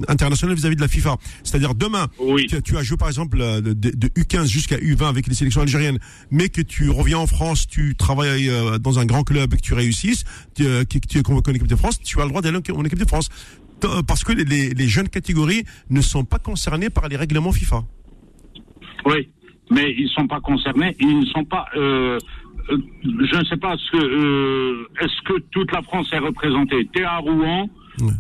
internationale 0.07 0.55
vis-à-vis 0.55 0.76
de 0.76 0.82
la 0.82 0.88
FIFA. 0.88 1.17
C'est-à-dire 1.43 1.76
demain, 1.76 2.07
tu, 2.63 2.78
as 2.78 2.84
joué 2.84 2.97
par 2.97 3.09
exemple 3.09 3.38
de, 3.38 3.74
de 3.74 4.07
U15 4.09 4.47
jusqu'à 4.47 4.78
U20 4.78 5.07
avec 5.07 5.28
les 5.28 5.36
sélections 5.36 5.61
algériennes, 5.61 5.99
mais 6.32 6.49
que 6.49 6.61
tu 6.61 6.89
reviens 6.89 7.17
en 7.17 7.28
France, 7.28 7.67
tu 7.67 7.95
travailles 7.95 8.49
dans 8.80 8.99
un 8.99 9.05
grand 9.05 9.24
club 9.24 9.53
et 9.53 9.57
que 9.57 9.61
tu 9.61 9.74
réussisses, 9.74 10.24
tu, 10.55 10.63
que 10.63 11.07
tu 11.07 11.19
es 11.19 11.24
convoqué 11.24 11.51
en 11.51 11.55
équipe 11.55 11.67
de 11.67 11.76
France, 11.76 11.99
tu 12.01 12.19
as 12.19 12.24
le 12.24 12.30
droit 12.30 12.41
d'aller 12.41 12.59
en 12.74 12.86
équipe 12.86 12.99
de 12.99 13.07
France 13.07 13.30
parce 14.07 14.24
que 14.24 14.32
les, 14.32 14.69
les, 14.69 14.88
jeunes 14.88 15.09
catégories 15.09 15.65
ne 15.89 15.99
sont 15.99 16.24
pas 16.24 16.39
concernées 16.39 16.89
par 16.89 17.09
les 17.09 17.17
règlements 17.17 17.51
FIFA. 17.51 17.84
Oui, 19.06 19.28
mais 19.72 19.93
ils 19.97 20.06
ne 20.06 20.10
sont 20.10 20.28
pas 20.28 20.39
concernés. 20.39 20.95
Ils 20.99 21.20
ne 21.20 21.26
sont 21.26 21.45
pas. 21.45 21.66
Euh, 21.76 22.18
je 22.70 23.38
ne 23.38 23.45
sais 23.45 23.58
pas 23.58 23.76
ce 23.78 23.91
que. 23.91 24.04
Euh, 24.04 24.88
est-ce 25.01 25.22
que 25.24 25.39
toute 25.51 25.72
la 25.72 25.82
France 25.82 26.12
est 26.14 26.20
représentée 26.20 26.88
Tu 26.93 27.01
es 27.01 27.06
à 27.06 27.18
Rouen, 27.18 27.70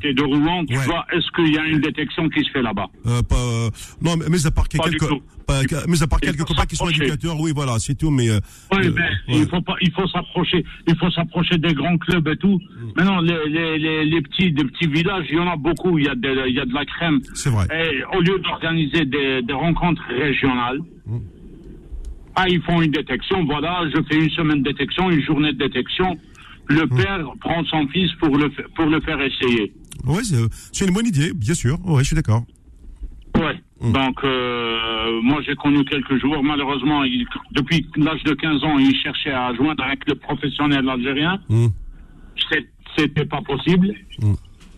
tu 0.01 0.07
es 0.07 0.13
de 0.13 0.21
Rouen, 0.21 0.65
tu 0.65 0.75
vois, 0.75 1.05
est-ce 1.11 1.29
qu'il 1.35 1.53
y 1.53 1.57
a 1.57 1.65
une 1.65 1.79
détection 1.79 2.29
qui 2.29 2.43
se 2.43 2.51
fait 2.51 2.61
là-bas? 2.61 2.87
Euh, 3.05 3.21
pas, 3.23 3.69
Non, 4.01 4.17
mais, 4.17 4.25
mais 4.29 4.45
à 4.45 4.51
part 4.51 4.67
quelques, 4.67 5.09
pas, 5.45 5.61
mais 5.87 6.01
à 6.01 6.07
part 6.07 6.19
quelques 6.19 6.43
copains 6.43 6.65
qui 6.65 6.75
sont 6.75 6.89
éducateurs, 6.89 7.39
oui, 7.39 7.51
voilà, 7.55 7.79
c'est 7.79 7.95
tout. 7.95 8.11
Mais, 8.11 8.29
oui, 8.71 8.89
mais 8.95 9.37
il 9.37 9.47
faut 9.47 9.61
pas, 9.61 9.75
il 9.81 9.91
faut 9.91 10.07
s'approcher, 10.07 10.63
il 10.87 10.97
faut 10.97 11.11
s'approcher 11.11 11.57
des 11.57 11.73
grands 11.73 11.97
clubs 11.97 12.27
et 12.27 12.37
tout. 12.37 12.59
Mm. 12.59 12.87
Maintenant, 12.95 13.21
les, 13.21 13.49
les, 13.49 13.77
les, 13.77 14.05
les, 14.05 14.21
petits, 14.21 14.51
des 14.51 14.63
petits 14.65 14.87
villages, 14.87 15.25
il 15.29 15.35
y 15.35 15.39
en 15.39 15.47
a 15.47 15.55
beaucoup. 15.55 15.97
Il 15.97 16.05
y 16.05 16.09
a 16.09 16.15
de, 16.15 16.47
il 16.47 16.55
y 16.55 16.59
a 16.59 16.65
de 16.65 16.73
la 16.73 16.85
crème. 16.85 17.19
C'est 17.33 17.49
vrai. 17.49 17.67
Et 17.71 18.03
au 18.15 18.21
lieu 18.21 18.39
d'organiser 18.39 19.05
des, 19.05 19.41
des 19.41 19.53
rencontres 19.53 20.03
régionales. 20.09 20.79
Mm. 21.05 21.17
Ah, 22.35 22.45
ils 22.49 22.61
font 22.63 22.81
une 22.81 22.91
détection, 22.91 23.45
voilà, 23.45 23.83
je 23.93 24.01
fais 24.09 24.23
une 24.23 24.29
semaine 24.31 24.63
de 24.63 24.71
détection, 24.71 25.11
une 25.11 25.21
journée 25.21 25.53
de 25.53 25.57
détection. 25.59 26.17
Le 26.67 26.85
hmm. 26.85 26.97
père 26.97 27.25
prend 27.41 27.63
son 27.65 27.87
fils 27.87 28.11
pour 28.19 28.37
le, 28.37 28.49
pour 28.75 28.85
le 28.85 29.01
faire 29.01 29.19
essayer. 29.21 29.73
Oui, 30.05 30.23
c'est 30.71 30.85
une 30.85 30.93
bonne 30.93 31.07
idée, 31.07 31.31
bien 31.33 31.53
sûr. 31.53 31.77
Oui, 31.85 31.99
je 31.99 32.07
suis 32.07 32.15
d'accord. 32.15 32.43
Ouais. 33.35 33.59
Hmm. 33.81 33.91
Donc, 33.91 34.23
euh, 34.23 35.21
moi, 35.21 35.41
j'ai 35.45 35.55
connu 35.55 35.83
quelques 35.85 36.19
joueurs. 36.19 36.43
Malheureusement, 36.43 37.03
depuis 37.51 37.85
l'âge 37.97 38.23
de 38.23 38.33
15 38.33 38.63
ans, 38.63 38.77
il 38.79 38.95
cherchait 38.95 39.31
à 39.31 39.53
joindre 39.53 39.83
un 39.83 39.95
club 39.95 40.19
professionnel 40.19 40.87
algérien. 40.87 41.39
Mm. 41.49 41.67
C'était 42.97 43.25
pas 43.25 43.41
possible. 43.41 43.93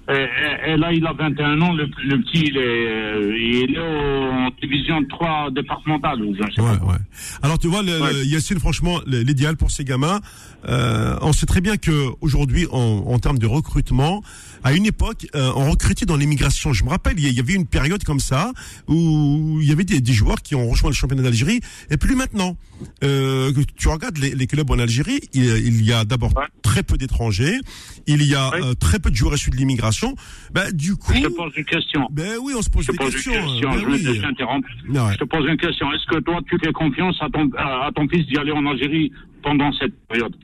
Et, 0.07 0.77
là, 0.77 0.93
il 0.93 1.05
a 1.05 1.13
21 1.13 1.61
ans. 1.61 1.73
Le, 1.73 1.87
petit, 1.87 2.43
il 2.45 2.57
est, 2.57 2.61
euh, 2.61 3.37
il 3.37 3.75
est 3.75 3.79
en 3.79 4.51
division 4.61 5.03
3 5.03 5.49
départementale. 5.51 6.21
ouais, 6.21 6.35
ouais. 6.57 6.95
Alors, 7.41 7.57
tu 7.57 7.67
vois, 7.67 7.81
le, 7.81 8.23
Yacine, 8.25 8.59
franchement, 8.59 8.99
l'idéal 9.07 9.57
pour 9.57 9.71
ces 9.71 9.83
gamins, 9.83 10.19
euh, 10.67 11.17
on 11.21 11.33
sait 11.33 11.47
très 11.47 11.61
bien 11.61 11.77
que 11.77 12.09
aujourd'hui, 12.21 12.67
en, 12.71 13.03
en 13.07 13.17
termes 13.19 13.39
de 13.39 13.47
recrutement, 13.47 14.21
à 14.65 14.73
une 14.73 14.87
époque, 14.87 15.27
euh, 15.35 15.51
on 15.55 15.69
recrutait 15.69 16.07
dans 16.07 16.17
l'immigration. 16.17 16.73
Je 16.73 16.83
me 16.83 16.89
rappelle, 16.89 17.19
il 17.19 17.31
y 17.31 17.39
avait 17.39 17.53
une 17.53 17.67
période 17.67 18.03
comme 18.03 18.19
ça 18.19 18.51
où 18.87 19.59
il 19.61 19.69
y 19.69 19.71
avait 19.71 19.83
des, 19.83 20.01
des 20.01 20.11
joueurs 20.11 20.41
qui 20.41 20.55
ont 20.55 20.67
rejoint 20.67 20.89
le 20.89 20.95
championnat 20.95 21.21
d'Algérie, 21.21 21.59
et 21.91 21.97
plus 21.97 22.15
maintenant. 22.15 22.57
Euh, 23.03 23.53
tu 23.77 23.87
regardes 23.89 24.17
les, 24.17 24.33
les, 24.33 24.47
clubs 24.47 24.69
en 24.71 24.79
Algérie, 24.79 25.19
il, 25.33 25.43
il 25.43 25.85
y 25.85 25.93
a 25.93 26.03
d'abord 26.03 26.33
très 26.63 26.81
peu 26.81 26.97
d'étrangers, 26.97 27.59
il 28.07 28.23
y 28.23 28.33
a 28.33 28.51
euh, 28.55 28.73
très 28.73 28.97
peu 28.97 29.11
de 29.11 29.15
joueurs 29.15 29.35
issus 29.35 29.51
de 29.51 29.55
l'immigration. 29.55 30.15
Ben, 30.51 30.71
du 30.71 30.95
coup, 30.95 31.13
je 31.13 31.21
te 31.21 31.27
pose 31.27 31.53
une 31.55 31.65
question. 31.65 32.07
Ben 32.11 32.39
oui, 32.41 32.53
on 32.57 32.63
se 32.63 32.69
pose, 32.71 32.87
des 32.87 32.97
questions. 32.97 33.33
question. 33.33 33.69
Ben 33.69 33.79
je, 33.79 33.85
oui. 33.85 34.03
je 34.03 35.17
te 35.17 35.23
pose 35.25 35.45
une 35.47 35.57
question. 35.57 35.93
Est-ce 35.93 36.07
que 36.07 36.19
toi, 36.21 36.39
tu 36.49 36.57
fais 36.57 36.73
confiance 36.73 37.15
à 37.21 37.29
ton, 37.29 37.51
à 37.55 37.91
ton 37.95 38.07
fils 38.07 38.25
d'y 38.25 38.37
aller 38.37 38.51
en 38.51 38.65
Algérie 38.65 39.11
pendant 39.43 39.71
cette 39.73 39.93
période? 40.07 40.35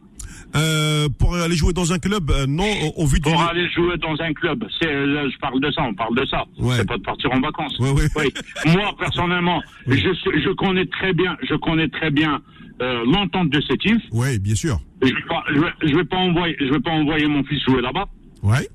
Euh, 0.55 1.07
pour 1.17 1.35
aller 1.35 1.55
jouer 1.55 1.73
dans 1.73 1.93
un 1.93 1.99
club, 1.99 2.29
euh, 2.31 2.45
non, 2.47 2.69
au, 2.97 3.05
vu 3.05 3.19
du... 3.19 3.29
Pour 3.29 3.41
aller 3.41 3.69
jouer 3.69 3.97
dans 3.97 4.19
un 4.21 4.33
club, 4.33 4.65
c'est, 4.79 4.89
je 4.89 5.39
parle 5.39 5.59
de 5.59 5.71
ça, 5.71 5.83
on 5.83 5.93
parle 5.93 6.15
de 6.15 6.25
ça. 6.25 6.43
C'est 6.75 6.87
pas 6.87 6.97
de 6.97 7.03
partir 7.03 7.31
en 7.31 7.39
vacances. 7.39 7.77
Ouais, 7.79 7.91
ouais. 7.91 8.07
Oui. 8.15 8.33
Moi, 8.65 8.93
personnellement, 8.99 9.61
je, 9.87 9.93
je 9.93 10.53
connais 10.55 10.85
très 10.85 11.13
bien, 11.13 11.37
je 11.47 11.55
connais 11.55 11.87
très 11.87 12.11
bien 12.11 12.41
euh, 12.81 13.03
l'entente 13.05 13.49
de 13.49 13.61
Sétif. 13.61 13.97
Oui, 14.11 14.39
bien 14.39 14.55
sûr. 14.55 14.79
Je 15.01 15.07
vais 15.07 15.21
pas, 15.27 15.43
je 15.53 15.59
vais, 15.59 15.89
je 15.91 15.95
vais 15.95 16.03
pas 16.03 16.17
envoyer, 16.17 16.55
je 16.59 16.65
vais 16.65 16.79
pas 16.79 16.91
envoyer 16.91 17.27
mon 17.27 17.43
fils 17.43 17.63
jouer 17.63 17.81
là-bas. 17.81 18.05
Ouais. 18.41 18.67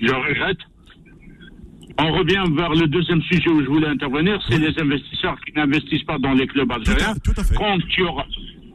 Je 0.00 0.12
regrette. 0.12 0.58
On 2.00 2.12
revient 2.12 2.44
vers 2.56 2.70
le 2.70 2.86
deuxième 2.86 3.20
sujet 3.22 3.50
où 3.50 3.60
je 3.60 3.66
voulais 3.66 3.88
intervenir, 3.88 4.40
c'est 4.48 4.58
les 4.58 4.80
investisseurs 4.80 5.36
qui 5.44 5.52
n'investissent 5.56 6.04
pas 6.04 6.18
dans 6.18 6.32
les 6.32 6.46
clubs 6.46 6.70
algériens. 6.70 7.14
Tout 7.24 7.32
à, 7.36 7.42
fait. 7.42 7.56
Quand 7.56 7.78
tu 7.88 8.04
auras, 8.04 8.26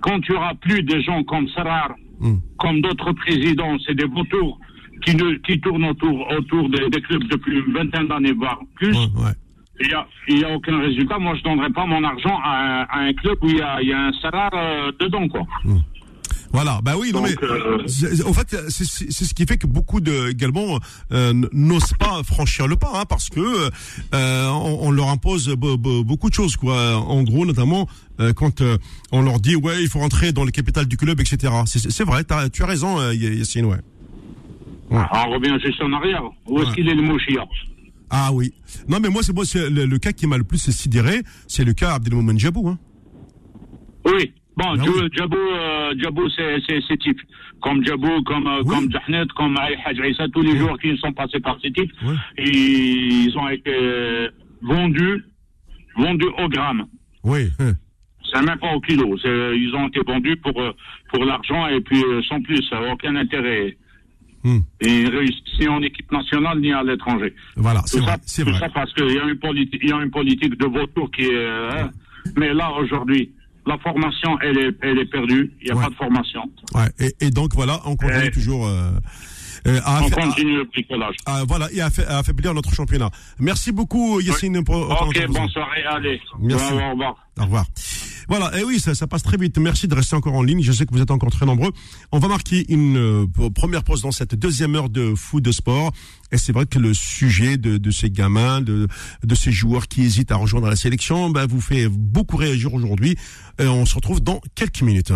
quand 0.01 0.19
tu 0.19 0.33
auras 0.33 0.53
plus 0.55 0.83
des 0.83 1.01
gens 1.01 1.23
comme 1.23 1.47
Sarar, 1.49 1.95
Hmm. 2.19 2.37
Comme 2.57 2.81
d'autres 2.81 3.11
présidents, 3.13 3.77
c'est 3.85 3.95
des 3.95 4.05
vautours 4.05 4.59
qui, 5.03 5.15
ne, 5.15 5.35
qui 5.35 5.59
tournent 5.59 5.85
autour, 5.85 6.27
autour 6.31 6.69
des, 6.69 7.01
clubs 7.01 7.23
depuis 7.29 7.59
une 7.59 7.73
vingtaine 7.73 8.07
d'années, 8.07 8.33
voire 8.33 8.59
plus. 8.75 8.95
Il 9.81 9.87
n'y 9.87 9.93
a, 9.93 10.07
y 10.29 10.43
a 10.43 10.55
aucun 10.55 10.79
résultat. 10.79 11.17
Moi, 11.17 11.33
je 11.35 11.39
ne 11.39 11.55
donnerais 11.55 11.71
pas 11.71 11.85
mon 11.85 12.03
argent 12.03 12.39
à, 12.43 12.87
un, 12.99 13.13
club 13.13 13.37
où 13.41 13.49
il 13.49 13.57
y 13.57 13.61
a, 13.61 13.81
y 13.81 13.91
a 13.91 14.05
un 14.07 14.13
salaire 14.13 14.51
euh, 14.53 14.91
dedans, 14.99 15.27
quoi. 15.27 15.41
Hmm. 15.65 15.79
Voilà, 16.53 16.81
bah 16.83 16.93
oui, 16.99 17.11
non 17.11 17.23
mais 17.23 17.33
euh, 17.41 17.79
en 18.27 18.33
fait 18.33 18.55
c'est 18.69 18.85
ce 18.85 19.33
qui 19.33 19.43
fait 19.47 19.57
que 19.57 19.65
beaucoup 19.65 20.01
de 20.01 20.29
également 20.29 20.77
euh, 21.11 21.33
n'osent 21.51 21.95
pas 21.97 22.21
franchir 22.21 22.67
le 22.67 22.75
pas, 22.75 22.91
hein, 22.93 23.05
parce 23.09 23.29
que 23.29 23.39
euh, 24.13 24.49
on, 24.49 24.91
leur 24.91 25.09
impose 25.09 25.49
beaucoup 25.55 26.29
de 26.29 26.35
choses, 26.35 26.55
quoi. 26.55 26.97
En 26.97 27.23
gros, 27.23 27.47
notamment 27.47 27.87
quand 28.35 28.61
on 29.11 29.23
leur 29.23 29.39
dit 29.39 29.55
ouais, 29.55 29.81
il 29.81 29.89
faut 29.89 29.97
rentrer 29.97 30.31
dans 30.31 30.43
le 30.43 30.51
capital 30.51 30.85
du 30.85 30.95
club, 30.95 31.19
etc. 31.19 31.51
C'est 31.65 32.03
vrai, 32.03 32.23
tu 32.23 32.61
as 32.61 32.65
raison, 32.67 33.11
Yassine, 33.11 33.65
ouais. 33.65 33.77
ouais. 34.91 35.01
on 35.11 35.29
revient 35.31 35.57
juste 35.59 35.81
en 35.81 35.91
arrière. 35.91 36.21
Où 36.45 36.61
est-ce 36.61 36.75
qu'il 36.75 36.87
est 36.87 36.93
le 36.93 37.01
Mouchia 37.01 37.43
Ah 38.11 38.29
oui. 38.31 38.53
Non 38.87 38.99
mais 38.99 39.09
moi 39.09 39.23
c'est 39.23 39.33
moi, 39.33 39.43
le, 39.55 39.97
cas 39.97 40.11
qui 40.11 40.27
m'a 40.27 40.37
le 40.37 40.43
plus 40.43 40.69
sidéré, 40.69 41.23
c'est 41.47 41.63
le 41.63 41.73
cas 41.73 41.95
Abdelmomen 41.95 42.37
Djabou. 42.37 42.69
Hein. 42.69 42.77
Oui. 44.05 44.33
Bon, 44.55 44.65
ah 44.67 44.83
Djabou, 45.97 46.23
euh, 46.23 46.59
Djabou 46.59 46.83
c'est 46.87 46.97
type. 46.97 47.19
Comme 47.61 47.83
Djabou, 47.83 48.21
comme, 48.23 48.47
euh, 48.47 48.63
comme 48.63 48.91
Jahnet, 48.91 49.25
comme 49.35 49.57
Haj 49.57 49.97
Issa, 50.09 50.27
tous 50.29 50.41
les 50.41 50.57
joueurs 50.57 50.77
qui 50.79 50.97
sont 50.97 51.13
passés 51.13 51.39
par 51.39 51.57
ces 51.61 51.71
types, 51.71 51.91
ils 52.37 53.33
ont 53.37 53.49
été 53.49 54.29
vendus, 54.61 55.23
vendus 55.97 56.31
au 56.37 56.49
gramme. 56.49 56.85
Oui. 57.23 57.49
C'est 57.59 58.41
même 58.43 58.57
pas 58.57 58.73
au 58.73 58.81
kilo. 58.81 59.15
Ils 59.23 59.71
ont 59.75 59.87
été 59.87 59.99
vendus 60.05 60.37
pour, 60.37 60.59
euh, 60.59 60.71
pour 61.11 61.23
l'argent 61.23 61.67
et 61.67 61.79
puis 61.81 62.01
sans 62.27 62.41
plus, 62.41 62.61
aucun 62.91 63.15
intérêt. 63.15 63.77
Hmm. 64.43 64.59
Et 64.81 65.07
réussir 65.07 65.71
en 65.71 65.81
équipe 65.81 66.11
nationale 66.11 66.59
ni 66.59 66.73
à 66.73 66.83
l'étranger. 66.83 67.33
Voilà, 67.55 67.81
c'est 67.85 68.01
vrai. 68.01 68.17
C'est 68.25 68.43
vrai. 68.43 68.59
ça 68.59 68.67
parce 68.67 68.93
qu'il 68.93 69.09
y 69.09 69.17
a 69.17 69.23
une 69.23 69.39
politique, 69.39 69.79
il 69.81 69.89
y 69.89 69.93
a 69.93 70.03
une 70.03 70.11
politique 70.11 70.57
de 70.57 70.65
vautour 70.65 71.09
qui 71.11 71.21
est. 71.21 71.47
Hein. 71.47 71.91
Mais 72.35 72.53
là 72.53 72.69
aujourd'hui, 72.73 73.31
la 73.65 73.77
formation, 73.77 74.37
elle 74.41 74.57
est, 74.57 74.75
elle 74.81 74.99
est 74.99 75.05
perdue. 75.05 75.53
Il 75.61 75.71
n'y 75.71 75.79
a 75.79 75.81
pas 75.81 75.89
de 75.89 75.95
formation. 75.95 76.41
Ouais. 76.73 76.89
Et, 76.99 77.25
et 77.25 77.29
donc 77.29 77.53
voilà, 77.53 77.79
on 77.85 77.95
continue 77.95 78.31
toujours. 78.31 78.67
Euh, 78.67 78.91
euh, 79.65 79.79
à 79.85 80.01
on 80.03 80.09
continue 80.09 80.57
le 80.57 80.63
bricolage. 80.65 81.15
voilà, 81.47 81.69
et 81.71 81.79
à, 81.79 81.89
à, 82.07 82.17
affaiblir 82.19 82.53
notre 82.53 82.73
championnat. 82.73 83.09
Merci 83.39 83.71
beaucoup, 83.71 84.19
Yassine. 84.19 84.57
Oui. 84.57 84.63
Pour, 84.63 84.75
ok, 84.89 85.27
bonne 85.27 85.47
soirée, 85.49 85.83
allez. 85.83 86.19
Merci. 86.39 86.73
Au 86.73 86.91
revoir. 86.91 87.15
Au 87.39 87.43
revoir. 87.43 87.65
Voilà, 88.27 88.57
et 88.57 88.63
oui, 88.63 88.79
ça, 88.79 89.07
passe 89.07 89.23
très 89.23 89.37
vite. 89.37 89.57
Merci 89.57 89.87
de 89.87 89.95
rester 89.95 90.15
encore 90.15 90.35
en 90.35 90.43
ligne. 90.43 90.61
Je 90.61 90.71
sais 90.71 90.85
que 90.85 90.93
vous 90.93 91.01
êtes 91.01 91.11
encore 91.11 91.31
très 91.31 91.45
nombreux. 91.45 91.71
On 92.11 92.19
va 92.19 92.27
marquer 92.27 92.65
une 92.71 92.97
euh, 92.97 93.49
première 93.53 93.83
pause 93.83 94.01
dans 94.01 94.11
cette 94.11 94.35
deuxième 94.35 94.75
heure 94.75 94.89
de 94.89 95.13
foot 95.15 95.43
de 95.43 95.51
sport. 95.51 95.91
Et 96.31 96.37
c'est 96.37 96.51
vrai 96.51 96.65
que 96.65 96.79
le 96.79 96.93
sujet 96.93 97.57
de, 97.57 97.91
ces 97.91 98.09
gamins, 98.09 98.61
de, 98.61 98.87
ces 99.35 99.51
joueurs 99.51 99.87
qui 99.87 100.03
hésitent 100.03 100.31
à 100.31 100.35
rejoindre 100.35 100.67
la 100.67 100.75
sélection, 100.75 101.29
bah, 101.29 101.45
vous 101.47 101.61
fait 101.61 101.87
beaucoup 101.87 102.37
réagir 102.37 102.73
aujourd'hui. 102.73 103.15
On 103.59 103.85
se 103.85 103.95
retrouve 103.95 104.21
dans 104.21 104.41
quelques 104.55 104.81
minutes. 104.81 105.13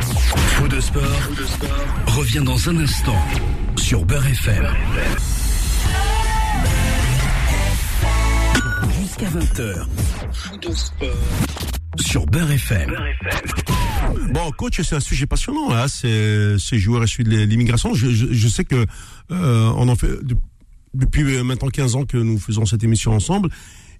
Foot 0.00 0.70
de 0.70 0.80
sport, 0.80 1.02
sport 1.46 2.14
revient 2.14 2.42
dans 2.44 2.68
un 2.68 2.76
instant 2.76 3.18
sur 3.76 4.04
Beurre 4.04 4.26
FM. 4.26 4.66
Jusqu'à 9.12 9.28
20h. 9.38 9.86
Foot 10.32 10.68
de 10.68 10.74
sport 10.74 11.10
sur 12.00 12.24
Beurre 12.24 12.52
FM. 12.52 12.96
Bon, 14.30 14.50
coach, 14.52 14.80
c'est 14.80 14.94
un 14.94 15.00
sujet 15.00 15.26
passionnant, 15.26 15.68
là. 15.68 15.86
C'est 15.86 16.58
ces 16.58 16.78
joueurs 16.78 17.04
issus 17.04 17.22
de 17.22 17.36
l'immigration. 17.42 17.92
Je, 17.92 18.08
je, 18.08 18.32
je, 18.32 18.48
sais 18.48 18.64
que 18.64 18.86
euh, 19.30 19.72
on 19.76 19.88
en 19.88 19.96
fait 19.96 20.08
depuis 20.94 21.24
maintenant 21.42 21.68
15 21.68 21.96
ans 21.96 22.04
que 22.06 22.16
nous 22.16 22.38
faisons 22.38 22.64
cette 22.64 22.84
émission 22.84 23.12
ensemble. 23.12 23.50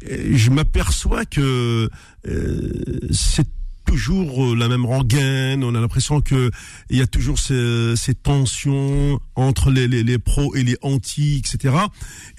Et 0.08 0.38
je 0.38 0.50
m'aperçois 0.50 1.26
que 1.26 1.90
euh, 2.26 2.72
c'est 3.10 3.48
toujours 3.84 4.52
euh, 4.52 4.56
la 4.56 4.68
même 4.68 4.86
rengaine. 4.86 5.62
On 5.62 5.74
a 5.74 5.80
l'impression 5.80 6.22
que 6.22 6.50
il 6.88 6.96
y 6.96 7.02
a 7.02 7.06
toujours 7.06 7.38
ces, 7.38 7.94
ces 7.96 8.14
tensions 8.14 9.20
entre 9.34 9.70
les, 9.70 9.88
les, 9.88 10.04
les, 10.04 10.18
pros 10.18 10.54
et 10.54 10.62
les 10.62 10.78
anti, 10.80 11.42
etc. 11.44 11.74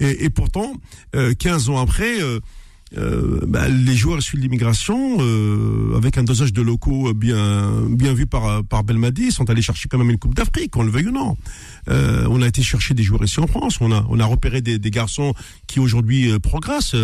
Et, 0.00 0.24
et 0.24 0.30
pourtant, 0.30 0.72
euh, 1.14 1.34
15 1.34 1.68
ans 1.68 1.80
après. 1.80 2.20
Euh, 2.20 2.40
euh, 2.96 3.40
bah, 3.46 3.68
les 3.68 3.94
joueurs 3.94 4.18
issus 4.18 4.36
de 4.36 4.42
l'immigration, 4.42 5.18
euh, 5.20 5.96
avec 5.96 6.18
un 6.18 6.24
dosage 6.24 6.52
de 6.52 6.62
locaux 6.62 7.12
bien 7.14 7.70
bien 7.88 8.14
vu 8.14 8.26
par 8.26 8.64
par 8.64 8.84
Belmadi, 8.84 9.32
sont 9.32 9.48
allés 9.50 9.62
chercher 9.62 9.88
quand 9.88 9.98
même 9.98 10.10
une 10.10 10.18
Coupe 10.18 10.34
d'Afrique, 10.34 10.76
on 10.76 10.82
le 10.82 10.90
veuille 10.90 11.08
ou 11.08 11.12
non. 11.12 11.36
Euh, 11.88 12.26
on 12.30 12.42
a 12.42 12.46
été 12.46 12.62
chercher 12.62 12.94
des 12.94 13.02
joueurs 13.02 13.24
ici 13.24 13.40
en 13.40 13.46
France, 13.46 13.78
on 13.80 13.92
a 13.92 14.04
on 14.08 14.20
a 14.20 14.24
repéré 14.24 14.60
des, 14.60 14.78
des 14.78 14.90
garçons 14.90 15.34
qui 15.66 15.80
aujourd'hui 15.80 16.30
euh, 16.30 16.38
progressent. 16.38 16.96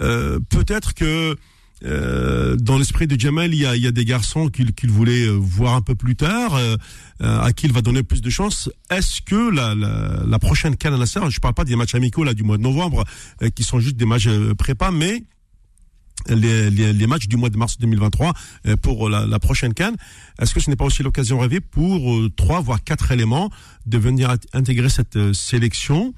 Euh, 0.00 0.38
peut-être 0.48 0.94
que 0.94 1.36
euh, 1.84 2.56
dans 2.56 2.76
l'esprit 2.76 3.06
de 3.06 3.18
Jamal, 3.18 3.54
il 3.54 3.60
y 3.60 3.66
a, 3.66 3.76
il 3.76 3.82
y 3.82 3.86
a 3.86 3.92
des 3.92 4.04
garçons 4.04 4.48
qu'il 4.48 4.72
qu'il 4.74 4.90
voulait 4.90 5.26
euh, 5.26 5.32
voir 5.32 5.74
un 5.74 5.80
peu 5.80 5.94
plus 5.94 6.16
tard, 6.16 6.56
euh, 6.56 6.76
à 7.20 7.52
qui 7.52 7.66
il 7.66 7.72
va 7.72 7.82
donner 7.82 8.02
plus 8.02 8.20
de 8.20 8.30
chance. 8.30 8.68
Est-ce 8.90 9.22
que 9.22 9.50
la, 9.50 9.74
la, 9.74 10.24
la 10.26 10.38
prochaine 10.38 10.76
Cannes 10.76 10.94
à 10.94 10.98
la 10.98 11.06
Serre, 11.06 11.30
je 11.30 11.40
parle 11.40 11.54
pas 11.54 11.64
des 11.64 11.76
matchs 11.76 11.94
amicaux 11.94 12.24
là 12.24 12.34
du 12.34 12.42
mois 12.42 12.56
de 12.56 12.62
novembre, 12.62 13.04
qui 13.54 13.62
sont 13.62 13.80
juste 13.80 13.96
des 13.96 14.06
matchs 14.06 14.28
prépa, 14.56 14.90
mais 14.90 15.22
les, 16.28 16.70
les, 16.70 16.92
les, 16.92 17.06
matchs 17.06 17.28
du 17.28 17.36
mois 17.36 17.48
de 17.48 17.56
mars 17.56 17.78
2023 17.78 18.34
pour 18.82 19.08
la, 19.08 19.24
la 19.24 19.38
prochaine 19.38 19.72
Cannes. 19.72 19.96
Est-ce 20.40 20.52
que 20.52 20.60
ce 20.60 20.68
n'est 20.68 20.76
pas 20.76 20.84
aussi 20.84 21.02
l'occasion 21.02 21.38
rêvée 21.38 21.60
pour 21.60 22.28
trois 22.36 22.60
voire 22.60 22.82
quatre 22.82 23.12
éléments 23.12 23.50
de 23.86 23.98
venir 23.98 24.34
intégrer 24.52 24.88
cette 24.88 25.32
sélection? 25.32 26.12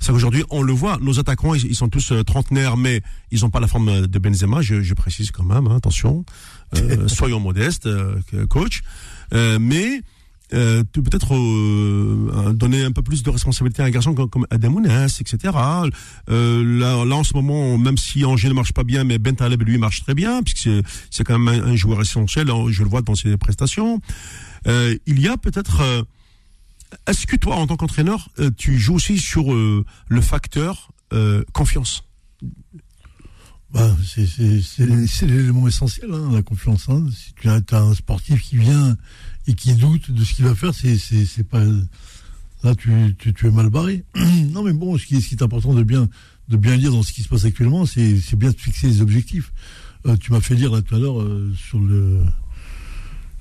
C'est 0.00 0.12
qu'aujourd'hui, 0.12 0.44
on 0.50 0.62
le 0.62 0.72
voit, 0.72 0.98
nos 1.00 1.18
attaquants, 1.18 1.54
ils, 1.54 1.74
sont 1.74 1.88
tous 1.88 2.12
trentenaires, 2.26 2.76
mais 2.76 3.02
ils 3.30 3.40
n'ont 3.40 3.50
pas 3.50 3.60
la 3.60 3.68
forme 3.68 4.06
de 4.06 4.18
Benzema, 4.18 4.62
je, 4.62 4.82
je 4.82 4.94
précise 4.94 5.30
quand 5.30 5.44
même, 5.44 5.66
hein, 5.66 5.76
attention, 5.76 6.24
soyons 7.06 7.40
modestes, 7.40 7.88
coach. 8.48 8.82
mais 9.32 10.02
euh, 10.54 10.82
peut-être 10.92 11.34
euh, 11.34 12.52
donner 12.54 12.82
un 12.82 12.92
peu 12.92 13.02
plus 13.02 13.22
de 13.22 13.28
responsabilité 13.28 13.82
à 13.82 13.84
un 13.84 13.90
garçon 13.90 14.14
comme, 14.14 14.30
comme 14.30 14.46
etc. 14.50 15.54
Euh, 16.30 16.78
là, 16.80 17.04
là, 17.04 17.16
en 17.16 17.24
ce 17.24 17.34
moment, 17.34 17.76
même 17.76 17.98
si 17.98 18.24
Angers 18.24 18.48
ne 18.48 18.54
marche 18.54 18.72
pas 18.72 18.84
bien, 18.84 19.04
mais 19.04 19.18
Ben 19.18 19.36
Taleb, 19.36 19.62
lui, 19.62 19.76
marche 19.76 20.02
très 20.02 20.14
bien, 20.14 20.42
puisque 20.42 20.70
c'est 21.10 21.24
quand 21.24 21.38
même 21.38 21.62
un, 21.62 21.76
joueur 21.76 22.00
essentiel, 22.00 22.50
hein, 22.50 22.64
je 22.70 22.82
le 22.82 22.88
vois 22.88 23.02
dans 23.02 23.14
ses 23.14 23.36
prestations. 23.36 24.00
Euh, 24.66 24.96
il 25.06 25.20
y 25.20 25.28
a 25.28 25.36
peut-être... 25.36 26.06
Euh, 26.92 26.96
est-ce 27.06 27.26
que 27.26 27.36
toi, 27.36 27.56
en 27.56 27.66
tant 27.66 27.76
qu'entraîneur, 27.76 28.30
tu 28.56 28.78
joues 28.78 28.94
aussi 28.94 29.18
sur 29.18 29.52
le 29.52 30.20
facteur 30.20 30.90
confiance? 31.52 32.04
Bah, 33.70 33.94
c'est 34.02 35.26
l'élément 35.26 35.68
essentiel, 35.68 36.10
hein, 36.12 36.30
la 36.32 36.42
confiance. 36.42 36.88
Hein. 36.88 37.06
Si 37.14 37.34
tu 37.34 37.48
as, 37.48 37.60
as 37.72 37.80
un 37.80 37.94
sportif 37.94 38.42
qui 38.42 38.56
vient 38.56 38.96
et 39.46 39.54
qui 39.54 39.74
doute 39.74 40.10
de 40.10 40.24
ce 40.24 40.34
qu'il 40.34 40.46
va 40.46 40.54
faire, 40.54 40.72
c'est 40.74 41.48
pas 41.48 41.62
là 42.64 42.74
tu, 42.74 43.14
tu, 43.18 43.34
tu, 43.34 43.46
es 43.46 43.50
mal 43.50 43.68
barré. 43.68 44.04
non 44.50 44.62
mais 44.62 44.72
bon, 44.72 44.96
ce 44.96 45.06
qui, 45.06 45.20
ce 45.20 45.28
qui 45.28 45.34
est 45.34 45.42
important 45.42 45.74
de 45.74 45.82
bien 45.82 46.08
de 46.48 46.56
bien 46.56 46.76
lire 46.76 46.92
dans 46.92 47.02
ce 47.02 47.12
qui 47.12 47.22
se 47.22 47.28
passe 47.28 47.44
actuellement, 47.44 47.84
c'est 47.86 48.36
bien 48.36 48.50
de 48.50 48.56
fixer 48.56 48.86
les 48.88 49.02
objectifs. 49.02 49.52
Euh, 50.06 50.16
tu 50.16 50.32
m'as 50.32 50.40
fait 50.40 50.54
lire 50.54 50.72
là 50.72 50.80
tout 50.80 50.94
à 50.94 50.98
l'heure 50.98 51.20
euh, 51.20 51.52
sur 51.54 51.78
le 51.78 52.22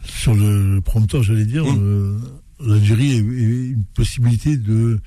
sur 0.03 0.33
le 0.33 0.79
prompteur, 0.81 1.23
j'allais 1.23 1.45
dire, 1.45 1.65
mmh. 1.65 1.77
euh, 1.79 2.17
l'Algérie 2.59 3.13
est, 3.13 3.19
une 3.19 3.85
possibilité 3.93 4.57
de 4.57 4.99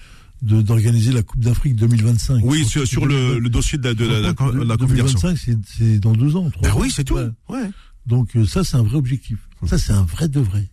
d'organiser 0.43 1.13
la 1.13 1.23
Coupe 1.23 1.41
d'Afrique 1.41 1.77
2025. 1.77 2.41
Oui, 2.45 2.65
sur, 2.65 2.87
sur 2.87 3.05
le, 3.05 3.39
le, 3.39 3.51
dossier 3.51 3.77
de, 3.77 3.93
de, 3.93 4.07
la, 4.07 4.21
la, 4.21 4.65
la 4.65 4.77
2025, 4.79 5.37
c'est 5.37 5.99
dans 5.99 6.15
deux 6.15 6.35
ans. 6.35 6.49
Trois 6.49 6.67
ben 6.67 6.75
oui, 6.79 6.91
c'est 6.91 7.05
tout. 7.05 7.19
Ouais. 7.51 7.71
Donc 8.07 8.31
ça, 8.49 8.65
c'est 8.65 8.77
un 8.77 8.83
vrai 8.83 8.97
objectif. 8.97 9.37
Ça, 9.67 9.77
c'est 9.77 9.93
un 9.93 10.05
vrai 10.05 10.29
de 10.29 10.41
vrai 10.41 10.67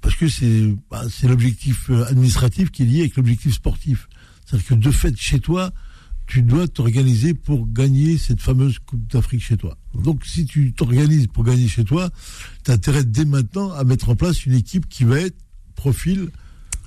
parce 0.00 0.14
que 0.14 0.28
c'est 0.28 0.74
bah, 0.90 1.04
c'est 1.10 1.28
l'objectif 1.28 1.90
euh, 1.90 2.04
administratif 2.06 2.70
qui 2.70 2.82
est 2.82 2.86
lié 2.86 3.00
avec 3.00 3.16
l'objectif 3.16 3.54
sportif. 3.54 4.08
C'est-à-dire 4.44 4.68
que 4.68 4.74
de 4.74 4.90
fait, 4.90 5.14
chez 5.16 5.40
toi, 5.40 5.70
tu 6.26 6.42
dois 6.42 6.68
t'organiser 6.68 7.34
pour 7.34 7.68
gagner 7.68 8.18
cette 8.18 8.40
fameuse 8.40 8.78
Coupe 8.78 9.06
d'Afrique 9.10 9.42
chez 9.42 9.56
toi. 9.56 9.76
Donc 9.94 10.24
si 10.24 10.46
tu 10.46 10.72
t'organises 10.72 11.26
pour 11.26 11.44
gagner 11.44 11.68
chez 11.68 11.84
toi, 11.84 12.10
tu 12.64 12.70
as 12.70 12.74
intérêt 12.74 13.04
dès 13.04 13.24
maintenant 13.24 13.72
à 13.72 13.84
mettre 13.84 14.08
en 14.08 14.16
place 14.16 14.46
une 14.46 14.54
équipe 14.54 14.88
qui 14.88 15.04
va 15.04 15.20
être 15.20 15.36
profil... 15.80 16.28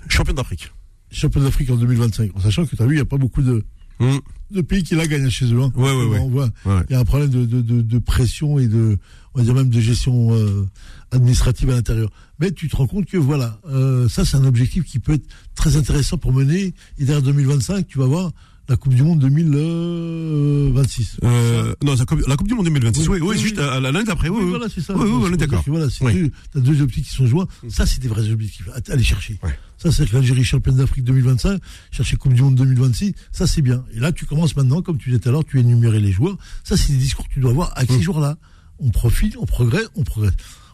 Champion 0.07 0.33
d'Afrique. 0.33 0.71
Champion 1.11 1.41
d'Afrique 1.41 1.69
en 1.71 1.77
2025. 1.77 2.31
En 2.35 2.39
sachant 2.39 2.65
que 2.65 2.75
tu 2.75 2.81
as 2.81 2.85
vu, 2.85 2.93
il 2.93 2.97
n'y 2.97 3.01
a 3.01 3.05
pas 3.05 3.17
beaucoup 3.17 3.41
de, 3.41 3.63
mmh. 3.99 4.17
de 4.51 4.61
pays 4.61 4.83
qui 4.83 4.95
la 4.95 5.07
gagnent 5.07 5.29
chez 5.29 5.45
eux. 5.51 5.61
Hein. 5.61 5.71
Ouais, 5.75 5.91
ouais, 5.91 6.19
ouais. 6.19 6.47
Il 6.89 6.93
y 6.93 6.95
a 6.95 6.99
un 6.99 7.05
problème 7.05 7.29
de, 7.29 7.45
de, 7.45 7.81
de, 7.81 7.97
pression 7.99 8.59
et 8.59 8.67
de, 8.67 8.99
on 9.33 9.39
va 9.39 9.45
dire 9.45 9.55
même 9.55 9.69
de 9.69 9.79
gestion 9.79 10.33
euh, 10.33 10.67
administrative 11.11 11.69
à 11.71 11.73
l'intérieur. 11.73 12.09
Mais 12.39 12.51
tu 12.51 12.67
te 12.67 12.75
rends 12.75 12.87
compte 12.87 13.05
que 13.05 13.17
voilà, 13.17 13.59
euh, 13.67 14.07
ça 14.09 14.25
c'est 14.25 14.37
un 14.37 14.45
objectif 14.45 14.83
qui 14.83 14.99
peut 14.99 15.13
être 15.13 15.27
très 15.55 15.75
intéressant 15.77 16.17
pour 16.17 16.33
mener. 16.33 16.75
Et 16.99 17.05
derrière 17.05 17.23
2025, 17.23 17.87
tu 17.87 17.97
vas 17.97 18.07
voir 18.07 18.31
la 18.69 18.77
Coupe 18.77 18.93
du 18.93 19.03
Monde 19.03 19.19
2026. 19.19 21.17
Euh, 21.23 21.75
non, 21.83 21.95
la 21.95 22.35
coupe, 22.35 22.47
du 22.47 22.53
Monde 22.53 22.65
2026. 22.65 23.09
Oui, 23.09 23.19
oui, 23.21 23.37
juste 23.37 23.57
l'année 23.57 24.03
d'après. 24.03 24.29
Oui, 24.29 24.45
voilà, 24.47 24.67
c'est 24.73 24.81
ça. 24.81 24.95
Oui, 24.95 25.09
oui, 25.09 25.27
on 25.29 25.33
est 25.33 25.37
d'accord. 25.37 25.63
Voilà, 25.67 25.89
c'est 25.89 26.05
deux, 26.05 26.31
as 26.55 26.59
deux 26.59 26.81
objectifs 26.81 27.11
qui 27.11 27.15
sont 27.15 27.25
joints. 27.25 27.47
Ça, 27.69 27.85
c'est 27.85 27.99
des 27.99 28.07
vrais 28.07 28.29
objectifs 28.29 28.69
à 28.69 28.79
aller 28.91 29.03
chercher. 29.03 29.39
Ça, 29.77 29.91
c'est 29.91 30.11
l'Algérie 30.13 30.43
championne 30.45 30.77
d'Afrique 30.77 31.03
2025, 31.03 31.61
chercher 31.91 32.15
Coupe 32.15 32.33
du 32.33 32.41
Monde 32.41 32.55
2026. 32.55 33.13
Ça, 33.31 33.47
c'est 33.47 33.61
bien. 33.61 33.83
Et 33.93 33.99
là, 33.99 34.11
tu 34.11 34.25
commences 34.25 34.55
maintenant, 34.55 34.81
comme 34.81 34.97
tu 34.97 35.09
disais 35.09 35.19
tout 35.19 35.29
à 35.29 35.31
l'heure, 35.33 35.45
tu 35.45 35.59
énumérais 35.59 35.99
les 35.99 36.11
joueurs. 36.11 36.37
Ça, 36.63 36.77
c'est 36.77 36.93
des 36.93 36.99
discours 36.99 37.27
que 37.27 37.33
tu 37.33 37.39
dois 37.39 37.51
avoir 37.51 37.77
avec 37.77 37.91
ces 37.91 38.01
joueurs-là. 38.01 38.37
On 38.79 38.89
profite, 38.89 39.35
on 39.37 39.45
progresse, 39.45 39.87
on 39.95 40.03
progresse 40.03 40.33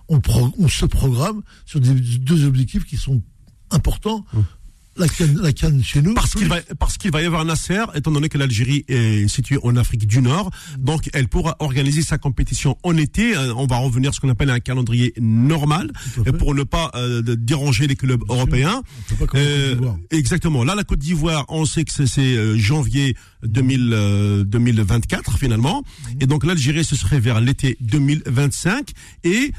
on, 0.10 0.22
on 0.58 0.68
se 0.68 0.86
programme 0.86 1.42
sur 1.66 1.80
des, 1.80 1.94
deux 1.94 2.46
objectifs 2.46 2.86
qui 2.86 2.98
sont 2.98 3.22
importants. 3.72 4.26
La 5.00 5.08
canne, 5.08 5.40
la 5.42 5.54
canne 5.54 5.82
chez 5.82 6.02
nous? 6.02 6.14
Parce 6.14 6.34
qu'il 6.34 6.48
va, 6.48 6.58
parce 6.78 6.98
qu'il 6.98 7.10
va 7.12 7.22
y 7.22 7.26
avoir 7.26 7.42
un 7.42 7.50
ACR, 7.50 7.96
étant 7.96 8.12
donné 8.12 8.28
que 8.28 8.38
l'Algérie 8.38 8.84
est 8.90 9.30
située 9.30 9.58
en 9.64 9.78
Afrique 9.78 10.06
du 10.06 10.22
Nord. 10.22 10.52
Donc, 10.78 11.10
elle 11.14 11.30
pourra 11.30 11.56
organiser 11.60 12.02
sa 12.02 12.18
compétition 12.18 12.78
en 12.84 12.98
été. 12.98 13.36
Euh, 13.36 13.54
on 13.56 13.66
va 13.66 13.78
revenir 13.78 14.10
à 14.10 14.14
ce 14.14 14.20
qu'on 14.20 14.28
appelle 14.30 14.50
un 14.50 14.60
calendrier 14.60 15.14
normal 15.20 15.92
pour 16.38 16.54
ne 16.54 16.64
pas 16.64 16.92
euh, 16.96 17.22
déranger 17.22 17.88
les 17.88 17.96
clubs 17.96 18.22
européens. 18.30 18.84
Euh, 19.36 19.76
exactement. 20.12 20.66
Là, 20.66 20.76
la 20.76 20.84
Côte 20.84 21.00
d'Ivoire, 21.00 21.46
on 21.48 21.66
sait 21.66 21.86
que 21.86 22.06
c'est 22.06 22.20
euh, 22.20 22.58
janvier 22.58 23.16
2000, 23.44 24.46
2024 24.46 25.38
finalement. 25.38 25.84
Et 26.20 26.28
donc 26.28 26.46
l'Algérie, 26.46 26.84
ce 26.84 26.96
serait 26.96 27.20
vers 27.20 27.40
l'été 27.40 27.78
2025 27.82 28.92
et 29.24 29.52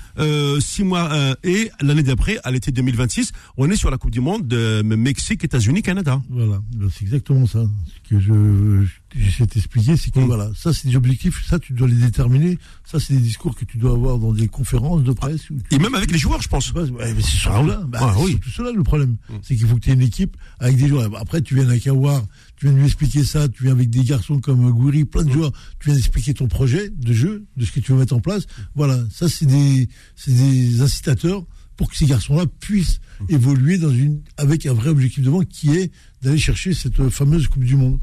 six 0.61 0.85
mois 0.85 1.11
et 1.45 1.71
l'année 1.81 2.03
d'après, 2.03 2.39
à 2.45 2.51
l'été 2.51 2.73
2026, 2.73 3.33
on 3.57 3.71
est 3.71 3.77
sur 3.77 3.91
la 3.91 3.99
Coupe 3.99 4.11
du 4.11 4.21
Monde 4.21 4.47
de 4.47 4.83
Mexique 4.83 5.45
États-Unis, 5.45 5.83
Canada. 5.83 6.21
Voilà, 6.29 6.61
ben, 6.77 6.89
c'est 6.93 7.05
exactement 7.05 7.47
ça. 7.47 7.65
Ce 7.87 8.09
que 8.09 8.21
je, 8.21 8.87
j'essaie 9.15 9.45
de 9.45 9.51
t'expliquer, 9.51 9.97
c'est 9.97 10.11
que 10.11 10.21
mm. 10.21 10.25
voilà, 10.25 10.51
ça 10.55 10.73
c'est 10.73 10.89
des 10.89 10.97
objectifs, 10.97 11.45
ça 11.47 11.59
tu 11.59 11.73
dois 11.73 11.89
les 11.89 11.95
déterminer. 11.95 12.59
Ça 12.85 13.01
c'est 13.01 13.15
des 13.15 13.21
discours 13.21 13.55
que 13.55 13.65
tu 13.65 13.79
dois 13.79 13.93
avoir 13.93 14.19
dans 14.19 14.33
des 14.33 14.49
conférences 14.49 15.03
de 15.03 15.13
presse. 15.13 15.49
Et 15.71 15.79
même 15.79 15.95
avec 15.95 16.11
les 16.11 16.19
joueurs, 16.19 16.43
je 16.43 16.49
pense. 16.49 16.73
mais 16.75 17.15
c'est 17.17 17.23
surtout 17.23 17.67
là, 17.67 17.83
bah, 17.87 18.15
oui. 18.19 18.39
tout 18.41 18.51
cela 18.51 18.73
le 18.73 18.83
problème. 18.83 19.17
Mm. 19.29 19.35
C'est 19.43 19.57
qu'il 19.57 19.67
faut 19.67 19.77
que 19.77 19.81
tu 19.81 19.91
aies 19.91 19.95
une 19.95 20.03
équipe 20.03 20.37
avec 20.59 20.77
des 20.77 20.89
joueurs. 20.89 21.11
Après, 21.19 21.41
tu 21.41 21.55
viens 21.55 21.69
avec 21.69 21.87
Awar, 21.87 22.23
tu 22.61 22.67
viens 22.67 22.77
lui 22.77 22.85
expliquer 22.85 23.25
ça, 23.25 23.49
tu 23.49 23.63
viens 23.63 23.73
avec 23.73 23.89
des 23.89 24.05
garçons 24.05 24.39
comme 24.39 24.71
Gouiri, 24.71 25.07
plein 25.07 25.25
de 25.25 25.33
joueurs, 25.33 25.51
tu 25.79 25.89
viens 25.89 25.97
expliquer 25.97 26.35
ton 26.35 26.47
projet 26.47 26.91
de 26.91 27.13
jeu, 27.15 27.47
de 27.57 27.65
ce 27.65 27.73
que 27.73 27.81
tu 27.81 27.93
veux 27.93 27.99
mettre 27.99 28.15
en 28.15 28.21
place. 28.21 28.45
Voilà, 28.75 29.03
ça 29.11 29.31
c'est 29.31 29.47
des, 29.47 29.89
des 30.27 30.83
incitateurs 30.83 31.47
pour 31.79 31.91
que 31.91 31.97
ces 31.97 32.05
garçons-là 32.05 32.45
puissent 32.61 33.01
évoluer 33.31 33.79
dans 33.79 33.91
une, 33.91 34.21
avec 34.37 34.67
un 34.67 34.75
vrai 34.75 34.91
objectif 34.91 35.25
devant 35.25 35.41
qui 35.41 35.71
est 35.71 35.91
d'aller 36.21 36.37
chercher 36.37 36.75
cette 36.75 37.09
fameuse 37.09 37.49
Coupe 37.49 37.65
du 37.65 37.77
Monde. 37.77 37.99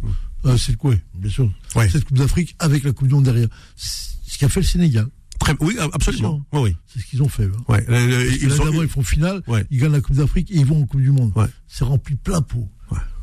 Euh, 0.46 0.58
c'est 0.58 0.76
quoi 0.76 0.96
bien 1.14 1.30
sûr. 1.30 1.54
Cette 1.92 2.06
Coupe 2.06 2.18
d'Afrique 2.18 2.56
avec 2.58 2.84
la 2.84 2.94
Coupe 2.94 3.08
du 3.08 3.14
Monde 3.14 3.26
derrière. 3.26 3.50
Ce 3.76 4.40
qu'a 4.40 4.50
fait 4.50 4.62
le 4.62 4.66
Sénégal. 4.66 5.06
Très, 5.40 5.56
oui, 5.60 5.78
absolument. 5.94 6.44
Oui, 6.52 6.76
C'est 6.88 7.00
ce 7.00 7.06
qu'ils 7.06 7.22
ont 7.22 7.30
fait. 7.30 7.46
Hein. 7.46 7.64
Ouais. 7.68 7.86
ils, 7.88 8.42
ils, 8.42 8.88
font 8.88 9.04
finale, 9.04 9.44
ils 9.70 9.80
gagnent 9.80 9.92
la 9.92 10.02
Coupe 10.02 10.16
d'Afrique 10.16 10.50
et 10.50 10.56
ils 10.56 10.66
vont 10.66 10.82
en 10.82 10.88
Coupe 10.88 11.02
du 11.02 11.12
Monde. 11.12 11.32
C'est 11.68 11.84
rempli 11.84 12.16
plein 12.16 12.42
pot. 12.42 12.68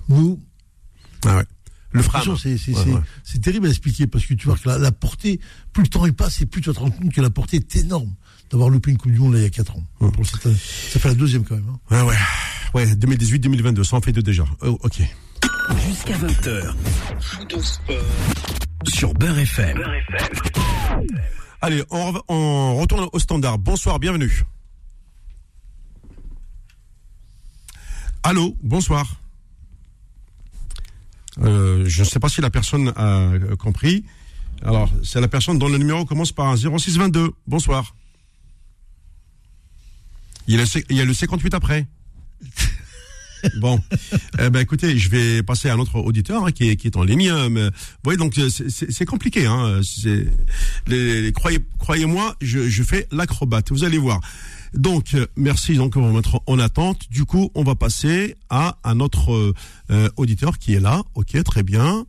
Nous, 0.09 0.41
ah 1.27 1.43
le 1.93 2.03
C'est 3.25 3.41
terrible 3.41 3.67
à 3.67 3.71
expliquer 3.71 4.07
parce 4.07 4.27
que 4.27 4.35
tu 4.35 4.47
vois 4.47 4.57
que 4.57 4.69
la, 4.69 4.79
la, 4.79 4.91
portée, 4.91 5.41
plus 5.73 5.85
le 5.85 5.89
temps 5.89 6.05
il 6.07 6.13
passe 6.13 6.41
et 6.41 6.47
plus 6.47 6.61
tu 6.61 6.73
te 6.73 6.79
rends 6.79 6.91
compte 6.91 7.13
que 7.13 7.21
la 7.21 7.31
portée 7.31 7.59
est 7.59 7.77
énorme 7.77 8.13
d'avoir 8.51 8.69
loupé 8.69 8.91
une 8.91 8.99
Coupe 8.99 9.13
du 9.13 9.19
Monde 9.19 9.35
là, 9.35 9.39
il 9.39 9.43
y 9.43 9.47
a 9.47 9.51
4 9.51 9.77
ans. 9.77 9.85
Hum. 10.01 10.13
ça 10.25 11.01
fait 11.01 11.09
la 11.09 11.15
deuxième 11.15 11.45
quand 11.45 11.55
même. 11.55 11.69
Hein. 11.69 11.79
Ouais, 11.91 12.03
ouais. 12.03 12.17
Ouais, 12.75 12.87
2018-2022, 12.87 13.85
ça 13.85 13.97
en 13.97 14.01
fait 14.01 14.13
deux 14.13 14.23
déjà. 14.23 14.45
Oh, 14.63 14.79
ok. 14.83 15.03
Jusqu'à 15.87 16.15
20h. 16.19 16.75
Sur 18.93 19.15
Beurre 19.15 19.39
FM. 19.39 19.81
Allez, 21.63 21.83
on, 21.91 22.13
on 22.29 22.77
retourne 22.77 23.09
au 23.13 23.19
standard. 23.19 23.59
Bonsoir, 23.59 23.99
bienvenue. 23.99 24.45
Allô, 28.25 28.57
bonsoir. 28.63 29.24
Euh, 31.43 31.85
je 31.87 32.03
ne 32.03 32.07
sais 32.07 32.21
pas 32.21 32.29
si 32.29 32.41
la 32.41 32.51
personne 32.51 32.93
a 32.97 33.31
compris. 33.59 34.05
Alors, 34.63 34.91
c'est 35.03 35.21
la 35.21 35.29
personne 35.29 35.59
dont 35.59 35.69
le 35.69 35.79
numéro 35.79 36.05
commence 36.05 36.33
par 36.33 36.47
un 36.47 36.57
0622. 36.57 37.31
Bonsoir. 37.47 37.95
Il 40.47 40.55
y 40.55 40.59
a 40.59 40.63
le, 40.63 40.83
il 40.91 40.97
y 40.97 41.01
a 41.01 41.05
le 41.05 41.15
58 41.15 41.55
après. 41.55 41.87
Bon, 43.61 43.79
eh 44.39 44.49
ben 44.49 44.61
écoutez, 44.61 44.97
je 44.99 45.11
vais 45.11 45.43
passer 45.43 45.69
à 45.69 45.75
un 45.75 45.79
autre 45.79 45.97
auditeur 45.97 46.47
hein, 46.47 46.51
qui, 46.51 46.71
est, 46.71 46.77
qui 46.77 46.87
est 46.87 46.97
en 46.97 47.03
ligne. 47.03 47.31
Mais, 47.51 47.65
vous 47.65 47.71
voyez, 48.03 48.17
donc 48.17 48.41
c'est 48.69 49.05
compliqué. 49.05 49.45
Hein, 49.45 49.81
les, 50.87 51.31
croyez, 51.33 51.59
croyez-moi, 51.79 52.37
je, 52.41 52.69
je 52.69 52.83
fais 52.83 53.07
l'acrobate. 53.13 53.71
Vous 53.71 53.85
allez 53.85 53.99
voir. 53.99 54.23
Donc, 54.75 55.17
merci 55.37 55.77
donc 55.77 55.97
on 55.97 56.03
va 56.03 56.13
mettre 56.13 56.41
en 56.47 56.59
attente. 56.59 57.03
Du 57.11 57.25
coup, 57.25 57.51
on 57.55 57.63
va 57.63 57.75
passer 57.75 58.37
à 58.51 58.77
un 58.85 59.01
autre 59.01 59.55
euh, 59.91 60.09
auditeur 60.17 60.59
qui 60.59 60.75
est 60.75 60.81
là. 60.81 61.03
Ok, 61.15 61.43
très 61.45 61.63
bien. 61.63 62.07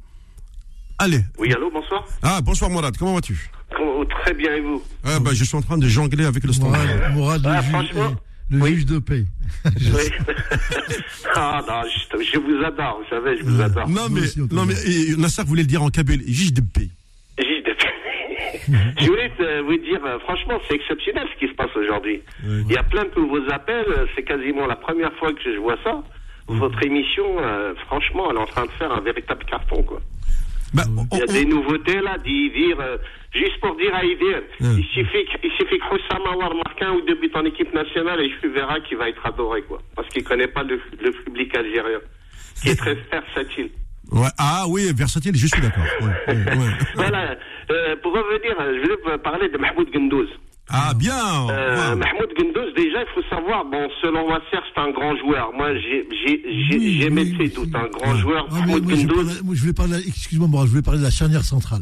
Allez. 0.98 1.22
Oui, 1.38 1.52
allô, 1.54 1.70
bonsoir. 1.72 2.06
Ah, 2.22 2.42
bonsoir 2.42 2.70
Mourad, 2.70 2.96
comment 2.98 3.16
vas-tu? 3.16 3.52
Très 4.24 4.34
bien, 4.34 4.54
et 4.56 4.62
vous? 4.62 4.82
Ah, 5.04 5.20
bah, 5.20 5.32
Je 5.34 5.44
suis 5.44 5.58
en 5.58 5.62
train 5.62 5.78
de 5.78 5.88
jongler 5.88 6.26
avec 6.26 6.44
le 6.44 6.54
standard. 6.54 7.12
Mourad, 7.14 7.46
ah, 7.46 7.62
franchement? 7.62 8.16
le 8.50 8.66
juge 8.68 8.86
de 8.86 9.00
paix. 9.00 9.26
oui. 9.66 9.74
ah 11.36 11.62
non, 11.68 11.82
je, 11.90 12.40
vous 12.40 12.64
adore, 12.64 13.02
vous 13.02 13.10
savez, 13.10 13.38
je 13.40 13.44
vous 13.44 13.62
adore. 13.62 13.90
Non 13.90 14.08
mais, 14.10 14.22
non 14.52 14.66
mais 14.66 14.76
Nasser 15.18 15.44
voulait 15.44 15.64
le 15.64 15.68
dire 15.68 15.82
en 15.82 15.90
kabyle, 15.90 16.24
juge 16.28 16.54
de 16.54 16.62
paix. 16.62 16.90
Je 19.00 19.06
voulais 19.08 19.32
vous 19.62 19.78
dire, 19.78 20.00
euh, 20.06 20.20
franchement, 20.20 20.60
c'est 20.68 20.76
exceptionnel 20.76 21.28
ce 21.34 21.40
qui 21.46 21.52
se 21.52 21.56
passe 21.56 21.76
aujourd'hui. 21.76 22.22
Il 22.44 22.72
y 22.72 22.78
a 22.78 22.84
plein 22.84 23.04
de 23.04 23.12
nouveaux 23.20 23.44
appels, 23.52 23.86
c'est 24.16 24.24
quasiment 24.24 24.66
la 24.68 24.76
première 24.76 25.14
fois 25.14 25.32
que 25.34 25.42
je 25.44 25.58
vois 25.60 25.78
ça. 25.84 26.04
votre 26.48 26.82
émission, 26.86 27.26
euh, 27.40 27.74
franchement, 27.88 28.30
elle 28.30 28.38
est 28.38 28.42
en 28.42 28.46
train 28.46 28.66
de 28.66 28.72
faire 28.72 28.92
un 28.92 29.02
véritable 29.02 29.44
carton, 29.46 29.82
quoi. 29.84 30.00
Bah, 30.74 30.84
il 31.14 31.20
y 31.20 31.22
a 31.22 31.26
des 31.28 31.46
nouveautés 31.46 32.02
là, 32.02 32.18
d'y 32.18 32.50
dire, 32.52 32.78
euh, 32.82 32.98
juste 33.34 33.60
pour 33.62 33.76
dire 33.78 33.94
à 33.96 34.04
Idir, 34.04 34.42
il 34.60 34.84
suffit, 34.94 35.24
que- 35.26 35.40
il 35.44 35.52
suffit 35.52 35.80
que 35.80 36.56
marque 36.58 36.82
un 36.82 36.92
ou 36.94 37.02
deux 37.02 37.16
buts 37.16 37.32
en 37.34 37.46
équipe 37.46 37.74
nationale 37.74 38.20
et 38.22 38.30
je 38.42 38.48
verrai 38.50 38.82
qu'il 38.84 38.98
va 38.98 39.08
être 39.10 39.26
adoré, 39.26 39.62
quoi. 39.64 39.80
Parce 39.96 40.08
qu'il 40.10 40.24
connaît 40.24 40.48
pas 40.48 40.64
le, 40.64 40.80
le 41.02 41.12
public 41.12 41.56
algérien, 41.56 42.00
qui 42.62 42.70
est 42.70 42.76
très 42.76 42.96
versatile. 43.10 43.70
Ouais. 44.12 44.28
Ah 44.38 44.66
oui, 44.68 44.92
versatile, 44.96 45.36
je 45.36 45.48
suis 45.48 45.62
d'accord. 45.62 45.84
Ouais, 46.02 46.34
ouais, 46.34 46.58
ouais. 46.58 46.72
Voilà, 46.96 47.36
euh, 47.72 47.96
pour 48.02 48.14
revenir, 48.14 48.56
je 48.60 49.12
vous 49.12 49.18
parler 49.20 49.50
de 49.50 49.58
Mahmoud 49.58 49.88
Gendouz. 49.94 50.30
Ah 50.70 50.94
bien. 50.98 51.14
Euh, 51.50 51.76
Ouais. 51.76 51.96
Mahmoud 51.96 52.30
Gendouz, 52.38 52.74
déjà, 52.76 53.02
il 53.02 53.08
faut 53.14 53.28
savoir, 53.30 53.66
bon, 53.66 53.88
selon 54.02 54.28
Wasser, 54.28 54.58
c'est 54.74 54.82
un 54.82 54.92
grand 54.92 55.16
joueur. 55.18 55.52
Moi, 55.54 55.76
j'ai, 55.76 56.08
j'ai, 56.26 56.44
j'ai, 56.70 56.92
j'ai 57.02 57.10
mes 57.10 57.26
ses 57.38 57.50
doutes, 57.56 57.76
un 57.76 57.88
grand 57.88 58.16
joueur, 58.16 58.48
Ah, 58.50 58.54
mais 58.54 58.60
Mahmoud 58.62 58.84
moi, 58.84 58.94
je, 58.96 59.02
Gendouz. 59.02 59.42
voulais 59.62 59.74
parler, 59.74 59.98
excuse-moi, 60.08 60.48
je 60.66 60.70
voulais 60.72 60.82
parler 60.82 61.00
de 61.00 61.06
la 61.06 61.12
charnière 61.12 61.44
centrale. 61.44 61.82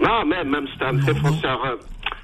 Non, 0.00 0.24
même, 0.24 0.48
même, 0.48 0.66
c'est 0.78 0.84
un 0.84 0.94
défenseur. 0.94 1.64
euh, 1.66 1.76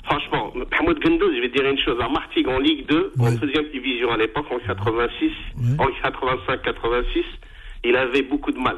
franchement, 0.05 0.53
Mahmoud 0.55 0.99
Gendouz, 1.05 1.35
je 1.37 1.41
vais 1.41 1.49
dire 1.49 1.69
une 1.69 1.79
chose. 1.79 1.99
À 2.01 2.09
Martigues, 2.09 2.49
en 2.49 2.59
Ligue 2.61 2.87
2, 2.89 3.13
en 3.19 3.33
deuxième 3.33 3.69
division 3.73 4.11
à 4.13 4.17
l'époque, 4.17 4.47
en 4.51 4.59
86, 4.65 5.31
en 5.79 5.87
85-86, 6.09 7.25
il 7.85 7.97
avait 7.97 8.23
beaucoup 8.23 8.53
de 8.53 8.59
mal. 8.59 8.77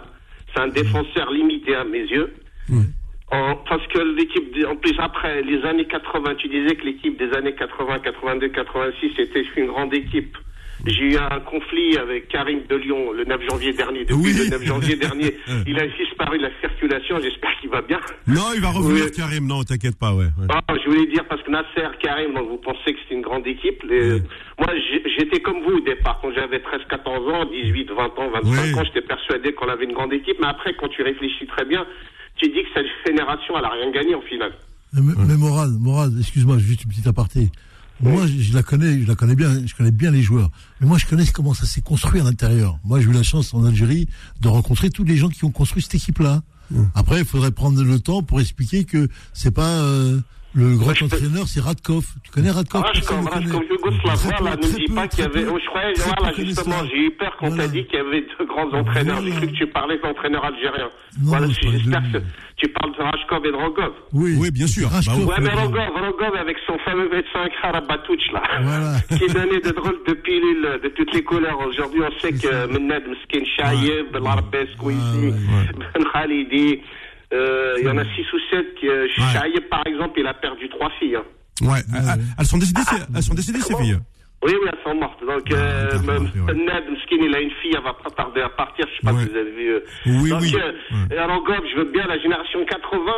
C'est 0.55 0.60
un 0.62 0.68
défenseur 0.68 1.30
limité 1.30 1.74
à 1.74 1.84
mes 1.84 2.00
yeux. 2.05 2.32
En- 3.30 3.56
parce 3.68 3.86
que 3.88 3.98
l'équipe, 4.16 4.56
en 4.66 4.76
plus 4.76 4.94
après 4.98 5.42
les 5.42 5.62
années 5.64 5.84
80, 5.86 6.34
tu 6.36 6.48
disais 6.48 6.74
que 6.76 6.84
l'équipe 6.84 7.18
des 7.18 7.30
années 7.36 7.55
80, 7.55 7.98
82, 7.98 8.48
86 8.48 9.12
était 9.18 9.44
une 9.56 9.66
grande 9.66 9.92
équipe. 9.92 10.36
J'ai 10.86 11.10
eu 11.12 11.16
un 11.18 11.40
conflit 11.40 11.98
avec 11.98 12.28
Karim 12.28 12.60
de 12.68 12.76
Lyon 12.76 13.10
le 13.12 13.24
9 13.24 13.40
janvier 13.50 13.72
dernier. 13.72 14.05
Depuis 14.05 14.32
le 14.32 14.48
9 14.48 14.62
janvier 14.64 14.94
dernier, 15.06 15.34
il 15.66 15.76
a 15.78 15.86
disparu 15.88 16.38
de 16.38 16.44
la 16.44 16.50
circulation. 16.60 17.18
J'espère 17.20 17.50
qu'il 17.60 17.68
va 17.68 17.82
bien. 17.82 17.98
Non, 18.28 18.52
il 18.55 18.60
va 18.62 18.70
revenir, 18.70 19.05
Oui. 19.06 19.10
Karim. 19.10 19.46
Non, 19.48 19.64
t'inquiète 19.64 19.98
pas, 19.98 20.14
ouais. 20.14 20.26
ouais. 20.38 20.46
Ah, 20.48 20.62
je 20.82 20.88
voulais 20.88 21.06
dire 21.06 21.24
parce 21.28 21.42
que 21.42 21.50
Nasser, 21.50 21.88
Karim, 22.00 22.32
donc 22.32 22.48
vous 22.48 22.59
pensez 22.59 22.94
que 22.94 22.98
c'est 23.09 23.14
une 23.14 23.22
grande 23.22 23.46
équipe. 23.48 23.82
Les- 23.90 24.20
Moi, 24.56 24.68
j'étais 25.18 25.40
comme 25.40 25.60
vous 25.64 25.78
au 25.78 25.80
départ. 25.80 26.20
Quand 26.22 26.32
j'avais 26.32 26.60
13, 26.60 26.80
14 26.88 27.28
ans, 27.28 27.44
18, 27.46 27.90
20 27.90 28.16
ans, 28.16 28.30
25 28.30 28.76
ans, 28.78 28.84
j'étais 28.84 29.06
persuadé 29.06 29.52
qu'on 29.55 29.68
avait 29.68 29.84
une 29.84 29.94
grande 29.94 30.12
équipe. 30.12 30.36
Mais 30.40 30.46
après, 30.46 30.74
quand 30.74 30.88
tu 30.88 31.02
réfléchis 31.02 31.46
très 31.48 31.64
bien, 31.64 31.84
tu 32.39 32.48
dis 32.48 32.62
que 32.62 32.69
cette 32.74 32.86
génération, 33.06 33.55
elle 33.59 33.65
a 33.65 33.70
rien 33.70 33.90
gagné 33.90 34.15
en 34.15 34.23
finale. 34.23 34.52
Mais, 34.93 35.12
mais 35.27 35.36
Morad, 35.36 35.70
Morad, 35.78 36.15
excuse-moi, 36.19 36.59
juste 36.59 36.85
une 36.85 36.90
petite 36.90 37.06
aparté. 37.06 37.51
Moi, 38.01 38.27
je, 38.27 38.40
je 38.40 38.55
la 38.55 38.62
connais, 38.62 39.02
je 39.02 39.09
la 39.09 39.16
connais 39.16 39.35
bien, 39.35 39.66
je 39.66 39.74
connais 39.74 39.90
bien 39.90 40.10
les 40.10 40.23
joueurs. 40.23 40.51
Mais 40.81 40.86
moi, 40.86 40.98
je 40.98 41.06
connais 41.06 41.27
comment 41.27 41.52
ça 41.52 41.66
s'est 41.66 41.81
construit 41.81 42.20
à 42.20 42.24
l'intérieur. 42.24 42.78
Moi, 42.85 43.01
j'ai 43.01 43.09
eu 43.09 43.12
la 43.12 43.24
chance 43.24 43.52
en 43.55 43.65
Algérie 43.65 44.09
de 44.40 44.48
rencontrer 44.48 44.90
tous 44.90 45.05
les 45.05 45.16
gens 45.16 45.28
qui 45.28 45.44
ont 45.44 45.51
construit 45.51 45.82
cette 45.82 45.97
équipe-là. 45.97 46.43
Après, 46.94 47.20
il 47.20 47.24
faudrait 47.24 47.51
prendre 47.51 47.82
le 47.82 47.98
temps 47.98 48.23
pour 48.23 48.40
expliquer 48.40 48.85
que 48.85 49.09
c'est 49.32 49.51
pas 49.51 49.81
euh, 49.81 50.20
le 50.55 50.77
grand 50.77 50.91
entraîneur, 51.03 51.47
c'est 51.47 51.61
Radkov. 51.61 52.05
Tu 52.25 52.31
connais 52.31 52.51
Radkov? 52.51 52.83
Rajkov, 52.83 53.27
Rajkov 53.27 53.62
Yougoslav, 53.70 54.19
voilà, 54.39 54.57
ne 54.57 54.62
dis 54.62 54.95
pas 54.95 55.07
qu'il 55.07 55.20
y 55.20 55.27
avait. 55.27 55.47
Oh, 55.47 55.59
je 55.62 55.66
croyais, 55.66 55.93
voilà, 55.97 56.33
justement, 56.33 56.85
j'ai 56.87 57.07
eu 57.07 57.11
peur 57.11 57.37
quand 57.39 57.55
t'as 57.55 57.69
dit 57.69 57.85
qu'il 57.85 57.99
y 57.99 58.03
avait 58.03 58.23
deux 58.39 58.47
grands 58.47 58.73
entraîneurs. 58.73 59.23
J'ai 59.23 59.31
cru 59.31 59.47
que 59.49 59.53
tu 59.53 59.66
parlais 59.66 59.99
d'entraîneurs 59.99 60.45
algériens. 60.45 60.91
Voilà, 61.23 61.49
j'espère 61.49 62.03
que 62.12 62.19
tu 62.57 62.69
parles 62.69 62.97
de 62.97 63.03
Rajkov 63.03 63.47
et 63.47 63.51
de 63.51 63.57
Rogov. 63.57 63.93
Oui, 64.12 64.37
oui 64.39 64.51
bien 64.51 64.66
sûr. 64.66 64.89
Bah 64.89 65.12
oui. 65.16 65.25
Ouais, 65.25 65.35
mais 65.41 65.51
Rogov, 65.51 65.89
Rogov 65.95 66.35
avec 66.41 66.57
son 66.66 66.79
fameux 66.79 67.11
médecin 67.11 67.47
Karabatouch, 67.61 68.33
là, 68.33 68.43
qui 69.11 69.33
donnait 69.33 69.61
de 69.61 69.70
drôles 69.70 70.01
de 70.07 70.15
pilules 70.15 70.81
de 70.83 70.89
toutes 70.89 71.12
les 71.12 71.23
couleurs. 71.23 71.59
Aujourd'hui, 71.61 72.01
on 72.03 72.20
sait 72.20 72.33
que 72.33 72.66
Menad 72.73 73.03
Mskin 73.07 73.45
Chaïeb, 73.57 74.12
Ben 74.12 74.23
Larbes, 74.23 74.66
Kouissi, 74.79 75.35
Ben 75.95 76.05
Khalidi, 76.12 76.81
euh, 77.32 77.74
il 77.78 77.84
y 77.84 77.88
en 77.88 77.98
a 77.98 78.05
six 78.14 78.32
ou 78.32 78.38
sept 78.50 78.74
qui, 78.76 78.88
euh, 78.88 79.06
par 79.70 79.86
exemple, 79.86 80.18
il 80.20 80.26
a 80.26 80.34
perdu 80.34 80.68
trois 80.68 80.90
filles. 80.98 81.16
hein. 81.16 81.24
Ouais. 81.62 81.80
Elles- 81.94 82.20
Elles 82.38 82.46
sont 82.46 82.59
décédées, 82.59 82.82
ces- 82.82 82.96
elles 83.14 83.22
sont 83.22 83.34
décédées, 83.34 83.60
ces 83.60 83.74
filles. 83.76 83.98
Oui, 84.44 84.52
oui, 84.55 84.68
elles 84.70 84.78
sont 84.84 84.94
mortes. 84.94 85.18
Donc, 85.20 85.50
euh, 85.52 85.98
même 86.06 86.30
Ned 86.55 86.84
Mskin, 86.92 87.16
il 87.20 87.34
a 87.34 87.40
une 87.40 87.50
fille, 87.60 87.72
elle 87.76 87.82
va 87.82 87.92
pas 87.94 88.10
tarder 88.10 88.40
à 88.40 88.48
partir. 88.48 88.86
Je 88.88 88.94
sais 89.00 89.12
pas 89.12 89.18
si 89.20 89.28
vous 89.28 89.36
avez 89.36 89.50
vu. 89.50 89.68
euh. 89.74 89.80
Oui, 90.06 90.30
Donc, 90.30 90.40
oui. 90.42 90.55
euh, 90.56 90.72
Gob, 91.44 91.64
je 91.72 91.76
veux 91.78 91.90
bien 91.90 92.06
la 92.06 92.18
génération 92.20 92.64
80. 92.64 93.12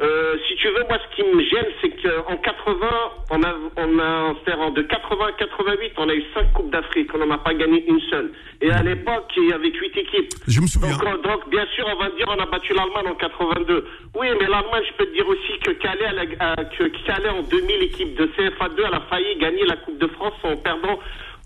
Euh, 0.00 0.36
si 0.46 0.54
tu 0.56 0.68
veux, 0.68 0.84
moi, 0.88 0.96
ce 1.10 1.16
qui 1.16 1.28
me 1.28 1.42
gêne, 1.42 1.66
c'est 1.80 1.90
qu'en 2.02 2.36
80, 2.36 2.86
on 3.30 3.42
a, 3.42 3.54
on 3.76 3.98
a, 3.98 4.34
c'est-à-dire 4.44 4.70
de 4.70 4.82
80 4.82 5.26
à 5.26 5.32
88, 5.32 5.92
on 5.96 6.08
a 6.08 6.14
eu 6.14 6.22
5 6.34 6.52
Coupes 6.52 6.70
d'Afrique. 6.70 7.10
On 7.14 7.18
n'en 7.18 7.30
a 7.34 7.38
pas 7.38 7.52
gagné 7.54 7.84
une 7.88 8.00
seule. 8.02 8.30
Et 8.60 8.70
à 8.70 8.82
l'époque, 8.82 9.26
il 9.36 9.48
y 9.48 9.52
avait 9.52 9.70
8 9.72 9.96
équipes. 9.96 10.28
Je 10.46 10.60
me 10.60 10.66
souviens. 10.68 10.90
Donc, 10.96 11.04
euh, 11.04 11.16
donc, 11.22 11.50
bien 11.50 11.66
sûr, 11.74 11.84
on 11.92 11.96
va 12.00 12.10
dire, 12.10 12.26
on 12.28 12.38
a 12.40 12.46
battu 12.46 12.74
l'Allemagne 12.74 13.08
en 13.10 13.14
82. 13.16 13.86
Oui, 14.14 14.26
mais 14.40 14.46
l'Allemagne, 14.46 14.84
je 14.88 14.92
peux 14.96 15.06
te 15.06 15.14
dire 15.14 15.26
aussi 15.28 15.58
que 15.64 15.72
Calais, 15.72 16.06
elle 16.10 16.18
a- 16.40 16.52
a- 16.52 16.64
que 16.64 16.84
Calais 17.04 17.30
en 17.30 17.42
2000, 17.42 17.82
équipe 17.82 18.14
de 18.16 18.26
CFA2, 18.36 18.82
elle 18.86 18.94
a 18.94 19.00
failli 19.10 19.36
gagner 19.38 19.64
la 19.66 19.76
Coupe 19.76 19.98
de 19.98 20.06
France 20.06 20.34
en 20.44 20.56
perdant, 20.56 20.98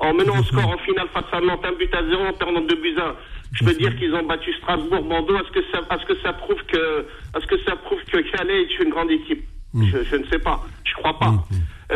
en 0.02 0.12
menant 0.14 0.38
au 0.40 0.44
score 0.44 0.68
en 0.68 0.78
finale 0.78 1.06
face 1.14 1.24
à 1.32 1.40
Nantes, 1.40 1.64
un 1.64 1.72
but 1.78 1.92
à 1.94 2.02
zéro, 2.08 2.24
en 2.26 2.32
perdant 2.34 2.60
2 2.60 2.74
buts 2.82 2.98
à 2.98 3.08
1. 3.10 3.14
Je 3.52 3.64
peux 3.64 3.74
dire 3.74 3.96
qu'ils 3.98 4.12
ont 4.14 4.26
battu 4.26 4.50
Strasbourg, 4.60 5.04
Bordeaux. 5.04 5.36
Est-ce 5.36 5.52
que 5.52 5.60
ça, 5.70 5.78
est-ce 5.94 6.06
que 6.06 6.20
ça 6.22 6.32
prouve 6.32 6.56
que, 6.72 7.06
est-ce 7.36 7.46
que 7.46 7.62
ça 7.64 7.76
prouve 7.76 7.98
que 8.10 8.18
Calais 8.36 8.62
est 8.62 8.82
une 8.82 8.90
grande 8.90 9.10
équipe? 9.10 9.44
Je, 9.74 9.98
je 10.10 10.16
ne 10.16 10.24
sais 10.26 10.38
pas. 10.38 10.62
Je 10.84 10.92
crois 10.94 11.18
pas. 11.18 11.46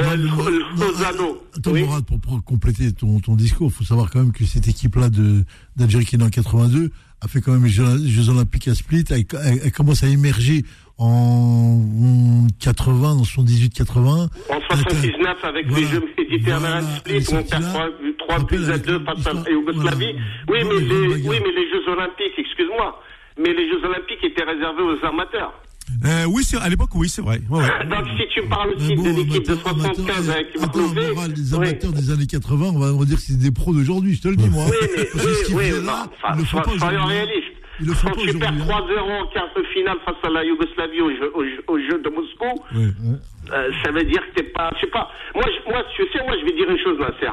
Euh, 0.01 0.17
Lozano. 0.79 1.43
Attends, 1.57 1.73
Mourad, 1.75 2.05
pour, 2.05 2.21
pour 2.21 2.45
compléter 2.45 2.93
ton, 2.93 3.21
ton 3.21 3.35
discours, 3.35 3.71
il 3.71 3.75
faut 3.75 3.85
savoir 3.85 4.11
quand 4.11 4.21
même 4.21 4.33
que 4.33 4.45
cette 4.45 4.69
équipe-là 4.69 5.09
de- 5.11 5.45
d'Algérie 5.77 6.05
qui 6.05 6.17
est 6.17 6.19
née 6.19 6.25
en 6.25 6.31
82 6.31 6.91
a 7.23 7.29
fait 7.29 7.41
quand 7.41 7.53
même 7.53 7.65
les 7.65 7.71
Jeux, 7.71 7.85
les 7.99 8.09
Jeux 8.11 8.29
Olympiques 8.29 8.69
à 8.69 8.75
Split. 8.75 9.05
Elle, 9.11 9.25
elle- 9.45 9.61
elle 9.65 9.73
commence 9.73 10.03
à 10.05 10.09
émerger 10.09 10.65
en 10.99 12.47
80, 12.61 13.17
dans 13.17 13.23
78-80. 13.23 14.29
En 14.51 14.61
79, 14.77 15.45
avec 15.45 15.67
les 15.71 15.85
Jeux 15.85 16.03
méditerranéens 16.17 16.83
de 16.83 16.97
Split, 16.97 17.27
on 17.33 17.43
perd 17.43 17.65
3, 18.19 18.39
buts 18.45 18.71
à 18.73 18.79
2 18.79 19.05
face 19.05 19.27
à 19.27 19.33
la 19.35 19.51
Yougoslavie. 19.51 20.15
Oui, 20.49 20.59
mais 20.65 20.81
les, 20.81 21.29
oui, 21.29 21.39
mais 21.45 21.53
les 21.53 21.71
Jeux 21.71 21.89
Olympiques, 21.89 22.39
excuse-moi, 22.39 23.03
mais 23.39 23.53
les 23.53 23.69
Jeux 23.69 23.85
Olympiques 23.85 24.25
étaient 24.25 24.45
réservés 24.45 24.83
aux 24.83 25.05
amateurs. 25.05 25.53
Euh, 26.05 26.25
oui, 26.27 26.43
à 26.61 26.69
l'époque, 26.69 26.91
oui, 26.95 27.09
c'est 27.09 27.23
vrai. 27.23 27.41
Ouais, 27.49 27.61
ouais. 27.61 27.87
Donc, 27.89 28.07
si 28.19 28.27
tu 28.35 28.43
me 28.43 28.49
parles 28.49 28.71
aussi 28.71 28.95
de 28.95 29.17
l'équipe 29.17 29.47
de 29.47 29.55
75 29.55 30.31
avec 30.31 30.49
Attends, 30.61 30.79
Mourad, 30.81 31.37
les 31.37 31.55
amateurs 31.55 31.93
des 31.93 32.11
années 32.11 32.27
80, 32.27 32.73
on 32.75 32.99
va, 32.99 33.05
dire 33.05 33.17
que 33.17 33.23
c'est 33.23 33.39
des 33.39 33.53
pros 33.53 33.73
d'aujourd'hui, 33.73 34.15
je 34.15 34.23
te 34.23 34.29
le 34.29 34.37
dis, 34.37 34.49
moi. 34.49 34.65
Oui, 34.69 34.77
mais, 34.97 35.05
Parce 35.05 35.25
que 35.25 35.33
ce 35.33 35.53
oui, 35.53 35.55
oui, 35.57 35.65
faisaient 35.65 35.81
non, 35.81 35.87
là, 35.87 36.07
enfin, 36.23 36.79
soyons 36.79 37.05
réalistes. 37.05 37.46
Ils 37.81 37.87
le 37.89 37.93
font 37.95 38.09
Quand 38.09 38.15
pas 38.17 38.21
tu 38.23 38.39
perds 38.39 38.53
aujourd'hui, 38.55 38.95
hein. 38.99 39.03
3-0 39.05 39.23
en 39.23 39.27
quart 39.29 39.49
de 39.57 39.63
finale 39.75 39.97
face 40.05 40.17
à 40.23 40.31
la 40.31 40.45
Yougoslavie 40.45 41.01
au 41.01 41.11
jeu, 41.11 41.31
au 41.35 41.45
jeu- 41.45 41.65
au 41.69 41.79
jeu 41.79 41.99
de 42.03 42.09
Moscou, 42.09 42.65
euh, 42.75 43.71
ça 43.85 43.91
veut 43.93 44.05
dire 44.05 44.21
que 44.29 44.35
t'es 44.41 44.49
pas, 44.49 44.71
je 44.77 44.81
sais 44.81 44.87
pas. 44.91 45.11
Moi, 45.35 45.45
je, 45.47 45.71
moi, 45.71 45.83
tu 45.95 46.03
sais, 46.13 46.25
moi, 46.25 46.35
je 46.41 46.45
vais 46.47 46.53
dire 46.53 46.71
une 46.71 46.79
chose, 46.79 46.99
Nasser. 46.99 47.33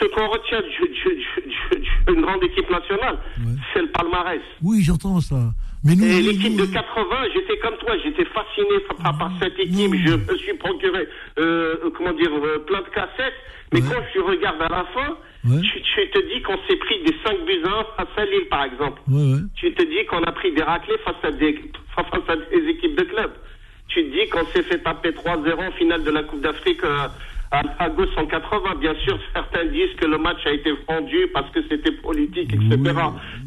Ce 0.00 0.04
qu'on 0.06 0.28
retient 0.28 0.60
du- 0.60 0.88
du- 0.88 1.14
du- 1.14 1.80
du- 1.80 2.12
d'une 2.12 2.22
grande 2.22 2.42
équipe 2.44 2.68
nationale, 2.70 3.18
c'est 3.72 3.82
le 3.82 3.88
palmarès. 3.88 4.40
Oui, 4.62 4.82
j'entends 4.82 5.20
ça. 5.20 5.36
Mais 5.82 5.94
nous, 5.96 6.04
Et 6.04 6.20
l'équipe 6.20 6.56
de 6.56 6.66
80, 6.66 7.16
j'étais 7.32 7.56
comme 7.60 7.76
toi, 7.78 7.92
j'étais 8.04 8.26
fasciné 8.26 8.80
par, 9.02 9.16
par 9.18 9.30
cette 9.40 9.58
équipe. 9.58 9.94
Je 9.94 10.14
me 10.32 10.36
suis 10.36 10.54
procuré, 10.58 11.08
euh, 11.38 11.76
comment 11.96 12.12
dire, 12.12 12.30
euh, 12.34 12.58
plein 12.66 12.80
de 12.82 12.88
cassettes. 12.94 13.32
Mais 13.72 13.80
quand 13.80 14.02
tu 14.12 14.20
regardes 14.20 14.60
à 14.60 14.68
la 14.68 14.84
fin, 14.92 15.16
tu, 15.42 15.82
tu 15.82 16.10
te 16.10 16.18
dis 16.34 16.42
qu'on 16.42 16.58
s'est 16.68 16.76
pris 16.76 17.02
des 17.04 17.14
5 17.24 17.44
buts 17.46 17.62
à 17.64 17.80
1 17.80 17.84
face 17.96 18.18
à 18.18 18.24
Lille, 18.26 18.48
par 18.50 18.64
exemple. 18.64 19.00
Ouais, 19.08 19.32
ouais. 19.34 19.40
Tu 19.56 19.72
te 19.72 19.82
dis 19.82 20.04
qu'on 20.06 20.22
a 20.24 20.32
pris 20.32 20.52
des 20.52 20.62
raclés 20.62 20.98
face 21.04 21.16
à 21.22 21.30
des, 21.30 21.58
face 21.94 22.06
à 22.28 22.36
des 22.36 22.68
équipes 22.68 22.96
de 22.96 23.04
club. 23.04 23.30
Tu 23.88 24.04
te 24.04 24.10
dis 24.12 24.28
qu'on 24.28 24.44
s'est 24.46 24.62
fait 24.62 24.78
taper 24.78 25.10
3-0 25.10 25.68
en 25.68 25.72
finale 25.72 26.04
de 26.04 26.10
la 26.10 26.22
Coupe 26.22 26.42
d'Afrique 26.42 26.84
euh, 26.84 27.08
à, 27.50 27.62
à 27.78 27.88
gauche 27.88 28.14
en 28.16 28.26
80. 28.26 28.74
Bien 28.80 28.94
sûr, 29.04 29.18
certains 29.32 29.64
disent 29.66 29.94
que 29.96 30.06
le 30.06 30.18
match 30.18 30.38
a 30.46 30.52
été 30.52 30.72
vendu 30.88 31.26
parce 31.32 31.50
que 31.50 31.60
c'était 31.68 31.92
politique, 31.92 32.52
etc. 32.52 32.78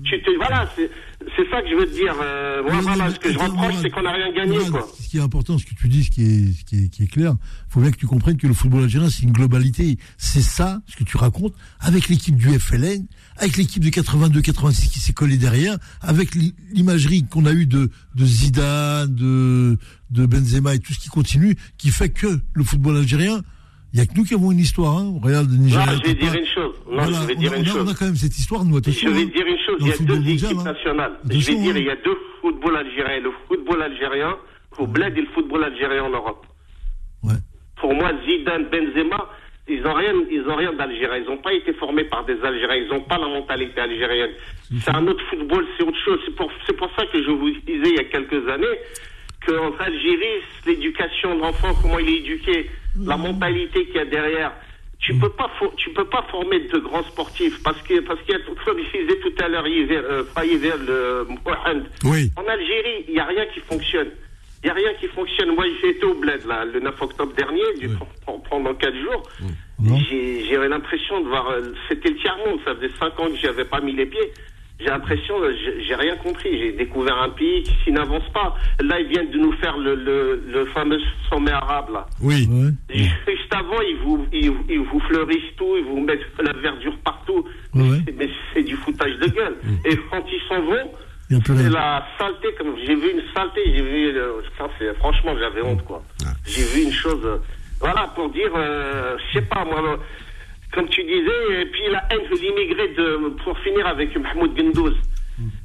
Tu 0.04 0.22
te, 0.22 0.32
voilà, 0.32 0.66
c'est 0.76 0.90
c'est 1.36 1.50
ça 1.50 1.62
que 1.62 1.70
je 1.70 1.76
veux 1.76 1.86
te 1.86 1.94
dire. 1.94 2.14
Euh, 2.22 2.62
moi, 2.64 2.80
voilà, 2.82 3.10
ce 3.14 3.20
que 3.20 3.32
je 3.32 3.38
reproche, 3.40 3.74
c'est 3.82 3.90
qu'on 3.90 4.02
n'a 4.04 4.12
rien 4.14 4.32
gagné, 4.34 4.58
quoi. 4.70 4.88
Ce 5.02 5.08
qui 5.10 5.18
est 5.18 5.22
important, 5.22 5.58
ce 5.58 5.66
que 5.66 5.74
tu 5.76 5.88
dis, 5.88 6.04
ce 6.04 6.12
qui 6.12 6.24
est, 6.24 6.54
ce 6.60 6.64
qui 6.66 6.84
est, 6.86 6.90
qui 6.90 7.04
est 7.04 7.08
clair, 7.08 7.36
il 7.70 7.74
faut 7.74 7.80
bien 7.82 7.92
que 7.92 7.98
tu 7.98 8.08
comprennes 8.08 8.38
que 8.38 8.48
le 8.48 8.54
football 8.54 8.84
algérien, 8.84 9.10
c'est 9.10 9.24
une 9.24 9.32
globalité. 9.32 9.98
C'est 10.18 10.42
ça, 10.42 10.82
ce 10.88 10.96
que 10.96 11.04
tu 11.04 11.18
racontes, 11.18 11.54
avec 11.80 12.08
l'équipe 12.10 12.36
du 12.36 12.48
FLN, 12.60 13.06
avec 13.38 13.58
l'équipe 13.58 13.84
de 13.84 13.90
82-86 13.90 14.90
qui 14.90 15.00
s'est 15.00 15.14
collée 15.14 15.38
derrière, 15.38 15.78
avec 16.02 16.36
l'i- 16.36 16.56
l'imagerie 16.72 17.24
qu'on 17.26 17.46
a 17.46 17.54
eue 17.54 17.66
de, 17.66 17.90
de 18.16 18.26
Zidane, 18.26 19.14
de, 19.14 19.78
de 20.12 20.26
Benzema 20.26 20.76
et 20.76 20.80
tout 20.80 20.94
ce 20.94 21.00
qui 21.00 21.10
continue, 21.10 21.56
qui 21.78 21.90
fait 21.90 22.10
que 22.10 22.40
le 22.54 22.64
football 22.64 22.98
algérien, 22.98 23.42
il 23.94 23.98
n'y 23.98 24.02
a 24.02 24.06
que 24.06 24.14
nous 24.18 24.24
qui 24.24 24.34
avons 24.34 24.52
une 24.52 24.60
histoire. 24.60 24.98
Hein. 24.98 25.14
Regarde 25.22 25.50
le 25.52 25.58
Nigeria. 25.58 25.86
Non, 25.86 26.00
je 26.04 26.08
vais 26.08 26.14
dire 26.16 26.34
une 26.34 26.46
chose. 26.48 26.74
Non, 26.90 26.98
Voilà, 27.04 27.12
je 27.22 27.28
vais 27.28 27.36
on 27.36 27.40
dire 27.40 27.54
a- 27.54 27.58
une 27.58 27.62
on 27.62 27.66
a- 27.66 27.74
chose. 27.74 27.84
On 27.88 27.92
a 27.92 27.94
quand 27.94 28.06
même 28.06 28.16
cette 28.16 28.38
histoire, 28.38 28.66
nous, 28.66 28.78
attention. 28.78 29.10
Je 29.10 29.14
vais 29.16 29.22
hein. 29.24 29.32
dire 29.36 29.46
une 29.46 29.60
chose, 29.60 29.80
Dans 29.80 29.86
il 29.86 29.90
y 29.90 29.94
a 29.94 29.98
deux 29.98 30.16
mondial, 30.16 30.36
équipes 30.52 30.58
hein. 30.60 30.64
nationales. 30.64 31.14
Je 31.30 31.34
vais 31.38 31.56
dire, 31.56 31.76
hein. 31.76 31.80
il 31.80 31.86
y 31.86 31.90
a 31.92 31.96
deux 31.98 32.18
footballs 32.42 32.76
algériens. 32.78 33.20
Le 33.22 33.32
football 33.48 33.82
algérien, 33.84 34.36
au 34.80 34.88
bled 34.88 35.18
et 35.18 35.22
le 35.22 35.28
football 35.28 35.64
algérien 35.64 36.04
en 36.04 36.10
Europe. 36.10 36.46
Pour 37.80 37.94
moi, 37.94 38.12
Zidane, 38.26 38.66
Benzema, 38.72 39.30
Ils 39.68 39.86
ont 39.88 39.94
rien, 39.94 40.14
ils 40.30 40.44
ont 40.50 40.56
rien 40.58 40.74
d'algérien. 40.74 41.18
Ils 41.24 41.26
n'ont 41.30 41.38
pas 41.42 41.54
été 41.54 41.72
formés 41.74 42.04
par 42.04 42.26
des 42.26 42.36
Algériens. 42.44 42.84
Ils 42.84 42.90
n'ont 42.90 43.04
pas 43.08 43.18
la 43.18 43.28
mentalité 43.30 43.80
algérienne. 43.80 44.32
C'est 44.82 44.94
un 44.94 45.08
autre 45.08 45.24
football, 45.30 45.66
c'est 45.78 45.84
autre 45.86 45.98
chose. 46.04 46.20
C'est 46.26 46.36
pour, 46.36 46.52
c'est 46.68 46.76
pour 46.76 46.90
ça 46.98 47.06
que 47.06 47.24
je 47.24 47.30
vous 47.32 47.50
disais 47.50 47.90
il 47.92 47.96
y 47.96 48.00
a 48.00 48.04
quelques 48.04 48.46
années 48.50 48.76
qu'en 49.46 49.72
Algérie, 49.80 50.42
l'éducation 50.66 51.36
de 51.36 51.42
l'enfant, 51.42 51.74
comment 51.82 52.00
il 52.00 52.10
est 52.10 52.18
éduqué, 52.20 52.70
la 53.00 53.18
mentalité 53.18 53.86
qu'il 53.86 53.96
y 53.96 54.00
a 54.00 54.06
derrière. 54.06 54.54
Tu 55.00 55.14
peux 55.16 55.30
pas, 55.30 55.52
tu 55.76 55.90
peux 55.90 56.06
pas 56.06 56.26
former 56.32 56.62
de 56.62 56.80
grands 56.80 57.04
sportifs 57.04 57.62
parce 57.62 57.82
que, 57.82 58.00
parce 58.00 58.22
qu'il 58.22 58.36
y 58.36 58.38
a, 58.38 58.42
comme 58.64 58.78
je 58.80 59.02
disais 59.02 59.20
tout 59.20 59.44
à 59.44 59.50
l'heure, 59.50 59.66
euh, 59.66 60.24
le 60.38 61.28
oui. 62.06 62.32
En 62.38 62.48
Algérie, 62.48 63.04
il 63.10 63.14
n'y 63.14 63.20
a 63.20 63.26
rien 63.26 63.46
qui 63.54 63.60
fonctionne. 63.60 64.08
Il 64.64 64.68
n'y 64.68 64.72
a 64.72 64.76
rien 64.76 64.94
qui 65.02 65.08
fonctionne. 65.08 65.54
Moi, 65.56 65.66
j'ai 65.82 65.90
été 65.90 66.06
au 66.06 66.14
Bled, 66.14 66.46
là, 66.46 66.64
le 66.64 66.80
9 66.80 67.02
octobre 67.02 67.34
dernier, 67.36 67.64
pendant 68.50 68.74
4 68.74 68.96
jours. 68.96 69.24
J'ai 69.84 70.58
l'impression 70.70 71.20
de 71.20 71.28
voir. 71.28 71.50
Euh, 71.50 71.74
c'était 71.90 72.10
le 72.10 72.16
tiers-monde. 72.16 72.60
Ça 72.64 72.74
faisait 72.76 72.94
5 72.98 73.20
ans 73.20 73.28
que 73.28 73.36
j'y 73.36 73.48
avais 73.48 73.66
pas 73.66 73.82
mis 73.82 73.92
les 73.92 74.06
pieds. 74.06 74.32
J'ai 74.80 74.88
l'impression, 74.88 75.36
euh, 75.42 75.54
j'ai 75.88 75.96
rien 75.96 76.16
compris. 76.18 76.58
J'ai 76.58 76.72
découvert 76.74 77.18
un 77.22 77.30
pays 77.30 77.64
qui 77.84 77.92
n'avance 77.92 78.28
pas. 78.34 78.56
Là, 78.82 79.00
ils 79.00 79.08
viennent 79.08 79.32
de 79.32 79.38
nous 79.38 79.54
faire 79.54 79.78
le, 79.78 79.96
le, 79.96 80.66
fameux 80.74 81.00
sommet 81.30 81.52
arabe, 81.52 81.90
là. 81.94 82.06
Oui. 82.22 82.48
Juste 82.90 83.54
avant, 83.54 83.82
ils 83.82 83.98
vous, 84.04 84.26
ils, 84.34 84.80
vous 84.80 85.00
fleurissent 85.02 85.56
tout, 85.58 85.78
ils 85.78 85.86
vous 85.86 86.02
mettent 86.02 86.26
la 86.40 86.54
verdure 86.54 86.98
partout. 87.04 87.46
Mais 87.74 88.30
c'est 88.54 88.64
du 88.64 88.76
foutage 88.76 89.18
de 89.20 89.28
gueule. 89.28 89.56
Et 89.86 89.96
quand 90.10 90.24
ils 90.28 90.42
s'en 90.50 90.62
vont, 90.62 90.92
c'est 91.30 91.70
la 91.70 92.06
saleté, 92.20 92.54
comme 92.58 92.76
j'ai 92.86 92.96
vu 92.96 93.12
une 93.12 93.24
saleté, 93.34 93.62
j'ai 93.66 93.82
vu, 93.82 94.18
euh, 94.18 94.42
franchement, 95.00 95.34
j'avais 95.40 95.62
honte, 95.62 95.84
quoi. 95.86 96.04
J'ai 96.46 96.64
vu 96.64 96.84
une 96.84 96.92
chose, 96.92 97.22
euh, 97.24 97.38
voilà, 97.80 98.12
pour 98.16 98.30
dire, 98.30 98.52
euh, 98.56 99.18
je 99.18 99.40
sais 99.40 99.46
pas, 99.46 99.66
moi, 99.66 99.98
comme 100.74 100.90
tu 100.90 101.04
disais, 101.04 101.62
et 101.62 101.66
puis 101.66 101.84
la 101.92 102.04
haine 102.12 102.28
de 102.30 102.36
l'immigré, 102.36 102.88
de, 102.90 103.30
pour 103.44 103.58
finir 103.60 103.88
avec 103.88 104.16
Mahmoud 104.18 104.58
Gendouz. 104.58 104.96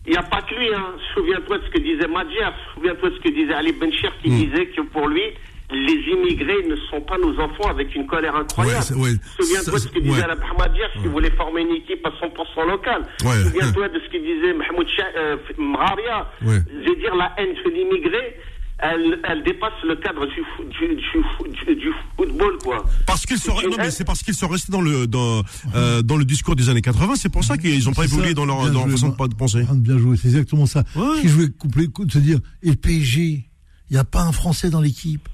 Il 0.06 0.12
n'y 0.12 0.16
a 0.16 0.22
pas 0.22 0.40
que 0.42 0.54
lui, 0.54 0.72
hein. 0.74 0.94
Souviens-toi 1.14 1.58
de 1.58 1.64
ce 1.64 1.70
que 1.70 1.78
disait 1.80 2.08
Madjer, 2.08 2.48
souviens-toi 2.74 3.10
de 3.10 3.14
ce 3.16 3.20
que 3.20 3.28
disait 3.28 3.52
Ali 3.52 3.72
Bencher, 3.72 4.08
qui 4.22 4.30
mm. 4.30 4.36
disait 4.36 4.66
que 4.68 4.80
pour 4.80 5.08
lui, 5.08 5.22
les 5.70 6.12
immigrés 6.12 6.66
ne 6.66 6.76
sont 6.90 7.02
pas 7.02 7.18
nos 7.18 7.38
enfants 7.38 7.68
avec 7.68 7.94
une 7.94 8.06
colère 8.06 8.34
incroyable. 8.34 8.82
Souviens-toi 8.82 9.74
de 9.74 9.78
ce 9.78 9.88
que 9.88 9.98
disait 9.98 10.22
Alain 10.22 10.36
Madjer, 10.58 10.88
qui 11.02 11.08
voulait 11.08 11.30
former 11.32 11.62
une 11.62 11.74
équipe 11.76 12.06
à 12.06 12.10
100% 12.10 12.66
locale. 12.66 13.02
Souviens-toi 13.18 13.88
de 13.88 14.00
ce 14.00 14.08
que 14.08 14.18
disait 14.18 14.54
Mahmoud 14.54 14.86
euh, 15.16 15.36
Mraria. 15.58 16.30
Je 16.40 16.88
veux 16.88 16.96
dire, 16.96 17.14
la 17.14 17.34
haine 17.36 17.54
de 17.54 17.70
l'immigré, 17.70 18.36
elle, 18.80 19.18
elle, 19.24 19.42
dépasse 19.42 19.72
le 19.84 19.96
cadre 19.96 20.24
du, 20.26 20.40
du, 20.70 20.94
du, 20.94 21.74
du 21.76 21.92
football, 22.16 22.58
quoi. 22.62 22.84
Parce 23.06 23.26
qu'ils 23.26 23.38
sont, 23.38 23.54
non, 23.54 23.76
mais 23.76 23.90
c'est 23.90 24.04
parce 24.04 24.22
qu'ils 24.22 24.34
sont 24.34 24.46
restés 24.46 24.70
dans 24.70 24.80
le, 24.80 25.06
dans, 25.06 25.42
euh, 25.74 26.02
dans 26.02 26.16
le 26.16 26.24
discours 26.24 26.54
des 26.54 26.68
années 26.68 26.80
80, 26.80 27.14
c'est 27.16 27.28
pour 27.28 27.42
ça 27.42 27.58
qu'ils 27.58 27.84
n'ont 27.84 27.92
pas 27.92 28.04
évolué 28.04 28.34
dans 28.34 28.46
leur, 28.46 28.70
dans 28.70 28.86
leur 28.86 28.90
façon 28.90 29.08
de 29.08 29.34
penser. 29.34 29.64
Bien 29.74 29.98
joué, 29.98 30.16
c'est 30.16 30.28
exactement 30.28 30.66
ça. 30.66 30.84
Ce 30.94 31.22
que 31.22 31.28
je 31.28 31.34
voulais 31.34 31.48
couper, 31.48 31.86
de 31.86 32.12
se 32.12 32.18
dire, 32.18 32.38
et 32.62 32.70
le 32.70 32.76
PSG, 32.76 33.48
il 33.90 33.92
n'y 33.92 33.98
a 33.98 34.04
pas 34.04 34.22
un 34.22 34.32
Français 34.32 34.70
dans 34.70 34.80
l'équipe. 34.80 35.28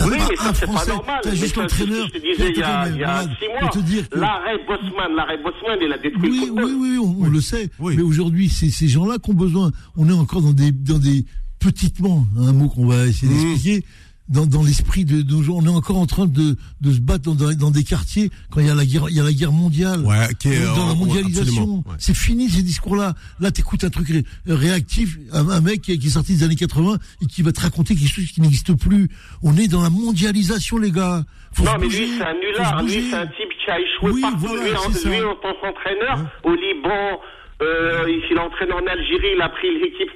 oui, 0.00 0.08
mais 0.10 0.36
ça, 0.36 0.52
c'est 0.54 0.66
pas 0.66 0.84
normal. 0.86 1.20
T'as 1.22 1.34
juste 1.34 1.56
l'entraîneur. 1.56 2.06
Je 2.08 2.18
te 2.18 2.18
disais 2.18 2.50
il 2.50 2.58
y 2.58 2.62
a, 2.62 2.88
il 2.88 2.96
y 2.98 3.04
a 3.04 3.22
six 3.22 3.48
mois. 3.48 3.70
L'arrêt 4.12 4.58
Bosman, 4.66 5.14
l'arrêt 5.16 5.38
Bosman, 5.38 5.78
il 5.80 5.92
a 5.92 5.98
détruit 5.98 6.30
oui, 6.30 6.52
le 6.54 6.64
Oui, 6.64 6.72
oui, 6.78 6.98
on, 6.98 7.24
on 7.24 7.30
le 7.30 7.40
sait. 7.40 7.70
Oui. 7.78 7.96
Mais 7.96 8.02
aujourd'hui, 8.02 8.48
c'est 8.48 8.70
ces 8.70 8.88
gens-là 8.88 9.16
qui 9.18 9.30
ont 9.30 9.34
besoin. 9.34 9.70
On 9.96 10.08
est 10.08 10.12
encore 10.12 10.42
dans 10.42 10.52
des, 10.52 10.72
dans 10.72 10.98
des, 10.98 11.24
petitement, 11.62 12.26
un 12.38 12.52
mot 12.52 12.68
qu'on 12.68 12.86
va 12.86 13.06
essayer 13.06 13.32
mmh. 13.32 13.36
d'expliquer, 13.36 13.84
dans, 14.28 14.46
dans 14.46 14.62
l'esprit 14.62 15.04
de 15.04 15.22
nos 15.22 15.42
gens. 15.42 15.54
On 15.56 15.66
est 15.66 15.68
encore 15.68 15.98
en 15.98 16.06
train 16.06 16.26
de, 16.26 16.56
de 16.80 16.92
se 16.92 17.00
battre 17.00 17.34
dans, 17.34 17.52
dans, 17.52 17.70
des 17.70 17.84
quartiers 17.84 18.30
quand 18.50 18.60
il 18.60 18.66
y 18.66 18.70
a 18.70 18.74
la 18.74 18.84
guerre, 18.84 19.08
il 19.08 19.16
y 19.16 19.20
a 19.20 19.24
la 19.24 19.32
guerre 19.32 19.52
mondiale, 19.52 20.00
ouais, 20.00 20.28
est, 20.44 20.64
dans 20.64 20.88
la 20.88 20.94
mondialisation. 20.94 21.84
C'est 21.98 22.16
fini 22.16 22.48
ces 22.48 22.62
discours-là. 22.62 23.14
Là, 23.40 23.50
t'écoutes 23.50 23.84
un 23.84 23.90
truc 23.90 24.08
réactif, 24.46 25.18
un, 25.32 25.60
mec 25.60 25.82
qui 25.82 25.92
est 25.92 26.08
sorti 26.08 26.36
des 26.36 26.44
années 26.44 26.56
80 26.56 26.96
et 27.20 27.26
qui 27.26 27.42
va 27.42 27.52
te 27.52 27.60
raconter 27.60 27.94
quelque 27.94 28.08
chose 28.08 28.32
qui 28.32 28.40
n'existe 28.40 28.74
plus. 28.74 29.08
On 29.42 29.56
est 29.56 29.68
dans 29.68 29.82
la 29.82 29.90
mondialisation, 29.90 30.78
les 30.78 30.90
gars. 30.90 31.24
Faut 31.52 31.64
non, 31.64 31.72
mais 31.78 31.86
lui, 31.86 32.12
c'est 32.16 32.24
un 32.24 32.34
nulard. 32.34 32.82
Lui, 32.82 33.10
c'est 33.10 33.16
un 33.16 33.26
type 33.26 33.52
qui 33.62 33.70
a 33.70 33.78
échoué 33.78 34.20
partout. 34.22 34.38
Voilà, 34.38 34.62
lui, 34.62 34.76
en, 34.76 35.10
lui, 35.10 35.22
en 35.22 35.34
tant 35.34 35.52
qu'entraîneur, 35.60 36.30
au 36.44 36.54
Liban, 36.54 37.20
euh, 37.62 38.18
il 38.30 38.38
entraîné 38.38 38.72
en 38.72 38.86
Algérie, 38.86 39.32
il 39.34 39.42
a 39.42 39.48
pris 39.48 39.68
l'équipe, 39.78 40.10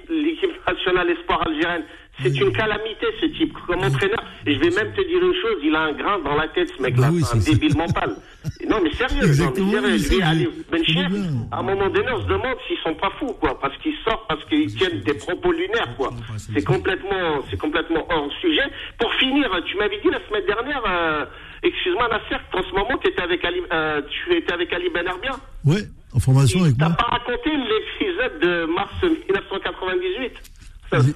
nationale 0.66 1.10
espoir 1.10 1.46
algérienne. 1.46 1.84
C'est 2.22 2.34
une 2.40 2.50
calamité, 2.52 3.06
ce 3.20 3.26
type, 3.26 3.52
comme 3.66 3.80
entraîneur. 3.84 4.22
Et 4.46 4.54
je 4.54 4.58
vais 4.58 4.70
même 4.70 4.92
te 4.94 5.02
dire 5.06 5.22
une 5.22 5.34
chose, 5.34 5.58
il 5.62 5.74
a 5.74 5.80
un 5.82 5.92
grain 5.92 6.18
dans 6.20 6.34
la 6.34 6.48
tête, 6.48 6.70
ce 6.74 6.82
mec-là, 6.82 7.10
bah 7.10 7.28
un 7.34 7.38
débile 7.38 7.76
mental. 7.76 8.16
Non, 8.68 8.78
mais 8.82 8.92
sérieux, 8.92 9.26
non, 9.58 9.82
mais 9.82 9.98
sérieux. 9.98 10.24
Ali 10.24 10.48
Benchir, 10.70 11.08
à 11.50 11.58
un 11.58 11.62
moment 11.62 11.88
donné, 11.88 12.06
on 12.12 12.22
se 12.22 12.26
demande 12.28 12.56
s'ils 12.66 12.78
sont 12.78 12.94
pas 12.94 13.10
fous, 13.18 13.34
quoi, 13.40 13.58
parce 13.60 13.76
qu'ils 13.78 13.96
sortent, 14.04 14.26
parce 14.28 14.44
qu'ils 14.44 14.72
tiennent 14.74 15.00
des 15.00 15.14
propos 15.14 15.52
lunaires, 15.52 15.94
quoi. 15.96 16.10
C'est 16.36 16.64
complètement, 16.64 17.42
c'est 17.50 17.58
complètement 17.58 18.06
hors 18.08 18.30
sujet. 18.40 18.62
Pour 18.98 19.12
finir, 19.14 19.50
tu 19.66 19.76
m'avais 19.76 19.98
dit 19.98 20.08
la 20.10 20.20
semaine 20.28 20.46
dernière, 20.46 20.82
euh, 20.88 21.24
excuse-moi, 21.68 22.08
Nasser, 22.08 22.42
qu'en 22.52 22.62
ce 22.62 22.70
moment, 22.70 23.00
étais 23.04 23.22
avec 23.22 23.44
Ali, 23.44 23.60
euh, 23.72 24.02
tu 24.08 24.36
étais 24.36 24.52
avec 24.52 24.72
Ali 24.72 24.88
Ben 24.94 25.06
Arbia. 25.06 25.32
Ouais 25.64 25.82
en 26.16 26.20
formation 26.20 26.62
avec 26.64 26.78
moi. 26.78 26.88
T'as 26.88 27.04
pas 27.04 27.10
raconté 27.10 27.50
l'épisode 27.50 28.40
de 28.40 28.64
mars 28.72 28.94
1998 29.02 30.32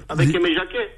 avec 0.09 0.35
Aimé 0.35 0.53
Jacquet 0.53 0.89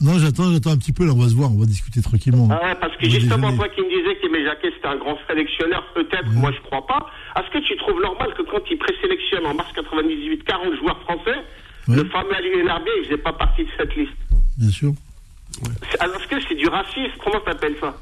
non, 0.00 0.18
j'attends, 0.18 0.52
j'attends 0.52 0.72
un 0.72 0.76
petit 0.76 0.92
peu, 0.92 1.06
là, 1.06 1.12
on 1.14 1.20
va 1.22 1.28
se 1.28 1.36
voir, 1.36 1.52
on 1.52 1.56
va 1.56 1.66
discuter 1.66 2.02
tranquillement. 2.02 2.48
Ah 2.50 2.60
ouais, 2.66 2.74
parce 2.74 2.94
que 2.96 3.08
justement, 3.08 3.54
toi 3.54 3.68
qui 3.68 3.80
me 3.80 3.88
disais 3.88 4.16
qu'Aimé 4.20 4.44
Jacquet 4.44 4.72
c'était 4.74 4.88
un 4.88 4.96
grand 4.96 5.16
sélectionneur, 5.28 5.84
peut-être, 5.94 6.28
moi 6.32 6.50
je 6.50 6.60
crois 6.62 6.84
pas. 6.84 7.06
Est-ce 7.38 7.48
que 7.52 7.64
tu 7.64 7.76
trouves 7.76 8.02
normal 8.02 8.34
que 8.34 8.42
quand 8.42 8.60
il 8.68 8.76
présélectionne 8.76 9.46
en 9.46 9.54
mars 9.54 9.70
98 9.72 10.42
40 10.42 10.74
joueurs 10.80 11.00
français, 11.02 11.38
le 11.86 12.04
fameux 12.06 12.34
Ali 12.34 12.48
Enarbé, 12.62 12.90
il 12.98 13.04
faisait 13.04 13.22
pas 13.22 13.32
partie 13.34 13.62
de 13.62 13.70
cette 13.78 13.94
liste? 13.94 14.12
Bien 14.58 14.70
sûr. 14.70 14.92
Est-ce 15.62 16.26
que 16.26 16.42
c'est 16.48 16.56
du 16.56 16.66
racisme? 16.66 17.14
Comment 17.22 17.40
t'appelles 17.40 17.76
ça? 17.80 17.94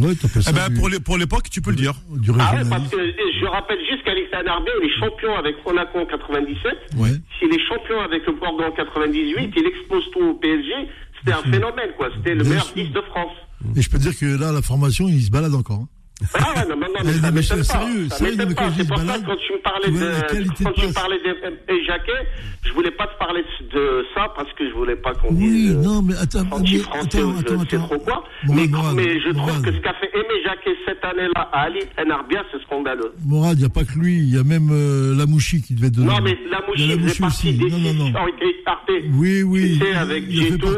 Ouais, 0.00 0.14
eh 0.14 0.52
ben, 0.52 0.74
pour, 0.74 0.88
pour 1.04 1.18
l'époque, 1.18 1.50
tu 1.50 1.60
peux 1.60 1.70
le 1.70 1.76
dire. 1.76 1.94
ah 2.38 2.54
ouais, 2.54 2.68
parce 2.68 2.88
que 2.90 2.96
je 2.96 3.46
rappelle 3.46 3.78
juste 3.88 4.02
qu'Alexandre 4.04 4.50
Arbé, 4.50 4.70
il 4.82 4.88
est 4.88 4.98
champion 4.98 5.34
avec 5.36 5.56
Monaco 5.64 5.98
en 5.98 6.06
97. 6.06 6.96
Ouais. 6.96 7.10
S'il 7.38 7.52
est 7.52 7.66
champion 7.68 8.00
avec 8.00 8.26
le 8.26 8.32
Bordeaux 8.32 8.64
en 8.64 8.72
98, 8.72 9.52
il 9.56 9.66
expose 9.66 10.04
tout 10.12 10.20
au 10.20 10.34
PSG. 10.34 10.72
C'était 11.18 11.32
un 11.32 11.42
phénomène, 11.42 11.90
quoi. 11.96 12.08
C'était 12.16 12.34
le 12.34 12.44
meilleur 12.44 12.72
10 12.74 12.88
de 12.90 13.00
France. 13.02 13.32
Et 13.76 13.82
je 13.82 13.90
peux 13.90 13.98
dire 13.98 14.16
que 14.18 14.40
là, 14.40 14.52
la 14.52 14.62
formation, 14.62 15.06
il 15.08 15.22
se 15.22 15.30
balade 15.30 15.54
encore. 15.54 15.80
Hein. 15.82 15.88
Ah 16.34 16.64
non, 16.68 16.76
non, 16.76 16.86
non, 16.86 17.00
mais 17.04 17.12
ça 17.12 17.30
m'étonne 17.30 17.58
pas. 17.58 17.64
Sérieux, 17.64 18.08
ça 18.10 18.24
m'étonne 18.24 18.54
pas. 18.54 18.70
C'est 18.76 18.86
pour 18.86 18.98
ça 18.98 19.18
que 19.18 19.26
quand 19.26 19.36
tu 19.36 19.52
me 19.52 19.62
parlais 19.62 19.90
de, 19.90 20.64
quand 20.64 20.72
tu 20.72 20.86
me 20.86 20.92
parlais 20.92 21.18
de 21.18 21.84
Jacquet, 21.86 22.26
je 22.62 22.72
voulais 22.72 22.90
pas 22.90 23.06
te 23.06 23.18
parler 23.18 23.42
de 23.72 24.04
ça 24.14 24.32
parce 24.36 24.52
que 24.52 24.68
je 24.68 24.74
voulais 24.74 24.96
pas 24.96 25.14
qu'on 25.14 25.32
dise. 25.32 25.76
Oui, 25.76 25.82
non, 25.82 26.02
mais 26.02 26.14
attends, 26.16 26.44
mais, 26.44 26.80
attends, 26.92 27.36
attends, 27.38 27.60
attends. 27.60 27.86
trop 27.86 27.98
quoi. 27.98 28.24
mais, 28.48 28.66
mais 28.94 29.20
je 29.20 29.32
trouve 29.32 29.62
que 29.62 29.72
ce 29.72 29.78
qu'a 29.78 29.94
fait 29.94 30.10
Aimé 30.14 30.42
Jacquet 30.44 30.76
cette 30.86 31.04
année-là 31.04 31.48
à 31.52 31.62
Ali 31.62 31.80
Enarbia, 31.98 32.44
c'est 32.52 32.60
scandaleux. 32.62 33.12
Morad, 33.26 33.56
il 33.56 33.60
n'y 33.60 33.66
a 33.66 33.70
pas 33.70 33.84
que 33.84 33.98
lui, 33.98 34.18
il 34.18 34.34
y 34.34 34.38
a 34.38 34.44
même 34.44 34.68
euh, 34.70 35.16
Lamouchi 35.16 35.62
qui 35.62 35.74
devait 35.74 35.86
être 35.86 35.96
dedans. 35.96 36.16
Non, 36.16 36.22
mais 36.22 36.36
Lamouchi, 36.50 36.84
il 36.84 37.00
faisait 37.00 37.20
partie 37.20 37.52
des 37.54 37.66
été 37.66 38.60
écartés. 38.60 39.04
Oui, 39.14 39.42
oui. 39.42 39.78
Sais, 39.78 39.94
avec 39.94 40.30
Jeto 40.30 40.68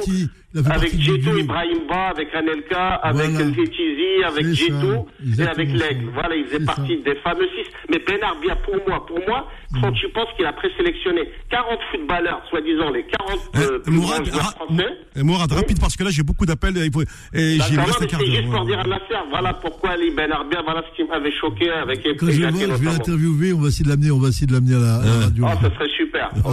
avec 0.55 1.01
Jeto 1.01 1.37
Ibrahim 1.37 1.87
Ba, 1.89 2.11
avec 2.11 2.35
Anelka, 2.35 2.95
avec 2.97 3.31
voilà. 3.31 4.29
avec 4.29 4.53
Jeto 4.53 5.07
et 5.39 5.43
avec 5.43 5.69
L'Aigle. 5.69 6.11
Voilà, 6.12 6.37
il 6.37 6.45
faisait 6.47 6.65
partie 6.65 6.97
des 7.03 7.15
fameux 7.16 7.49
six. 7.57 7.70
Mais 7.91 7.99
Benarbia, 7.99 8.57
pour 8.57 8.77
moi, 8.87 9.07
pour 9.07 9.19
moi, 9.27 9.49
quand 9.81 9.91
mm. 9.91 9.95
tu 9.95 10.09
penses 10.11 10.29
qu'il 10.37 10.45
a 10.47 10.53
présélectionné 10.53 11.23
40 11.51 11.79
footballeurs, 11.91 12.43
soi-disant 12.51 12.91
les 12.91 13.05
40 13.05 13.41
eh, 13.55 13.59
euh, 13.59 13.79
Mourad, 13.87 14.27
français. 14.27 14.87
Eh, 15.16 15.23
Mourad, 15.23 15.51
rapide, 15.53 15.81
parce 15.81 15.97
que 15.97 16.05
là, 16.05 16.11
j'ai 16.11 16.23
beaucoup 16.23 16.45
d'appels 16.45 16.77
et, 16.77 16.87
et 16.87 16.91
j'ai 17.33 17.61
C'est 17.61 18.27
juste 18.27 18.51
pour 18.51 18.66
dire 18.66 18.81
à 18.81 18.85
Nasser, 18.87 19.23
voilà 19.31 19.55
pourquoi 19.55 19.91
Ali 19.91 20.11
Benarbia, 20.11 20.62
voilà 20.62 20.83
ce 20.91 20.97
qui 20.97 21.09
m'avait 21.09 21.33
choqué 21.41 21.70
avec 21.70 22.03
Quand 22.19 22.27
je, 22.27 22.43
vais, 22.43 22.51
je 22.51 22.73
vais 22.74 22.85
l'interviewer, 22.85 23.53
on 23.53 23.61
va 23.61 23.69
essayer 23.69 23.85
de 23.85 23.91
l'amener, 23.91 24.11
on 24.11 24.19
va 24.19 24.29
essayer 24.29 24.47
de 24.47 24.53
l'amener 24.53 24.74
à 24.74 24.79
la, 24.79 24.99
radio. 25.24 25.45
Ah, 25.47 25.55
ça 25.62 25.70
serait 25.74 25.91
super. 25.97 26.31
Ah. 26.45 26.51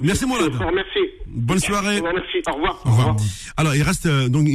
Merci, 0.00 0.26
Mourad. 0.26 0.52
Merci. 0.74 1.19
Bonne 1.30 1.60
soirée. 1.60 2.00
Merci. 2.00 2.38
Au 2.48 2.54
revoir. 2.54 2.82
Au 2.84 2.90
revoir. 2.90 3.16
Alors, 3.56 3.74
il 3.74 3.82
reste 3.82 4.06
euh, 4.06 4.28
donc 4.28 4.48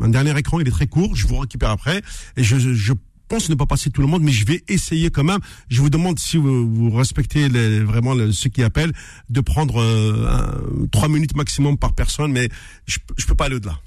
un 0.00 0.08
dernier 0.08 0.36
écran, 0.38 0.60
il 0.60 0.68
est 0.68 0.70
très 0.70 0.86
court, 0.86 1.14
je 1.14 1.26
vous 1.26 1.38
récupère 1.38 1.70
après. 1.70 2.02
Et 2.36 2.42
je, 2.42 2.58
je 2.58 2.92
pense 3.30 3.48
ne 3.48 3.54
pas 3.54 3.64
passer 3.66 3.90
tout 3.90 4.00
le 4.02 4.08
monde, 4.08 4.22
mais 4.22 4.32
je 4.32 4.44
vais 4.44 4.62
essayer 4.68 5.10
quand 5.10 5.24
même. 5.24 5.38
Je 5.68 5.80
vous 5.80 5.88
demande 5.88 6.18
si 6.18 6.36
vous, 6.36 6.68
vous 6.68 6.90
respectez 6.90 7.48
les, 7.48 7.80
vraiment 7.80 8.14
ceux 8.32 8.50
qui 8.50 8.62
appellent, 8.62 8.92
de 9.30 9.40
prendre 9.40 9.80
euh, 9.80 10.86
trois 10.90 11.08
minutes 11.08 11.36
maximum 11.36 11.78
par 11.78 11.94
personne, 11.94 12.32
mais 12.32 12.48
je, 12.86 12.98
je 13.16 13.26
peux 13.26 13.34
pas 13.34 13.46
aller 13.46 13.56
au-delà. 13.56 13.78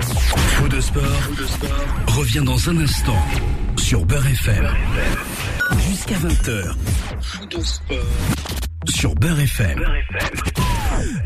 Faux 0.00 0.68
de 0.68 0.80
sport, 0.80 1.02
de 1.38 1.44
sport 1.46 2.16
revient 2.16 2.42
dans 2.42 2.70
un 2.70 2.78
instant 2.78 3.22
sur 3.76 4.06
Beurre 4.06 4.26
FM. 4.26 4.66
Jusqu'à 5.88 6.16
20h. 6.16 6.74
Faux 7.20 7.46
de 7.46 7.60
sport 7.60 7.98
sur 8.88 9.14
Beurre 9.14 9.40
FM. 9.40 9.78
Beurre 9.78 9.94
FM. 9.94 10.30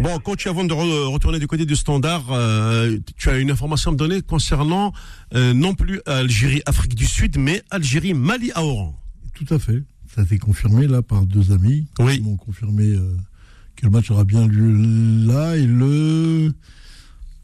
Bon, 0.01 0.19
coach, 0.19 0.47
avant 0.47 0.65
de 0.65 0.73
retourner 0.73 1.39
du 1.39 1.47
côté 1.47 1.67
du 1.67 1.77
standard, 1.77 2.25
euh, 2.31 2.99
tu 3.17 3.29
as 3.29 3.39
une 3.39 3.51
information 3.51 3.91
à 3.91 3.93
me 3.93 3.99
donner 3.99 4.23
concernant 4.23 4.93
euh, 5.35 5.53
non 5.53 5.75
plus 5.75 6.01
Algérie, 6.07 6.63
Afrique 6.67 6.95
du 6.95 7.07
Sud, 7.07 7.37
mais 7.39 7.63
Algérie, 7.71 8.15
Mali 8.15 8.51
à 8.55 8.65
Oran. 8.65 8.99
Tout 9.35 9.53
à 9.55 9.59
fait. 9.59 9.83
Ça 10.15 10.23
a 10.23 10.25
été 10.25 10.39
confirmé 10.39 10.87
là 10.87 11.03
par 11.03 11.27
deux 11.27 11.53
amis. 11.53 11.87
Oui. 11.99 12.17
Ils 12.17 12.25
m'ont 12.25 12.37
confirmé 12.37 12.85
euh, 12.85 13.17
que 13.77 13.87
le 13.87 13.91
match 13.91 14.11
aura 14.11 14.25
bien 14.25 14.47
lieu 14.47 15.27
là 15.27 15.57
et 15.57 15.67
le 15.67 16.53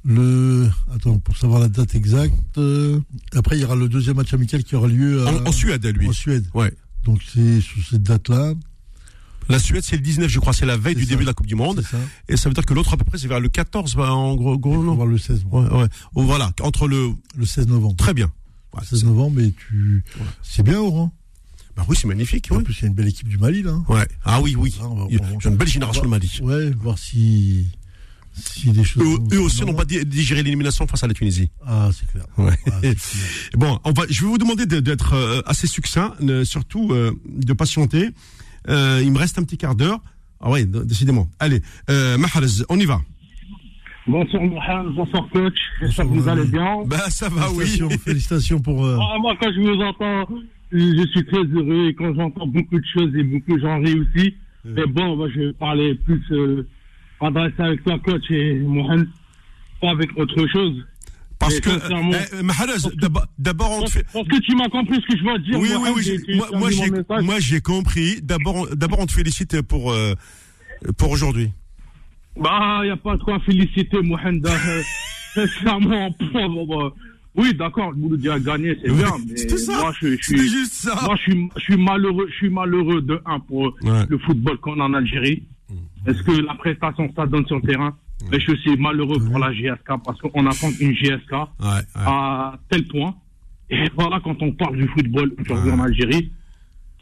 le 0.04 0.68
attends 0.94 1.18
pour 1.18 1.36
savoir 1.36 1.60
la 1.60 1.68
date 1.68 1.94
exacte. 1.96 2.34
après, 3.34 3.56
il 3.56 3.62
y 3.62 3.64
aura 3.64 3.74
le 3.74 3.88
deuxième 3.88 4.16
match 4.16 4.32
amical 4.34 4.62
qui 4.62 4.76
aura 4.76 4.86
lieu 4.88 5.24
en, 5.26 5.52
Suède, 5.52 5.84
lui. 5.86 6.08
En 6.08 6.12
Suède. 6.12 6.46
Ouais. 6.54 6.72
Donc 7.04 7.20
c'est 7.32 7.60
sur 7.60 7.84
cette 7.88 8.02
date-là. 8.02 8.54
La 9.48 9.59
Suède, 9.59 9.82
c'est 9.85 9.97
le 9.97 10.02
19, 10.02 10.28
je 10.28 10.39
crois, 10.40 10.52
c'est 10.52 10.66
la 10.66 10.77
veille 10.77 10.94
du 10.94 11.05
début 11.06 11.23
de 11.23 11.27
la 11.28 11.35
Coupe 11.35 11.47
du 11.47 11.55
Monde. 11.55 11.82
Ça. 11.89 11.98
Et 12.28 12.36
ça 12.36 12.48
veut 12.48 12.55
dire 12.55 12.64
que 12.66 12.74
l'autre, 12.74 12.94
à 12.94 12.97
peu 12.97 13.05
près, 13.05 13.18
c'est 13.18 13.28
vers 13.28 13.40
le 13.40 13.48
14, 13.48 13.94
bah, 13.94 14.12
en 14.12 14.35
gros, 14.35 14.59
gros 14.59 14.82
non 14.82 14.94
Voir 14.94 15.06
le 15.06 15.18
16. 15.18 15.44
Ouais, 15.51 15.68
ouais. 15.70 15.86
Oh, 16.14 16.23
voilà, 16.23 16.51
entre 16.60 16.89
le... 16.89 17.10
Le 17.36 17.47
16 17.47 17.68
novembre. 17.68 17.97
Très 17.97 18.14
bien. 18.14 18.31
Ouais, 18.74 18.82
16 18.85 19.05
novembre, 19.05 19.36
mais 19.40 19.52
tu... 19.52 20.02
C'est 20.43 20.62
bien, 20.62 20.81
Oran. 20.81 21.12
Bah 21.77 21.85
oui, 21.89 21.97
c'est 22.01 22.09
magnifique. 22.09 22.48
En 22.51 22.56
ouais. 22.56 22.62
plus, 22.62 22.74
il 22.78 22.82
y 22.82 22.85
a 22.86 22.89
une 22.89 22.94
belle 22.94 23.09
équipe 23.09 23.28
du 23.28 23.36
Mali, 23.39 23.62
là. 23.62 23.74
Ouais. 23.89 24.09
Ah 24.24 24.40
oui, 24.40 24.56
oui. 24.59 24.74
Ah, 24.81 24.86
Il 25.10 25.18
y 25.18 25.20
a 25.20 25.48
une 25.48 25.56
belle 25.56 25.68
génération 25.68 26.02
de 26.02 26.09
Mali. 26.09 26.40
Ouais, 26.43 26.70
voir 26.70 26.98
si... 26.98 27.66
Si 28.35 28.70
les 28.70 28.85
choses... 28.85 29.02
Eux, 29.32 29.40
aussi 29.40 29.62
n'ont 29.64 29.73
pas 29.74 29.86
di- 29.86 30.05
digéré 30.05 30.43
l'élimination 30.43 30.86
face 30.86 31.02
à 31.02 31.06
la 31.06 31.14
Tunisie. 31.14 31.48
Ah, 31.66 31.89
c'est 31.98 32.06
clair. 32.10 32.27
Ouais. 32.36 32.52
Ah, 32.70 32.81
clair. 32.81 32.94
Bon, 33.56 33.78
on 33.85 33.93
va, 33.93 34.02
je 34.10 34.23
vais 34.23 34.27
vous 34.28 34.36
demander 34.39 34.66
de- 34.66 34.81
d'être 34.81 35.14
euh, 35.14 35.40
assez 35.47 35.66
succinct, 35.66 36.14
ne- 36.20 36.44
surtout 36.44 36.93
euh, 36.93 37.12
de 37.27 37.52
patienter. 37.55 38.10
Euh, 38.68 39.01
il 39.02 39.12
me 39.12 39.18
reste 39.18 39.38
un 39.38 39.44
petit 39.44 39.59
quart 39.59 39.74
d'heure. 39.74 40.01
Ah 40.40 40.51
ouais, 40.51 40.64
décidément. 40.66 41.28
Allez, 41.38 41.60
euh, 41.90 42.18
Mahrez, 42.18 42.47
on 42.68 42.78
y 42.78 42.84
va. 42.84 43.01
Bonsoir 44.06 44.43
Mohamed, 44.43 44.94
bonsoir 44.94 45.28
coach. 45.32 45.59
J'espère 45.80 46.05
que 46.06 46.10
vous 46.12 46.28
allez 46.28 46.44
bien. 46.47 46.82
Bah 46.86 47.10
ça 47.10 47.28
va, 47.28 47.51
oui. 47.51 47.64
Félicitations, 47.66 47.90
félicitations 47.98 48.60
pour... 48.60 48.84
euh, 48.84 48.98
Ah, 49.01 49.18
moi, 49.18 49.34
quand 49.40 49.51
je 49.52 49.60
vous 49.60 49.82
entends, 49.82 50.28
je 50.70 51.06
suis 51.10 51.24
très 51.26 51.43
heureux 51.43 51.88
et 51.88 51.94
quand 51.94 52.14
j'entends 52.14 52.47
beaucoup 52.47 52.78
de 52.78 52.84
choses 52.94 53.14
et 53.16 53.24
beaucoup 53.24 53.59
gens 53.59 53.80
rient 53.80 53.98
aussi. 54.01 54.34
Mais 54.64 54.86
bon, 54.86 55.16
moi, 55.16 55.28
je 55.34 55.40
vais 55.40 55.52
parler 55.55 55.94
plus, 55.94 56.22
euh, 56.32 56.66
adresser 57.20 57.60
avec 57.62 57.82
toi, 57.84 57.98
coach 57.98 58.30
et 58.30 58.59
Mohamed, 58.60 59.09
pas 59.80 59.90
avec 59.90 60.16
autre 60.16 60.47
chose. 60.48 60.84
Parce 61.47 61.55
Mais 61.55 61.60
que, 61.60 61.70
euh, 61.70 61.78
d'abord- 63.39 63.70
on 63.73 63.77
te 63.77 63.81
Parce, 63.82 63.93
fait... 63.93 64.06
parce 64.12 64.28
que 64.28 64.36
tu 64.39 64.55
m'as 64.56 64.68
compris 64.68 64.97
ce 65.01 65.06
que 65.06 65.18
je 65.18 65.24
veux 65.24 65.39
dire. 65.39 65.59
Oui, 65.59 65.68
oui, 65.70 65.78
Mohamed, 65.78 65.97
oui. 66.28 66.40
Moi, 66.59 66.70
j'ai, 66.70 66.90
moi, 67.23 67.36
compris. 67.60 68.20
D'abord, 68.23 68.56
on- 68.56 68.74
d'abord, 68.74 68.98
on 69.01 69.06
te 69.06 69.12
félicite 69.12 69.62
pour 69.62 69.93
euh, 69.93 70.14
pour 70.98 71.10
aujourd'hui. 71.10 71.51
Bah, 72.36 72.81
il 72.82 72.86
n'y 72.86 72.90
a 72.90 72.97
pas 72.97 73.16
de 73.16 73.23
quoi 73.23 73.39
féliciter 73.40 74.02
Mohamed. 74.02 74.47
euh, 74.47 74.82
Sincèrement, 75.35 76.10
bon. 76.66 76.93
oui, 77.35 77.55
d'accord, 77.55 77.90
le 77.93 77.97
boulot 77.97 78.31
a 78.32 78.39
gagné, 78.40 78.77
c'est 78.82 78.90
bien, 78.93 79.12
mais 79.28 79.36
ça. 79.59 79.81
moi, 79.81 79.93
je, 80.01 80.16
suis, 80.23 80.48
juste 80.48 80.73
ça. 80.73 80.98
moi, 81.05 81.14
je 81.16 81.23
suis, 81.31 81.48
je 81.56 81.60
suis 81.62 81.77
malheureux, 81.77 82.27
je 82.31 82.35
suis 82.36 82.51
malheureux 82.51 83.02
de 83.02 83.20
un 83.27 83.39
pour 83.40 83.74
Ouais. 83.82 84.06
le 84.09 84.18
football 84.18 84.56
qu'on 84.59 84.81
a 84.81 84.85
en 84.85 84.94
Algérie. 84.94 85.43
Est-ce 86.06 86.23
que 86.23 86.32
la 86.32 86.55
prestation 86.55 87.10
ça 87.16 87.27
donne 87.27 87.47
sur 87.47 87.56
le 87.56 87.62
terrain? 87.62 87.97
Mais 88.30 88.40
je 88.40 88.55
suis 88.56 88.76
malheureux 88.76 89.18
pour 89.20 89.38
la 89.38 89.52
GSK 89.52 90.02
parce 90.05 90.20
qu'on 90.20 90.47
attend 90.47 90.70
une 90.80 90.94
GSK 90.94 91.32
Ouais, 91.32 91.66
ouais. 91.66 91.82
à 91.94 92.59
tel 92.70 92.86
point. 92.86 93.14
Et 93.70 93.84
voilà, 93.97 94.20
quand 94.22 94.40
on 94.43 94.52
parle 94.52 94.76
du 94.76 94.88
football 94.88 95.32
aujourd'hui 95.38 95.70
en 95.70 95.80
Algérie, 95.80 96.32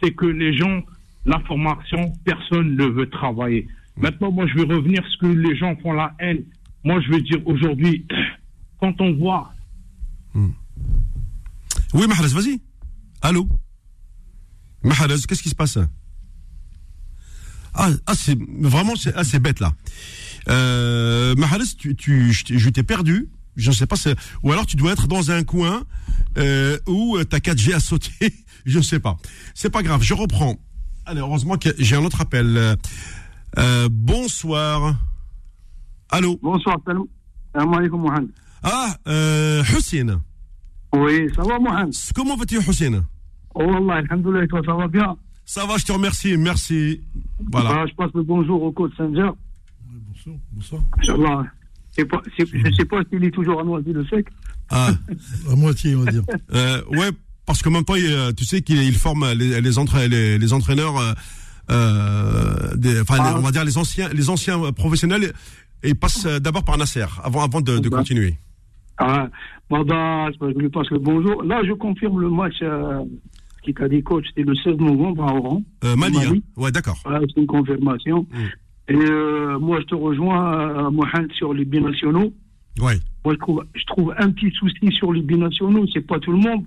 c'est 0.02 0.12
que 0.12 0.26
les 0.26 0.56
gens, 0.56 0.82
la 1.24 1.38
formation, 1.40 2.12
personne 2.24 2.76
ne 2.76 2.86
veut 2.86 3.08
travailler. 3.10 3.68
Maintenant, 3.96 4.32
moi, 4.32 4.46
je 4.46 4.54
vais 4.54 4.74
revenir 4.74 5.02
ce 5.10 5.18
que 5.18 5.26
les 5.26 5.56
gens 5.56 5.76
font 5.76 5.92
la 5.92 6.14
haine. 6.18 6.42
Moi, 6.82 7.00
je 7.00 7.10
veux 7.12 7.20
dire 7.20 7.46
aujourd'hui, 7.46 8.06
quand 8.80 9.00
on 9.00 9.12
voit 9.14 9.52
Oui, 11.94 12.06
Mahrez, 12.08 12.28
vas-y. 12.28 12.60
Allô? 13.22 13.48
Mahrez, 14.82 15.14
qu'est-ce 15.28 15.42
qui 15.42 15.48
se 15.48 15.54
passe? 15.54 15.78
Ah, 17.74 17.90
ah 18.06 18.14
c'est 18.14 18.38
vraiment 18.60 18.94
c'est 18.94 19.12
ah, 19.16 19.24
c'est 19.24 19.40
bête 19.40 19.60
là. 19.60 19.72
Euh, 20.48 21.34
Mahrez, 21.36 21.64
tu, 21.78 21.94
tu, 21.96 22.32
je 22.32 22.68
t'ai- 22.68 22.82
perdu. 22.82 23.28
Je 23.56 23.70
ne 23.70 23.74
sais 23.74 23.86
pas, 23.86 23.94
ou 24.42 24.50
alors 24.50 24.66
tu 24.66 24.74
dois 24.74 24.92
être 24.92 25.06
dans 25.06 25.30
un 25.30 25.44
coin 25.44 25.84
euh, 26.38 26.76
où 26.88 27.22
ta 27.24 27.38
4G 27.38 27.72
a 27.74 27.80
sauté. 27.80 28.10
Je 28.66 28.78
ne 28.78 28.82
sais 28.82 28.98
pas. 28.98 29.16
C'est 29.54 29.68
pas 29.70 29.82
grave, 29.82 30.02
je 30.02 30.14
reprends. 30.14 30.56
Allez, 31.04 31.20
heureusement 31.20 31.58
que 31.58 31.68
j'ai 31.78 31.96
un 31.96 32.04
autre 32.04 32.22
appel. 32.22 32.56
Euh, 32.56 32.74
euh, 33.58 33.88
bonsoir. 33.90 34.96
Allô? 36.10 36.38
Bonsoir, 36.42 36.78
salam 36.86 37.74
alaikum, 37.74 38.00
Mohamed. 38.00 38.30
Ah, 38.62 38.96
euh, 39.06 39.62
Hussein. 39.76 40.22
Oui, 40.94 41.28
ça 41.36 41.42
va, 41.42 41.58
Mohamed? 41.58 41.92
Comment 42.14 42.36
vas-tu, 42.36 42.56
Hussein? 42.58 43.04
Oh, 43.54 43.60
Allah, 43.70 43.96
alhamdoulilah, 43.96 44.46
toi, 44.46 44.62
ça 44.64 44.72
va 44.74 44.88
bien? 44.88 45.14
Ça 45.44 45.66
va, 45.66 45.76
je 45.76 45.84
te 45.84 45.92
remercie, 45.92 46.36
merci. 46.38 47.02
Voilà. 47.52 47.82
Ah, 47.82 47.84
Je 47.86 47.94
passe 47.94 48.10
le 48.14 48.22
bonjour 48.22 48.62
au 48.62 48.72
coach 48.72 48.92
Sanger. 48.96 49.28
Bonsoir. 50.52 50.82
Inch'Allah. 50.98 51.44
Pas- 52.10 52.22
c'est- 52.36 52.46
Je 52.46 52.56
ne 52.68 52.72
sais 52.72 52.84
pas 52.84 53.02
s'il 53.10 53.24
est 53.24 53.30
toujours 53.30 53.60
à 53.60 53.64
Noisy 53.64 53.92
le 53.92 54.04
sec. 54.06 54.26
Ah, 54.70 54.90
À 55.50 55.54
moitié, 55.54 55.94
on 55.94 56.00
va 56.02 56.10
dire. 56.10 56.22
euh, 56.52 56.82
ouais, 56.90 57.10
parce 57.46 57.62
que 57.62 57.68
même 57.68 57.84
pas, 57.84 57.98
il- 57.98 58.34
tu 58.36 58.44
sais 58.44 58.62
qu'il 58.62 58.82
il 58.82 58.94
forme 58.96 59.26
les, 59.32 59.60
les, 59.60 59.78
entra- 59.78 60.08
les, 60.08 60.38
les 60.38 60.52
entraîneurs, 60.52 60.98
euh, 60.98 61.12
euh, 61.70 62.74
des, 62.76 63.00
enfin, 63.00 63.16
Ah. 63.20 63.34
on 63.36 63.40
va 63.42 63.50
dire 63.52 63.64
les 63.64 63.78
anciens, 63.78 64.08
les 64.08 64.28
anciens 64.30 64.72
professionnels, 64.72 65.32
et 65.82 65.90
ils 65.90 65.94
passent 65.96 66.26
euh, 66.26 66.38
d'abord 66.40 66.64
par 66.64 66.76
Nasser, 66.78 67.04
avant, 67.22 67.44
avant 67.44 67.60
de, 67.60 67.78
de 67.78 67.88
Bah. 67.88 67.98
continuer. 67.98 68.34
Ah, 68.98 69.28
bah, 69.70 69.84
je 70.40 70.58
lui 70.58 70.68
passe 70.68 70.88
le 70.90 70.98
bonjour. 70.98 71.42
Là, 71.42 71.62
je 71.66 71.72
confirme 71.72 72.20
le 72.20 72.30
match 72.30 72.54
euh, 72.62 73.02
qui 73.62 73.72
t'a 73.74 73.88
dit 73.88 74.02
coach, 74.02 74.24
c'était 74.28 74.42
le 74.48 74.54
16 74.56 74.76
novembre 74.78 75.24
à 75.24 75.34
Oran. 75.34 75.62
Euh, 75.84 75.96
Mali, 75.96 76.16
Mali. 76.18 76.42
hein. 76.44 76.60
ouais, 76.60 76.70
d'accord. 76.72 76.98
Voilà, 77.04 77.20
c'est 77.32 77.40
une 77.40 77.46
confirmation. 77.46 78.26
Mm. 78.32 78.36
Et 78.88 78.94
euh, 78.94 79.58
moi, 79.58 79.80
je 79.80 79.86
te 79.86 79.94
rejoins, 79.94 80.60
euh, 80.60 80.90
Mohamed, 80.90 81.32
sur 81.32 81.54
les 81.54 81.64
binationaux. 81.64 82.32
Ouais. 82.80 82.96
Moi, 83.24 83.34
je 83.34 83.38
trouve, 83.38 83.64
je 83.74 83.84
trouve 83.86 84.14
un 84.18 84.30
petit 84.30 84.50
souci 84.50 84.92
sur 84.92 85.12
les 85.12 85.22
binationaux. 85.22 85.86
C'est 85.92 86.06
pas 86.06 86.18
tout 86.18 86.32
le 86.32 86.38
monde. 86.38 86.64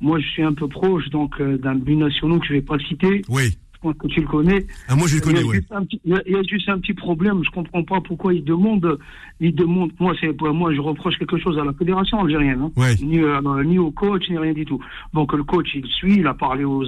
Moi, 0.00 0.18
je 0.20 0.26
suis 0.28 0.42
un 0.42 0.54
peu 0.54 0.68
proche 0.68 1.08
donc 1.10 1.40
euh, 1.40 1.58
d'un 1.58 1.74
binationaux 1.74 2.38
que 2.38 2.46
je 2.46 2.52
vais 2.54 2.62
pas 2.62 2.78
citer. 2.78 3.22
Oui. 3.28 3.58
Je 3.80 3.88
pense 3.88 3.94
que 3.96 4.08
tu 4.08 4.20
le 4.20 4.26
connais. 4.26 4.66
Ah, 4.88 4.96
moi, 4.96 5.06
je 5.06 5.14
le 5.14 5.20
Il 5.20 5.22
y, 5.22 5.26
connais, 5.26 5.40
a 5.40 5.46
ouais. 5.46 5.56
juste 5.58 5.70
un 5.72 5.84
petit, 5.84 6.00
il 6.04 6.10
y 6.10 6.14
a- 6.16 6.22
il 6.26 6.32
y 6.32 6.36
a 6.36 6.42
juste 6.42 6.68
un 6.68 6.78
petit 6.80 6.94
problème. 6.94 7.44
Je 7.44 7.50
comprends 7.50 7.84
pas 7.84 8.00
pourquoi 8.00 8.34
ils 8.34 8.42
demandent. 8.42 8.98
Ils 9.38 9.54
demandent. 9.54 9.92
Moi, 10.00 10.14
c'est 10.20 10.34
moi, 10.42 10.74
je 10.74 10.80
reproche 10.80 11.16
quelque 11.16 11.38
chose 11.38 11.56
à 11.60 11.64
la 11.64 11.72
fédération 11.74 12.20
algérienne. 12.20 12.60
hein. 12.60 12.72
Ouais. 12.76 12.96
Ni, 13.00 13.20
euh, 13.20 13.40
ni 13.64 13.78
au 13.78 13.92
coach, 13.92 14.28
ni 14.30 14.36
rien 14.36 14.52
du 14.52 14.64
tout. 14.64 14.80
Donc 15.14 15.32
le 15.32 15.44
coach, 15.44 15.68
il 15.76 15.86
suit. 15.86 16.16
Il 16.18 16.26
a 16.26 16.34
parlé 16.34 16.64
aux, 16.64 16.82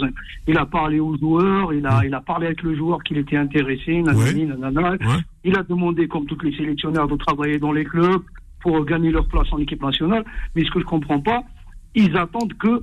il 0.49 0.59
a 0.59 0.67
parlé 0.67 0.99
aux 0.99 1.17
joueurs. 1.17 1.73
Il 1.73 1.87
a, 1.87 2.05
il 2.05 2.13
a 2.13 2.21
parlé 2.21 2.47
avec 2.47 2.63
le 2.65 2.75
joueur 2.75 3.05
qu'il 3.05 3.19
était 3.19 3.37
intéressé. 3.37 4.03
Nanani, 4.03 4.47
nanana. 4.47 4.97
Il 5.45 5.57
a 5.57 5.63
demandé, 5.63 6.09
comme 6.09 6.27
tous 6.27 6.41
les 6.45 6.57
sélectionneurs, 6.57 7.07
de 7.07 7.15
travailler 7.17 7.59
dans 7.61 7.73
les 7.73 7.85
clubs 7.85 8.23
pour 8.63 8.85
gagner 8.85 9.13
leur 9.13 9.29
place 9.29 9.47
en 9.53 9.59
équipe 9.59 9.81
nationale. 9.83 10.25
Mais 10.57 10.65
ce 10.65 10.71
que 10.73 10.81
je 10.81 10.85
comprends 10.87 11.21
pas, 11.21 11.45
ils 11.95 12.17
attendent 12.17 12.55
que 12.55 12.83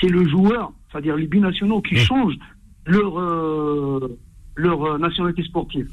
c'est 0.00 0.08
le 0.08 0.26
joueur, 0.26 0.72
c'est-à-dire 0.90 1.16
les 1.16 1.26
binationaux, 1.26 1.82
qui 1.82 1.96
changent 1.96 2.36
leur, 2.86 3.18
euh, 3.18 4.18
leur 4.56 4.82
euh, 4.84 4.98
nationalité 4.98 5.42
sportive. 5.44 5.88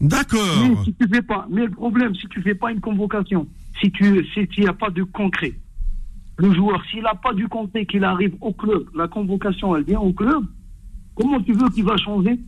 Mais 0.00 0.08
D'accord. 0.08 0.40
si 0.84 0.94
tu 0.94 1.06
fais 1.12 1.22
pas, 1.22 1.46
mais 1.50 1.66
le 1.66 1.70
problème, 1.70 2.14
si 2.14 2.26
tu 2.28 2.40
fais 2.42 2.54
pas 2.54 2.72
une 2.72 2.80
convocation, 2.80 3.46
si 3.80 3.90
tu, 3.92 4.24
si 4.32 4.48
il 4.56 4.62
n'y 4.62 4.68
a 4.68 4.72
pas 4.72 4.90
de 4.90 5.02
concret, 5.02 5.52
le 6.38 6.54
joueur, 6.54 6.82
s'il 6.90 7.02
n'a 7.02 7.14
pas 7.14 7.34
du 7.34 7.48
concret, 7.48 7.84
qu'il 7.84 8.02
arrive 8.04 8.34
au 8.40 8.52
club, 8.52 8.84
la 8.94 9.08
convocation, 9.08 9.76
elle 9.76 9.84
vient 9.84 10.00
au 10.00 10.12
club, 10.12 10.42
comment 11.14 11.38
tu 11.42 11.52
veux 11.52 11.68
qu'il 11.68 11.84
va 11.84 11.96
changer? 11.98 12.38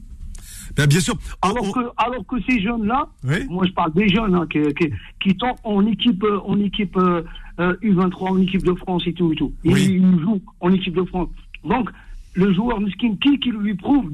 Ben, 0.77 0.87
bien 0.87 1.01
sûr. 1.01 1.15
alors 1.43 1.65
On- 1.69 1.73
que, 1.73 1.81
alors 1.99 2.27
que 2.27 2.37
ces 2.49 2.59
jeunes-là, 2.63 3.07
Oui. 3.25 3.47
moi 3.51 3.67
je 3.67 3.73
parle 3.73 3.93
des 3.93 4.09
jeunes 4.09 4.35
hein, 4.35 4.47
qui, 4.51 4.61
qui, 4.75 4.91
qui 5.21 5.37
sont 5.39 5.55
en 5.65 5.85
équipe, 5.87 6.25
euh, 6.25 6.41
en 6.47 6.59
équipe 6.59 6.97
euh, 6.97 7.23
euh, 7.61 7.75
U23, 7.83 8.31
en 8.31 8.39
équipe 8.41 8.63
de 8.65 8.73
France 8.75 9.03
et 9.07 9.13
tout 9.13 9.31
et 9.33 9.37
tout. 9.37 9.53
Ils, 9.65 9.73
Oui. 9.75 10.01
ils 10.03 10.21
jouent 10.21 10.41
en 10.61 10.71
équipe 10.73 10.95
de 10.95 11.05
France. 11.05 11.29
Donc, 11.65 11.91
le 12.35 12.53
joueur 12.55 12.81
miskin, 12.81 13.15
qui, 13.21 13.39
qui 13.39 13.51
lui 13.51 13.75
prouve 13.75 14.11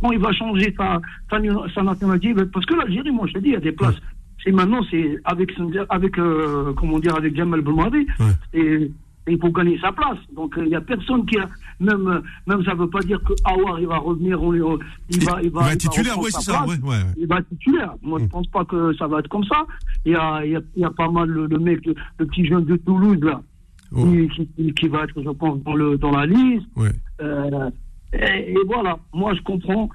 quand 0.00 0.12
il 0.12 0.18
va 0.18 0.32
changer 0.32 0.74
sa, 0.76 1.00
sa, 1.30 1.82
nationalité 1.82 2.32
ben, 2.34 2.48
Parce 2.52 2.66
que 2.66 2.74
l'Algérie, 2.74 3.10
moi 3.10 3.26
je 3.26 3.32
te 3.34 3.38
dis, 3.40 3.48
il 3.48 3.54
y 3.54 3.56
a 3.56 3.60
des 3.60 3.72
places. 3.72 3.96
C'est 4.44 4.52
maintenant, 4.52 4.80
c'est 4.90 5.18
avec, 5.24 5.50
avec 5.88 6.18
euh, 6.18 6.72
comment 6.74 6.98
dire, 7.00 7.16
avec 7.16 7.34
Jamal 7.36 7.60
Belmadi, 7.60 8.06
Ouais. 8.20 8.26
et 8.54 8.90
il 9.26 9.38
faut 9.40 9.50
gagner 9.50 9.78
sa 9.80 9.90
place. 9.92 10.16
Donc 10.34 10.56
euh, 10.56 10.62
il 10.64 10.68
n'y 10.68 10.74
a 10.76 10.80
personne 10.80 11.26
qui 11.26 11.36
a 11.38 11.48
même 11.80 12.06
euh, 12.06 12.20
même 12.46 12.64
ça 12.64 12.74
veut 12.74 12.88
pas 12.88 13.00
dire 13.00 13.20
que 13.24 13.32
Awar 13.44 13.78
il 13.80 13.86
va 13.88 13.98
revenir, 13.98 14.40
on, 14.42 14.52
on- 14.54 14.78
il 15.10 15.24
va 15.24 15.42
il 15.42 15.50
va, 15.50 15.62
Il 15.64 15.68
va 15.70 15.76
titulaire, 15.76 16.14
c'est 16.30 16.40
ça, 16.40 16.62
place. 16.64 16.78
ouais, 16.80 16.88
ouais. 16.88 17.02
Il 17.18 17.26
va 17.26 17.38
être 17.40 17.48
titulaire. 17.50 17.92
Moi, 18.02 18.20
je 18.20 18.26
pense 18.26 18.46
pas 18.46 18.64
que 18.64 18.94
ça 18.94 19.06
va 19.08 19.18
être 19.18 19.28
comme 19.28 19.44
ça. 19.44 19.66
Il 20.06 20.12
y 20.12 20.14
a, 20.14 20.44
il 20.44 20.52
y 20.52 20.56
a, 20.56 20.60
il 20.76 20.82
y 20.82 20.84
a 20.84 20.90
pas 20.90 21.10
mal 21.10 21.28
le, 21.28 21.46
le 21.46 21.58
mec, 21.58 21.84
le, 21.84 21.94
le 22.20 22.26
petit 22.26 22.46
jeune 22.46 22.64
de 22.64 22.76
Toulouse, 22.76 23.18
là, 23.20 23.42
Qui, 23.94 24.28
qui, 24.28 24.74
qui 24.74 24.88
va 24.88 25.04
être, 25.04 25.22
je 25.22 25.30
pense, 25.30 25.62
dans, 25.62 25.74
le, 25.74 25.96
dans 25.96 26.10
la 26.10 26.26
liste. 26.26 26.66
Ouais. 26.76 26.92
Euh, 27.20 27.70
et, 28.12 28.52
et 28.52 28.58
voilà, 28.66 28.98
moi, 29.14 29.34
je 29.34 29.40
comprends. 29.42 29.88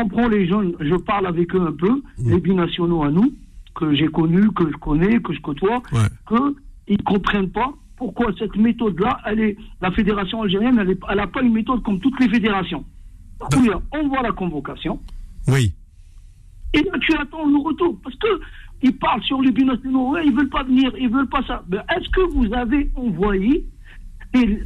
on 0.00 0.08
prend 0.08 0.28
les 0.28 0.46
jeunes, 0.46 0.74
je 0.80 0.94
parle 0.94 1.26
avec 1.26 1.54
eux 1.54 1.60
un 1.60 1.72
peu, 1.72 1.90
mm. 2.18 2.30
les 2.30 2.40
binationaux 2.40 3.02
à 3.02 3.10
nous, 3.10 3.32
que 3.74 3.92
j'ai 3.94 4.08
connus, 4.08 4.50
que 4.52 4.70
je 4.70 4.76
connais, 4.76 5.20
que 5.20 5.32
je 5.32 5.40
côtoie, 5.40 5.82
qu'ils 6.28 6.96
ne 6.96 7.02
comprennent 7.02 7.50
pas 7.50 7.72
pourquoi 7.96 8.32
cette 8.38 8.56
méthode-là, 8.56 9.20
elle 9.26 9.40
est, 9.40 9.56
la 9.82 9.90
fédération 9.90 10.40
algérienne, 10.42 10.78
elle 10.78 11.16
n'a 11.16 11.26
pas 11.26 11.42
une 11.42 11.52
méthode 11.52 11.82
comme 11.82 12.00
toutes 12.00 12.18
les 12.18 12.30
fédérations. 12.30 12.84
on 13.92 14.08
voit 14.08 14.22
la 14.22 14.32
convocation. 14.32 14.98
Oui. 15.48 15.74
Et 16.72 16.82
là, 16.82 16.92
tu 17.00 17.12
attends 17.14 17.46
le 17.46 17.58
retour. 17.58 17.98
Parce 18.02 18.16
que 18.16 18.28
ils 18.82 18.96
parlent 18.96 19.22
sur 19.22 19.40
les 19.42 19.52
binationaux, 19.52 20.12
ouais, 20.12 20.26
ils 20.26 20.34
veulent 20.34 20.48
pas 20.48 20.62
venir, 20.64 20.92
ils 20.98 21.10
veulent 21.10 21.28
pas 21.28 21.42
ça. 21.46 21.62
Ben, 21.68 21.82
est-ce 21.96 22.08
que 22.10 22.32
vous 22.32 22.52
avez 22.54 22.90
envoyé 22.94 23.66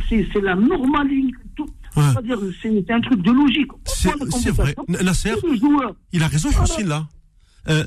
c'est 0.09 0.41
la 0.41 0.55
normalité. 0.55 1.35
C'est 1.97 2.91
un 2.91 3.01
truc 3.01 3.23
de 3.23 3.31
logique. 3.31 3.71
C'est 3.87 4.51
vrai. 4.51 4.75
Nasser, 4.89 5.33
il 6.13 6.23
a 6.23 6.29
raison, 6.29 6.51
voilà. 6.51 6.85
là. 6.87 7.09
Euh, 7.69 7.85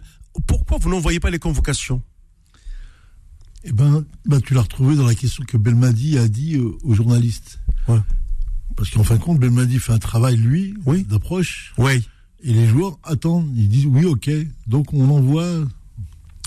pourquoi 0.48 0.78
vous 0.78 0.90
n'envoyez 0.90 1.20
pas 1.20 1.30
les 1.30 1.40
convocations? 1.40 2.02
Eh 3.64 3.74
ben, 3.74 4.06
ben, 4.26 4.40
tu 4.40 4.54
l'as 4.54 4.62
retrouvé 4.62 4.95
dans 4.95 5.06
la 5.06 5.16
question 5.16 5.44
que 5.45 5.58
Belmadi 5.58 6.18
a 6.18 6.28
dit 6.28 6.56
euh, 6.56 6.72
aux 6.84 6.94
journalistes. 6.94 7.60
Parce 8.76 8.90
qu'en 8.91 9.04
fin 9.04 9.16
de 9.16 9.22
compte, 9.22 9.40
Belmadi 9.40 9.80
fait 9.80 9.91
un 9.91 9.98
travail, 9.98 10.38
lui, 10.38 10.76
oui. 10.86 11.04
d'approche. 11.04 11.74
Oui. 11.78 12.08
Et 12.44 12.54
les 12.54 12.68
joueurs 12.68 12.99
attendent, 13.04 13.52
ils 13.58 13.68
disent 13.68 13.88
oui, 13.88 14.06
ok. 14.06 14.30
Donc 14.68 14.94
on 14.94 15.10
envoie 15.10 15.66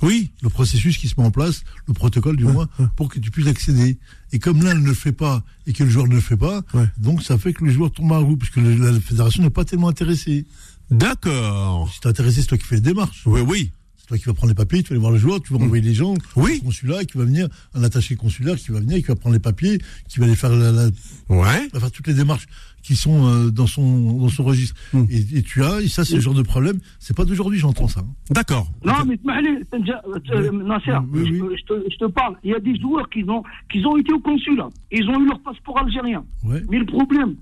oui. 0.02 0.30
Le 0.42 0.48
processus 0.48 0.96
qui 0.98 1.08
se 1.08 1.14
met 1.18 1.26
en 1.26 1.30
place, 1.30 1.62
le 1.86 1.94
protocole 1.94 2.36
du 2.36 2.44
moins, 2.44 2.68
pour 2.96 3.08
que 3.08 3.18
tu 3.18 3.30
puisses 3.30 3.46
accéder. 3.46 3.98
Et 4.32 4.38
comme 4.38 4.62
l'un 4.62 4.74
ne 4.74 4.86
le 4.86 4.94
fait 4.94 5.12
pas 5.12 5.42
et 5.66 5.72
que 5.72 5.84
le 5.84 5.90
joueur 5.90 6.06
ne 6.06 6.14
le 6.14 6.20
fait 6.20 6.36
pas, 6.36 6.62
donc 6.98 7.22
ça 7.22 7.38
fait 7.38 7.52
que 7.52 7.64
le 7.64 7.70
joueur 7.70 7.92
tombe 7.92 8.12
à 8.12 8.18
roue, 8.18 8.36
puisque 8.36 8.56
la, 8.56 8.98
fédération 9.00 9.42
n'est 9.42 9.50
pas 9.50 9.64
tellement 9.64 9.88
intéressée. 9.88 10.46
D'accord. 10.90 11.90
Si 11.92 12.00
t'es 12.00 12.08
intéressé, 12.08 12.40
c'est 12.40 12.48
toi 12.48 12.58
qui 12.58 12.64
fais 12.64 12.76
les 12.76 12.80
démarches. 12.80 13.22
Oui, 13.26 13.40
oui. 13.40 13.72
Toi 14.10 14.18
qui 14.18 14.24
vas 14.24 14.34
prendre 14.34 14.48
les 14.50 14.56
papiers, 14.56 14.82
tu 14.82 14.88
vas 14.88 14.94
aller 14.94 15.00
voir 15.00 15.12
le 15.12 15.18
joueur, 15.18 15.40
tu 15.40 15.52
vas 15.52 15.60
envoyer 15.64 15.84
des 15.84 15.94
gens, 15.94 16.14
oui. 16.34 16.58
un 16.60 16.64
consulat 16.64 17.04
qui 17.04 17.16
va 17.16 17.22
venir, 17.22 17.46
un 17.74 17.84
attaché 17.84 18.16
consulaire 18.16 18.56
qui 18.56 18.72
va 18.72 18.80
venir, 18.80 18.96
qui 18.96 19.04
va 19.04 19.14
prendre 19.14 19.34
les 19.34 19.40
papiers, 19.40 19.78
qui 20.08 20.18
va 20.18 20.26
aller 20.26 20.34
faire 20.34 20.50
la, 20.50 20.86
ouais. 21.28 21.68
va 21.72 21.78
faire 21.78 21.92
toutes 21.92 22.08
les 22.08 22.14
démarches 22.14 22.48
qui 22.82 22.96
sont 22.96 23.24
euh, 23.28 23.50
dans 23.52 23.68
son 23.68 24.18
dans 24.18 24.28
son 24.28 24.42
registre. 24.42 24.74
Hmm. 24.92 25.04
Et, 25.10 25.42
tu 25.42 25.62
as, 25.62 25.80
et 25.80 25.86
ça 25.86 26.04
c'est 26.04 26.16
le 26.16 26.20
genre 26.22 26.34
de 26.34 26.42
problème, 26.42 26.80
c'est 26.98 27.16
pas 27.16 27.24
d'aujourd'hui 27.24 27.60
j'entends 27.60 27.86
ça. 27.86 28.00
Hein. 28.00 28.12
D'accord. 28.30 28.66
Non 28.84 28.94
mais 29.06 29.14
euh, 29.14 30.50
Nasser, 30.50 30.90
je, 31.14 31.96
te, 31.96 32.06
parle, 32.06 32.34
il 32.42 32.50
y 32.50 32.54
a 32.54 32.58
des 32.58 32.76
joueurs 32.80 33.08
qui 33.10 33.22
ont 33.28 33.44
qui 33.70 33.86
ont 33.86 33.96
été 33.96 34.12
au 34.12 34.18
consulat, 34.18 34.70
ils 34.90 35.08
ont 35.08 35.20
eu 35.20 35.26
leur 35.28 35.38
passeport 35.38 35.78
algérien. 35.78 36.24
Mais 36.68 36.78
le 36.80 36.86
problème, 36.86 37.36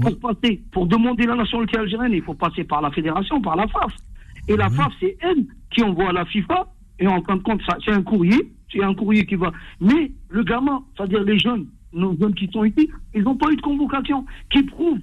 pour 0.00 0.18
passer, 0.18 0.62
pour 0.72 0.88
demander 0.88 1.26
la 1.26 1.36
nationalité 1.36 1.78
algérienne, 1.78 2.12
il 2.12 2.22
faut 2.22 2.34
passer 2.34 2.64
par 2.64 2.82
la 2.82 2.90
fédération, 2.90 3.40
par 3.40 3.54
la 3.54 3.68
FAF. 3.68 3.92
Et 4.48 4.56
la 4.56 4.70
FAF, 4.70 4.92
c'est 4.98 5.16
elle 5.20 5.44
qui 5.70 5.82
envoie 5.82 6.08
à 6.08 6.12
la 6.12 6.24
FIFA, 6.24 6.66
et 6.98 7.06
en 7.06 7.22
fin 7.22 7.36
de 7.36 7.42
compte, 7.42 7.60
c'est 7.84 7.92
un 7.92 8.02
courrier, 8.02 8.52
c'est 8.72 8.82
un 8.82 8.94
courrier 8.94 9.24
qui 9.26 9.34
va. 9.36 9.52
Mais 9.80 10.10
le 10.30 10.42
gamin, 10.42 10.82
c'est-à-dire 10.96 11.22
les 11.22 11.38
jeunes, 11.38 11.66
nos 11.92 12.16
jeunes 12.18 12.34
qui 12.34 12.48
sont 12.52 12.64
ici, 12.64 12.90
ils 13.14 13.22
n'ont 13.22 13.36
pas 13.36 13.50
eu 13.50 13.56
de 13.56 13.62
convocation, 13.62 14.24
qui 14.50 14.62
prouve, 14.62 14.98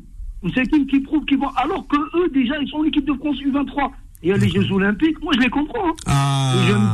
c'est 0.54 0.64
qui 0.68 0.86
qui 0.88 1.00
prouve 1.00 1.26
qu'ils 1.26 1.40
vont, 1.40 1.50
alors 1.56 1.88
que 1.88 1.98
eux 2.18 2.30
déjà 2.30 2.58
ils 2.60 2.68
sont 2.68 2.82
l'équipe 2.82 3.06
de 3.06 3.14
France 3.14 3.38
U23. 3.38 3.92
Il 4.24 4.30
y 4.30 4.32
a 4.32 4.38
les 4.38 4.50
Jeux 4.50 4.72
Olympiques, 4.72 5.22
moi 5.22 5.34
je 5.36 5.42
les 5.42 5.50
comprends. 5.50 5.90
Hein. 5.90 5.94
Ah, 6.08 6.54
les 6.56 6.68
jeunes 6.68 6.88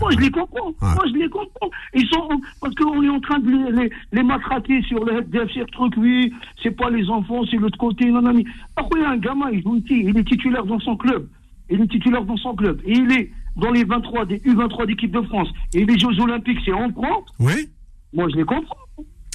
Moi 0.00 0.10
je 0.12 0.18
les 0.18 0.30
comprends. 0.30 0.72
Moi 0.80 1.04
je 1.06 1.12
les 1.12 1.28
comprends. 1.28 1.70
Ils 1.92 2.06
sont 2.06 2.28
parce 2.60 2.74
qu'on 2.76 3.02
est 3.02 3.08
en 3.08 3.20
train 3.20 3.40
de 3.40 3.50
les, 3.50 3.72
les, 3.72 3.90
les 4.12 4.22
matraquer 4.22 4.80
sur 4.82 5.04
le 5.04 5.26
sur 5.48 5.66
truc, 5.66 5.94
oui, 5.98 6.32
c'est 6.62 6.70
pas 6.70 6.88
les 6.88 7.08
enfants, 7.10 7.42
c'est 7.50 7.56
l'autre 7.56 7.76
côté, 7.76 8.06
non, 8.10 8.22
non, 8.22 8.32
mais. 8.32 8.44
Après, 8.76 9.00
il 9.00 9.02
y 9.02 9.04
a 9.04 9.10
un 9.10 9.16
gamin, 9.18 9.50
il 9.50 9.62
joue 9.62 9.76
ici, 9.76 10.04
il 10.06 10.16
est 10.16 10.24
titulaire 10.24 10.64
dans 10.64 10.80
son 10.80 10.96
club. 10.96 11.28
Il 11.70 11.80
est 11.80 11.88
titulaire 11.88 12.24
dans 12.24 12.36
son 12.36 12.54
club. 12.54 12.80
Et 12.84 12.92
il 12.92 13.12
est 13.12 13.30
dans 13.56 13.70
les 13.70 13.84
23 13.84 14.26
des 14.26 14.38
U23 14.38 14.86
d'équipe 14.86 15.12
de 15.12 15.22
France. 15.22 15.48
Et 15.74 15.84
les 15.84 15.98
Jeux 15.98 16.20
Olympiques, 16.20 16.58
c'est 16.64 16.72
en 16.72 16.90
France. 16.92 17.24
Oui. 17.40 17.70
Moi 18.12 18.28
je 18.30 18.36
les 18.36 18.44
comprends. 18.44 18.76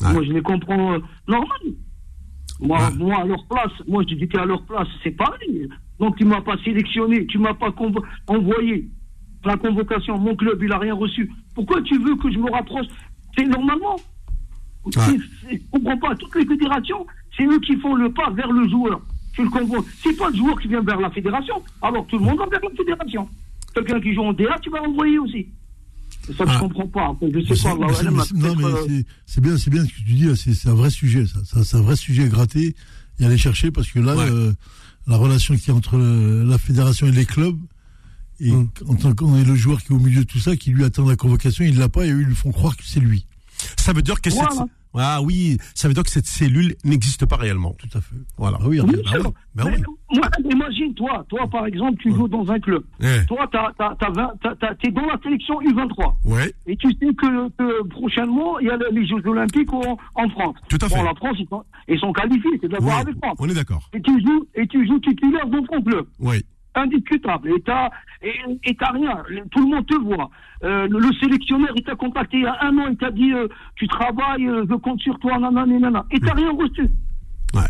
Moi, 0.02 0.24
je 0.24 0.32
les 0.32 0.42
comprends 0.42 0.94
euh, 0.94 1.00
normal. 1.28 1.60
Moi, 2.60 2.90
moi, 2.98 3.22
à 3.22 3.26
leur 3.26 3.46
place, 3.48 3.72
moi, 3.88 4.04
je 4.08 4.16
dis 4.16 4.28
qu'à 4.28 4.46
leur 4.46 4.64
place, 4.66 4.88
c'est 5.04 5.12
pareil. 5.12 5.68
Donc, 6.00 6.18
tu 6.18 6.26
m'as 6.26 6.42
pas 6.42 6.58
sélectionné, 6.64 7.26
tu 7.28 7.38
m'as 7.38 7.54
pas 7.54 7.74
envoyé 8.28 8.88
la 9.46 9.58
convocation. 9.58 10.18
Mon 10.18 10.36
club, 10.36 10.62
il 10.64 10.72
a 10.72 10.78
rien 10.78 10.94
reçu. 10.94 11.32
Pourquoi 11.56 11.82
tu 11.84 11.98
veux 12.00 12.16
que 12.16 12.32
je 12.32 12.38
me 12.38 12.52
rapproche? 12.52 12.86
C'est 13.38 13.46
normalement. 13.46 13.96
Je 14.86 15.12
ne 15.12 15.58
comprends 15.72 15.98
pas. 15.98 16.16
Toutes 16.16 16.36
les 16.36 16.46
fédérations, 16.46 17.06
c'est 17.38 17.46
eux 17.46 17.60
qui 17.60 17.76
font 17.78 17.96
le 17.96 18.12
pas 18.12 18.30
vers 18.32 18.52
le 18.52 18.68
joueur. 18.70 19.02
Tu 19.34 19.44
le 19.44 19.50
convoques. 19.50 19.86
C'est 20.04 20.16
pas 20.18 20.30
le 20.30 20.38
joueur 20.38 20.60
qui 20.60 20.68
vient 20.68 20.82
vers 20.82 21.00
la 21.00 21.10
fédération. 21.10 21.56
Alors, 21.82 22.06
tout 22.08 22.18
le 22.18 22.26
monde 22.26 22.38
va 22.38 22.46
vers 22.48 22.60
la 22.62 22.76
fédération. 22.76 23.30
Quelqu'un 23.74 24.02
qui 24.02 24.14
joue 24.14 24.24
en 24.24 24.34
DA, 24.34 24.58
tu 24.62 24.70
vas 24.70 24.82
envoyer 24.82 25.18
aussi. 25.20 25.48
C'est 26.26 26.36
ça 26.36 26.44
que 26.44 26.52
je 26.52 26.56
ah. 26.56 26.60
comprends 26.60 26.88
pas. 26.88 27.18
Je 27.22 27.54
sais 27.54 27.70
pas. 27.70 27.76
non, 27.76 28.56
mais 28.56 28.66
euh, 28.66 29.02
c'est 29.26 29.42
bien, 29.42 29.58
c'est 29.58 29.70
bien 29.70 29.84
ce 29.86 29.90
que 29.90 29.96
tu 29.96 30.14
dis. 30.14 30.36
C'est 30.36 30.70
un 30.70 30.74
vrai 30.74 30.90
sujet, 30.90 31.26
ça. 31.26 31.64
C'est 31.64 31.78
un 31.78 31.82
vrai 31.82 31.96
sujet 31.96 32.24
à 32.24 32.28
gratter 32.28 32.76
et 33.20 33.26
aller 33.26 33.38
chercher 33.38 33.72
parce 33.72 33.90
que 33.90 34.00
là, 34.00 34.14
euh, 34.18 34.54
la 35.08 35.18
relation 35.18 35.56
qui 35.56 35.70
est 35.70 35.74
entre 35.74 35.98
la 35.98 36.58
fédération 36.58 37.08
et 37.08 37.12
les 37.12 37.26
clubs, 37.26 37.58
et 38.40 38.52
hum. 38.52 38.70
en 38.88 38.96
tant 38.96 39.14
qu'on 39.14 39.38
est 39.38 39.44
le 39.44 39.56
joueur 39.56 39.82
qui 39.82 39.94
est 39.94 39.96
au 39.96 40.00
milieu 40.00 40.22
de 40.22 40.28
tout 40.28 40.40
ça, 40.40 40.56
qui 40.56 40.72
lui 40.72 40.84
attend 40.84 41.08
la 41.08 41.16
convocation, 41.16 41.64
il 41.64 41.78
l'a 41.78 41.90
pas 41.90 42.06
et 42.06 42.12
eux, 42.12 42.22
ils 42.22 42.28
lui 42.28 42.36
font 42.36 42.52
croire 42.52 42.76
que 42.76 42.84
c'est 42.84 43.00
lui. 43.00 43.26
Ça 43.78 43.94
veut 43.94 44.02
dire 44.02 44.20
que 44.22 44.30
c'est 44.30 44.40
ah 44.96 45.22
oui, 45.22 45.58
ça 45.74 45.88
veut 45.88 45.94
dire 45.94 46.04
que 46.04 46.12
cette 46.12 46.26
cellule 46.26 46.76
n'existe 46.84 47.26
pas 47.26 47.38
réellement. 47.38 47.76
Tout 47.78 47.98
à 47.98 48.02
fait. 48.02 48.16
Voilà. 48.38 48.58
Ah 48.62 48.68
oui, 48.68 48.80
bah 48.80 48.86
oui. 48.88 49.24
Bah 49.56 49.64
oui. 49.66 49.84
Moi, 50.14 50.28
imagine, 50.50 50.94
toi, 50.94 51.26
toi, 51.30 51.48
par 51.50 51.66
exemple, 51.66 51.98
tu 52.02 52.14
joues 52.14 52.28
dans 52.28 52.50
un 52.52 52.60
club. 52.60 52.84
Eh. 53.00 53.26
Toi, 53.28 53.50
tu 53.50 54.88
es 54.88 54.92
dans 54.92 55.06
la 55.06 55.18
sélection 55.24 55.62
U23. 55.62 56.14
Ouais. 56.26 56.54
Et 56.68 56.76
tu 56.76 56.90
sais 56.90 57.14
que, 57.14 57.88
prochainement, 57.88 58.60
il 58.60 58.68
y 58.68 58.70
a 58.70 58.78
les 58.92 59.08
Jeux 59.08 59.26
Olympiques 59.26 59.74
en, 59.74 60.30
France. 60.30 60.56
Tout 60.70 60.78
à 60.82 60.90
fait. 60.90 60.96
Bon, 60.96 61.04
la 61.04 61.16
France, 61.16 61.38
ils 61.40 61.48
sont, 61.48 61.64
ils 61.88 62.00
sont 62.00 62.14
qualifiés, 62.14 62.52
c'est 62.62 62.70
d'accord 62.70 62.94
avec 62.94 63.16
moi. 63.22 63.34
On 63.40 63.48
est 63.48 63.54
d'accord. 63.54 63.90
Et 63.94 64.02
tu 64.02 64.22
joues, 64.22 64.48
et 64.56 64.68
tu 64.68 64.86
joues 64.86 65.00
titulaire 65.00 65.48
dans 65.48 65.64
ton 65.64 65.82
club. 65.82 66.06
Oui 66.20 66.44
indiscutable. 66.76 67.50
Et 67.50 67.62
t'as, 67.62 67.90
et, 68.22 68.32
rien. 68.80 69.24
Tout 69.52 69.62
le 69.62 69.76
monde 69.76 69.86
te 69.86 69.98
voit. 69.98 70.30
Euh, 70.64 70.88
le, 70.88 71.14
sélectionneur, 71.20 71.72
il 71.76 71.84
t'a 71.84 71.96
contacté 71.96 72.38
il 72.38 72.44
y 72.44 72.46
a 72.46 72.58
un 72.62 72.78
an, 72.78 72.88
il 72.90 72.98
t'a 72.98 73.12
dit, 73.12 73.34
euh, 73.34 73.48
tu 73.76 73.88
travailles, 73.88 74.48
euh, 74.48 74.66
je 74.70 74.76
compte 74.76 75.00
sur 75.02 75.18
toi, 75.20 75.38
nanana, 75.40 75.66
nanana. 75.66 76.06
Et 76.12 76.20
t'as 76.20 76.34
rien 76.34 76.52
reçu. 76.52 76.88
Ouais. 77.54 77.62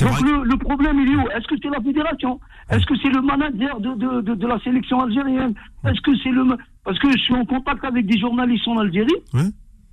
Donc 0.00 0.20
le, 0.20 0.44
le, 0.44 0.56
problème, 0.56 0.98
il 1.00 1.12
est 1.12 1.16
où? 1.16 1.28
Est-ce 1.30 1.46
que 1.46 1.54
c'est 1.62 1.70
la 1.70 1.80
fédération? 1.80 2.40
Est-ce 2.70 2.84
que 2.86 2.94
c'est 3.02 3.10
le 3.10 3.22
manager 3.22 3.80
de, 3.80 3.94
de, 3.94 4.20
de, 4.20 4.34
de, 4.34 4.46
la 4.46 4.58
sélection 4.60 5.00
algérienne? 5.00 5.54
Est-ce 5.84 6.00
que 6.00 6.16
c'est 6.22 6.30
le... 6.30 6.44
Parce 6.84 6.98
que 6.98 7.10
je 7.10 7.18
suis 7.18 7.34
en 7.34 7.44
contact 7.44 7.84
avec 7.84 8.06
des 8.06 8.18
journalistes 8.18 8.66
en 8.68 8.78
Algérie. 8.78 9.08
Ouais. 9.32 9.48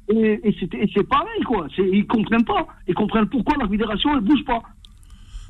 Et, 0.10 0.50
et 0.50 0.92
c'est 0.94 1.08
pareil, 1.08 1.42
quoi. 1.46 1.68
Ils 1.78 2.06
comprennent 2.06 2.44
pas. 2.44 2.68
Ils 2.88 2.94
comprennent 2.94 3.28
pourquoi 3.28 3.56
la 3.60 3.68
fédération, 3.68 4.14
elle 4.14 4.22
bouge 4.22 4.44
pas. 4.46 4.62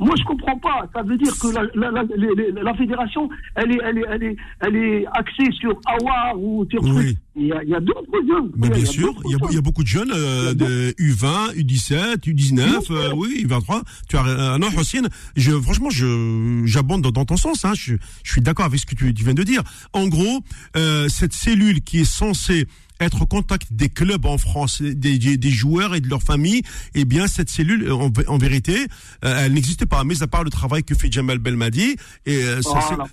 Moi, 0.03 0.15
je 0.17 0.23
comprends 0.23 0.57
pas. 0.59 0.87
Ça 0.93 1.01
veut 1.03 1.17
dire 1.17 1.33
que 1.39 1.47
la, 1.53 1.63
la, 1.75 1.91
la, 1.91 2.63
la 2.63 2.73
fédération, 2.75 3.29
elle 3.55 3.71
est, 3.71 3.79
elle, 3.83 3.97
est, 3.97 4.05
elle, 4.09 4.23
est, 4.23 4.35
elle 4.61 4.75
est 4.75 5.05
axée 5.13 5.51
sur 5.59 5.79
Awar 5.85 6.39
ou 6.39 6.65
sur 6.69 6.83
oui. 6.83 7.17
Il 7.35 7.47
y 7.47 7.51
a, 7.51 7.57
a 7.57 7.79
d'autres 7.79 8.11
jeunes. 8.27 8.51
Mais 8.57 8.69
bien 8.69 8.85
sûr, 8.85 9.11
il 9.25 9.31
y, 9.31 9.55
y, 9.55 9.57
a, 9.57 9.61
beaucoup 9.61 9.81
de 9.81 9.87
jeunes 9.87 10.11
euh, 10.13 10.53
de 10.53 10.93
U20, 10.99 11.55
U17, 11.55 12.19
U19, 12.27 12.91
euh, 12.91 13.11
oui, 13.15 13.43
U23. 13.47 13.81
Tu 14.07 14.17
as 14.17 14.25
euh, 14.25 14.57
non, 14.59 14.67
Hossein, 14.77 15.01
je, 15.35 15.51
franchement, 15.59 15.89
je 15.89 16.61
j'abonde 16.65 17.01
dans, 17.01 17.11
dans, 17.11 17.25
ton 17.25 17.37
sens. 17.37 17.65
Hein, 17.65 17.73
je, 17.75 17.95
je 18.23 18.31
suis 18.31 18.41
d'accord 18.41 18.65
avec 18.65 18.79
ce 18.79 18.85
que 18.85 18.93
tu, 18.93 19.11
tu, 19.15 19.23
viens 19.23 19.33
de 19.33 19.41
dire. 19.41 19.63
En 19.93 20.07
gros, 20.07 20.41
euh, 20.75 21.07
cette 21.09 21.33
cellule 21.33 21.81
qui 21.81 22.01
est 22.01 22.05
censée 22.05 22.67
être 23.03 23.21
au 23.21 23.25
contact 23.25 23.73
des 23.73 23.89
clubs 23.89 24.25
en 24.25 24.37
France, 24.37 24.81
des, 24.81 25.17
des 25.17 25.49
joueurs 25.49 25.95
et 25.95 26.01
de 26.01 26.09
leurs 26.09 26.21
familles, 26.21 26.61
eh 26.95 27.05
bien 27.05 27.27
cette 27.27 27.49
cellule, 27.49 27.91
en, 27.91 28.09
en 28.27 28.37
vérité, 28.37 28.75
euh, 29.25 29.43
elle 29.45 29.53
n'existe 29.53 29.85
pas. 29.85 30.03
Mais 30.03 30.21
à 30.21 30.27
part 30.27 30.43
le 30.43 30.49
travail 30.49 30.83
que 30.83 30.95
fait 30.95 31.11
Jamal 31.11 31.39
Belmadi, 31.39 31.95
et 32.25 32.43
euh, 32.43 32.61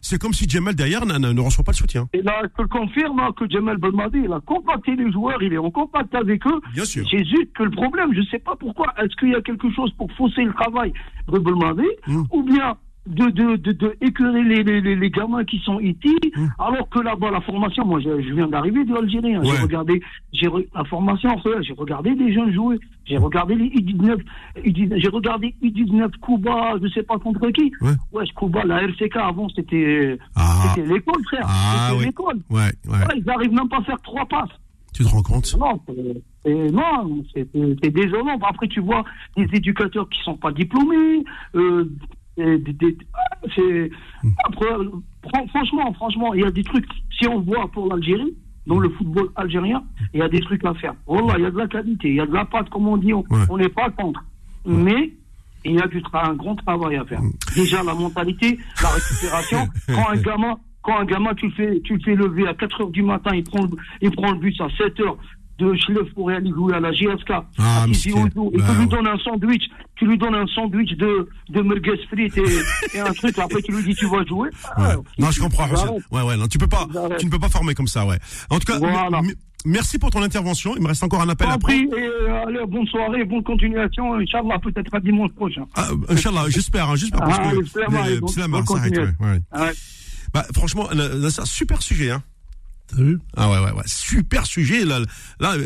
c'est 0.03 0.21
comme 0.21 0.33
si 0.33 0.49
Jamal 0.49 0.75
derrière 0.75 1.07
ne, 1.07 1.41
reçoit 1.41 1.65
pas 1.65 1.73
le 1.73 1.77
soutien. 1.77 2.09
Et 2.13 2.23
là, 2.23 2.41
je 2.43 2.49
te 2.49 2.63
le 2.63 2.69
confirme 2.69 3.19
hein, 3.21 3.31
que 3.37 3.49
Jamal 3.49 3.79
Belmadi, 3.79 4.19
il 4.25 4.33
a 4.33 4.41
contacté 4.41 4.97
les 4.97 5.11
joueurs, 5.13 5.43
il 5.43 5.53
est 5.53 5.59
en 5.59 5.71
contact 5.71 6.15
avec 6.15 6.47
eux. 6.47 6.61
Bien 6.75 6.85
sûr. 6.85 7.05
C'est 7.11 7.25
juste 7.25 7.53
que 7.55 7.65
le 7.65 7.71
problème, 7.71 8.13
je 8.15 8.21
ne 8.21 8.27
sais 8.27 8.39
pas 8.39 8.57
pourquoi, 8.59 8.93
est-ce 8.99 9.15
qu'il 9.17 9.31
y 9.31 9.35
a 9.35 9.43
quelque 9.43 9.71
chose 9.73 9.93
pour 9.97 10.11
fausser 10.13 10.43
le 10.43 10.53
travail 10.53 10.93
de 11.29 11.39
Belmadi, 11.39 11.89
hmm. 12.07 12.23
ou 12.33 12.43
bien 12.43 12.77
de, 13.07 13.31
de, 13.31 13.57
de, 13.57 13.73
de 13.73 13.97
éclairer 14.01 14.43
les, 14.43 14.63
les, 14.63 14.95
les, 14.95 15.11
gamins 15.11 15.45
qui 15.45 15.59
sont 15.61 15.81
ici, 15.81 16.17
mmh. 16.37 16.47
alors 16.59 16.89
que 16.91 17.01
là-bas, 17.01 17.31
la 17.31 17.41
formation, 17.41 17.85
moi, 17.85 17.99
je, 18.01 18.21
je 18.23 18.35
viens 18.35 18.47
d'arriver 18.47 18.85
de 18.85 18.93
l'Algérie, 18.93 19.35
hein. 19.35 19.41
j'ai 19.43 19.63
regardé, 19.63 20.03
j'ai 20.33 20.49
la 20.75 20.85
formation, 20.85 21.31
j'ai 21.63 21.73
regardé 21.73 22.15
des 22.15 22.33
jeunes 22.33 22.53
jouer, 22.53 22.79
j'ai 23.07 23.17
regardé 23.17 23.55
les 23.55 23.69
U19, 23.71 24.19
j'ai 24.65 25.09
regardé 25.09 25.55
U19 25.63 26.11
Cuba, 26.25 26.75
je 26.83 26.89
sais 26.89 27.03
pas 27.03 27.19
contre 27.19 27.49
qui. 27.51 27.73
Ouais, 27.81 27.93
ouais 28.13 28.25
Cuba, 28.37 28.65
la 28.65 28.83
RCK 28.83 29.17
avant, 29.17 29.49
c'était 29.49 30.19
ah. 30.37 30.75
l'école, 30.77 31.23
frère. 31.25 31.45
Ah, 31.45 31.89
c'était 31.91 32.07
l'école. 32.07 32.39
Ouais, 32.51 32.71
ouais. 32.87 32.99
ils 33.17 33.25
n'arrivent 33.25 33.53
même 33.55 33.69
pas 33.69 33.79
à 33.79 33.83
faire 33.83 34.01
trois 34.03 34.27
passes. 34.27 34.51
Tu 34.93 35.05
te 35.05 35.09
rends 35.09 35.23
compte? 35.23 35.57
Non, 36.45 37.25
c'est 37.35 37.91
désolant. 37.91 38.39
Après, 38.43 38.69
tu 38.69 38.81
vois 38.81 39.05
des 39.37 39.49
éducateurs 39.53 40.09
qui 40.09 40.21
sont 40.23 40.37
pas 40.37 40.53
diplômés, 40.53 41.25
euh, 41.55 41.91
c'est, 42.37 43.91
franchement, 45.51 45.93
franchement, 45.95 46.35
il 46.35 46.41
y 46.43 46.45
a 46.45 46.51
des 46.51 46.65
trucs, 46.65 46.87
si 47.19 47.27
on 47.29 47.41
voit 47.41 47.69
pour 47.69 47.89
l'Algérie, 47.89 48.35
dans 48.67 48.79
le 48.79 48.89
football 48.91 49.31
algérien, 49.37 49.83
il 50.13 50.21
y 50.21 50.23
a 50.23 50.29
des 50.29 50.41
trucs 50.41 50.65
à 50.65 50.75
faire. 50.75 50.95
Voilà, 51.07 51.39
il 51.39 51.43
y 51.43 51.47
a 51.47 51.51
de 51.51 51.59
la 51.59 51.67
qualité, 51.67 52.09
il 52.09 52.17
y 52.17 52.21
a 52.21 52.27
de 52.27 52.33
la 52.33 52.45
pâte, 52.45 52.69
comme 52.71 52.87
on 52.87 52.97
dit, 52.97 53.13
on 53.13 53.59
n'est 53.59 53.69
pas 53.69 53.91
contre. 53.91 54.23
Mais 54.67 55.13
il 55.65 55.75
y 55.75 55.81
a 55.81 55.87
du 55.87 56.03
un 56.13 56.35
grand 56.35 56.55
travail 56.57 56.97
à 56.97 57.05
faire. 57.05 57.21
Mm. 57.21 57.33
Déjà, 57.55 57.83
la 57.83 57.95
mentalité, 57.95 58.59
la 58.83 58.89
récupération, 58.91 59.69
quand 59.89 60.09
un 60.11 60.17
gamin, 60.17 60.57
quand 60.83 60.99
un 60.99 61.05
gamin, 61.05 61.35
tu 61.35 61.47
le 61.47 61.53
fais, 61.53 61.81
tu 61.83 61.95
le 61.95 62.01
fais 62.01 62.15
lever 62.15 62.47
à 62.47 62.55
4 62.55 62.81
heures 62.83 62.91
du 62.91 63.03
matin, 63.03 63.33
il 63.35 63.45
prend, 63.45 63.67
il 64.01 64.11
prend 64.11 64.33
le 64.33 64.39
bus 64.39 64.61
à 64.61 64.69
7 64.77 65.01
heures, 65.01 65.19
de 65.61 65.75
Schleuf 65.77 66.13
pour 66.15 66.31
aller 66.31 66.51
jouer 66.51 66.75
à 66.75 66.81
la 66.81 66.93
GSK. 66.93 67.33
Ah, 67.59 67.87
et 67.89 67.93
tu 67.93 68.11
lui 68.13 68.87
donnes 68.89 69.07
un 69.07 69.19
sandwich, 69.19 69.65
tu 69.97 70.07
lui 70.07 70.19
donnes 70.19 70.35
un 70.35 70.47
sandwich 70.47 70.93
de, 70.97 71.29
de 71.51 71.61
merguez 71.61 71.99
frites 72.09 72.37
et, 72.39 72.97
et, 72.97 73.01
un 73.01 73.13
truc, 73.13 73.39
après 73.39 73.63
tu 73.63 73.73
lui 73.73 73.85
dis 73.85 73.95
tu 73.95 74.07
vas 74.07 74.25
jouer. 74.25 74.49
Ah, 74.77 74.97
non, 75.19 75.31
je 75.31 75.41
comprends. 75.41 75.69
Ouais, 76.11 76.23
ouais, 76.23 76.37
non, 76.37 76.47
tu 76.49 76.59
peux 76.59 76.67
pas, 76.67 76.87
tu 77.19 77.27
ne 77.27 77.31
peux 77.31 77.39
pas 77.39 77.49
former 77.49 77.75
comme 77.75 77.89
ça, 77.89 78.07
ouais. 78.07 78.19
En 78.51 78.59
tout 78.59 78.73
cas, 78.73 78.79
Merci 79.67 79.99
pour 79.99 80.11
ton 80.11 80.23
intervention. 80.23 80.75
Il 80.77 80.83
me 80.83 80.89
reste 80.89 81.03
encore 81.03 81.21
un 81.21 81.29
appel 81.29 81.47
prendre. 81.47 81.71
Et, 81.71 81.87
euh, 81.93 82.47
allez, 82.47 82.65
bonne 82.67 82.87
soirée, 82.87 83.25
bonne 83.25 83.43
continuation. 83.43 84.15
Inch'Allah, 84.15 84.59
peut-être 84.59 84.95
à 84.95 85.01
dimanche 85.01 85.33
prochain. 85.33 85.67
Ah, 85.75 85.89
Inch'Allah, 86.09 86.45
j'espère, 86.49 86.89
hein, 86.89 86.97
j'espère. 86.97 87.21
Parce 87.21 87.39
ouais. 89.21 89.73
Bah, 90.33 90.47
franchement, 90.55 90.89
c'est 91.29 91.41
un 91.41 91.45
super 91.45 91.83
sujet. 91.83 92.11
Hein. 92.11 92.23
Vu 92.97 93.19
Ah 93.37 93.51
ouais, 93.51 93.59
ouais, 93.59 93.73
ouais. 93.73 93.83
Super 93.87 94.47
sujet. 94.47 94.85
Là, 94.85 95.01
là 95.39 95.57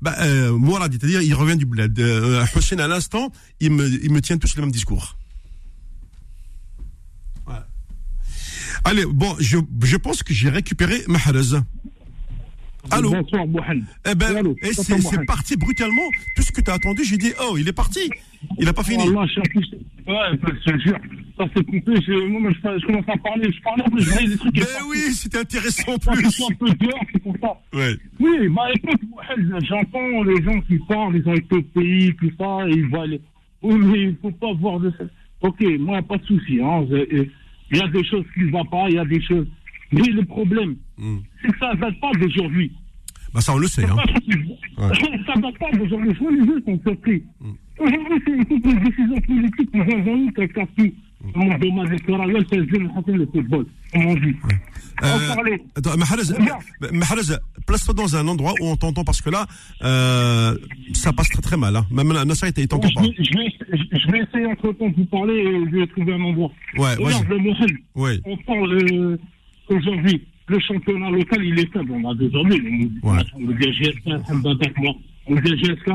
bah, 0.00 0.14
euh, 0.20 0.58
c'est-à-dire, 0.90 1.22
il 1.22 1.34
revient 1.34 1.56
du 1.56 1.66
bled. 1.66 1.98
Euh, 1.98 2.44
Hussein, 2.56 2.78
à 2.78 2.88
l'instant, 2.88 3.30
il 3.60 3.72
me, 3.72 3.86
il 3.88 4.12
me 4.12 4.20
tient 4.20 4.38
tous 4.38 4.56
le 4.56 4.62
même 4.62 4.72
discours. 4.72 5.16
Allez, 8.84 9.06
bon, 9.06 9.36
je, 9.38 9.58
je 9.84 9.96
pense 9.96 10.22
que 10.22 10.34
j'ai 10.34 10.48
récupéré 10.48 11.04
Mahrez. 11.06 11.60
Allô. 12.90 13.14
Eh 14.04 14.14
ben, 14.14 14.54
c'est 14.72 15.24
parti 15.24 15.56
brutalement. 15.56 16.08
Tout 16.36 16.42
ce 16.42 16.52
que 16.52 16.60
tu 16.60 16.70
as 16.70 16.74
attendu, 16.74 17.04
j'ai 17.04 17.16
dit, 17.16 17.32
oh, 17.40 17.56
il 17.58 17.68
est 17.68 17.72
parti. 17.72 18.10
Il 18.58 18.64
n'a 18.64 18.72
pas 18.72 18.82
fini. 18.82 19.04
Allah, 19.04 19.26
je 19.26 19.32
suis 19.32 19.76
Ouais, 20.06 20.14
je 20.66 20.72
te 20.72 20.78
jure. 20.80 20.98
Ça, 21.38 21.44
c'est 21.54 21.64
coupé. 21.64 21.94
Je, 22.06 22.26
moi, 22.26 22.50
je, 22.50 22.80
je, 22.80 22.86
commence 22.86 23.08
à 23.08 23.16
parler. 23.18 23.50
Je 23.52 23.62
parlais, 23.62 23.84
je 23.96 24.10
voyais 24.10 24.28
des 24.28 24.36
trucs. 24.36 24.56
Mais 24.56 24.64
oui, 24.90 24.98
c'était 25.12 25.38
intéressant 25.38 25.92
en 25.92 25.98
plus. 25.98 26.30
Je 26.30 26.42
un 26.42 26.56
peu 26.56 26.70
dehors, 26.74 27.04
c'est 27.12 27.22
pour 27.22 27.36
ça. 27.40 27.60
Ouais. 27.72 27.94
Oui, 28.18 28.48
bah 28.48 28.68
écoute, 28.74 29.00
j'entends 29.68 30.22
les 30.24 30.42
gens 30.42 30.60
qui 30.62 30.78
parlent, 30.88 31.16
ils 31.16 31.28
ont 31.28 31.34
été 31.34 31.54
au 31.54 31.62
pays, 31.62 32.14
tout 32.16 32.32
ça, 32.38 32.68
et 32.68 32.72
ils 32.72 32.88
voient 32.88 33.06
les. 33.06 33.20
Oui, 33.62 33.76
mais 33.78 34.00
il 34.00 34.08
ne 34.08 34.16
faut 34.20 34.32
pas 34.32 34.52
voir 34.54 34.80
de 34.80 34.92
ça. 34.98 35.04
Ok, 35.42 35.62
moi, 35.78 36.02
pas 36.02 36.16
de 36.18 36.24
souci. 36.24 36.60
Hein. 36.60 36.84
Il 36.90 37.78
y 37.78 37.80
a 37.80 37.88
des 37.88 38.04
choses 38.04 38.24
qui 38.34 38.40
ne 38.40 38.50
vont 38.50 38.64
pas, 38.64 38.86
il 38.88 38.96
y 38.96 38.98
a 38.98 39.04
des 39.04 39.22
choses. 39.22 39.46
Mais 39.92 40.02
le 40.02 40.24
problème, 40.24 40.76
hmm. 40.98 41.18
c'est 41.42 41.52
que 41.52 41.58
ça 41.58 41.74
ne 41.74 41.80
date 41.80 42.00
pas 42.00 42.12
d'aujourd'hui. 42.18 42.72
Bah 43.34 43.40
ça, 43.40 43.54
on 43.54 43.58
le 43.58 43.66
sait. 43.66 43.84
Hein. 43.84 43.96
Ouais. 44.78 44.94
Ça 45.26 45.36
ne 45.36 45.42
date 45.42 45.58
pas 45.58 45.70
d'aujourd'hui. 45.72 46.10
Les 46.10 46.46
jeux 46.46 46.62
sont 46.66 46.80
surpris. 46.86 47.22
Hmm. 47.40 47.52
Aujourd'hui, 47.78 48.22
c'est 48.26 48.32
une 48.32 48.60
décision 48.60 49.20
politique 49.20 49.70
qui 49.70 49.80
réunit 49.80 50.32
quelqu'un 50.34 50.66
qui. 50.78 50.94
Mon 51.36 51.56
dommage 51.56 51.88
électoral, 51.88 52.44
c'est 52.50 52.56
le 52.56 53.26
football, 53.26 53.66
comme 53.92 54.06
on 54.06 54.14
dit. 54.14 54.34
Euh, 55.02 55.56
attends, 55.76 55.92
place-toi 57.66 57.94
dans 57.94 58.16
un 58.16 58.28
endroit 58.28 58.54
où 58.60 58.66
on 58.66 58.76
t'entend 58.76 59.04
parce 59.04 59.22
que 59.22 59.30
là, 59.30 59.46
euh, 59.82 60.56
ça 60.94 61.12
passe 61.12 61.28
très 61.28 61.42
très 61.42 61.56
mal. 61.56 61.76
Hein. 61.76 61.86
Même 61.90 62.12
Nasser, 62.12 62.52
il 62.56 62.68
t'entend 62.68 62.88
pas. 62.88 63.02
Je 63.02 63.38
vais, 63.38 63.98
je 63.98 64.10
vais 64.10 64.18
essayer 64.20 64.46
entre 64.46 64.72
temps 64.72 64.88
de 64.88 64.96
vous 64.96 65.04
parler 65.06 65.34
et 65.34 65.70
je 65.70 65.76
vais 65.76 65.86
trouver 65.86 66.12
un 66.14 66.22
endroit. 66.22 66.50
Ouais, 66.76 66.94
Regarde, 66.94 67.28
le 67.28 67.38
Mohel, 67.38 67.78
ouais. 67.94 68.20
on 68.24 68.36
parle 68.38 68.72
euh, 68.72 69.18
aujourd'hui 69.72 70.22
le 70.48 70.58
championnat 70.60 71.10
local, 71.10 71.44
il 71.44 71.58
est 71.58 71.72
faible. 71.72 71.92
On 71.92 72.10
a 72.10 72.14
désormais 72.14 72.54
ouais. 72.54 73.22
le 73.38 73.72
GSK, 73.72 74.06
moi. 74.78 74.94
Le 75.28 75.36
GSK, 75.36 75.86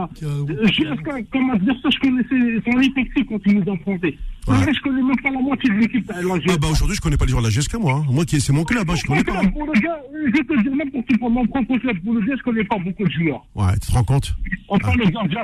GSK, 0.72 1.30
comme 1.34 1.50
adversaire, 1.50 1.92
je 1.92 2.00
connaissais 2.00 2.62
son 2.66 2.80
effectif 2.80 3.26
quand 3.28 3.40
il 3.46 3.60
nous 3.60 3.74
affrontait. 3.74 4.18
Ouais. 4.48 4.56
Ouais, 4.56 4.74
je 4.74 4.82
connais 4.82 5.04
même 5.04 5.20
pas 5.22 5.30
la 5.30 5.42
moitié 5.42 5.70
de 5.70 5.76
l'équipe. 5.76 6.10
Ah 6.10 6.22
bah 6.62 6.68
aujourd'hui, 6.72 6.96
je 6.96 7.02
connais 7.02 7.18
pas 7.18 7.26
les 7.26 7.32
joueurs 7.32 7.44
de 7.44 7.48
la 7.48 7.54
GSK, 7.54 7.76
moi. 7.76 7.96
Hein. 7.96 8.06
Moi, 8.10 8.24
qui 8.24 8.40
c'est 8.40 8.54
mon 8.54 8.64
club, 8.64 8.90
hein, 8.90 8.96
je 8.96 9.06
connais 9.06 9.26
pas. 9.26 9.42
Pour 9.50 9.66
le 9.66 9.80
gars, 9.82 10.00
je 10.14 10.32
te 10.32 10.62
dire, 10.64 10.74
même 10.74 10.90
pour, 10.92 11.04
pour 11.20 11.30
mon 11.30 11.46
propre 11.46 11.78
club, 11.78 12.00
pour 12.00 12.14
le 12.14 12.22
gars, 12.22 12.36
je 12.38 12.44
connais 12.44 12.64
pas 12.64 12.78
beaucoup 12.78 13.04
de 13.04 13.12
joueurs. 13.12 13.46
Ouais, 13.54 13.74
tu 13.82 13.88
te 13.88 13.92
rends 13.92 14.06
compte 14.06 14.34
Enfin, 14.70 14.92
ah. 14.94 14.98
le 14.98 15.10
gardien, 15.10 15.42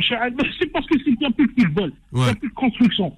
c'est 0.57 0.71
parce 0.71 0.87
que 0.87 0.95
c'est 1.03 1.25
a 1.25 1.29
plus 1.31 1.47
de 1.47 1.61
football. 1.61 1.91
Il 2.13 2.19
n'y 2.19 2.29
a 2.29 2.35
plus 2.35 2.49
de 2.49 2.53
construction. 2.53 3.13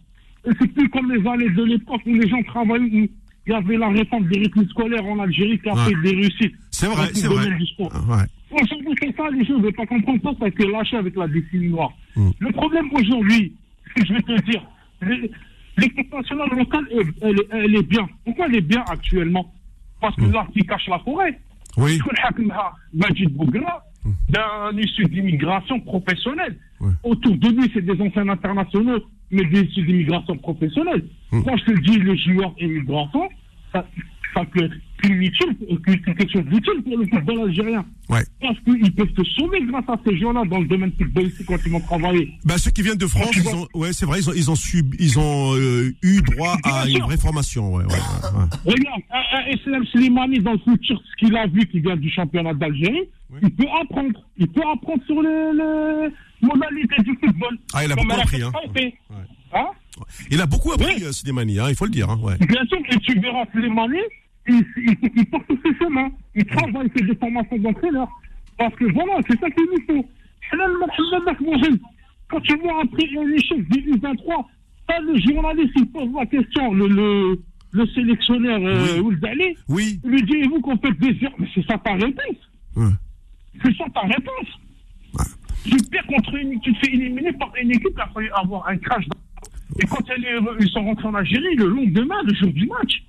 Et 0.47 0.51
c'est 0.59 0.67
plus 0.73 0.89
comme 0.89 1.11
les 1.11 1.27
années 1.27 1.49
de 1.49 1.63
l'époque 1.63 2.01
où 2.07 2.13
les 2.13 2.27
gens 2.27 2.41
travaillaient 2.43 3.09
il 3.47 3.53
y 3.53 3.55
avait 3.55 3.77
la 3.77 3.89
réforme 3.89 4.27
des 4.27 4.39
rythmes 4.39 4.67
scolaires 4.69 5.05
en 5.05 5.19
Algérie 5.19 5.59
qui 5.59 5.69
a 5.69 5.75
fait 5.75 5.95
des 6.01 6.11
réussites. 6.11 6.55
C'est 6.71 6.87
vrai, 6.87 7.07
c'est 7.13 7.27
vrai. 7.27 7.47
Ouais. 7.47 8.25
Aujourd'hui, 8.51 8.95
c'est 9.01 9.15
ça, 9.15 9.29
les 9.29 9.43
gens 9.45 9.57
ne 9.57 9.63
veulent 9.63 9.73
pas 9.73 9.85
comprendre 9.85 10.19
ça, 10.23 10.31
ça 10.39 10.45
a 10.45 10.47
été 10.47 10.67
lâché 10.67 10.97
avec 10.97 11.15
la 11.15 11.27
décennie 11.27 11.69
noire. 11.69 11.91
Mm. 12.15 12.29
Le 12.39 12.51
problème 12.51 12.89
aujourd'hui, 12.93 13.53
ce 13.87 13.93
que 14.01 14.07
je 14.07 14.13
vais 14.13 14.21
te 14.21 14.41
dire, 14.49 14.65
l'équipe 15.77 16.13
nationale 16.13 16.49
locale, 16.57 16.87
elle, 17.21 17.35
elle, 17.51 17.75
est 17.75 17.87
bien. 17.87 18.07
Pourquoi 18.23 18.47
elle 18.47 18.55
est 18.55 18.61
bien 18.61 18.83
actuellement? 18.87 19.53
Parce 20.01 20.15
que 20.15 20.21
mm. 20.23 20.31
là, 20.31 20.47
qui 20.53 20.61
cache 20.65 20.87
la 20.87 20.99
forêt. 20.99 21.39
Oui. 21.77 21.99
Majid 22.93 23.27
Bougra, 23.27 23.83
d'un 24.29 24.77
issu 24.77 25.03
d'immigration 25.05 25.79
professionnelle. 25.81 26.57
Autour 27.03 27.37
de 27.37 27.49
lui, 27.49 27.71
c'est 27.73 27.85
des 27.85 27.99
anciens 28.01 28.27
internationaux 28.29 28.99
mais 29.31 29.45
des 29.45 29.63
d'immigration 29.63 30.37
professionnelle. 30.37 31.05
Mmh. 31.31 31.41
Quand 31.43 31.57
je 31.57 31.65
te 31.65 31.79
dis 31.81 31.99
les 31.99 32.17
joueurs 32.17 32.53
immigrants, 32.59 33.09
ça, 33.73 33.85
ça 34.33 34.43
peut 34.45 34.65
être 34.65 34.75
utile, 35.03 35.55
quelque 35.85 36.31
chose 36.31 36.45
d'utile 36.45 36.81
pour 36.83 36.97
le 36.97 37.05
football 37.07 37.41
algérien. 37.41 37.85
Ouais. 38.09 38.23
Parce 38.41 38.57
qu'ils 38.61 38.95
peuvent 38.95 39.13
te 39.13 39.23
sauver 39.23 39.59
grâce 39.65 39.87
à 39.87 39.99
ces 40.05 40.17
gens-là 40.17 40.43
dans 40.45 40.59
le 40.59 40.67
domaine 40.67 40.91
football 40.97 41.27
ici 41.27 41.43
quand 41.45 41.57
ils 41.65 41.71
vont 41.71 41.79
travailler. 41.79 42.31
Bah, 42.43 42.57
ceux 42.57 42.71
qui 42.71 42.81
viennent 42.81 42.97
de 42.97 43.07
France, 43.07 43.31
ils 43.35 43.47
ont, 43.47 43.67
ouais, 43.73 43.93
c'est 43.93 44.05
vrai, 44.05 44.19
ils 44.19 44.29
ont, 44.29 44.33
ils 44.33 44.49
ont, 44.49 44.55
ils 44.99 45.19
ont 45.19 45.55
euh, 45.55 45.93
eu 46.01 46.21
droit 46.21 46.57
à 46.63 46.87
une 46.87 46.99
vraie 46.99 47.17
formation. 47.17 47.75
Ouais, 47.75 47.83
ouais, 47.83 47.91
ouais. 47.91 48.73
Regarde, 48.73 49.01
un, 49.11 49.85
Slimani 49.91 50.39
dans 50.39 50.53
le 50.53 50.59
futur, 50.59 51.01
ce 51.11 51.25
qu'il 51.25 51.35
a 51.37 51.47
vu 51.47 51.65
qui 51.67 51.79
vient 51.79 51.97
du 51.97 52.09
championnat 52.09 52.53
d'Algérie, 52.53 53.09
il 53.41 53.51
peut 53.51 53.67
apprendre. 53.81 54.19
Il 54.37 54.47
peut 54.47 54.61
apprendre 54.71 55.03
sur 55.05 55.21
les, 55.21 55.53
les 55.53 56.09
modalités 56.41 57.01
du 57.03 57.17
football. 57.17 57.57
Ah, 57.73 57.85
il 57.85 57.91
a 57.91 57.95
beaucoup 57.95 58.11
appris. 58.11 58.41
Hein. 58.43 58.51
hein. 59.53 59.65
Il 60.29 60.41
a 60.41 60.45
beaucoup 60.45 60.71
appris, 60.73 60.95
oui. 61.03 61.13
Slimani, 61.13 61.59
hein, 61.59 61.67
il 61.69 61.75
faut 61.75 61.85
le 61.85 61.91
dire. 61.91 62.09
Hein, 62.09 62.19
ouais. 62.21 62.37
Bien 62.37 62.65
sûr, 62.65 62.77
et 62.89 62.97
tu 62.99 63.19
verras 63.19 63.45
Slimani, 63.51 63.99
il, 64.47 64.63
il, 64.77 64.95
il 65.15 65.25
porte 65.27 65.45
ses 65.63 65.75
chemins. 65.77 66.09
Il 66.35 66.45
travaille, 66.45 66.87
il 66.93 66.99
fait 66.99 67.05
des 67.07 67.15
formations 67.15 67.57
d'entraîneur. 67.57 68.07
Parce 68.57 68.75
que 68.75 68.85
voilà, 68.93 69.19
c'est 69.27 69.39
ça 69.39 69.49
qu'il 69.49 69.65
nous 69.65 70.01
faut. 70.01 70.09
Quand 72.29 72.41
tu 72.41 72.57
vois 72.57 72.81
après 72.83 73.05
l'échec 73.25 73.67
du 73.69 73.93
U23, 73.93 74.45
pas 74.87 74.99
le 74.99 75.17
journaliste, 75.19 75.73
il 75.75 75.85
pose 75.87 76.09
la 76.15 76.25
question, 76.25 76.73
le, 76.73 76.87
le, 76.87 77.41
le 77.71 77.87
sélectionneur 77.87 78.59
euh, 78.61 79.01
oui. 79.01 79.15
oui. 79.69 79.99
lui 80.03 80.23
dit, 80.23 80.43
vous 80.43 80.61
qu'on 80.61 80.77
fait 80.77 80.91
des 80.99 81.17
Mais 81.37 81.47
c'est 81.53 81.65
ça 81.65 81.77
ta 81.77 81.93
réponse. 81.93 82.37
Ouais. 82.75 82.89
C'est 83.63 83.75
ça 83.77 83.85
ta 83.93 84.01
réponse. 84.01 84.47
Tu 85.65 85.77
perds 85.89 86.05
contre 86.07 86.35
une, 86.35 86.59
tu 86.61 86.73
te 86.73 86.79
fais 86.79 86.93
éliminer 86.93 87.33
par 87.33 87.51
une 87.61 87.71
équipe 87.71 87.95
qui 87.95 88.01
a 88.01 88.07
fallu 88.13 88.29
avoir 88.35 88.67
un 88.67 88.77
crash. 88.77 89.05
Et 89.79 89.85
quand 89.87 90.03
elle 90.09 90.23
est, 90.23 90.37
ils 90.59 90.69
sont 90.69 90.83
rentrés 90.83 91.07
en 91.07 91.15
Algérie, 91.15 91.55
le 91.55 91.67
lendemain, 91.67 92.21
le 92.23 92.33
jour 92.35 92.51
du 92.53 92.67
match, 92.67 93.03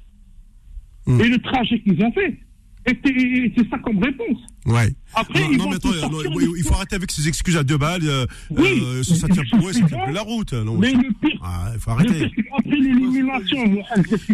mm. 1.06 1.20
et 1.20 1.28
le 1.28 1.38
trajet 1.38 1.80
qu'ils 1.80 2.02
ont 2.02 2.12
fait, 2.12 2.38
c'est 2.86 3.68
ça 3.68 3.78
comme 3.78 4.02
réponse. 4.02 4.38
Ouais. 4.64 4.88
Après, 5.14 5.40
non, 5.40 5.48
ils 5.50 5.58
non 5.58 5.70
mais 5.70 5.76
attends, 5.76 6.10
non, 6.10 6.20
il 6.56 6.62
faut 6.62 6.74
arrêter 6.74 6.96
avec 6.96 7.10
ces 7.10 7.28
excuses 7.28 7.56
à 7.56 7.64
deux 7.64 7.78
balles. 7.78 8.02
Euh, 8.04 8.26
oui, 8.50 8.80
euh, 8.82 9.02
ça, 9.02 9.14
ça 9.14 9.28
tient 9.28 9.42
ouais, 9.60 9.72
ça 9.72 9.86
tient 9.86 9.98
plus 10.04 10.12
la 10.12 10.22
route. 10.22 10.52
Non, 10.52 10.76
mais 10.78 10.92
le 10.92 11.12
pire, 11.20 11.40
ah, 11.42 11.70
il 11.74 11.80
faut 11.80 11.90
arrêter. 11.90 12.30
Après 12.56 12.76
l'élimination, 12.76 13.82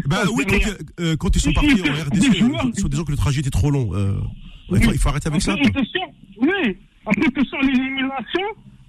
bah 0.07 0.23
oui, 0.35 0.45
quand, 0.49 0.57
euh, 1.01 1.17
quand, 1.17 1.35
ils 1.35 1.41
sont 1.41 1.53
partis 1.53 1.81
en 1.83 1.95
RDC, 1.95 2.27
ils 2.75 2.81
sont 2.81 2.89
disant 2.89 3.05
que 3.05 3.11
le 3.11 3.17
trajet 3.17 3.41
était 3.41 3.51
trop 3.51 3.71
long. 3.71 3.91
Euh, 3.95 4.15
oui. 4.71 4.79
il, 4.81 4.85
faut, 4.85 4.93
il, 4.93 4.99
faut, 4.99 5.09
arrêter 5.09 5.29
avec 5.29 5.47
après, 5.49 5.63
ça. 5.63 6.01
oui, 6.41 6.77
après 7.07 7.31
que 7.31 7.45
sur 7.45 7.61
l'élimination, 7.61 8.43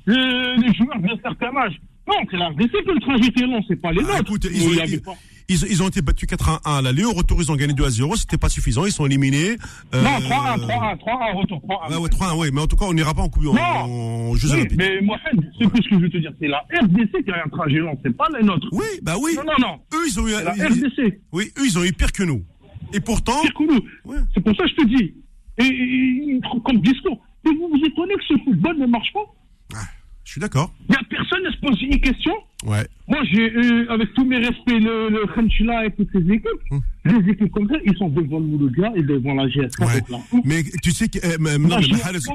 les, 0.08 0.58
les 0.58 0.74
joueurs 0.74 1.00
d'un 1.00 1.18
certain 1.22 1.56
âge. 1.58 1.80
Non, 2.08 2.16
c'est 2.30 2.38
la 2.38 2.50
RDC 2.50 2.72
que 2.72 2.92
le 2.92 3.00
trajet 3.00 3.28
était 3.28 3.46
long, 3.46 3.62
c'est 3.68 3.82
pas 3.82 3.92
les 3.92 4.02
ah, 4.10 4.20
Écoute, 4.20 4.46
ils, 4.52 4.68
ont, 4.68 4.72
ils, 4.86 5.02
ils, 5.48 5.72
ils, 5.72 5.84
ont 5.84 5.88
été 5.88 6.02
battus 6.02 6.28
4 6.28 6.50
à 6.50 6.62
1 6.66 6.78
à 6.78 6.82
l'aller. 6.82 7.06
Au 7.06 7.14
retour, 7.14 7.42
ils 7.42 7.50
ont 7.50 7.56
gagné 7.56 7.74
2 7.74 7.86
à 7.86 7.90
0. 7.90 8.18
C'était 8.18 8.38
pas 8.38 8.50
suffisant. 8.50 8.86
Ils 8.86 8.92
sont 8.92 9.06
éliminés. 9.06 9.56
Euh, 9.94 10.02
non, 10.04 10.20
3 10.20 10.38
à 10.38 10.54
1, 10.56 10.58
3 10.58 10.76
à 10.76 10.92
1, 10.92 10.98
3 10.98 11.14
à 11.14 11.32
1, 11.32 11.34
retour. 11.34 11.62
3 11.62 11.84
à 11.84 11.94
1. 11.94 11.98
Ouais, 12.00 12.10
3 12.10 12.28
à 12.28 12.32
1, 12.32 12.36
oui. 12.36 12.50
Mais 12.54 12.62
en 12.62 12.68
tout 12.68 12.76
cas, 12.76 12.86
on 12.86 12.94
n'ira 12.94 13.14
pas 13.14 13.22
en 13.22 13.30
Coupe 13.30 13.46
en, 13.48 14.36
Jeux 14.36 14.50
oui, 14.50 14.54
Olympiques. 14.56 14.78
Mais 14.78 15.00
Mohamed, 15.02 15.52
c'est 15.58 15.64
tout 15.64 15.82
ce 15.82 15.90
que 15.90 15.96
je 15.96 16.02
veux 16.02 16.10
te 16.10 16.18
dire. 16.18 16.34
C'est 16.42 16.48
la 16.48 16.60
RDC 16.82 17.24
qui 17.24 17.32
a 17.32 17.44
un 17.46 17.50
trajet 17.50 17.78
long. 17.78 17.98
C'est 18.04 18.16
pas 18.16 18.28
les 18.38 18.46
nôtres. 18.46 18.68
Oui, 18.74 18.86
bah 19.02 19.16
oui. 19.22 19.36
Non, 19.38 19.44
non, 19.46 19.68
non. 19.68 19.80
Eux, 19.94 20.04
ils 20.06 20.20
ont 20.20 20.28
eu. 20.28 20.32
La 20.32 20.52
RDC. 20.52 21.22
Oui, 21.32 21.52
eux, 21.58 21.66
ils 21.66 21.80
ont 21.80 21.84
eu 21.86 21.94
pire 21.94 22.12
que 22.12 22.24
nous. 22.24 22.44
Et 22.94 23.00
pourtant. 23.00 23.42
Pire 23.42 23.54
que 23.54 23.64
nous. 23.64 23.82
Ouais. 24.04 24.20
C'est 24.34 24.44
pour 24.44 24.54
ça 24.58 24.64
que 24.64 24.70
je 24.70 24.76
te 24.76 24.88
dis. 24.88 25.14
Et, 25.60 25.64
et 25.64 26.40
comme 26.66 26.82
discours. 26.82 27.22
Et 27.46 27.50
vous 27.50 27.70
vous 27.70 27.86
étonnez 27.86 28.14
que 28.16 28.24
ce 28.28 28.44
football 28.44 28.78
ne 28.78 28.86
marche 28.88 29.12
pas 29.14 29.80
Je 30.24 30.32
suis 30.32 30.42
d'accord. 30.42 30.74
Il 30.88 30.92
n'y 30.92 30.96
a 30.96 31.04
personne 31.10 31.40
qui 31.48 31.56
se 31.56 31.62
pose 31.62 31.82
une 31.82 32.02
question. 32.02 32.34
Ouais. 32.66 32.88
Moi, 33.08 33.20
j'ai 33.30 33.52
eu, 33.52 33.88
avec 33.90 34.14
tous 34.14 34.24
mes 34.24 34.38
respects, 34.38 34.80
le, 34.80 35.10
le 35.10 35.86
et 35.86 35.92
toutes 35.92 36.10
ces 36.14 36.32
équipes. 36.32 36.48
Hum. 36.72 36.82
Les 37.06 37.32
équipes 37.32 37.52
comme 37.52 37.68
ça, 37.68 37.76
ils 37.86 37.96
sont 37.98 38.08
devant 38.08 38.40
le 38.40 38.46
Mouloudia 38.46 38.94
et 38.96 39.04
devant 39.04 39.34
la 39.34 39.48
GS. 39.48 39.70
Ouais. 39.80 40.02
Mais 40.46 40.64
tu 40.82 40.92
sais 40.92 41.10
que, 41.10 41.18
euh, 41.26 41.38
non, 41.38 41.60
mais 41.60 41.76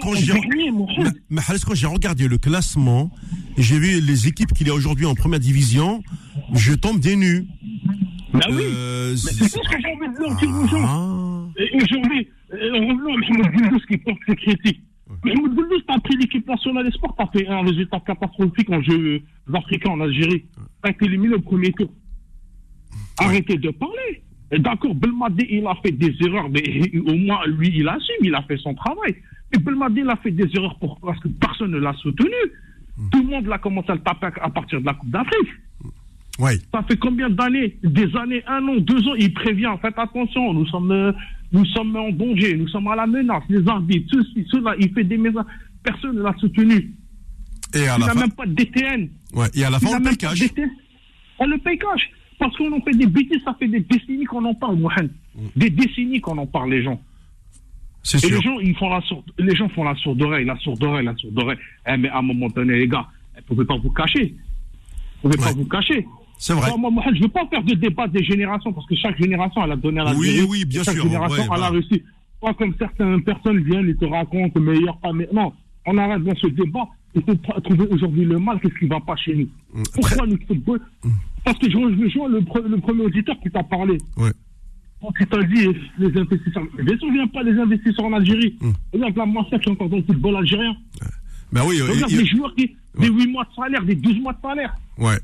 quand 0.02 0.14
j'ai 0.14 1.58
quand 1.64 1.74
j'ai 1.74 1.86
regardé 1.86 2.28
le 2.28 2.36
classement, 2.36 3.10
j'ai 3.56 3.78
vu 3.78 4.00
les 4.02 4.28
équipes 4.28 4.52
qu'il 4.52 4.66
y 4.66 4.70
a 4.70 4.74
aujourd'hui 4.74 5.06
en 5.06 5.14
première 5.14 5.40
division, 5.40 6.02
je 6.52 6.74
tombe 6.74 7.00
des 7.00 7.16
nues. 7.16 7.46
Bah 8.34 8.40
oui. 8.50 8.62
Euh, 8.62 9.16
c'est 9.16 9.48
ce 9.48 9.56
que 9.56 9.80
j'ai 9.80 9.88
envie 9.88 10.08
de 10.08 10.68
dire. 10.68 10.84
Ah. 10.86 11.46
Aujourd'hui, 11.82 12.28
revenons 12.50 13.14
à 13.14 13.16
Mohamed 13.16 13.52
Gouldous 13.52 13.86
qui 13.88 13.96
porte 13.98 14.18
ses 14.28 14.36
critiques. 14.36 14.82
Mohamed 15.24 15.54
Gouldous, 15.54 15.82
t'as 15.86 15.98
pris 15.98 16.16
l'équipe 16.16 16.46
nationale 16.46 16.84
des 16.84 16.92
sports, 16.92 17.14
t'as 17.18 17.26
fait 17.26 17.46
un 17.48 17.62
résultat 17.62 18.00
catastrophique 18.00 18.70
en 18.70 18.80
Jeux 18.82 19.22
africains 19.52 19.90
en 19.90 20.00
Algérie. 20.00 20.44
T'as 20.82 20.90
été 20.90 21.06
éliminé 21.06 21.34
au 21.34 21.40
premier 21.40 21.72
tour. 21.72 21.90
Arrêtez 23.18 23.56
de 23.56 23.70
parler. 23.70 24.22
D'accord, 24.50 24.94
Belmadi, 24.94 25.46
il 25.50 25.66
a 25.66 25.74
fait 25.82 25.92
des 25.92 26.14
erreurs, 26.24 26.48
mais 26.48 26.62
au 27.06 27.14
moins, 27.14 27.44
lui, 27.46 27.70
il 27.74 27.88
assume, 27.88 28.16
il 28.22 28.34
a 28.34 28.42
fait 28.42 28.56
son 28.56 28.74
travail. 28.74 29.16
Et 29.54 29.58
Belmadi, 29.58 30.00
il 30.00 30.08
a 30.08 30.16
fait 30.16 30.30
des 30.30 30.48
erreurs 30.56 30.78
pour, 30.78 30.98
parce 31.00 31.18
que 31.20 31.28
personne 31.28 31.72
ne 31.72 31.78
l'a 31.78 31.92
soutenu. 31.94 32.30
Tout 33.12 33.22
le 33.22 33.28
monde 33.28 33.46
l'a 33.46 33.58
commencé 33.58 33.90
à 33.90 33.94
le 33.94 34.00
taper 34.00 34.28
à 34.40 34.50
partir 34.50 34.80
de 34.80 34.86
la 34.86 34.94
Coupe 34.94 35.10
d'Afrique. 35.10 35.48
Ouais. 36.38 36.56
Ça 36.72 36.82
fait 36.82 36.96
combien 36.96 37.28
d'années? 37.28 37.76
Des 37.82 38.14
années, 38.16 38.42
un 38.46 38.66
an, 38.68 38.76
deux 38.76 39.06
ans, 39.08 39.14
il 39.14 39.32
prévient, 39.34 39.72
faites 39.82 39.98
attention, 39.98 40.52
nous 40.54 40.66
sommes, 40.66 40.92
euh, 40.92 41.12
nous 41.52 41.64
sommes 41.66 41.96
en 41.96 42.10
danger, 42.10 42.56
nous 42.56 42.68
sommes 42.68 42.88
à 42.88 42.96
la 42.96 43.06
menace, 43.06 43.42
les 43.48 43.66
arbitres, 43.66 44.08
ceci, 44.12 44.46
cela, 44.50 44.74
il 44.78 44.92
fait 44.92 45.04
des 45.04 45.16
messages, 45.16 45.44
personne 45.82 46.16
ne 46.16 46.22
l'a 46.22 46.34
soutenu. 46.38 46.94
Et 47.74 47.86
à 47.88 47.96
il 47.98 48.04
n'a 48.04 48.14
même 48.14 48.32
pas 48.32 48.46
de 48.46 48.52
DTN. 48.52 49.08
Ouais, 49.32 49.46
et 49.54 49.64
à 49.64 49.70
la 49.70 49.78
fin, 49.78 49.88
on 49.96 49.98
le 49.98 50.04
paye 50.04 50.16
cash. 50.16 50.42
On 51.38 51.46
le 51.46 51.58
paye 51.58 51.78
cash. 51.78 52.10
Parce 52.38 52.56
qu'on 52.56 52.72
en 52.72 52.80
fait 52.80 52.92
des 52.92 53.06
bêtises, 53.06 53.42
ça 53.44 53.54
fait 53.58 53.68
des 53.68 53.80
décennies 53.80 54.24
qu'on 54.24 54.44
en 54.44 54.54
parle, 54.54 54.76
Mohamed. 54.78 55.10
Mm. 55.34 55.46
Des 55.56 55.70
décennies 55.70 56.20
qu'on 56.20 56.38
en 56.38 56.46
parle, 56.46 56.70
les 56.70 56.82
gens. 56.82 57.00
C'est 58.02 58.18
sûr. 58.18 58.30
les 58.30 58.40
gens, 58.40 58.58
ils 58.60 58.76
font 58.76 58.88
la 58.88 59.00
sourde, 59.02 59.30
les 59.38 59.54
gens 59.54 59.68
font 59.70 59.84
la 59.84 59.94
sourde 59.96 60.22
oreille, 60.22 60.44
la 60.44 60.56
sourde 60.58 60.82
oreille, 60.82 61.04
la 61.04 61.14
sourde 61.16 61.38
oreille. 61.38 61.58
Eh, 61.86 61.96
mais 61.96 62.08
à 62.08 62.18
un 62.18 62.22
moment 62.22 62.46
donné, 62.48 62.78
les 62.78 62.88
gars, 62.88 63.06
vous 63.34 63.40
ne 63.40 63.42
pouvez 63.42 63.64
pas 63.64 63.76
vous 63.76 63.90
cacher. 63.90 64.34
Vous 65.22 65.28
ne 65.28 65.34
pouvez 65.34 65.44
pas 65.44 65.52
vous 65.52 65.66
cacher. 65.66 66.06
C'est 66.38 66.54
vrai. 66.54 66.70
moi, 66.78 66.90
je 67.12 67.18
ne 67.18 67.22
veux 67.24 67.28
pas 67.28 67.46
faire 67.48 67.62
de 67.64 67.74
débat 67.74 68.06
des 68.08 68.22
générations, 68.24 68.72
parce 68.72 68.86
que 68.86 68.94
chaque 68.96 69.18
génération, 69.20 69.62
elle 69.64 69.72
a 69.72 69.76
donné 69.76 70.00
à 70.00 70.04
la 70.04 70.14
Oui, 70.14 70.40
oui, 70.48 70.64
bien 70.64 70.82
chaque 70.84 70.94
sûr. 70.94 71.02
Chaque 71.02 71.12
génération, 71.12 71.54
elle 71.54 71.62
a 71.62 71.68
réussi. 71.70 72.02
Pas 72.40 72.54
comme 72.54 72.72
certaines 72.78 73.22
personnes 73.24 73.62
viennent 73.64 73.88
et 73.88 73.96
te 73.96 74.04
racontent 74.04 74.60
meilleur, 74.60 74.96
pas 74.98 75.12
meilleur. 75.12 75.34
Non, 75.34 75.52
on 75.86 75.98
arrête 75.98 76.22
dans 76.22 76.36
ce 76.36 76.46
débat. 76.46 76.86
Il 77.14 77.22
faut 77.22 77.34
trouver 77.34 77.86
aujourd'hui 77.90 78.24
le 78.24 78.38
mal, 78.38 78.60
qu'est-ce 78.60 78.74
qui 78.78 78.84
ne 78.84 78.90
va 78.90 79.00
pas 79.00 79.16
chez 79.16 79.34
nous? 79.34 79.48
Mm. 79.74 79.82
Pourquoi 79.94 80.26
nous 80.26 80.38
football 80.46 80.80
Parce 81.44 81.58
que 81.58 81.68
je 81.70 81.76
rejoins 81.76 82.28
le, 82.28 82.38
le 82.68 82.76
premier 82.80 83.02
auditeur 83.04 83.34
qui 83.42 83.50
t'a 83.50 83.62
parlé. 83.64 83.98
Ouais. 84.16 84.30
Quand 85.00 85.10
tu 85.18 85.26
t'as 85.26 85.42
dit 85.42 85.66
les 85.98 86.18
investisseurs. 86.20 86.62
Bien 86.80 86.98
sûr, 86.98 87.10
viens 87.12 87.26
pas 87.26 87.42
les 87.42 87.58
investisseurs 87.58 88.04
en 88.04 88.12
Algérie. 88.12 88.56
Mm. 88.60 88.70
Regarde, 89.04 89.30
moi, 89.30 89.44
ça, 89.50 89.56
je 89.56 89.62
suis 89.62 89.70
encore 89.72 89.88
dans 89.88 89.96
le 89.96 90.02
football 90.04 90.36
algérien. 90.36 90.76
Ben 91.50 91.62
oui, 91.66 91.80
Regarde 91.80 92.10
il- 92.12 92.18
les 92.18 92.26
joueurs 92.26 92.54
qui. 92.54 92.76
Des 92.98 93.08
8 93.08 93.26
mois 93.28 93.44
de 93.44 93.54
salaire, 93.62 93.82
des 93.84 93.94
12 93.94 94.20
mois 94.20 94.32
de 94.32 94.40
salaire. 94.42 94.74
Ouais. 94.98 95.18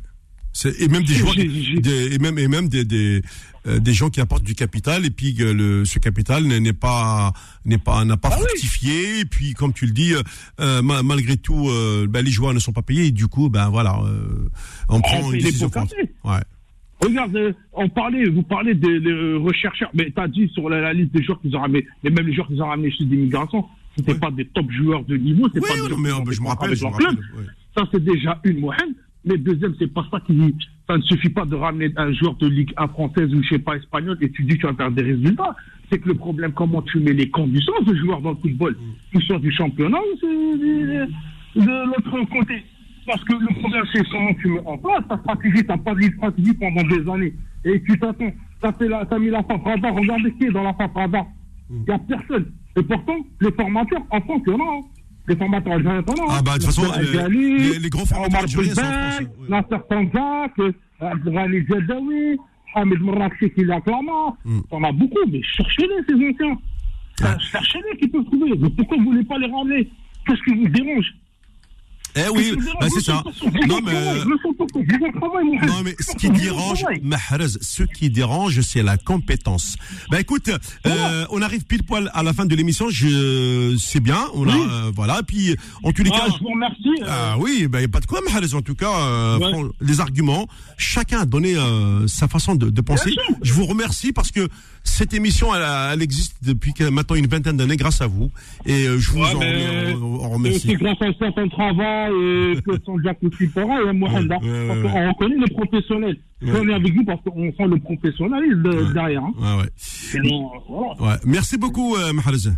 Et 0.78 0.88
même 0.88 1.02
des 1.02 1.14
joueurs, 1.20 1.34
des- 1.34 2.14
et 2.14 2.18
même 2.18 2.38
et 2.38 2.46
même 2.48 2.68
des 2.68 2.84
des, 2.84 3.22
euh, 3.66 3.78
des 3.80 3.92
gens 3.92 4.08
qui 4.10 4.20
apportent 4.20 4.44
du 4.44 4.54
capital 4.54 5.04
et 5.04 5.10
puis 5.10 5.32
le 5.38 5.84
ce 5.84 5.98
capital 5.98 6.44
n'est 6.44 6.72
pas 6.72 7.32
n'est 7.64 7.78
pas 7.78 8.04
n'a 8.04 8.16
pas 8.16 8.30
Ah 8.32 8.36
oui. 8.38 8.44
fructifié 8.46 9.20
et 9.20 9.24
puis 9.24 9.52
comme 9.54 9.72
tu 9.72 9.86
le 9.86 9.92
dis 9.92 10.12
euh, 10.14 10.22
euh, 10.60 10.80
ma- 10.82 11.02
malgré 11.02 11.36
tout 11.36 11.68
ben, 12.08 12.24
les 12.24 12.30
joueurs 12.30 12.54
ne 12.54 12.58
sont 12.60 12.72
pas 12.72 12.82
payés 12.82 13.06
et 13.06 13.10
du 13.10 13.26
coup 13.26 13.48
ben 13.50 13.68
voilà 13.68 13.98
on 14.88 15.00
prend 15.00 15.20
on 15.24 15.32
une 15.32 15.40
décision. 15.40 15.70
Ouais. 16.24 16.40
Regarde, 17.00 17.54
on 17.72 17.88
parlait, 17.88 18.24
vous 18.30 18.42
parlez 18.44 18.74
des 18.74 19.00
des 19.00 19.34
rechercheurs, 19.34 19.90
mais 19.92 20.10
tu 20.14 20.20
as 20.22 20.28
dit 20.28 20.48
sur 20.54 20.70
la, 20.70 20.80
la 20.80 20.92
liste 20.94 21.12
des 21.12 21.22
joueurs 21.22 21.38
qu'ils 21.40 21.54
ont 21.56 21.60
ramenés, 21.60 21.84
et 22.02 22.08
même 22.08 22.26
les 22.26 22.32
joueurs 22.32 22.46
qu'ils 22.46 22.62
ont 22.62 22.66
ramenés 22.68 22.90
chez 22.92 23.04
d'immigration, 23.04 23.64
c'était 23.96 24.14
pas 24.14 24.30
des 24.30 24.46
top 24.46 24.70
joueurs 24.70 25.04
de 25.04 25.16
niveau, 25.16 25.48
c'est 25.52 25.60
Oui, 25.60 25.68
pas 25.68 25.74
des 25.74 25.80
joueurs 25.80 25.98
mais, 25.98 26.24
des 26.24 26.32
je 26.36 26.40
me 26.40 26.46
rappelle, 26.46 26.74
je 26.74 26.84
me 26.84 26.90
rappelle, 26.90 27.08
ouais. 27.36 27.44
Ça, 27.76 27.84
c'est 27.92 28.02
déjà 28.02 28.40
une 28.44 28.60
moyenne. 28.60 28.94
Mais 29.24 29.38
deuxième, 29.38 29.74
c'est 29.78 29.92
pas 29.92 30.06
ça 30.10 30.20
qui. 30.20 30.54
Ça 30.86 30.96
ne 30.98 31.02
suffit 31.02 31.30
pas 31.30 31.46
de 31.46 31.54
ramener 31.54 31.90
un 31.96 32.12
joueur 32.12 32.34
de 32.36 32.46
Ligue 32.46 32.72
1 32.76 32.88
française 32.88 33.32
ou 33.34 33.42
je 33.42 33.48
sais 33.50 33.58
pas 33.58 33.76
espagnole 33.76 34.18
et 34.20 34.30
tu 34.30 34.42
dis 34.42 34.56
que 34.56 34.60
tu 34.60 34.66
vas 34.66 34.74
faire 34.74 34.90
des 34.90 35.02
résultats. 35.02 35.56
C'est 35.90 35.98
que 35.98 36.08
le 36.08 36.14
problème, 36.14 36.52
comment 36.52 36.82
tu 36.82 36.98
mets 36.98 37.12
les 37.12 37.30
conditions 37.30 37.72
de 37.86 37.94
joueurs 37.94 38.20
dans 38.20 38.30
le 38.32 38.36
football 38.36 38.76
Qu'ils 39.10 39.22
soient 39.22 39.38
du 39.38 39.50
championnat 39.52 39.98
ou 39.98 40.18
c'est 40.20 40.26
de, 41.60 41.86
l'autre 41.86 42.30
côté? 42.30 42.62
Parce 43.06 43.22
que 43.24 43.32
le 43.32 43.60
problème, 43.60 43.84
c'est 43.92 44.06
comment 44.10 44.34
tu 44.34 44.48
mets 44.48 44.66
en 44.66 44.76
place 44.78 45.08
ta 45.08 45.16
stratégie. 45.18 45.64
T'as 45.66 45.78
pas 45.78 45.94
de 45.94 46.02
stratégie 46.02 46.52
pendant 46.54 46.82
des 46.82 47.10
années. 47.10 47.34
Et 47.64 47.82
tu 47.82 47.98
t'attends. 47.98 48.32
T'as 48.60 48.72
t'as 48.72 49.18
mis 49.18 49.30
la 49.30 49.42
FAP 49.42 49.64
radar. 49.64 49.94
Regardez 49.94 50.32
qui 50.32 50.44
est 50.44 50.50
dans 50.50 50.64
la 50.64 50.74
FAP 50.74 50.94
radar. 50.94 51.26
Il 51.70 51.80
n'y 51.80 51.90
a 51.90 51.98
personne. 51.98 52.52
Et 52.76 52.82
pourtant, 52.82 53.16
les 53.40 53.52
formateurs, 53.52 54.02
en 54.10 54.16
en 54.18 54.20
a. 54.20 54.78
hein. 54.78 54.80
Les 55.26 55.36
formateurs 55.36 55.72
algériens. 55.74 56.02
Ah 56.28 56.42
bah, 56.42 56.58
de 56.58 56.64
toute 56.64 56.66
façon, 56.66 56.82
les- 57.00 57.06
les- 57.28 57.78
les 58.62 58.74
algériens 58.74 59.10
sont. 59.12 59.26
Nasser 59.48 59.82
Tanzak, 59.88 60.74
Abdelghani 61.00 61.60
Hamid 62.74 62.98
qui. 63.00 64.34
On 64.70 64.84
a 64.84 64.92
beaucoup, 64.92 65.18
mais 65.30 65.42
cherchez-les, 65.42 66.02
ces 66.08 66.14
anciens. 66.14 66.58
Cherchez-les 67.38 67.98
qui 67.98 68.08
peuvent 68.08 68.24
trouver. 68.24 68.52
Mais 68.58 68.70
pourquoi 68.70 68.96
vous 68.98 69.02
ne 69.04 69.08
voulez 69.10 69.24
pas 69.24 69.38
les 69.38 69.46
ramener? 69.50 69.88
Qu'est-ce 70.26 70.42
qui 70.42 70.54
vous 70.58 70.68
dérange? 70.68 71.14
Eh 72.16 72.28
oui, 72.32 72.54
bah, 72.80 72.86
c'est 72.94 73.04
ça. 73.04 73.22
Non 73.68 73.80
mais 73.84 73.92
non 75.66 75.82
mais 75.84 75.94
ce 75.98 76.14
qui 76.16 76.30
dérange, 76.30 76.84
Mahrez, 77.02 77.48
ce 77.60 77.82
qui 77.82 78.10
dérange, 78.10 78.60
c'est 78.60 78.82
la 78.82 78.96
compétence. 78.96 79.76
Bah 80.10 80.20
écoute, 80.20 80.50
euh, 80.86 81.26
on 81.30 81.42
arrive 81.42 81.64
pile 81.64 81.82
poil 81.82 82.10
à 82.14 82.22
la 82.22 82.32
fin 82.32 82.46
de 82.46 82.54
l'émission. 82.54 82.88
Je, 82.90 83.76
c'est 83.78 84.00
bien. 84.00 84.20
On 84.34 84.48
a, 84.48 84.54
euh, 84.56 84.92
voilà. 84.94 85.22
Puis 85.26 85.56
en 85.82 85.92
tous 85.92 86.02
les 86.04 86.10
Ah, 86.14 86.18
cas, 86.20 86.32
je 86.38 86.42
vous 86.42 86.50
remercie. 86.50 87.02
euh, 87.02 87.06
ah 87.08 87.36
oui, 87.38 87.66
bah 87.68 87.80
y 87.80 87.84
a 87.84 87.88
pas 87.88 88.00
de 88.00 88.06
quoi, 88.06 88.20
Mahrez. 88.24 88.54
En 88.54 88.62
tout 88.62 88.74
cas, 88.74 88.90
euh, 89.00 89.38
Ouais. 89.38 89.68
les 89.80 90.00
arguments, 90.00 90.46
chacun 90.76 91.20
a 91.20 91.24
donné 91.26 91.56
euh, 91.56 92.06
sa 92.06 92.28
façon 92.28 92.54
de, 92.54 92.70
de 92.70 92.80
penser. 92.80 93.10
Je 93.42 93.52
vous 93.52 93.66
remercie 93.66 94.12
parce 94.12 94.30
que 94.30 94.48
cette 94.86 95.12
émission, 95.14 95.48
elle, 95.54 96.02
existe 96.02 96.36
depuis 96.44 96.72
maintenant 96.92 97.16
une 97.16 97.26
vingtaine 97.26 97.56
d'années 97.56 97.76
grâce 97.76 98.00
à 98.00 98.06
vous. 98.06 98.30
Et 98.66 98.86
euh, 98.86 98.98
je 98.98 99.10
vous 99.10 99.20
Ouais, 99.20 99.34
en, 99.34 99.38
mais 99.40 99.94
en- 99.94 100.28
C'est 100.28 100.34
remercie. 100.34 100.74
grâce 100.76 101.02
à 101.02 101.12
ça 101.18 101.32
qu'on 101.32 101.48
travaille 101.48 102.12
et 102.52 102.62
que 102.62 102.72
son 102.84 103.00
Jack 103.02 103.18
aussi 103.22 103.48
et 103.88 103.92
Mohamed, 103.92 104.30
Ouais, 104.30 104.48
ouais, 104.50 104.66
parce 104.68 104.80
qu'on 104.82 105.08
reconnaît 105.08 105.36
les 105.46 105.54
professionnels. 105.54 106.16
On 106.46 106.68
est 106.68 106.74
avec 106.74 106.94
vous 106.94 107.04
parce 107.04 107.20
qu'on 107.22 107.50
sent 107.52 107.66
le 107.66 107.78
professionnalisme 107.78 108.62
de- 108.62 108.92
derrière. 108.92 109.22
Hein. 109.24 109.32
Voilà. 109.36 109.64
Ouais. 111.00 111.16
Merci 111.24 111.56
beaucoup, 111.56 111.96
euh. 111.96 112.12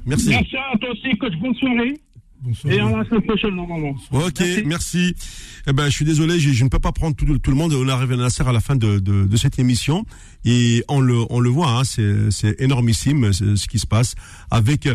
Merci. 0.05 0.31
Merci 0.31 0.57
à 0.57 0.77
toi 0.79 0.91
aussi, 0.91 1.17
coach. 1.19 1.33
Bonne 1.41 1.55
soirée. 1.55 1.95
Bonsoir. 2.47 2.73
Et 2.73 2.79
à 2.81 2.91
la 2.91 3.05
semaine 3.05 3.23
prochaine, 3.23 3.55
normalement. 3.57 3.97
Ok, 4.13 4.41
merci. 4.65 5.15
Eh 5.67 5.73
ben, 5.73 5.87
je 5.87 5.91
suis 5.91 6.05
désolé, 6.05 6.39
je, 6.39 6.51
je 6.53 6.65
ne 6.65 6.69
peux 6.69 6.79
pas 6.79 6.93
prendre 6.93 7.17
tout, 7.17 7.27
le- 7.27 7.39
tout 7.39 7.51
le 7.51 7.57
monde. 7.57 7.73
On 7.75 7.89
arrive 7.89 8.13
à 8.13 8.17
Nasser 8.17 8.45
à 8.47 8.53
la 8.53 8.61
fin 8.61 8.77
de, 8.77 8.99
de, 9.01 9.25
de 9.27 9.37
cette 9.37 9.59
émission 9.59 10.05
et 10.45 10.85
on 10.89 11.01
le, 11.01 11.25
on 11.31 11.41
le 11.41 11.51
voit, 11.51 11.71
hein, 11.71 11.83
c'est, 11.85 12.31
énormissime 12.61 13.33
ce, 13.33 13.57
qui 13.67 13.79
se 13.81 13.87
passe 13.87 14.15
avec, 14.51 14.89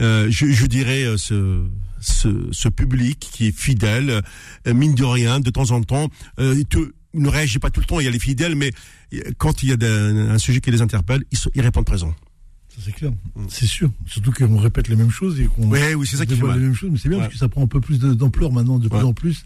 euh, 0.00 0.26
je, 0.30 0.46
je 0.46 0.66
dirais, 0.66 1.04
euh, 1.04 1.16
ce, 1.18 1.66
ce, 2.00 2.48
ce 2.52 2.68
public 2.68 3.18
qui 3.20 3.48
est 3.48 3.56
fidèle, 3.56 4.22
euh, 4.66 4.74
mine 4.74 4.94
de 4.94 5.04
rien, 5.04 5.40
de 5.40 5.50
temps 5.50 5.70
en 5.72 5.82
temps. 5.82 6.08
Euh, 6.38 6.54
ne 7.16 7.28
réagit 7.28 7.60
pas 7.60 7.70
tout 7.70 7.78
le 7.80 7.86
temps, 7.86 8.00
il 8.00 8.06
y 8.06 8.08
a 8.08 8.10
les 8.10 8.18
fidèles, 8.18 8.56
mais 8.56 8.72
quand 9.38 9.62
il 9.62 9.68
y 9.68 9.72
a 9.72 9.76
un 9.88 10.38
sujet 10.38 10.60
qui 10.60 10.72
les 10.72 10.82
interpelle, 10.82 11.22
ils, 11.30 11.38
ils 11.54 11.60
répondent 11.62 11.84
présent. 11.86 12.12
Ça, 12.74 12.80
c'est 12.84 12.92
clair. 12.92 13.12
C'est 13.48 13.66
sûr. 13.66 13.90
Surtout 14.06 14.32
qu'on 14.32 14.58
répète 14.58 14.88
les 14.88 14.96
mêmes 14.96 15.10
choses 15.10 15.38
et 15.40 15.44
qu'on. 15.44 15.68
Ouais, 15.68 15.94
oui, 15.94 16.06
c'est 16.06 16.16
ça 16.16 16.24
qui 16.26 16.30
fait 16.30 16.36
dévoile 16.36 16.52
mal. 16.54 16.60
les 16.60 16.66
mêmes 16.66 16.74
choses. 16.74 16.90
Mais 16.90 16.98
c'est 16.98 17.08
bien 17.08 17.18
Ouais. 17.18 17.24
parce 17.24 17.34
que 17.34 17.38
ça 17.38 17.48
prend 17.48 17.62
un 17.62 17.66
peu 17.68 17.80
plus 17.80 17.98
d'ampleur 18.00 18.50
maintenant, 18.52 18.78
de 18.78 18.88
plus 18.88 18.98
Ouais. 18.98 19.04
en 19.04 19.12
plus. 19.14 19.44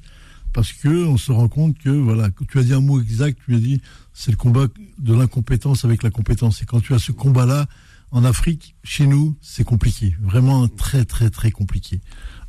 Parce 0.54 0.72
que 0.72 0.88
on 1.06 1.18
se 1.18 1.30
rend 1.30 1.48
compte 1.48 1.76
que, 1.78 1.90
voilà, 1.90 2.30
tu 2.50 2.58
as 2.58 2.62
dit 2.62 2.72
un 2.72 2.80
mot 2.80 3.00
exact, 3.00 3.38
tu 3.44 3.54
as 3.54 3.58
dit, 3.58 3.82
c'est 4.14 4.30
le 4.30 4.36
combat 4.38 4.66
de 4.98 5.14
l'incompétence 5.14 5.84
avec 5.84 6.02
la 6.02 6.10
compétence. 6.10 6.62
Et 6.62 6.64
quand 6.66 6.80
tu 6.80 6.94
as 6.94 6.98
ce 6.98 7.12
combat-là, 7.12 7.66
en 8.10 8.24
Afrique, 8.24 8.74
chez 8.82 9.06
nous, 9.06 9.36
c'est 9.42 9.64
compliqué. 9.64 10.16
Vraiment 10.22 10.66
très, 10.66 11.04
très, 11.04 11.28
très 11.28 11.50
compliqué. 11.50 12.00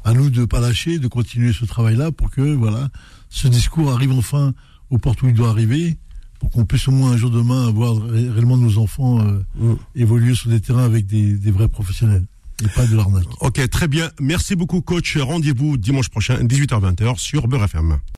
À 0.06 0.14
nous 0.14 0.30
de 0.30 0.46
pas 0.46 0.62
lâcher, 0.62 0.98
de 0.98 1.08
continuer 1.10 1.52
ce 1.52 1.66
travail-là 1.66 2.14
pour 2.14 2.32
que, 2.32 2.54
voilà, 2.54 2.88
ce 3.28 3.50
discours 3.50 3.92
arrive 3.92 4.14
enfin 4.14 4.54
aux 4.90 4.98
portes 4.98 5.22
où 5.22 5.28
il 5.28 5.34
doit 5.34 5.50
arriver, 5.50 5.98
pour 6.40 6.50
qu'on 6.52 6.66
puisse 6.66 6.88
au 6.88 6.92
moins 6.92 7.12
un 7.12 7.18
jour 7.18 7.30
demain 7.30 7.68
avoir 7.68 7.96
ré- 8.02 8.30
réellement 8.30 8.58
nos 8.58 8.78
enfants 8.78 9.20
euh, 9.20 9.40
Mm. 9.60 9.74
évoluer 9.96 10.36
sur 10.36 10.50
des 10.50 10.60
terrains 10.62 10.86
avec 10.86 11.06
des, 11.06 11.34
des 11.34 11.52
vrais 11.52 11.68
professionnels 11.68 12.26
et 12.64 12.68
pas 12.70 12.86
de 12.88 12.96
l'arnaque. 12.96 13.28
Ok, 13.42 13.70
très 13.70 13.88
bien. 13.88 14.10
Merci 14.20 14.56
beaucoup, 14.56 14.82
coach. 14.82 15.16
Rendez-vous 15.18 15.78
dimanche 15.78 16.10
prochain, 16.10 16.44
18h-20h 16.44 17.18
sur 17.18 17.48
Beurre 17.48 17.66
FM. 17.66 18.00